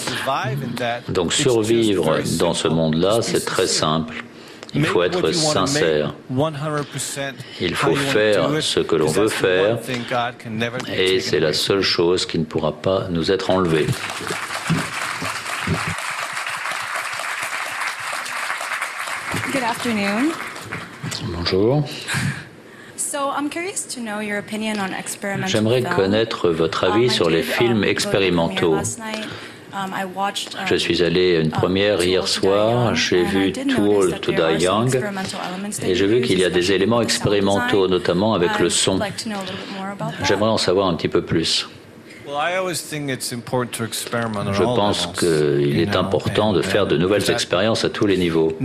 Donc 1.08 1.32
survivre 1.32 2.18
dans 2.38 2.54
ce 2.54 2.68
monde-là, 2.68 3.18
c'est 3.22 3.44
très 3.44 3.66
simple. 3.66 4.24
Il 4.74 4.84
faut 4.84 5.02
être 5.02 5.32
sincère. 5.32 6.14
Il 7.60 7.74
faut 7.74 7.94
faire 7.94 8.50
ce 8.60 8.80
que 8.80 8.96
l'on 8.96 9.06
veut 9.06 9.28
faire 9.28 9.78
et 10.96 11.20
c'est 11.20 11.40
la 11.40 11.52
seule 11.52 11.82
chose 11.82 12.26
qui 12.26 12.38
ne 12.38 12.44
pourra 12.44 12.72
pas 12.72 13.08
nous 13.10 13.32
être 13.32 13.50
enlevée. 13.50 13.86
Bonjour. 21.36 21.84
J'aimerais 25.46 25.82
connaître 25.82 26.48
votre 26.48 26.84
avis 26.84 27.04
um, 27.04 27.10
sur 27.10 27.28
les 27.28 27.42
films 27.42 27.78
um, 27.78 27.84
expérimentaux. 27.84 28.76
Um, 29.72 29.92
Je 30.66 30.74
suis 30.76 31.02
allé 31.02 31.36
à 31.36 31.40
une 31.40 31.50
première 31.50 32.02
hier 32.02 32.26
soir, 32.26 32.94
j'ai 32.94 33.22
vu 33.22 33.52
Too 33.52 33.82
Old 33.82 34.20
to 34.20 34.32
Die 34.32 34.64
Young 34.64 34.98
et 35.82 35.94
j'ai 35.94 36.06
vu 36.06 36.22
qu'il 36.22 36.38
y 36.38 36.44
a 36.44 36.50
des 36.50 36.72
éléments 36.72 37.02
expérimentaux, 37.02 37.86
notamment 37.86 38.32
avec 38.34 38.58
le 38.58 38.70
son. 38.70 38.98
J'aimerais 40.24 40.50
en 40.50 40.58
savoir 40.58 40.88
un 40.88 40.94
petit 40.94 41.08
peu 41.08 41.22
plus. 41.22 41.68
Je 44.52 44.62
pense 44.62 45.06
qu'il 45.18 45.80
est 45.80 45.96
important 45.96 46.52
de 46.52 46.62
faire 46.62 46.86
de 46.86 46.96
nouvelles 46.96 47.30
expériences 47.30 47.84
à 47.84 47.90
tous 47.90 48.06
les 48.06 48.16
niveaux. 48.16 48.56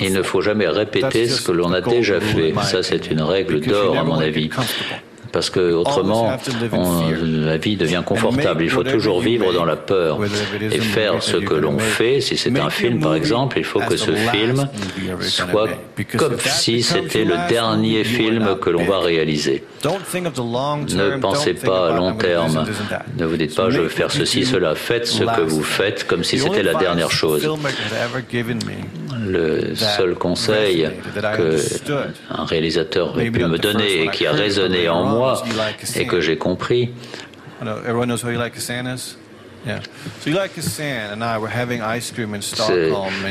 Il 0.00 0.12
ne 0.12 0.22
faut 0.22 0.40
jamais 0.40 0.66
répéter 0.68 1.28
ce 1.28 1.42
que 1.42 1.52
l'on 1.52 1.72
a 1.72 1.80
déjà 1.80 2.20
fait. 2.20 2.52
Ça, 2.62 2.82
c'est 2.82 3.10
une 3.10 3.20
règle 3.22 3.60
d'or, 3.60 3.98
à 3.98 4.04
mon 4.04 4.18
avis. 4.18 4.50
Parce 5.32 5.50
que 5.50 5.72
autrement, 5.72 6.36
la 7.22 7.56
vie 7.56 7.76
devient 7.76 8.02
confortable. 8.04 8.62
Il 8.62 8.70
faut 8.70 8.84
toujours 8.84 9.20
vivre 9.20 9.52
dans 9.52 9.64
la 9.64 9.76
peur 9.76 10.18
et 10.60 10.78
faire 10.78 11.22
ce 11.22 11.36
que 11.36 11.54
l'on 11.54 11.78
fait. 11.78 12.20
Si 12.20 12.36
c'est 12.36 12.58
un 12.58 12.70
film, 12.70 13.00
par 13.00 13.14
exemple, 13.14 13.58
il 13.58 13.64
faut 13.64 13.80
que 13.80 13.96
ce 13.96 14.12
film 14.12 14.68
soit 15.20 15.68
comme 16.16 16.38
si 16.38 16.82
c'était 16.82 17.24
le 17.24 17.36
dernier 17.48 18.04
film 18.04 18.56
que 18.60 18.70
l'on 18.70 18.84
va 18.84 19.00
réaliser. 19.00 19.64
Ne 19.84 21.18
pensez 21.18 21.54
pas 21.54 21.88
à 21.88 21.96
long 21.96 22.14
terme. 22.14 22.66
Ne 23.18 23.26
vous 23.26 23.36
dites 23.36 23.54
pas 23.54 23.70
je 23.70 23.80
vais 23.80 23.88
faire 23.88 24.10
ceci, 24.10 24.44
cela. 24.44 24.74
Faites 24.74 25.06
ce 25.06 25.24
que 25.24 25.42
vous 25.42 25.62
faites 25.62 26.06
comme 26.06 26.24
si 26.24 26.38
c'était 26.38 26.62
la 26.62 26.74
dernière 26.74 27.10
chose. 27.10 27.48
Le 29.22 29.74
seul 29.74 30.14
conseil 30.14 30.88
que 31.36 31.56
un 32.30 32.44
réalisateur 32.44 33.18
ait 33.20 33.30
pu 33.30 33.44
me 33.44 33.58
donner 33.58 34.04
et 34.04 34.08
qui 34.08 34.26
a 34.26 34.32
résonné 34.32 34.88
en 34.88 35.04
moi 35.04 35.19
et 35.96 36.06
que 36.06 36.20
j'ai 36.20 36.36
compris, 36.36 36.90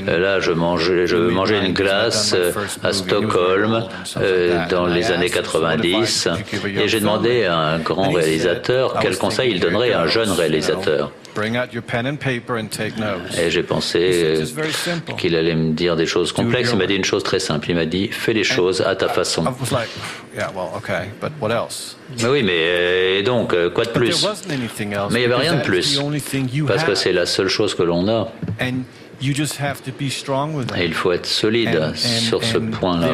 Là, 0.06 0.40
je 0.40 0.52
mangeais, 0.52 1.07
je 1.07 1.16
mangeais 1.16 1.66
une 1.66 1.74
glace 1.74 2.36
à 2.84 2.94
Stockholm 2.94 3.88
euh, 4.18 4.68
dans 4.70 4.86
les 4.86 5.11
années 5.11 5.30
90 5.32 6.28
et 6.78 6.88
j'ai 6.88 6.99
demandé 6.99 7.45
à 7.45 7.57
un 7.57 7.80
grand 7.80 8.11
réalisateur 8.11 8.98
quel 9.02 9.18
conseil 9.18 9.52
il 9.52 9.60
donnerait 9.60 9.94
à 9.94 10.02
un 10.02 10.07
jeune 10.07 10.30
réalisateur. 10.32 11.11
Et 13.38 13.49
j'ai 13.52 13.64
pensé 13.64 14.44
qu'il 15.18 15.36
allait 15.36 15.56
me 15.56 15.74
dire 15.74 15.95
des 15.95 16.06
choses 16.06 16.32
complexes. 16.32 16.70
Il 16.74 16.78
m'a 16.78 16.86
dit 16.88 16.95
une 16.95 17.06
chose 17.06 17.24
très 17.24 17.40
simple. 17.40 17.70
Il 17.70 17.76
m'a 17.76 17.86
dit 17.86 18.07
fais 18.10 18.34
les 18.34 18.44
choses 18.44 18.82
à 18.82 18.95
ta 18.95 19.07
façon. 19.10 19.44
Mais 22.22 22.28
oui, 22.30 22.44
mais 22.44 22.53
euh, 22.56 23.20
et 23.20 23.24
donc, 23.24 23.53
euh, 23.53 23.70
quoi 23.70 23.86
de 23.86 23.90
plus? 23.90 24.24
Mais 25.11 25.22
il 25.22 25.28
n'y 25.28 25.34
avait 25.34 25.41
rien 25.41 25.56
de 25.56 25.64
plus. 25.64 25.95
Parce 26.68 26.84
que 26.84 26.95
c'est 26.95 27.11
la 27.14 27.26
seule 27.26 27.48
chose 27.48 27.74
que 27.76 27.84
l'on 27.84 28.07
a. 28.07 28.32
Et 30.78 30.86
il 30.86 30.94
faut 30.94 31.12
être 31.12 31.26
solide 31.26 31.91
sur 31.96 32.44
ce 32.44 32.58
point-là. 32.58 33.08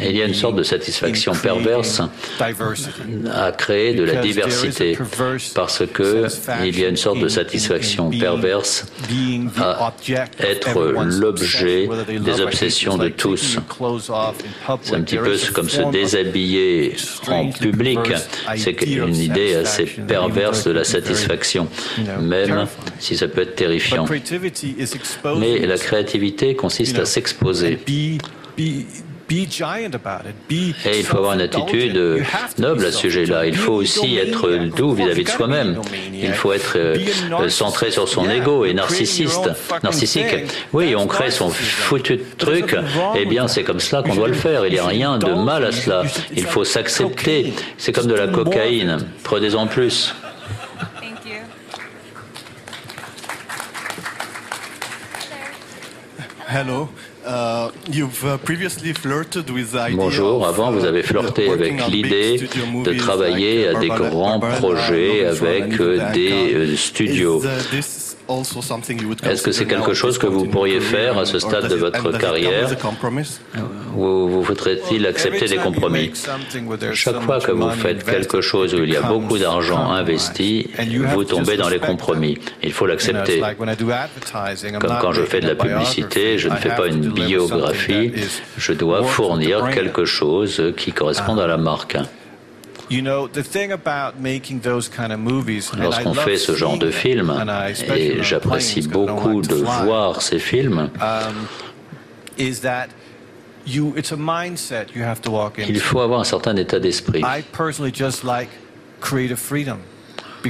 Et 0.00 0.10
il 0.10 0.16
y 0.16 0.22
a 0.22 0.26
une 0.26 0.34
sorte 0.34 0.56
de 0.56 0.62
satisfaction 0.62 1.32
perverse 1.34 2.00
à 3.32 3.52
créer 3.52 3.94
de 3.94 4.04
la 4.04 4.16
diversité, 4.16 4.98
parce 5.54 5.82
que 5.92 6.26
il 6.64 6.78
y 6.78 6.84
a 6.84 6.88
une 6.88 6.96
sorte 6.96 7.20
de 7.20 7.28
satisfaction 7.28 8.10
perverse 8.10 8.86
à 9.58 9.92
être 10.40 10.80
l'objet 11.20 11.88
des 12.08 12.40
obsessions 12.40 12.96
de 12.96 13.08
tous. 13.08 13.58
C'est 14.82 14.94
un 14.94 15.02
petit 15.02 15.16
peu 15.16 15.36
comme 15.52 15.68
se 15.68 15.82
déshabiller 15.90 16.96
en 17.28 17.50
public. 17.50 17.98
C'est 18.56 18.80
une 18.82 19.16
idée 19.16 19.54
assez 19.56 19.84
perverse 19.84 20.64
de 20.64 20.72
la 20.72 20.84
satisfaction, 20.84 21.68
même 22.20 22.66
si 22.98 23.16
ça 23.16 23.28
peut 23.28 23.42
être 23.42 23.54
terrifiant. 23.56 24.06
Mais 25.38 25.66
la 25.66 25.78
créativité 25.78 26.54
consiste 26.54 26.98
à 26.98 27.04
s'exposer. 27.04 27.78
Et 29.30 30.98
il 30.98 31.04
faut 31.04 31.16
avoir 31.16 31.34
une 31.34 31.40
attitude 31.40 32.24
noble 32.58 32.84
à 32.84 32.92
ce 32.92 32.98
sujet-là. 32.98 33.46
Il 33.46 33.56
faut 33.56 33.72
aussi 33.72 34.16
être 34.16 34.48
doux 34.76 34.92
vis-à-vis 34.92 35.24
de 35.24 35.28
soi-même. 35.28 35.80
Il 36.12 36.32
faut 36.32 36.52
être 36.52 36.74
euh, 36.76 37.48
centré 37.48 37.90
sur 37.90 38.08
son 38.08 38.28
ego 38.30 38.64
et 38.64 38.74
narcissiste, 38.74 39.50
narcissique. 39.82 40.24
Oui, 40.72 40.94
on 40.96 41.06
crée 41.06 41.30
son 41.30 41.50
foutu 41.50 42.20
truc. 42.38 42.76
Eh 43.16 43.24
bien, 43.26 43.48
c'est 43.48 43.64
comme 43.64 43.80
cela 43.80 44.02
qu'on 44.02 44.14
doit 44.14 44.28
le 44.28 44.34
faire. 44.34 44.66
Il 44.66 44.72
n'y 44.72 44.78
a 44.78 44.86
rien 44.86 45.18
de 45.18 45.32
mal 45.32 45.64
à 45.64 45.72
cela. 45.72 46.02
Il 46.36 46.44
faut 46.44 46.64
s'accepter. 46.64 47.52
C'est 47.78 47.92
comme 47.92 48.06
de 48.06 48.14
la 48.14 48.28
cocaïne. 48.28 48.98
Prenez-en 49.22 49.66
plus. 49.66 50.14
Uh, 51.02 51.06
uh, 56.20 56.24
Bonjour, 59.96 60.46
avant 60.46 60.70
vous 60.70 60.84
avez 60.84 61.00
uh, 61.00 61.02
flirté 61.02 61.50
avec 61.50 61.86
l'idée 61.88 62.38
de 62.38 62.92
travailler 62.92 63.68
à 63.68 63.74
des 63.74 63.88
grands 63.88 64.38
projets 64.38 65.24
avec 65.24 65.76
des 66.12 66.54
euh, 66.54 66.76
studios. 66.76 67.42
Est-ce 68.28 69.42
que 69.42 69.52
c'est 69.52 69.66
quelque 69.66 69.94
chose 69.94 70.18
que 70.18 70.26
vous 70.26 70.46
pourriez 70.46 70.80
faire 70.80 71.18
à 71.18 71.26
ce 71.26 71.38
stade 71.38 71.68
de 71.68 71.74
votre 71.74 72.16
carrière 72.18 72.68
ou 73.96 74.28
vous 74.28 74.44
faudrait-il 74.44 75.06
accepter 75.06 75.46
des 75.46 75.56
compromis? 75.56 76.10
Chaque 76.92 77.20
fois 77.20 77.38
que 77.40 77.52
vous 77.52 77.70
faites 77.70 78.04
quelque 78.04 78.40
chose 78.40 78.74
où 78.74 78.82
il 78.82 78.92
y 78.92 78.96
a 78.96 79.02
beaucoup 79.02 79.38
d'argent 79.38 79.90
investi, 79.90 80.70
vous 81.12 81.24
tombez 81.24 81.56
dans 81.56 81.68
les 81.68 81.78
compromis. 81.78 82.38
Il 82.62 82.72
faut 82.72 82.86
l'accepter. 82.86 83.42
Comme 84.80 84.98
quand 85.00 85.12
je 85.12 85.22
fais 85.22 85.40
de 85.40 85.48
la 85.48 85.54
publicité, 85.54 86.38
je 86.38 86.48
ne 86.48 86.56
fais 86.56 86.74
pas 86.74 86.86
une 86.86 87.10
biographie, 87.10 88.12
je 88.56 88.72
dois 88.72 89.04
fournir 89.04 89.70
quelque 89.70 90.04
chose 90.04 90.72
qui 90.76 90.92
corresponde 90.92 91.40
à 91.40 91.46
la 91.46 91.56
marque. 91.56 91.96
Lorsqu'on 95.84 96.12
fait 96.24 96.36
ce 96.36 96.52
genre 96.54 96.78
de 96.78 96.90
film, 96.90 97.30
et 97.98 98.22
j'apprécie 98.22 98.80
beaucoup 98.92 99.40
de 99.42 99.54
voir 99.84 100.22
ces 100.22 100.38
films, 100.38 100.90
il 105.68 105.80
faut 105.80 106.00
avoir 106.00 106.20
un 106.20 106.24
certain 106.24 106.56
état 106.56 106.78
d'esprit. 106.78 107.22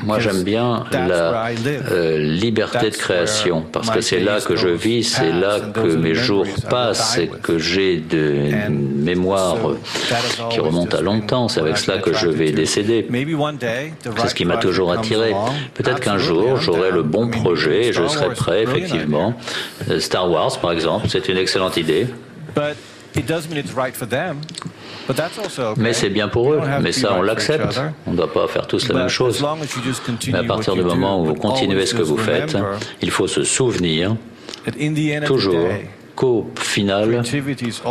Moi, 0.02 0.18
j'aime 0.18 0.42
bien 0.42 0.84
la 0.92 1.50
euh, 1.90 2.18
liberté 2.18 2.90
de 2.90 2.96
création 2.96 3.62
parce 3.72 3.90
que 3.90 4.00
c'est 4.00 4.20
là 4.20 4.40
que 4.40 4.56
je 4.56 4.68
vis, 4.68 5.04
c'est 5.04 5.32
là 5.32 5.60
que 5.60 5.94
mes 5.96 6.14
jours 6.14 6.46
passent 6.68 7.18
et 7.18 7.28
que 7.28 7.58
j'ai 7.58 7.98
de 7.98 8.68
mémoire 8.68 9.56
qui 10.50 10.60
remonte 10.60 10.94
à 10.94 11.00
longtemps. 11.00 11.48
C'est 11.48 11.60
avec 11.60 11.76
cela 11.76 11.98
que 11.98 12.12
je 12.12 12.28
vais 12.28 12.52
décéder. 12.52 13.06
C'est 14.16 14.28
ce 14.28 14.34
qui 14.34 14.44
m'a 14.44 14.56
toujours 14.56 14.92
attiré. 14.92 15.34
Peut-être 15.74 16.00
qu'un 16.00 16.18
jour, 16.18 16.56
j'aurai 16.56 16.90
le 16.90 17.02
bon 17.02 17.28
projet 17.28 17.86
et 17.86 17.92
je 17.92 18.06
serai 18.06 18.34
prêt, 18.34 18.62
effectivement. 18.62 19.34
Euh, 19.90 20.00
Star 20.00 20.30
Wars, 20.30 20.58
par 20.60 20.72
exemple, 20.72 21.06
c'est 21.08 21.28
une 21.28 21.36
excellente 21.36 21.76
idée. 21.76 22.06
Mais 25.76 25.92
c'est 25.92 26.10
bien 26.10 26.28
pour 26.28 26.52
eux, 26.52 26.60
mais 26.80 26.92
ça 26.92 27.14
on 27.14 27.22
l'accepte. 27.22 27.80
On 28.06 28.12
ne 28.12 28.16
doit 28.16 28.32
pas 28.32 28.48
faire 28.48 28.66
tous 28.66 28.88
la 28.88 28.94
même 28.94 29.08
chose. 29.08 29.44
Mais 30.28 30.38
à 30.38 30.44
partir 30.44 30.74
du 30.74 30.82
moment 30.82 31.20
où 31.20 31.26
vous 31.26 31.34
continuez 31.34 31.86
ce 31.86 31.94
que 31.94 32.02
vous 32.02 32.18
faites, 32.18 32.56
il 33.02 33.10
faut 33.10 33.26
se 33.26 33.44
souvenir 33.44 34.16
toujours 35.26 35.68
qu'au 36.16 36.48
final, 36.56 37.22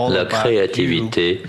la 0.10 0.26
créativité, 0.26 1.44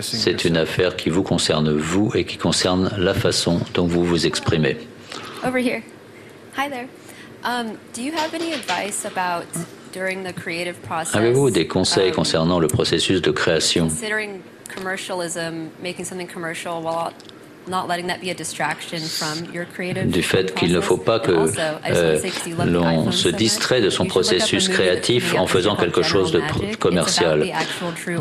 c'est 0.00 0.44
une 0.44 0.56
affaire 0.56 0.96
qui 0.96 1.10
vous 1.10 1.24
concerne 1.24 1.76
vous 1.76 2.12
et 2.14 2.24
qui 2.24 2.36
concerne 2.36 2.90
la 2.96 3.14
façon 3.14 3.60
dont 3.74 3.86
vous 3.86 4.04
vous 4.04 4.26
exprimez. 4.26 4.76
Over 5.44 5.58
here. 5.58 5.82
Hi 6.56 6.68
there. 6.68 6.86
Um, 7.42 7.78
do 7.94 8.02
you 8.02 8.12
have 8.12 8.34
any 8.34 8.52
advice 8.52 9.06
about 9.06 9.46
Avez-vous 11.14 11.50
des 11.50 11.66
conseils 11.66 12.10
um, 12.10 12.14
concernant 12.14 12.58
le 12.58 12.68
processus 12.68 13.20
de 13.20 13.30
création? 13.30 13.88
du 20.06 20.22
fait 20.22 20.54
qu'il 20.54 20.72
ne 20.72 20.80
faut 20.80 20.96
pas 20.96 21.20
que 21.20 21.32
euh, 21.32 22.18
l'on 22.66 23.12
se 23.12 23.28
distrait 23.28 23.80
de 23.80 23.90
son 23.90 24.06
processus 24.06 24.68
créatif 24.68 25.34
en 25.36 25.46
faisant 25.46 25.76
quelque 25.76 26.02
chose 26.02 26.32
de 26.32 26.42
commercial. 26.78 27.46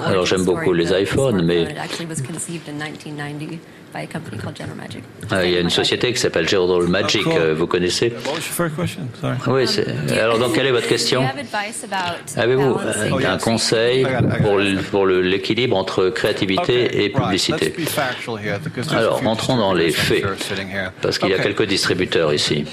Alors 0.06 0.26
j'aime 0.26 0.44
beaucoup 0.44 0.74
les 0.74 0.92
iPhones, 1.02 1.44
mais 1.44 1.68
ah, 5.32 5.46
il 5.46 5.52
y 5.52 5.58
a 5.58 5.60
une 5.60 5.70
société 5.70 6.14
qui 6.14 6.20
s'appelle 6.20 6.48
General 6.48 6.88
Magic, 6.88 7.26
euh, 7.28 7.56
vous 7.58 7.68
connaissez. 7.68 8.14
Oui, 9.48 9.66
alors 10.20 10.40
donc 10.40 10.54
quelle 10.54 10.68
est 10.68 10.72
votre 10.72 10.88
question? 10.88 11.24
Avez-vous 12.36 12.80
euh, 12.80 13.28
un 13.28 13.38
conseil 13.38 14.08
pour 14.92 15.06
l'équilibre 15.08 15.76
entre 15.76 16.10
créativité 16.10 17.04
et 17.04 17.10
publicité? 17.10 17.74
Alors, 18.92 19.26
entrons 19.26 19.58
dans 19.58 19.74
les 19.74 19.92
faits, 19.92 20.26
parce 21.02 21.18
qu'il 21.18 21.30
y 21.30 21.34
a 21.34 21.40
quelques 21.40 21.66
distributeurs 21.66 22.34
ici. 22.34 22.66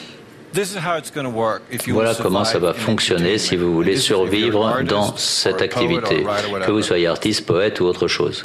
Voilà 1.88 2.14
comment 2.14 2.44
ça 2.44 2.59
va 2.59 2.72
fonctionner 2.72 3.38
si 3.38 3.56
vous 3.56 3.72
voulez 3.72 3.97
survivre 3.97 4.82
dans 4.82 5.16
cette 5.16 5.60
activité, 5.60 6.24
que 6.64 6.70
vous 6.70 6.82
soyez 6.82 7.06
artiste, 7.06 7.44
poète 7.47 7.80
ou 7.80 7.84
autre 7.84 8.09
chose. 8.09 8.43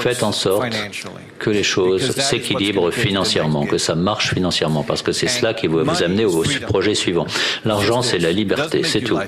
Faites 0.00 0.22
en 0.22 0.32
sorte 0.32 0.66
que 1.38 1.50
les 1.50 1.62
choses 1.62 2.12
s'équilibrent 2.16 2.90
financièrement, 2.92 3.66
que 3.66 3.78
ça 3.78 3.94
marche 3.94 4.34
financièrement, 4.34 4.82
parce 4.82 5.02
que 5.02 5.12
c'est 5.12 5.28
cela 5.28 5.54
qui 5.54 5.66
va 5.66 5.82
vous 5.82 6.02
amener 6.02 6.24
au 6.24 6.42
projet 6.66 6.94
suivant. 6.94 7.26
L'argent, 7.64 8.02
c'est 8.02 8.18
la 8.18 8.32
liberté, 8.32 8.82
c'est 8.84 9.00
tout. 9.00 9.18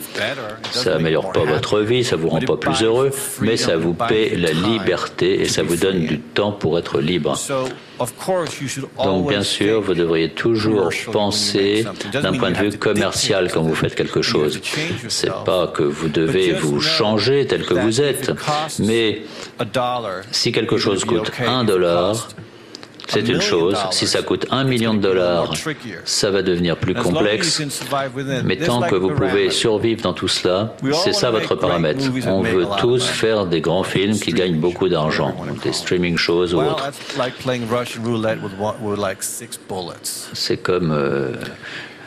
Ça 0.70 0.96
améliore 0.96 1.32
pas 1.32 1.44
votre 1.44 1.80
vie, 1.80 2.04
ça 2.04 2.16
vous 2.16 2.28
rend 2.28 2.40
pas 2.40 2.56
plus 2.56 2.82
heureux, 2.82 3.10
mais 3.40 3.56
ça 3.56 3.76
vous 3.76 3.94
paie 3.94 4.34
la 4.36 4.52
liberté 4.52 5.40
et 5.40 5.48
ça 5.48 5.62
vous 5.62 5.76
donne 5.76 6.06
du 6.06 6.18
temps 6.18 6.52
pour 6.52 6.78
être 6.78 7.00
libre. 7.00 7.38
Donc 9.04 9.28
bien 9.28 9.42
sûr, 9.42 9.80
vous 9.80 9.94
devriez 9.94 10.30
toujours 10.30 10.90
penser 11.12 11.84
d'un 12.12 12.32
point 12.32 12.50
de 12.50 12.58
vue 12.58 12.78
commercial 12.78 13.50
quand 13.52 13.62
vous 13.62 13.74
faites 13.74 13.94
quelque 13.94 14.22
chose. 14.22 14.60
C'est 15.08 15.32
pas 15.44 15.66
que 15.66 15.82
vous 15.82 16.08
devez 16.08 16.52
vous 16.52 16.80
changer 16.80 17.46
tel 17.46 17.64
que 17.64 17.74
vous 17.74 18.00
êtes, 18.00 18.32
mais 18.78 19.22
si 20.30 20.52
quelque 20.52 20.76
chose 20.78 21.04
coûte 21.04 21.30
un 21.46 21.64
dollar, 21.64 22.28
c'est 23.10 23.28
une 23.28 23.40
chose. 23.40 23.76
Si 23.90 24.06
ça 24.06 24.22
coûte 24.22 24.46
un 24.50 24.64
million 24.64 24.94
de 24.94 25.00
dollars, 25.00 25.52
ça 26.04 26.30
va 26.30 26.42
devenir 26.42 26.76
plus 26.76 26.94
complexe. 26.94 27.62
Mais 28.44 28.56
tant 28.56 28.82
que 28.82 28.94
vous 28.94 29.10
pouvez 29.10 29.50
survivre 29.50 30.02
dans 30.02 30.14
tout 30.14 30.28
cela, 30.28 30.74
c'est 31.04 31.12
ça 31.12 31.30
votre 31.30 31.54
paramètre. 31.54 32.04
On 32.26 32.42
veut 32.42 32.66
tous 32.78 33.06
faire 33.06 33.46
des 33.46 33.60
grands 33.60 33.84
films 33.84 34.18
qui 34.18 34.32
gagnent 34.32 34.60
beaucoup 34.60 34.88
d'argent, 34.88 35.34
des 35.62 35.72
streaming 35.72 36.16
shows 36.16 36.54
ou 36.54 36.60
autres. 36.60 36.90
C'est 40.32 40.56
comme 40.56 40.92
euh, 40.92 41.34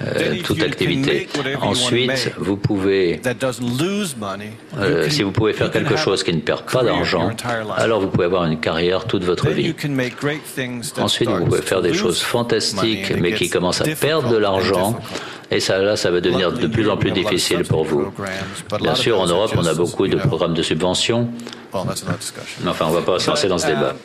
euh, 0.01 0.35
toute 0.43 0.61
activité. 0.61 1.27
Ensuite, 1.61 2.31
vous 2.37 2.57
pouvez, 2.57 3.21
euh, 4.79 5.09
si 5.09 5.23
vous 5.23 5.31
pouvez 5.31 5.53
faire 5.53 5.71
quelque 5.71 5.95
chose 5.95 6.23
qui 6.23 6.33
ne 6.33 6.41
perd 6.41 6.63
pas 6.63 6.83
d'argent, 6.83 7.31
alors 7.77 8.01
vous 8.01 8.07
pouvez 8.07 8.25
avoir 8.25 8.45
une 8.45 8.59
carrière 8.59 9.05
toute 9.05 9.23
votre 9.23 9.49
vie. 9.49 9.73
Ensuite, 10.97 11.29
vous 11.29 11.45
pouvez 11.45 11.61
faire 11.61 11.81
des 11.81 11.93
choses 11.93 12.21
fantastiques, 12.21 13.13
mais 13.19 13.33
qui 13.33 13.49
commencent 13.49 13.81
à 13.81 13.95
perdre 13.95 14.29
de 14.29 14.37
l'argent. 14.37 14.99
Et 15.53 15.59
ça, 15.59 15.77
là, 15.77 15.95
ça 15.95 16.09
va 16.09 16.19
devenir 16.19 16.51
de 16.51 16.65
plus 16.67 16.89
en 16.89 16.97
plus 16.97 17.11
difficile 17.11 17.63
pour 17.63 17.83
vous. 17.83 18.11
Bien 18.81 18.95
sûr, 18.95 19.19
en 19.21 19.27
Europe, 19.27 19.51
on 19.55 19.65
a 19.65 19.73
beaucoup 19.75 20.07
de 20.07 20.17
programmes 20.17 20.55
de 20.55 20.63
subvention. 20.63 21.29
Enfin, 21.71 22.85
on 22.85 22.89
ne 22.89 22.95
va 22.95 23.01
pas 23.01 23.19
se 23.19 23.29
lancer 23.29 23.47
dans 23.47 23.57
ce 23.59 23.67
débat. 23.67 23.95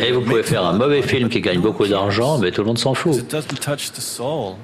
Et 0.00 0.12
vous 0.12 0.20
pouvez 0.20 0.42
faire 0.42 0.64
un 0.64 0.74
mauvais 0.74 1.02
film 1.02 1.28
qui 1.30 1.40
gagne 1.40 1.60
beaucoup 1.60 1.86
d'argent, 1.86 2.38
mais 2.38 2.50
tout 2.50 2.60
le 2.60 2.66
monde 2.66 2.78
s'en 2.78 2.92
fout. 2.94 3.24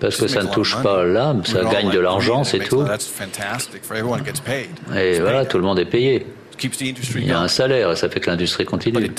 Parce 0.00 0.16
que 0.16 0.26
ça 0.26 0.42
ne 0.42 0.48
touche 0.48 0.76
pas 0.82 1.04
l'âme, 1.04 1.44
ça 1.44 1.64
gagne 1.64 1.90
de 1.90 1.98
l'argent, 1.98 2.44
c'est 2.44 2.58
tout. 2.60 2.84
Et 4.94 5.20
voilà, 5.20 5.44
tout 5.46 5.56
le 5.58 5.64
monde 5.64 5.78
est 5.78 5.84
payé. 5.86 6.26
Il 7.16 7.26
y 7.26 7.32
a 7.32 7.40
un 7.40 7.48
salaire 7.48 7.90
et 7.92 7.96
ça 7.96 8.10
fait 8.10 8.20
que 8.20 8.28
l'industrie 8.30 8.66
continue. 8.66 9.10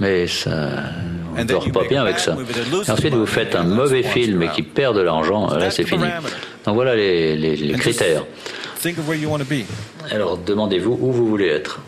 Mais 0.00 0.26
ça, 0.26 0.50
on 1.34 1.38
ne 1.38 1.44
dort 1.44 1.70
pas 1.72 1.84
bien 1.88 2.02
avec 2.02 2.18
ça. 2.18 2.36
ensuite, 2.88 3.14
vous 3.14 3.26
faites 3.26 3.54
un 3.54 3.64
mauvais 3.64 4.02
film 4.02 4.42
et 4.42 4.48
qui 4.48 4.62
perd 4.62 4.96
de 4.96 5.02
l'argent, 5.02 5.48
là 5.54 5.70
c'est 5.70 5.84
fini. 5.84 6.04
Donc 6.64 6.74
voilà 6.74 6.94
les, 6.94 7.36
les 7.36 7.72
critères. 7.78 8.24
Alors 10.10 10.36
demandez-vous 10.38 10.98
où 11.00 11.12
vous 11.12 11.26
voulez 11.28 11.48
être. 11.48 11.80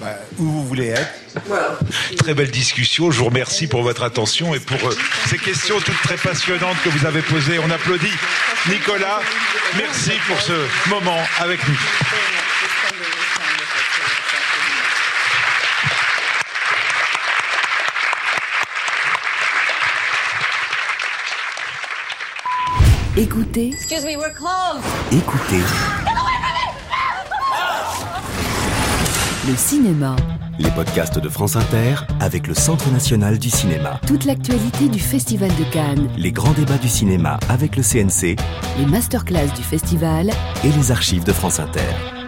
Bah, 0.00 0.16
où 0.38 0.44
vous 0.44 0.64
voulez 0.66 0.88
être. 0.88 1.10
Très 2.16 2.32
belle 2.32 2.50
discussion. 2.50 3.10
Je 3.10 3.18
vous 3.18 3.26
remercie 3.26 3.66
pour 3.66 3.82
votre 3.82 4.02
attention 4.02 4.54
et 4.54 4.60
pour 4.60 4.88
euh, 4.88 4.96
ces 5.26 5.36
questions 5.36 5.78
toutes 5.78 6.00
très 6.02 6.16
passionnantes 6.16 6.76
que 6.82 6.88
vous 6.88 7.04
avez 7.04 7.20
posées. 7.20 7.58
On 7.58 7.70
applaudit 7.70 8.12
Nicolas. 8.70 9.20
Merci 9.76 10.12
pour 10.26 10.40
ce 10.40 10.54
moment 10.88 11.18
avec 11.38 11.60
nous. 11.68 12.39
Écoutez. 23.20 23.68
Excuse 23.68 24.06
me, 24.06 24.16
we're 24.16 24.32
closed. 24.32 24.82
Écoutez. 25.12 25.60
Le 29.46 29.54
cinéma. 29.56 30.16
Les 30.58 30.70
podcasts 30.70 31.18
de 31.18 31.28
France 31.28 31.54
Inter 31.54 31.96
avec 32.18 32.46
le 32.46 32.54
Centre 32.54 32.90
national 32.90 33.38
du 33.38 33.50
cinéma. 33.50 34.00
Toute 34.06 34.24
l'actualité 34.24 34.88
du 34.88 34.98
Festival 34.98 35.50
de 35.50 35.64
Cannes. 35.70 36.08
Les 36.16 36.32
grands 36.32 36.52
débats 36.52 36.78
du 36.78 36.88
cinéma 36.88 37.38
avec 37.50 37.76
le 37.76 37.82
CNC. 37.82 38.36
Les 38.78 38.86
masterclass 38.86 39.48
du 39.54 39.62
festival. 39.62 40.30
Et 40.64 40.72
les 40.72 40.90
archives 40.90 41.24
de 41.24 41.34
France 41.34 41.60
Inter. 41.60 42.19